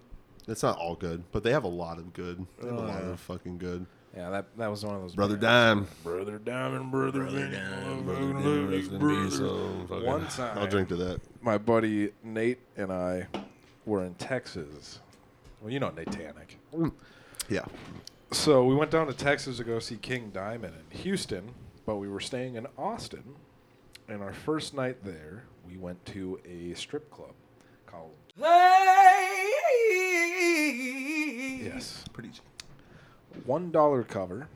it's 0.47 0.63
not 0.63 0.78
all 0.78 0.95
good, 0.95 1.23
but 1.32 1.43
they 1.43 1.51
have 1.51 1.63
a 1.63 1.67
lot 1.69 1.97
of 1.97 2.13
good. 2.13 2.45
They 2.61 2.67
have 2.67 2.78
a 2.78 2.82
Oh, 2.82 2.86
lot 2.86 3.03
of 3.03 3.19
fucking 3.19 3.57
good. 3.57 3.86
Yeah, 4.15 4.30
that 4.32 4.45
that 4.57 4.67
was 4.67 4.84
one 4.84 4.95
of 4.95 5.01
those. 5.01 5.15
Brother 5.15 5.38
bands. 5.38 5.88
Dime. 5.89 5.97
Brother 6.03 6.39
Diamond, 6.39 6.91
brother, 6.91 7.19
Brother 7.21 7.39
Dime, 7.47 7.51
Dime, 7.51 8.03
Brother 8.03 8.19
brother 8.19 8.34
Dime, 8.34 8.43
Dime, 8.43 8.69
rest 8.71 8.99
brother. 8.99 9.25
peace, 9.25 9.38
fucking- 9.89 10.05
One 10.05 10.28
time, 10.30 10.57
I'll 10.57 10.67
drink 10.67 10.89
to 10.89 10.95
that. 10.95 11.21
my 11.41 11.57
buddy 11.57 12.11
Nate 12.23 12.59
and 12.78 12.91
I 12.91 13.28
were 13.86 14.03
in 14.03 14.15
Texas. 14.15 14.99
Well, 15.61 15.71
you 15.71 15.80
know 15.80 15.89
Nate 15.91 16.07
Tannick. 16.09 16.55
Mm. 16.73 16.91
Yeah. 17.49 17.65
So 18.32 18.65
we 18.65 18.75
went 18.75 18.91
down 18.91 19.07
to 19.07 19.13
Texas 19.13 19.57
to 19.57 19.63
go 19.63 19.80
see 19.80 19.95
King 19.97 20.32
Diamond 20.34 20.73
in 20.91 20.97
Houston, 20.99 21.51
but 21.86 21.95
we 21.97 22.07
were 22.09 22.19
staying 22.19 22.55
in 22.55 22.67
Austin. 22.78 23.23
And 24.09 24.21
our 24.23 24.34
first 24.34 24.73
night 24.73 25.03
there, 25.03 25.43
we 25.68 25.78
went 25.78 26.03
to 26.07 26.39
a 26.45 26.74
strip 26.76 27.09
club 27.11 27.34
called 27.86 28.11
Yes, 31.61 32.05
Pretty. 32.13 32.32
one 33.45 33.72
dollar 33.72 34.03
cover. 34.03 34.47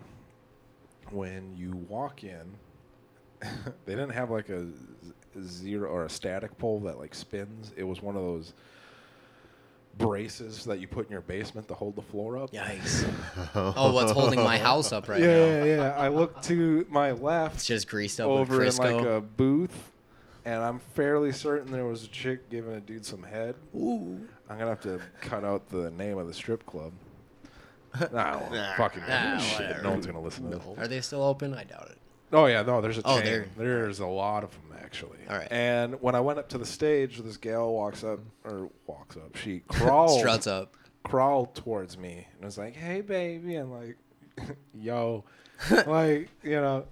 When 1.12 1.55
you 1.57 1.72
walk 1.89 2.24
in, 2.24 2.55
they 3.41 3.93
didn't 3.93 4.12
have 4.12 4.32
like 4.32 4.49
a 4.49 4.68
zero 5.43 5.89
or 5.89 6.05
a 6.05 6.09
static 6.09 6.57
pole 6.57 6.80
that 6.82 6.97
like 6.97 7.14
spins. 7.14 7.72
It 7.76 7.84
was 7.84 8.01
one 8.01 8.16
of 8.16 8.22
those 8.22 8.53
braces 9.97 10.64
that 10.66 10.80
you 10.80 10.88
put 10.88 11.05
in 11.07 11.12
your 11.12 11.22
basement 11.22 11.68
to 11.68 11.74
hold 11.74 11.95
the 11.95 12.01
floor 12.01 12.38
up. 12.38 12.51
Yikes. 12.51 13.05
Oh, 13.53 13.91
what's 13.91 14.12
holding 14.12 14.41
my 14.41 14.57
house 14.57 14.91
up 14.93 15.09
right 15.09 15.20
yeah, 15.20 15.28
now? 15.28 15.64
yeah, 15.64 15.64
yeah. 15.64 15.95
I 15.97 16.07
look 16.07 16.41
to 16.43 16.86
my 16.89 17.12
left 17.12 17.55
It's 17.55 17.66
just 17.66 17.88
greased 17.88 18.20
up 18.20 18.28
over 18.28 18.57
with 18.59 18.80
in 18.80 18.84
like 18.97 19.05
a 19.05 19.20
booth, 19.20 19.91
and 20.46 20.62
I'm 20.64 20.80
fairly 20.80 21.32
certain 21.32 21.72
there 21.72 21.86
was 21.86 22.04
a 22.04 22.08
chick 22.08 22.50
giving 22.50 22.74
a 22.74 22.80
dude 22.80 23.06
some 23.06 23.24
head. 23.24 23.56
Ooh. 23.76 24.28
I'm 24.50 24.58
gonna 24.58 24.72
have 24.72 24.82
to 24.82 25.00
cut 25.22 25.44
out 25.44 25.70
the 25.70 25.92
name 25.92 26.18
of 26.18 26.28
the 26.28 26.34
strip 26.34 26.66
club. 26.66 26.92
Nah, 28.14 28.39
Nah. 28.50 28.76
fucking 28.78 29.04
Nah, 29.08 29.38
shit. 29.38 29.84
No 29.84 29.92
one's 29.92 30.06
gonna 30.06 30.22
listen 30.22 30.50
to 30.50 30.58
this. 30.58 30.66
Are 30.78 30.88
they 30.88 31.02
still 31.02 31.24
open? 31.24 31.54
I 31.54 31.64
doubt 31.66 31.89
it. 31.92 31.98
Oh 32.34 32.46
yeah, 32.46 32.62
no, 32.62 32.80
there's 32.80 32.98
a 32.98 33.02
Oh, 33.04 33.16
chain. 33.18 33.26
there- 33.26 33.48
There's 33.58 34.00
a 34.00 34.08
lot 34.08 34.44
of 34.46 34.52
them 34.52 34.78
actually. 34.82 35.18
All 35.30 35.38
right. 35.38 35.48
And 35.52 36.02
when 36.02 36.16
I 36.16 36.22
went 36.22 36.39
up 36.39 36.48
to 36.50 36.58
the 36.58 36.66
stage, 36.66 37.20
this 37.20 37.36
gal 37.38 37.74
walks 37.74 38.04
up 38.04 38.20
or 38.46 38.70
walks 38.88 39.18
up. 39.18 39.36
She 39.36 39.60
crawls, 39.68 40.18
Struts 40.20 40.48
up. 40.48 40.76
crawled 41.04 41.54
towards 41.56 41.98
me 41.98 42.28
and 42.36 42.46
was 42.46 42.58
like, 42.58 42.76
"Hey, 42.76 43.02
baby," 43.02 43.56
and 43.56 43.72
like, 43.72 43.98
"Yo," 44.74 45.24
like 45.86 46.30
you 46.44 46.52
know. 46.62 46.86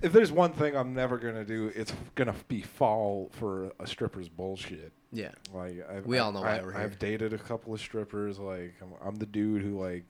If 0.00 0.12
there's 0.12 0.30
one 0.30 0.52
thing 0.52 0.76
I'm 0.76 0.94
never 0.94 1.18
gonna 1.18 1.44
do, 1.44 1.72
it's 1.74 1.92
gonna 2.14 2.34
be 2.46 2.62
fall 2.62 3.30
for 3.32 3.72
a 3.80 3.86
stripper's 3.86 4.28
bullshit. 4.28 4.92
Yeah. 5.12 5.32
Like 5.52 5.84
I've, 5.90 6.06
We 6.06 6.18
all 6.18 6.32
know 6.32 6.42
why 6.42 6.58
I, 6.58 6.62
we're 6.62 6.76
I've 6.76 6.98
dated 6.98 7.32
a 7.32 7.38
couple 7.38 7.74
of 7.74 7.80
strippers. 7.80 8.38
Like 8.38 8.74
I'm, 8.80 8.92
I'm 9.04 9.16
the 9.16 9.26
dude 9.26 9.62
who 9.62 9.80
like 9.80 10.04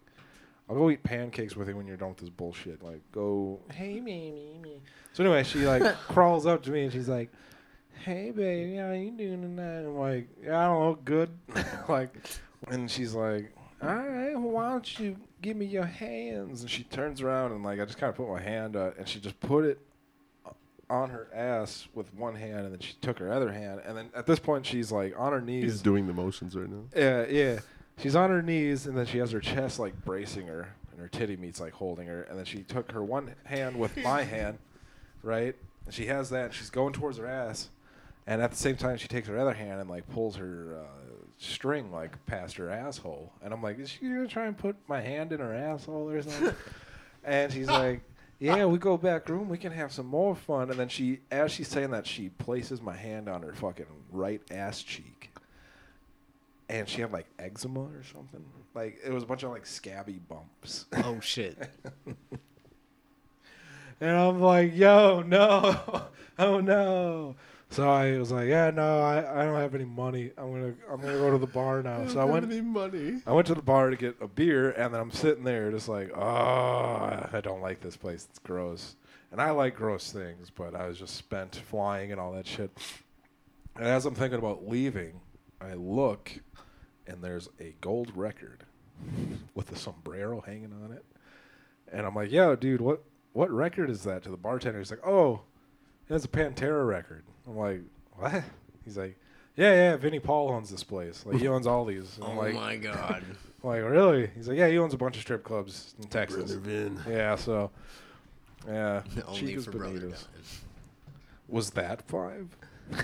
I'll 0.69 0.77
go 0.77 0.91
eat 0.91 1.03
pancakes 1.03 1.57
with 1.57 1.69
you 1.69 1.77
when 1.77 1.87
you're 1.87 1.97
done 1.97 2.11
with 2.11 2.19
this 2.19 2.29
bullshit. 2.29 2.83
Like 2.83 3.01
go, 3.13 3.61
hey 3.73 4.01
me 4.01 4.31
me 4.31 4.59
me. 4.61 4.83
So 5.13 5.25
anyway, 5.25 5.43
she 5.45 5.67
like 5.67 5.83
crawls 6.09 6.47
up 6.47 6.63
to 6.65 6.71
me 6.71 6.85
and 6.85 6.93
she's 6.93 7.09
like, 7.09 7.31
"Hey 8.05 8.31
baby, 8.31 8.77
how 8.77 8.93
you 8.93 9.11
doing 9.13 9.41
tonight?" 9.41 9.87
I'm 9.87 9.97
like, 9.97 10.29
"Yeah, 10.45 10.59
I 10.59 10.65
don't 10.67 10.81
know, 10.81 10.99
good." 11.05 11.31
like, 11.89 12.15
and 12.69 12.91
she's 12.91 13.15
like, 13.15 13.53
"All 13.83 13.89
right, 13.89 14.33
well, 14.35 14.51
why 14.51 14.71
don't 14.71 14.99
you 14.99 15.17
give 15.43 15.57
me 15.57 15.67
your 15.67 15.85
hands?" 15.85 16.63
And 16.63 16.71
she 16.71 16.83
turns 16.85 17.21
around 17.23 17.53
and 17.53 17.63
like 17.63 17.81
I 17.81 17.85
just 17.85 17.99
kind 17.99 18.11
of 18.11 18.17
put 18.17 18.29
my 18.29 18.41
hand 18.41 18.77
out 18.77 18.97
and 18.99 19.09
she 19.09 19.21
just 19.21 19.39
put 19.41 19.65
it 19.65 19.79
on 20.91 21.11
her 21.11 21.29
ass 21.35 21.87
with 21.95 22.13
one 22.15 22.35
hand 22.35 22.61
and 22.61 22.73
then 22.73 22.81
she 22.81 22.95
took 23.03 23.19
her 23.19 23.31
other 23.31 23.53
hand 23.53 23.83
and 23.85 23.95
then 23.95 24.09
at 24.15 24.25
this 24.25 24.39
point 24.39 24.65
she's 24.65 24.91
like 24.91 25.13
on 25.19 25.33
her 25.33 25.41
knees 25.41 25.65
He's 25.65 25.83
doing 25.83 26.07
the 26.07 26.15
motions 26.15 26.57
right 26.57 26.69
now. 26.69 26.85
yeah, 26.97 27.27
yeah. 27.29 27.59
She's 27.99 28.15
on 28.15 28.31
her 28.31 28.43
knees, 28.43 28.87
and 28.87 28.97
then 28.97 29.07
she 29.07 29.19
has 29.19 29.33
her 29.33 29.41
chest 29.41 29.81
like 29.81 30.05
bracing 30.05 30.47
her, 30.47 30.69
and 30.93 31.01
her 31.01 31.09
titty 31.09 31.37
meat's 31.37 31.59
like 31.61 31.73
holding 31.73 32.07
her. 32.07 32.23
And 32.31 32.39
then 32.39 32.45
she 32.45 32.63
took 32.63 32.93
her 32.93 33.03
one 33.03 33.35
hand 33.43 33.77
with 33.77 33.97
my 33.97 34.23
hand, 34.37 34.59
right? 35.25 35.57
And 35.85 35.93
she 35.93 36.07
has 36.07 36.31
that, 36.31 36.45
and 36.45 36.55
she's 36.55 36.71
going 36.71 36.93
towards 36.93 37.19
her 37.19 37.27
ass. 37.27 37.71
And 38.25 38.41
at 38.41 38.53
the 38.53 38.57
same 38.57 38.77
time, 38.77 38.99
she 38.99 39.09
takes 39.09 39.27
her 39.27 39.37
other 39.37 39.53
hand 39.55 39.81
and 39.81 39.91
like 39.91 40.09
pulls 40.11 40.37
her 40.37 40.79
uh, 40.81 41.27
string 41.39 41.91
like 41.91 42.25
past 42.27 42.57
her 42.57 42.71
asshole. 42.71 43.33
And 43.43 43.53
I'm 43.53 43.63
like, 43.63 43.79
is 43.79 43.91
she 43.91 44.01
gonna 44.01 44.27
try 44.27 44.47
and 44.47 44.57
put 44.57 44.77
my 44.89 45.01
hand 45.01 45.33
in 45.33 45.41
her 45.41 45.55
asshole 45.55 46.11
or 46.11 46.23
something? 46.23 46.55
and 47.25 47.53
she's 47.53 47.69
like, 47.69 48.03
yeah, 48.39 48.67
we 48.67 48.79
go 48.79 48.97
back 48.97 49.29
room, 49.29 49.49
we 49.49 49.59
can 49.59 49.73
have 49.73 49.93
some 49.93 50.07
more 50.07 50.37
fun. 50.37 50.71
And 50.71 50.79
then 50.79 50.89
she, 50.89 51.21
as 51.31 51.51
she's 51.51 51.69
saying 51.69 51.91
that, 51.91 52.07
she 52.07 52.29
places 52.29 52.81
my 52.81 52.97
hand 52.97 53.29
on 53.29 53.43
her 53.43 53.55
fucking 53.55 53.87
right 54.13 54.43
ass 54.51 54.83
cheek 54.83 55.31
and 56.69 56.89
she 56.89 57.01
had 57.01 57.13
like 57.13 57.27
eczema 57.39 57.81
or 57.81 58.03
something. 58.13 58.45
Like 58.75 58.99
it 59.05 59.13
was 59.13 59.23
a 59.23 59.27
bunch 59.27 59.43
of 59.43 59.51
like 59.51 59.67
scabby 59.67 60.21
bumps. 60.29 60.87
Oh 60.93 61.21
shit. 61.21 61.71
and 64.01 64.11
I'm 64.11 64.41
like, 64.41 64.77
yo, 64.77 65.23
no, 65.23 66.07
oh 66.39 66.61
no. 66.61 67.37
So 67.71 67.89
I 67.89 68.19
was 68.19 68.33
like, 68.33 68.49
yeah, 68.49 68.71
no, 68.71 69.01
I, 69.01 69.43
I 69.43 69.45
don't 69.45 69.57
have 69.57 69.75
any 69.75 69.85
money. 69.85 70.31
I'm 70.39 70.53
gonna 70.53 70.75
I'm 70.91 71.01
gonna 71.01 71.19
go 71.19 71.31
to 71.31 71.39
the 71.39 71.47
bar 71.47 71.83
now. 71.83 72.07
So 72.09 72.19
I 72.21 72.25
went 72.25 72.51
money. 72.65 73.23
I 73.27 73.33
went 73.33 73.47
to 73.49 73.55
the 73.55 73.63
bar 73.63 73.91
to 73.91 73.97
get 73.97 74.17
a 74.21 74.27
beer, 74.27 74.71
and 74.71 74.95
then 74.95 75.01
I'm 75.01 75.11
sitting 75.11 75.45
there 75.45 75.71
just 75.71 75.89
like, 75.89 76.11
oh, 76.17 77.29
I 77.33 77.41
don't 77.43 77.61
like 77.61 77.81
this 77.81 77.97
place. 77.97 78.27
It's 78.31 78.39
gross. 78.39 78.97
And 79.31 79.43
I 79.43 79.51
like 79.51 79.77
gross 79.77 80.11
things, 80.11 80.51
but 80.51 80.75
I 80.75 80.89
was 80.89 80.99
just 80.99 81.15
spent 81.15 81.57
flying 81.57 82.11
and 82.11 82.21
all 82.21 82.33
that 82.33 82.47
shit. 82.47 82.71
And 83.77 83.87
as 83.87 84.07
I'm 84.07 84.15
thinking 84.15 84.39
about 84.39 84.67
leaving, 84.67 85.21
I 85.61 85.75
look, 85.75 86.33
and 87.07 87.23
there's 87.23 87.51
a 87.61 87.75
gold 87.83 88.11
record 88.17 88.65
with 89.55 89.71
a 89.71 89.77
sombrero 89.77 90.41
hanging 90.41 90.73
on 90.83 90.93
it. 90.93 91.05
And 91.93 92.07
I'm 92.07 92.15
like, 92.15 92.31
yo, 92.31 92.57
dude, 92.57 92.81
what 92.81 93.03
what 93.35 93.51
record 93.51 93.91
is 93.91 94.05
that? 94.05 94.23
To 94.25 94.31
the 94.31 94.37
bartender, 94.39 94.79
he's 94.79 94.91
like, 94.91 95.07
oh, 95.07 95.43
that's 96.09 96.25
a 96.25 96.29
Pantera 96.29 96.87
record. 96.87 97.25
I'm 97.49 97.57
like, 97.57 97.81
what? 98.17 98.43
He's 98.85 98.97
like, 98.99 99.17
yeah, 99.57 99.73
yeah, 99.73 99.97
Vinnie 99.97 100.21
Paul 100.21 100.51
owns 100.51 100.71
this 100.71 100.85
place. 100.85 101.25
Like 101.27 101.39
he 101.39 101.49
owns 101.49 101.67
all 101.67 101.85
these. 101.85 102.17
And 102.17 102.25
Oh 102.27 102.31
I'm 102.31 102.37
like, 102.37 102.55
my 102.55 102.77
god. 102.77 103.25
I'm 103.29 103.37
like, 103.69 103.83
really? 103.83 104.31
He's 104.37 104.49
like, 104.49 104.59
yeah, 104.59 104.69
he 104.69 104.79
owns 104.79 104.95
a 104.95 104.99
bunch 104.99 105.17
of 105.17 105.23
strip 105.23 105.43
clubs 105.45 105.95
in 105.99 106.09
Texas. 106.09 106.53
Brother 106.53 106.59
Vin. 106.61 107.01
Yeah, 107.09 107.37
so, 107.37 107.71
yeah. 108.67 109.03
Only 109.27 109.41
Chica's 109.41 109.65
for 109.65 109.73
brother. 109.73 109.99
Bonitas. 110.01 110.25
Was 111.49 111.71
that 111.71 112.03
five? 112.09 112.49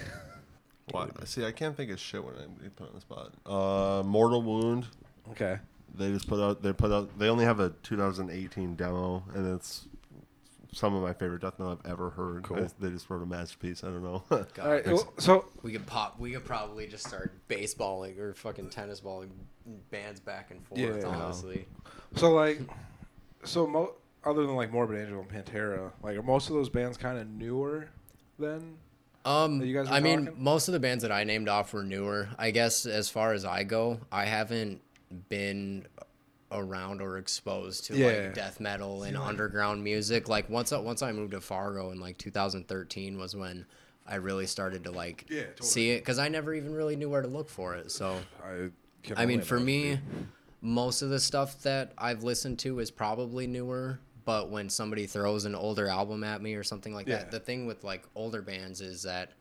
What? 0.91 1.27
See, 1.27 1.45
I 1.45 1.51
can't 1.51 1.75
think 1.75 1.91
of 1.91 1.99
shit 1.99 2.23
when 2.23 2.35
I 2.35 2.69
put 2.77 2.89
on 2.89 2.95
the 2.95 3.01
spot. 3.01 3.33
Uh, 3.47 4.03
Mortal 4.05 4.43
Wound. 4.43 4.87
Okay. 5.31 5.59
They 5.97 6.13
just 6.13 6.29
put 6.29 6.39
out. 6.41 6.63
They 6.63 6.75
put 6.75 6.93
out. 6.93 7.19
They 7.19 7.29
only 7.31 7.47
have 7.47 7.59
a 7.59 7.71
2018 7.85 8.75
demo, 8.77 9.23
and 9.35 9.55
it's 9.57 9.87
some 10.75 10.95
of 10.95 11.03
my 11.03 11.12
favorite 11.12 11.41
death 11.43 11.59
metal 11.59 11.79
I've 11.85 11.91
ever 11.91 12.11
heard. 12.11 12.43
Cool. 12.43 12.59
I- 12.64 12.68
they 12.81 12.91
just 12.91 13.09
wrote 13.09 13.22
a 13.22 13.27
masterpiece. 13.27 13.83
I 13.85 13.89
don't 13.89 14.03
know. 14.03 14.22
All 14.31 14.70
right. 14.70 14.85
Well, 14.87 15.12
so, 15.18 15.47
We 15.62 15.72
could 15.72 15.87
pop. 15.87 16.18
We 16.18 16.33
could 16.33 16.45
probably 16.45 16.87
just 16.87 17.07
start 17.07 17.33
baseballing 17.49 18.18
or 18.18 18.35
fucking 18.35 18.70
tennis 18.70 19.01
balling 19.01 19.31
bands 19.91 20.20
back 20.20 20.51
and 20.51 20.64
forth. 20.66 20.81
Yeah. 20.81 21.07
Honestly, 21.07 21.66
so 22.16 22.33
like, 22.33 22.61
so 23.45 23.66
mo- 23.66 23.95
other 24.25 24.47
than 24.47 24.57
like 24.57 24.72
Morbid 24.72 24.99
Angel 25.01 25.20
and 25.20 25.29
Pantera, 25.31 25.93
like, 26.03 26.16
are 26.16 26.22
most 26.22 26.49
of 26.49 26.55
those 26.55 26.68
bands 26.68 26.97
kind 26.97 27.18
of 27.18 27.29
newer 27.29 27.89
then? 28.39 28.77
um, 29.25 29.62
you 29.62 29.72
guys 29.75 29.89
were 29.89 29.95
I 29.95 30.01
mean, 30.01 30.31
most 30.37 30.68
of 30.68 30.72
the 30.72 30.81
bands 30.81 31.03
that 31.03 31.12
I 31.12 31.25
named 31.25 31.49
off 31.49 31.72
were 31.72 31.83
newer. 31.85 32.29
I 32.39 32.51
guess 32.51 32.85
as 32.85 33.09
far 33.09 33.33
as 33.33 33.45
I 33.45 33.64
go, 33.64 34.01
I 34.12 34.25
haven't 34.27 34.81
been 35.29 35.87
around 36.55 37.03
or 37.03 37.19
exposed 37.19 37.87
to 37.87 37.97
Yeah. 37.97 38.07
like 38.07 38.35
death 38.35 38.61
metal 38.61 39.03
and 39.03 39.17
underground 39.17 39.83
music. 39.85 40.29
Like 40.29 40.49
once 40.49 40.73
I, 40.73 40.79
once 40.79 41.03
I 41.03 41.13
moved 41.13 41.33
to 41.33 41.41
Fargo 41.41 41.91
in 41.91 42.01
like 42.01 42.17
2013 42.19 43.19
was 43.19 43.35
when 43.37 43.67
I 44.07 44.17
really 44.17 44.47
started 44.47 44.85
to 44.85 44.91
like 44.91 45.27
Yeah, 45.29 45.45
totally. 45.45 45.69
see 45.69 45.91
it 45.91 45.99
because 46.01 46.19
I 46.19 46.29
never 46.29 46.55
even 46.55 46.75
really 46.75 46.97
knew 46.97 47.09
where 47.11 47.23
to 47.23 47.29
look 47.29 47.49
for 47.49 47.75
it. 47.75 47.91
So 47.91 48.21
I, 48.43 48.71
can 49.03 49.19
I 49.19 49.27
mean, 49.27 49.41
for 49.41 49.57
imagine. 49.57 49.67
me, 49.67 49.99
most 50.61 51.03
of 51.03 51.11
the 51.11 51.21
stuff 51.21 51.61
that 51.63 51.93
I've 51.99 52.23
listened 52.23 52.59
to 52.61 52.79
is 52.79 52.91
probably 52.91 53.47
newer. 53.47 53.99
But 54.25 54.49
when 54.51 54.71
somebody 54.71 55.07
throws 55.07 55.45
an 55.45 55.55
older 55.55 55.87
album 55.87 56.25
at 56.25 56.41
me 56.41 56.55
or 56.55 56.63
something 56.63 56.95
like 56.95 57.07
Yeah. 57.07 57.19
that, 57.19 57.31
the 57.31 57.41
thing 57.41 57.67
with 57.67 57.85
like 57.85 58.05
older 58.15 58.41
bands 58.41 58.81
is 58.81 59.03
that 59.03 59.33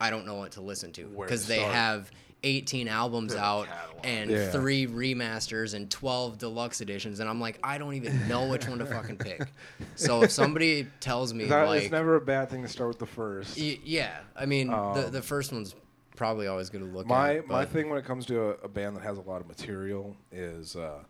I 0.00 0.08
don't 0.10 0.24
know 0.26 0.36
what 0.36 0.52
to 0.52 0.62
listen 0.62 0.90
to 0.92 1.06
because 1.08 1.46
they 1.46 1.60
have 1.60 2.10
18 2.44 2.88
albums 2.88 3.34
out 3.34 3.66
catalog. 3.66 4.04
and 4.06 4.30
Yeah. 4.30 4.50
three 4.50 4.86
remasters 4.86 5.74
and 5.74 5.90
12 5.90 6.38
deluxe 6.38 6.80
editions, 6.80 7.20
and 7.20 7.28
I'm 7.28 7.40
like, 7.40 7.58
I 7.62 7.78
don't 7.78 7.94
even 7.94 8.26
know 8.28 8.48
which 8.48 8.66
one 8.66 8.78
to 8.78 8.86
fucking 8.86 9.18
pick. 9.18 9.42
So 9.96 10.22
if 10.22 10.30
somebody 10.30 10.86
tells 11.00 11.32
me 11.34 11.44
That- 11.44 11.68
like, 11.68 11.82
it's 11.82 11.92
never 11.92 12.16
a 12.16 12.20
bad 12.20 12.48
thing 12.50 12.62
to 12.62 12.68
start 12.68 12.88
with 12.88 12.98
the 12.98 13.06
first. 13.06 13.58
y- 13.58 13.78
yeah, 13.84 14.18
I 14.34 14.46
mean, 14.46 14.68
the 14.68 14.76
Um, 14.76 15.10
the 15.12 15.22
first 15.22 15.52
one's 15.52 15.74
probably 16.16 16.46
always 16.46 16.70
good 16.70 16.80
to 16.80 16.86
look 16.86 17.06
my 17.06 17.38
at. 17.38 17.46
my 17.46 17.64
thing 17.64 17.88
when 17.90 17.98
it 17.98 18.04
comes 18.04 18.26
to 18.26 18.40
a, 18.40 18.48
a 18.64 18.68
band 18.68 18.96
that 18.96 19.02
has 19.02 19.18
a 19.18 19.22
lot 19.22 19.40
of 19.40 19.46
material 19.48 20.16
is 20.32 20.74
uh, 20.76 21.00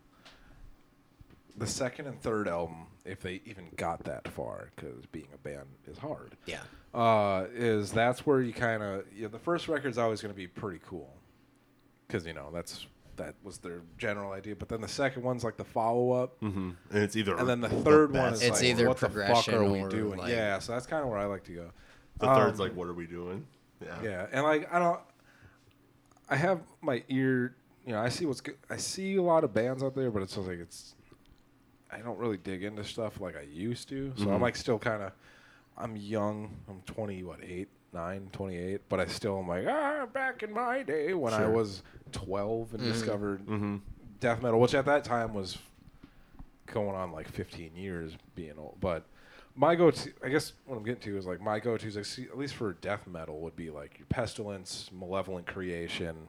the 1.56 1.66
second 1.66 2.06
and 2.06 2.20
third 2.20 2.48
album, 2.48 2.86
if 3.04 3.20
they 3.20 3.40
even 3.44 3.68
got 3.76 4.04
that 4.04 4.26
far, 4.28 4.70
because 4.74 5.04
being 5.06 5.28
a 5.34 5.38
band 5.38 5.66
is 5.86 5.98
hard. 5.98 6.36
yeah. 6.46 6.60
Uh, 6.94 7.46
is 7.54 7.90
that's 7.90 8.26
where 8.26 8.40
you 8.42 8.52
kind 8.52 8.82
of 8.82 9.04
you 9.14 9.22
know, 9.22 9.28
the 9.28 9.38
first 9.38 9.66
record's 9.66 9.96
always 9.96 10.20
going 10.20 10.32
to 10.32 10.36
be 10.36 10.46
pretty 10.46 10.78
cool, 10.86 11.10
because 12.12 12.26
you 12.26 12.34
know 12.34 12.50
that's 12.52 12.86
that 13.16 13.34
was 13.42 13.58
their 13.58 13.80
general 13.98 14.32
idea. 14.32 14.54
But 14.56 14.68
then 14.68 14.80
the 14.80 14.88
second 14.88 15.22
one's 15.22 15.44
like 15.44 15.56
the 15.56 15.64
follow 15.64 16.12
up. 16.12 16.36
hmm 16.40 16.70
And 16.90 17.02
it's 17.02 17.16
either 17.16 17.36
And 17.36 17.48
then 17.48 17.60
the 17.60 17.68
third 17.68 18.12
one 18.14 18.32
is 18.34 18.42
It's 18.42 18.60
like, 18.60 18.70
either 18.70 18.88
what 18.88 18.98
the 18.98 19.08
fuck 19.08 19.48
are 19.48 19.64
we 19.64 19.80
or, 19.80 19.88
doing? 19.88 20.18
like- 20.18 20.30
yeah, 20.30 20.58
so 20.58 20.72
that's 20.72 20.86
kind 20.86 21.02
of 21.02 21.08
where 21.08 21.18
I 21.18 21.24
like 21.26 21.44
to 21.44 21.52
go. 21.52 21.70
the 22.18 22.26
third's 22.26 22.60
um, 22.60 22.66
like, 22.66 22.76
what 22.76 22.88
are 22.88 22.94
we 22.94 23.06
doing? 23.06 23.46
Yeah. 23.84 24.02
Yeah, 24.02 24.26
and 24.32 24.44
like 24.44 24.72
I 24.72 24.78
don't, 24.78 25.00
I 26.28 26.36
have 26.36 26.60
my 26.80 27.02
ear. 27.08 27.56
You 27.84 27.92
know, 27.92 28.00
I 28.00 28.10
see 28.10 28.26
what's 28.26 28.40
good. 28.40 28.56
I 28.70 28.76
see 28.76 29.16
a 29.16 29.22
lot 29.22 29.42
of 29.42 29.52
bands 29.52 29.82
out 29.82 29.94
there, 29.96 30.10
but 30.10 30.22
it's 30.22 30.36
just 30.36 30.46
like 30.46 30.60
it's. 30.60 30.94
I 31.90 31.98
don't 31.98 32.16
really 32.18 32.36
dig 32.38 32.62
into 32.62 32.84
stuff 32.84 33.20
like 33.20 33.36
I 33.36 33.42
used 33.42 33.88
to, 33.90 34.12
so 34.16 34.30
I'm 34.30 34.40
like 34.40 34.56
still 34.56 34.78
kind 34.78 35.02
of. 35.02 35.12
I'm 35.76 35.96
young. 35.96 36.54
I'm 36.68 36.80
20, 36.86 37.22
what, 37.24 37.40
8, 37.42 37.66
9, 37.92 38.28
28, 38.32 38.80
but 38.88 39.00
I 39.00 39.06
still 39.06 39.38
am 39.38 39.48
like, 39.48 39.66
ah, 39.68 40.06
back 40.06 40.42
in 40.42 40.52
my 40.52 40.82
day 40.82 41.12
when 41.14 41.34
I 41.34 41.46
was 41.46 41.82
12 42.12 42.74
and 42.74 42.82
discovered 42.82 43.40
hmm 43.42 43.76
death 44.20 44.40
metal, 44.40 44.60
which 44.60 44.72
at 44.74 44.84
that 44.84 45.02
time 45.02 45.34
was 45.34 45.58
going 46.66 46.94
on 46.94 47.10
like 47.10 47.28
15 47.28 47.74
years 47.74 48.12
being 48.36 48.56
old. 48.56 48.76
But 48.80 49.04
my 49.56 49.74
go 49.74 49.90
to, 49.90 50.12
I 50.24 50.28
guess 50.28 50.52
what 50.64 50.76
I'm 50.76 50.84
getting 50.84 51.02
to 51.02 51.18
is 51.18 51.26
like 51.26 51.40
my 51.40 51.58
go 51.58 51.76
tos, 51.76 51.96
like, 51.96 52.28
at 52.30 52.38
least 52.38 52.54
for 52.54 52.72
death 52.74 53.06
metal, 53.08 53.40
would 53.40 53.56
be 53.56 53.70
like 53.70 53.98
your 53.98 54.06
Pestilence, 54.06 54.90
Malevolent 54.92 55.46
Creation. 55.46 56.28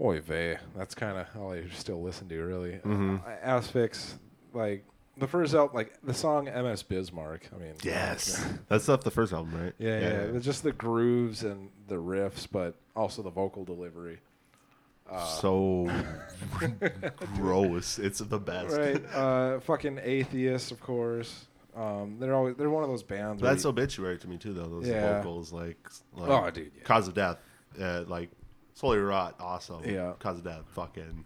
Oy 0.00 0.20
vey. 0.20 0.58
That's 0.76 0.94
kind 0.94 1.18
of 1.18 1.26
all 1.40 1.52
I 1.54 1.64
still 1.74 2.02
listen 2.02 2.28
to, 2.28 2.40
really. 2.40 2.74
Mhm. 2.84 3.20
Uh, 3.26 3.36
Asphyx, 3.44 4.14
like 4.52 4.84
the 5.18 5.26
first 5.28 5.54
album, 5.54 5.74
like 5.76 5.92
the 6.02 6.14
song 6.14 6.44
MS 6.46 6.82
Bismarck. 6.82 7.48
I 7.54 7.58
mean, 7.58 7.74
Yes. 7.82 8.44
That's 8.68 8.88
off 8.88 9.02
the 9.04 9.10
first 9.10 9.32
album, 9.32 9.60
right? 9.60 9.74
Yeah, 9.78 9.98
yeah, 10.00 10.08
It's 10.36 10.44
Just 10.44 10.62
the 10.62 10.72
grooves 10.72 11.42
and 11.44 11.70
the 11.88 11.96
riffs, 11.96 12.46
but 12.50 12.74
also 12.96 13.22
the 13.22 13.30
vocal 13.30 13.64
delivery. 13.64 14.18
so 15.40 15.90
gross. 17.36 17.98
It's 17.98 18.18
the 18.20 18.38
best. 18.38 18.76
Right. 18.76 19.02
Uh, 19.14 19.60
fucking 19.60 19.98
atheists, 20.02 20.70
of 20.70 20.80
course. 20.80 21.46
Um, 21.76 22.16
they're 22.18 22.34
always 22.34 22.56
they're 22.56 22.70
one 22.70 22.82
of 22.82 22.88
those 22.88 23.02
bands. 23.02 23.40
That's 23.42 23.64
you- 23.64 23.70
obituary 23.70 24.18
to 24.18 24.28
me 24.28 24.36
too, 24.36 24.52
though. 24.52 24.66
Those 24.66 24.88
Yeah. 24.88 25.18
vocals, 25.18 25.52
like, 25.52 25.76
like 26.14 26.28
Oh, 26.30 26.50
dude, 26.50 26.72
yeah. 26.76 26.82
cause 26.82 27.08
of 27.08 27.14
death, 27.14 27.38
uh, 27.80 28.04
like 28.06 28.30
slowly 28.74 28.98
rot, 28.98 29.34
awesome. 29.40 29.82
Yeah. 29.84 30.12
cause 30.18 30.38
of 30.38 30.44
death, 30.44 30.64
fucking. 30.74 31.24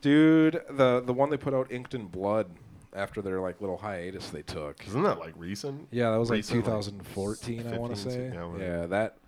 dude. 0.00 0.62
The 0.70 1.00
the 1.04 1.12
one 1.12 1.30
they 1.30 1.36
put 1.36 1.54
out, 1.54 1.72
Inked 1.72 1.94
in 1.94 2.06
Blood, 2.06 2.50
after 2.94 3.22
their 3.22 3.40
like 3.40 3.60
little 3.60 3.78
hiatus 3.78 4.30
they 4.30 4.42
took. 4.42 4.86
Isn't 4.86 5.02
that 5.02 5.18
like 5.18 5.34
recent? 5.36 5.88
Yeah, 5.90 6.10
that 6.10 6.18
was 6.18 6.30
like 6.30 6.38
Recent, 6.38 6.66
like, 6.66 6.82
2014. 6.82 7.66
I 7.66 7.78
want 7.78 7.94
to 7.94 8.00
say. 8.00 8.30
yeah, 8.34 8.44
whatever. 8.44 8.58
Yeah, 8.80 8.86
that. 8.86 9.18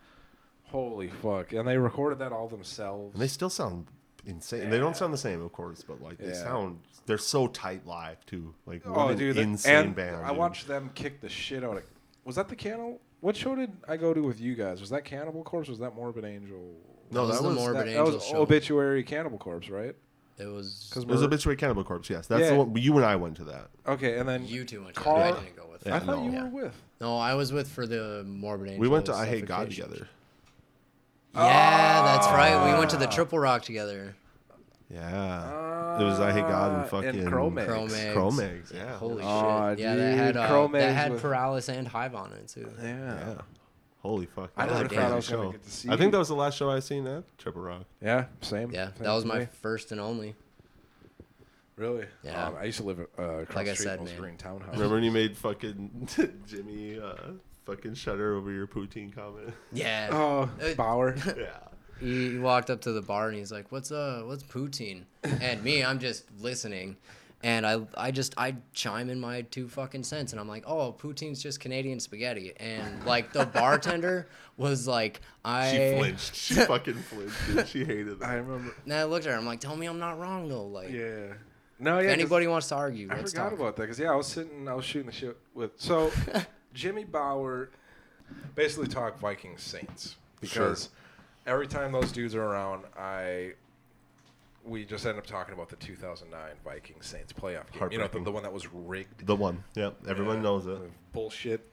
Holy 0.65 1.09
fuck! 1.09 1.53
And 1.53 1.69
they 1.69 1.79
recorded 1.79 2.19
that 2.19 2.33
all 2.33 2.49
themselves. 2.49 3.15
And 3.15 3.23
they 3.23 3.29
still 3.29 3.51
sound 3.51 3.87
insane. 4.27 4.71
They 4.71 4.79
don't 4.79 4.97
sound 4.97 5.13
the 5.13 5.19
same, 5.19 5.41
of 5.41 5.53
course, 5.53 5.85
but 5.87 6.01
like 6.03 6.19
they 6.19 6.29
Yeah. 6.29 6.43
sound. 6.43 6.81
They're 7.07 7.19
so 7.19 7.47
tight 7.49 7.87
live 7.87 8.25
too. 8.27 8.55
Like 8.67 8.83
oh, 8.87 8.91
what 8.93 8.99
oh, 8.99 9.09
an 9.11 9.19
dude, 9.19 9.37
that- 9.37 9.43
insane 9.43 9.77
and 9.77 9.95
band. 9.95 10.17
I 10.25 10.29
dude. 10.31 10.39
watched 10.39 10.67
them 10.67 10.91
kick 10.95 11.21
the 11.21 11.29
shit 11.29 11.63
out 11.63 11.77
of. 11.77 11.85
Was 12.25 12.37
that 12.37 12.49
the 12.49 12.57
Cannibal? 12.57 13.01
What 13.21 13.37
show 13.37 13.55
did 13.55 13.73
I 13.89 13.97
go 13.97 14.13
to 14.15 14.23
with 14.23 14.41
you 14.41 14.55
guys? 14.55 14.81
Was 14.81 14.91
that 14.91 15.05
Cannibal 15.05 15.45
Corpse? 15.45 15.69
Was 15.69 15.79
that 15.79 15.95
Morbid 15.95 16.25
Angel? 16.25 16.59
No, 17.11 17.27
That 17.27 17.33
was 17.33 17.37
that 17.37 17.43
the 17.43 17.49
was 17.51 17.59
Morbid 17.59 17.77
that, 17.81 17.89
Angel 17.89 18.07
that 18.07 18.15
was 18.15 18.25
show. 18.27 18.37
Obituary 18.39 19.03
Cannibal 19.05 19.39
Corpse, 19.39 19.69
right? 19.71 19.95
It 20.39 20.47
was 20.47 20.87
Because 20.91 21.05
It 21.05 21.09
was 21.11 21.23
Obituary 21.23 21.57
Cannibal 21.57 21.85
Corpse. 21.85 22.11
Yes, 22.11 22.27
that's 22.27 22.43
Yeah. 22.43 22.51
the 22.51 22.57
one. 22.65 22.77
You 22.77 22.97
and 22.97 23.05
I 23.07 23.15
went 23.17 23.37
to 23.37 23.45
that. 23.45 23.69
okay, 23.87 24.19
and 24.19 24.29
then 24.29 24.45
you 24.47 24.65
two 24.65 24.83
went 24.83 24.97
to 24.97 25.01
it. 25.03 25.07
I 25.09 25.31
didn't 25.33 25.57
go 25.57 25.67
with 25.71 25.87
I 25.87 25.97
it. 25.99 26.03
thought 26.03 26.25
you 26.25 26.31
no. 26.31 26.45
were 26.47 26.65
with. 26.65 26.75
No, 27.01 27.17
I 27.19 27.35
was 27.35 27.53
with 27.53 27.69
for 27.69 27.87
the 27.87 28.25
Morbid 28.27 28.69
Angel. 28.69 28.81
We 28.81 28.89
went 28.89 29.07
to 29.07 29.13
Eyehategod 29.13 29.47
Suffocation. 29.49 29.85
together. 29.91 30.09
Yeah, 31.35 32.03
that's 32.03 32.27
right. 32.29 32.73
We 32.73 32.79
went 32.79 32.91
to 32.91 32.97
the 32.97 33.07
Triple 33.07 33.39
Rock 33.39 33.63
together. 33.63 34.15
Yeah, 34.91 35.99
it 36.01 36.05
was 36.05 36.19
Eyehategod 36.19 36.75
and 36.75 36.83
Ah, 36.83 36.85
fucking 36.85 37.09
and 37.21 37.29
Chromex. 37.29 37.67
Chromex. 37.67 38.15
Chromex, 38.15 38.73
yeah. 38.75 38.97
Holy 38.97 39.25
Aw, 39.25 39.71
shit! 39.71 39.79
Yeah, 39.81 39.95
dude, 39.95 40.03
that 40.05 40.17
had 40.19 40.37
uh, 40.37 40.49
Chromex 40.49 40.73
that 40.73 40.93
had 40.95 41.13
with- 41.13 41.23
Paralysis 41.23 41.77
and 41.77 41.89
Hive 41.89 42.15
on 42.15 42.33
it 42.33 42.49
too. 42.49 42.71
Yeah. 42.81 42.89
Yeah. 43.29 43.35
Holy 44.05 44.27
fuck. 44.27 44.51
I 44.57 44.67
that 44.67 44.73
was 44.73 44.83
never 44.83 44.95
a 44.95 44.99
thought 44.99 45.13
I 45.13 45.17
was 45.17 45.29
gonna 45.31 45.43
show. 45.45 45.53
get 45.53 45.63
to 45.65 45.71
see 45.71 45.89
I 45.91 45.97
think 45.97 46.13
that 46.13 46.19
was 46.19 46.29
the 46.29 46.35
last 46.35 46.57
show 46.59 46.71
I 46.71 46.81
seen 46.81 47.07
at 47.07 47.25
Triple 47.39 47.63
Rock. 47.63 47.85
Yeah, 48.03 48.27
same. 48.43 48.71
Yeah, 48.71 48.89
same 48.95 49.05
that 49.05 49.13
was 49.15 49.25
my 49.25 49.39
me. 49.41 49.47
first 49.63 49.93
and 49.93 50.01
only. 50.01 50.35
Really? 51.77 52.05
Yeah. 52.23 52.47
Um, 52.49 52.57
I 52.61 52.65
used 52.65 52.79
to 52.79 52.85
live 52.85 53.01
uh, 53.19 53.23
across 53.23 53.57
Like 53.57 53.67
the 53.67 53.75
street 53.75 53.85
said, 53.85 53.97
from 53.97 54.05
those 54.07 54.13
man. 54.15 54.21
green 54.23 54.37
townhouse. 54.39 54.75
Remember 54.75 54.95
when 54.95 55.05
you 55.05 55.11
made 55.11 55.37
fucking 55.37 56.09
Jimmy 56.47 57.01
uh, 57.01 57.15
fucking 57.65 57.95
shudder 57.95 58.35
over 58.37 58.53
your 58.53 58.67
poutine 58.67 59.13
comment? 59.15 59.53
Yeah. 59.73 60.09
Oh, 60.13 60.51
Uh, 60.63 60.75
Bower. 60.75 61.17
yeah. 61.37 61.47
He, 61.99 62.33
he 62.33 62.39
walked 62.39 62.71
up 62.71 62.81
to 62.83 62.93
the 62.93 63.03
bar 63.03 63.29
and 63.29 63.37
he's 63.39 63.51
like, 63.53 63.71
"What's 63.73 63.91
uh, 63.91 64.23
what's 64.27 64.43
poutine?" 64.43 65.05
And 65.23 65.63
me, 65.65 65.83
I'm 65.85 65.99
just 66.01 66.25
listening, 66.41 66.97
and 67.45 67.65
I, 67.67 67.83
I 67.97 68.11
just, 68.11 68.35
I 68.39 68.57
chime 68.73 69.11
in 69.11 69.21
my 69.21 69.43
two 69.43 69.69
fucking 69.69 70.03
cents, 70.03 70.33
and 70.33 70.41
I'm 70.41 70.49
like, 70.49 70.65
"Oh, 70.67 70.93
poutine's 70.93 71.43
just 71.43 71.61
Canadian 71.61 72.01
spaghetti," 72.01 72.53
and 72.57 73.05
like 73.05 73.33
the 73.33 73.45
bartender 73.47 74.27
was 74.57 74.89
like, 74.89 75.21
"I." 75.45 75.71
She 75.71 75.97
flinched. 75.99 76.35
She 76.35 76.55
fucking 76.73 76.95
flinched. 76.95 77.37
Dude. 77.47 77.69
She 77.69 77.85
hated 77.85 78.09
it. 78.09 78.23
I 78.23 78.35
remember. 78.37 78.75
And 78.85 78.95
I 78.95 79.05
looked 79.05 79.27
at 79.27 79.33
her. 79.33 79.39
I'm 79.39 79.47
like, 79.47 79.61
"Tell 79.61 79.77
me 79.77 79.87
I'm 79.87 79.99
not 79.99 80.19
wrong 80.19 80.49
though." 80.49 80.67
Like, 80.67 80.91
Yeah. 80.91 81.35
No, 81.79 81.99
if 81.99 82.05
yeah. 82.05 82.11
'cause 82.11 82.19
anybody 82.21 82.47
wants 82.47 82.69
to 82.69 82.77
argue, 82.77 83.09
I 83.11 83.17
let's 83.17 83.33
forgot 83.33 83.51
talk. 83.51 83.59
about 83.61 83.77
that 83.77 83.83
because 83.83 83.99
yeah, 83.99 84.11
I 84.13 84.17
was 84.17 84.27
sitting, 84.27 84.67
I 84.69 84.75
was 84.75 84.85
shooting 84.85 85.07
the 85.07 85.13
shit 85.13 85.37
with 85.55 85.73
so 85.77 86.11
Jimmy 86.73 87.05
Bower 87.05 87.71
basically 88.55 88.87
talked 88.89 89.21
Vikings 89.21 89.61
Saints 89.63 90.17
because 90.41 90.89
every 91.47 91.67
time 91.67 91.93
those 91.93 92.11
dudes 92.13 92.35
are 92.35 92.43
around, 92.43 92.85
I 92.99 93.53
we 94.65 94.85
just 94.85 95.05
end 95.07 95.19
up 95.19 95.27
talking 95.27 95.55
about 95.55 95.69
the 95.69 95.77
2009 95.77 96.41
Vikings 96.65 97.07
Saints 97.07 97.33
playoff 97.33 97.71
game. 97.73 97.89
You 97.93 97.99
know, 97.99 98.09
the, 98.09 98.21
the 98.21 98.33
one 98.33 98.43
that 98.43 98.53
was 98.53 98.73
rigged. 98.73 99.27
The 99.27 99.37
one. 99.37 99.63
Yep. 99.75 99.99
Everyone 100.09 100.37
Yeah, 100.37 100.43
knows 100.43 100.67
it. 100.67 100.79
Bullshit. 101.13 101.71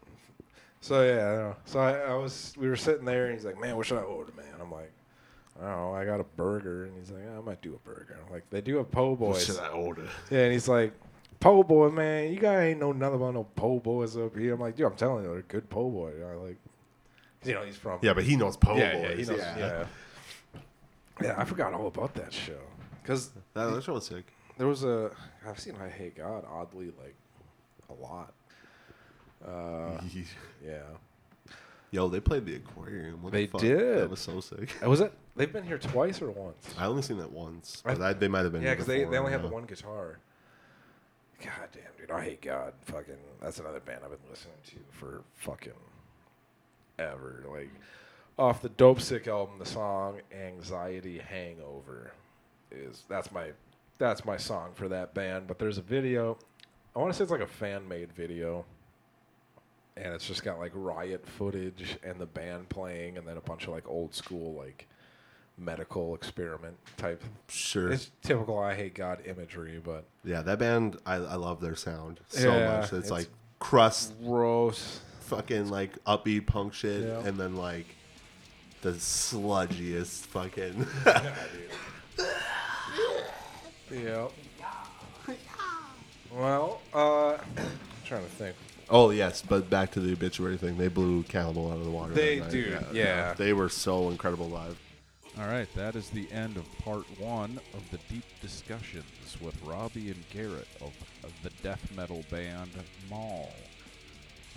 So 0.82 1.04
yeah, 1.04 1.12
I 1.28 1.36
know. 1.36 1.56
so 1.66 1.80
I, 1.80 1.92
I 2.00 2.14
was 2.16 2.54
we 2.58 2.68
were 2.68 2.76
sitting 2.76 3.06
there 3.06 3.26
and 3.28 3.36
he's 3.36 3.46
like, 3.46 3.60
"Man, 3.60 3.78
what 3.78 3.86
should 3.86 4.00
I 4.00 4.02
order, 4.02 4.32
man?" 4.36 4.46
I'm 4.60 4.72
like, 4.72 4.92
"I 5.62 5.66
don't 5.66 5.78
know, 5.78 5.94
I 5.94 6.06
got 6.06 6.20
a 6.20 6.24
burger," 6.24 6.86
and 6.86 6.98
he's 6.98 7.12
like, 7.12 7.22
"I 7.24 7.40
might 7.42 7.62
do 7.62 7.76
a 7.76 7.78
burger." 7.88 8.18
I'm 8.26 8.34
like, 8.34 8.50
"They 8.50 8.62
do 8.62 8.78
have 8.78 8.90
po' 8.90 9.16
boys." 9.16 9.46
Should 9.46 9.60
I 9.60 9.68
order? 9.68 10.08
Yeah, 10.32 10.40
and 10.46 10.52
he's 10.54 10.68
like, 10.68 10.94
"Po' 11.40 11.62
boy, 11.62 11.90
man, 11.90 12.34
you 12.34 12.40
guys 12.40 12.72
ain't 12.72 12.80
know 12.80 12.94
nothing 12.94 13.18
about 13.18 13.36
no 13.36 13.44
po' 13.56 13.78
boys 13.80 14.18
up 14.18 14.36
here." 14.36 14.56
I'm 14.56 14.60
like, 14.60 14.76
"Dude, 14.76 14.88
I'm 14.88 14.96
telling 14.96 15.24
you, 15.24 15.32
they're 15.34 15.42
good 15.44 15.70
po' 15.70 15.88
boy." 15.92 16.14
You 16.14 16.20
know, 16.22 16.42
like, 16.46 16.58
you 17.44 17.54
know, 17.54 17.62
he's 17.64 17.78
from 17.78 18.00
Yeah, 18.02 18.14
but 18.14 18.24
he 18.24 18.36
knows 18.36 18.58
po' 18.58 18.76
yeah, 18.76 18.94
boys. 18.94 19.04
yeah, 19.04 19.16
he 19.16 19.24
knows, 19.26 19.38
yeah. 19.60 19.86
yeah. 21.22 21.36
I 21.38 21.46
forgot 21.46 21.76
all 21.76 21.86
about 21.86 22.16
that 22.16 22.34
show 22.34 22.58
because 23.12 23.32
That, 23.54 23.84
show 23.84 23.94
was 23.94 24.06
sick. 24.06 24.26
there 24.58 24.68
was 24.68 24.84
a 24.84 25.12
I've 25.48 25.60
seen 25.60 25.74
Eyehategod 25.76 26.46
oddly 26.50 26.88
like 27.00 27.16
a 27.90 27.94
lot. 28.02 28.34
Uh, 29.44 30.00
yeah. 30.64 30.84
Yo, 31.90 32.08
they 32.08 32.20
played 32.20 32.46
the 32.46 32.58
aquarium. 32.58 33.24
What 33.24 33.32
the 33.34 33.40
They 33.40 33.48
fuck? 33.48 33.60
did. 33.62 33.98
That 33.98 34.10
was 34.12 34.20
so 34.20 34.40
sick. 34.40 34.70
Was 34.86 35.02
it? 35.02 35.12
They've 35.36 35.52
been 35.52 35.64
here 35.66 35.80
twice 35.80 36.22
or 36.22 36.30
once? 36.30 36.64
I 36.78 36.86
only 36.86 37.02
seen 37.02 37.18
that 37.18 37.32
once, 37.32 37.82
I- 37.84 37.94
I, 37.94 38.14
they 38.14 38.28
might 38.28 38.44
have 38.44 38.52
been. 38.52 38.62
Yeah, 38.62 38.70
because 38.74 38.86
they, 38.86 39.04
they 39.04 39.18
only 39.18 39.32
have 39.32 39.42
the 39.42 39.48
one 39.48 39.64
guitar. 39.66 40.20
God 41.44 41.70
damn, 41.74 41.82
dude, 41.98 42.10
Eyehategod. 42.10 42.74
Fucking, 42.84 43.16
that's 43.42 43.60
another 43.60 43.80
band 43.80 44.02
I've 44.04 44.12
been 44.12 44.30
listening 44.30 44.54
to 44.68 44.76
for 44.92 45.24
fucking 45.38 45.74
ever. 47.00 47.44
Like, 47.52 47.72
off 48.38 48.62
the 48.62 48.70
Dopesick 48.70 49.28
album, 49.28 49.58
the 49.58 49.66
song 49.66 50.22
"Anxiety 50.32 51.18
Hangover" 51.18 52.12
is 52.72 53.04
that's 53.08 53.32
my 53.32 53.48
that's 53.98 54.26
my 54.26 54.38
song 54.38 54.72
for 54.74 54.88
that 54.90 55.14
band. 55.14 55.48
But 55.48 55.60
there's 55.60 55.78
a 55.78 55.82
video. 55.84 56.38
I 56.96 57.00
want 57.00 57.12
to 57.14 57.18
say 57.18 57.24
it's 57.24 57.32
like 57.32 57.42
a 57.42 57.48
fan 57.48 57.88
made 57.88 58.12
video. 58.14 58.66
And 59.98 60.14
it's 60.14 60.26
just 60.26 60.44
got 60.44 60.58
like 60.58 60.72
riot 60.74 61.28
footage 61.28 61.98
and 62.04 62.18
the 62.18 62.26
band 62.26 62.70
playing, 62.70 63.18
and 63.18 63.28
then 63.28 63.38
a 63.38 63.42
bunch 63.42 63.68
of 63.68 63.74
like 63.74 63.88
old 63.90 64.16
school 64.16 64.54
like 64.54 64.88
medical 65.58 66.16
experiment 66.16 66.78
type. 66.98 67.22
Sure. 67.50 67.92
It's 67.92 68.10
typical 68.24 68.56
Eyehategod 68.56 69.28
imagery, 69.28 69.82
but 69.84 70.06
yeah, 70.24 70.42
that 70.44 70.60
band, 70.60 70.98
I, 71.06 71.16
I 71.16 71.36
love 71.36 71.60
their 71.60 71.76
sound 71.76 72.22
so 72.30 72.52
Yeah, 72.56 72.68
much. 72.78 72.84
It's, 72.86 72.94
it's- 72.94 73.10
like 73.12 73.28
crust, 73.60 74.14
gross. 74.24 75.02
fucking 75.22 75.70
like 75.70 76.02
upbeat 76.06 76.48
punk 76.48 76.74
shit, 76.74 77.04
Yeah. 77.04 77.20
and 77.28 77.38
then 77.38 77.58
like 77.58 77.86
the 78.82 78.94
sludgiest 78.94 80.26
fucking. 80.28 80.88
Yeah. 81.06 81.34
Well, 86.34 86.82
uh, 86.94 87.32
I'm 87.58 87.66
trying 88.06 88.24
to 88.24 88.30
think. 88.30 88.56
oh 88.90 89.10
yes, 89.10 89.42
but 89.42 89.70
back 89.70 89.92
to 89.92 90.00
the 90.00 90.14
obituary 90.14 90.58
thing. 90.58 90.78
They 90.78 90.88
blew 90.88 91.24
Cannibal 91.24 91.72
out 91.72 91.78
of 91.78 91.86
the 91.86 91.92
water. 91.92 92.14
They 92.14 92.40
that 92.40 92.46
night. 92.46 92.52
do, 92.52 92.80
yeah. 92.94 93.34
They 93.34 93.54
were 93.54 93.70
so 93.70 94.10
incredible 94.10 94.48
live. 94.48 94.78
All 95.40 95.48
right, 95.48 95.68
that 95.76 95.96
is 95.96 96.10
the 96.10 96.30
end 96.32 96.58
of 96.58 96.66
part 96.84 97.06
one 97.20 97.60
of 97.74 97.90
the 97.90 97.98
deep 98.10 98.26
discussions 98.42 99.06
with 99.40 99.56
Robbie 99.64 100.12
and 100.12 100.24
Garrett 100.30 100.68
of, 100.82 100.92
of 101.24 101.32
the 101.42 101.52
death 101.64 101.90
metal 101.96 102.24
band 102.30 102.72
Maul. 103.10 103.52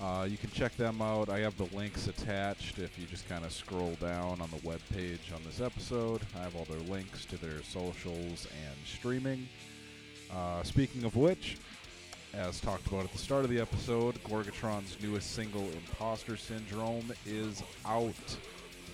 Uh, 0.02 0.26
you 0.28 0.36
can 0.36 0.50
check 0.50 0.76
them 0.76 1.00
out. 1.00 1.28
I 1.28 1.38
have 1.40 1.56
the 1.56 1.74
links 1.76 2.08
attached 2.08 2.78
if 2.78 2.98
you 2.98 3.06
just 3.06 3.28
kind 3.28 3.44
of 3.44 3.52
scroll 3.52 3.94
down 4.00 4.40
on 4.40 4.50
the 4.50 4.68
web 4.68 4.80
page 4.92 5.32
on 5.34 5.40
this 5.44 5.60
episode. 5.60 6.20
I 6.36 6.42
have 6.42 6.56
all 6.56 6.64
their 6.64 6.80
links 6.80 7.24
to 7.26 7.36
their 7.36 7.62
socials 7.62 8.46
and 8.66 8.76
streaming. 8.84 9.48
Uh, 10.34 10.62
speaking 10.64 11.04
of 11.04 11.14
which, 11.14 11.58
as 12.32 12.60
talked 12.60 12.86
about 12.88 13.04
at 13.04 13.12
the 13.12 13.18
start 13.18 13.44
of 13.44 13.50
the 13.50 13.60
episode, 13.60 14.16
Gorgatron's 14.24 14.96
newest 15.00 15.30
single, 15.32 15.62
Imposter 15.62 16.36
Syndrome, 16.36 17.12
is 17.24 17.62
out 17.86 18.36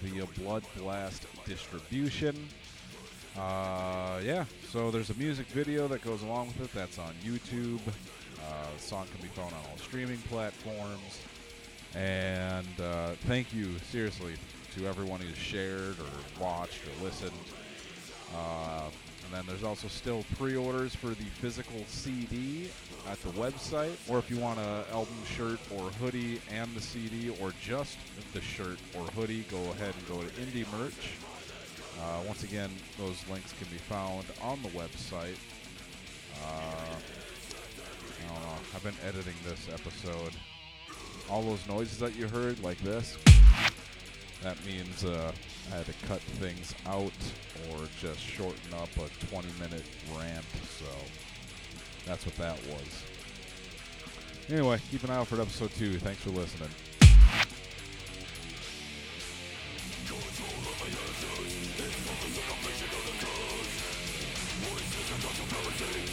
via 0.02 0.26
Blood 0.38 0.64
Blast 0.76 1.26
distribution. 1.46 2.36
Uh, 3.38 4.20
yeah, 4.22 4.44
so 4.70 4.90
there's 4.90 5.08
a 5.08 5.14
music 5.14 5.46
video 5.46 5.88
that 5.88 6.02
goes 6.02 6.22
along 6.22 6.48
with 6.48 6.62
it 6.62 6.74
that's 6.74 6.98
on 6.98 7.14
YouTube. 7.24 7.80
Uh, 8.46 8.66
the 8.76 8.82
song 8.82 9.06
can 9.12 9.20
be 9.22 9.28
found 9.28 9.52
on 9.52 9.60
all 9.70 9.78
streaming 9.78 10.18
platforms. 10.28 11.20
And 11.94 12.80
uh, 12.80 13.10
thank 13.26 13.52
you, 13.52 13.78
seriously, 13.90 14.34
to 14.76 14.86
everyone 14.86 15.20
who's 15.20 15.36
shared 15.36 15.96
or 15.98 16.42
watched 16.42 16.80
or 16.86 17.04
listened. 17.04 17.32
Uh, 18.34 18.88
and 19.24 19.34
then 19.34 19.44
there's 19.46 19.64
also 19.64 19.86
still 19.86 20.24
pre-orders 20.36 20.94
for 20.94 21.08
the 21.08 21.24
physical 21.40 21.84
CD 21.86 22.68
at 23.08 23.20
the 23.22 23.30
website, 23.30 23.94
or 24.08 24.18
if 24.18 24.28
you 24.30 24.36
want 24.38 24.58
a 24.58 24.84
album 24.92 25.14
shirt 25.24 25.60
or 25.70 25.90
hoodie 25.90 26.40
and 26.50 26.74
the 26.74 26.80
CD, 26.80 27.30
or 27.40 27.52
just 27.62 27.96
the 28.32 28.40
shirt 28.40 28.78
or 28.96 29.04
hoodie, 29.12 29.44
go 29.50 29.58
ahead 29.70 29.94
and 29.96 30.08
go 30.08 30.20
to 30.20 30.28
Indie 30.40 30.66
Merch. 30.78 31.12
Uh, 32.00 32.22
once 32.26 32.42
again, 32.42 32.70
those 32.98 33.22
links 33.28 33.52
can 33.52 33.68
be 33.68 33.76
found 33.76 34.24
on 34.42 34.60
the 34.62 34.68
website. 34.70 35.36
Uh, 36.44 36.96
I've 38.74 38.82
been 38.82 38.94
editing 39.06 39.34
this 39.44 39.68
episode. 39.72 40.32
All 41.28 41.42
those 41.42 41.66
noises 41.68 41.98
that 41.98 42.16
you 42.16 42.28
heard, 42.28 42.62
like 42.62 42.78
this, 42.78 43.18
that 44.42 44.56
means 44.64 45.04
uh, 45.04 45.32
I 45.72 45.76
had 45.76 45.86
to 45.86 45.92
cut 46.06 46.20
things 46.20 46.74
out 46.86 47.12
or 47.70 47.78
just 48.00 48.20
shorten 48.20 48.74
up 48.74 48.88
a 48.96 49.26
20 49.26 49.48
minute 49.60 49.84
rant. 50.16 50.44
So 50.78 50.86
that's 52.06 52.24
what 52.24 52.36
that 52.36 52.56
was. 52.68 53.04
Anyway, 54.48 54.80
keep 54.90 55.04
an 55.04 55.10
eye 55.10 55.16
out 55.16 55.28
for 55.28 55.40
episode 55.40 55.70
two. 55.72 55.98
Thanks 55.98 56.22
for 56.22 56.30
listening. 56.30 56.70
Voices 64.60 66.09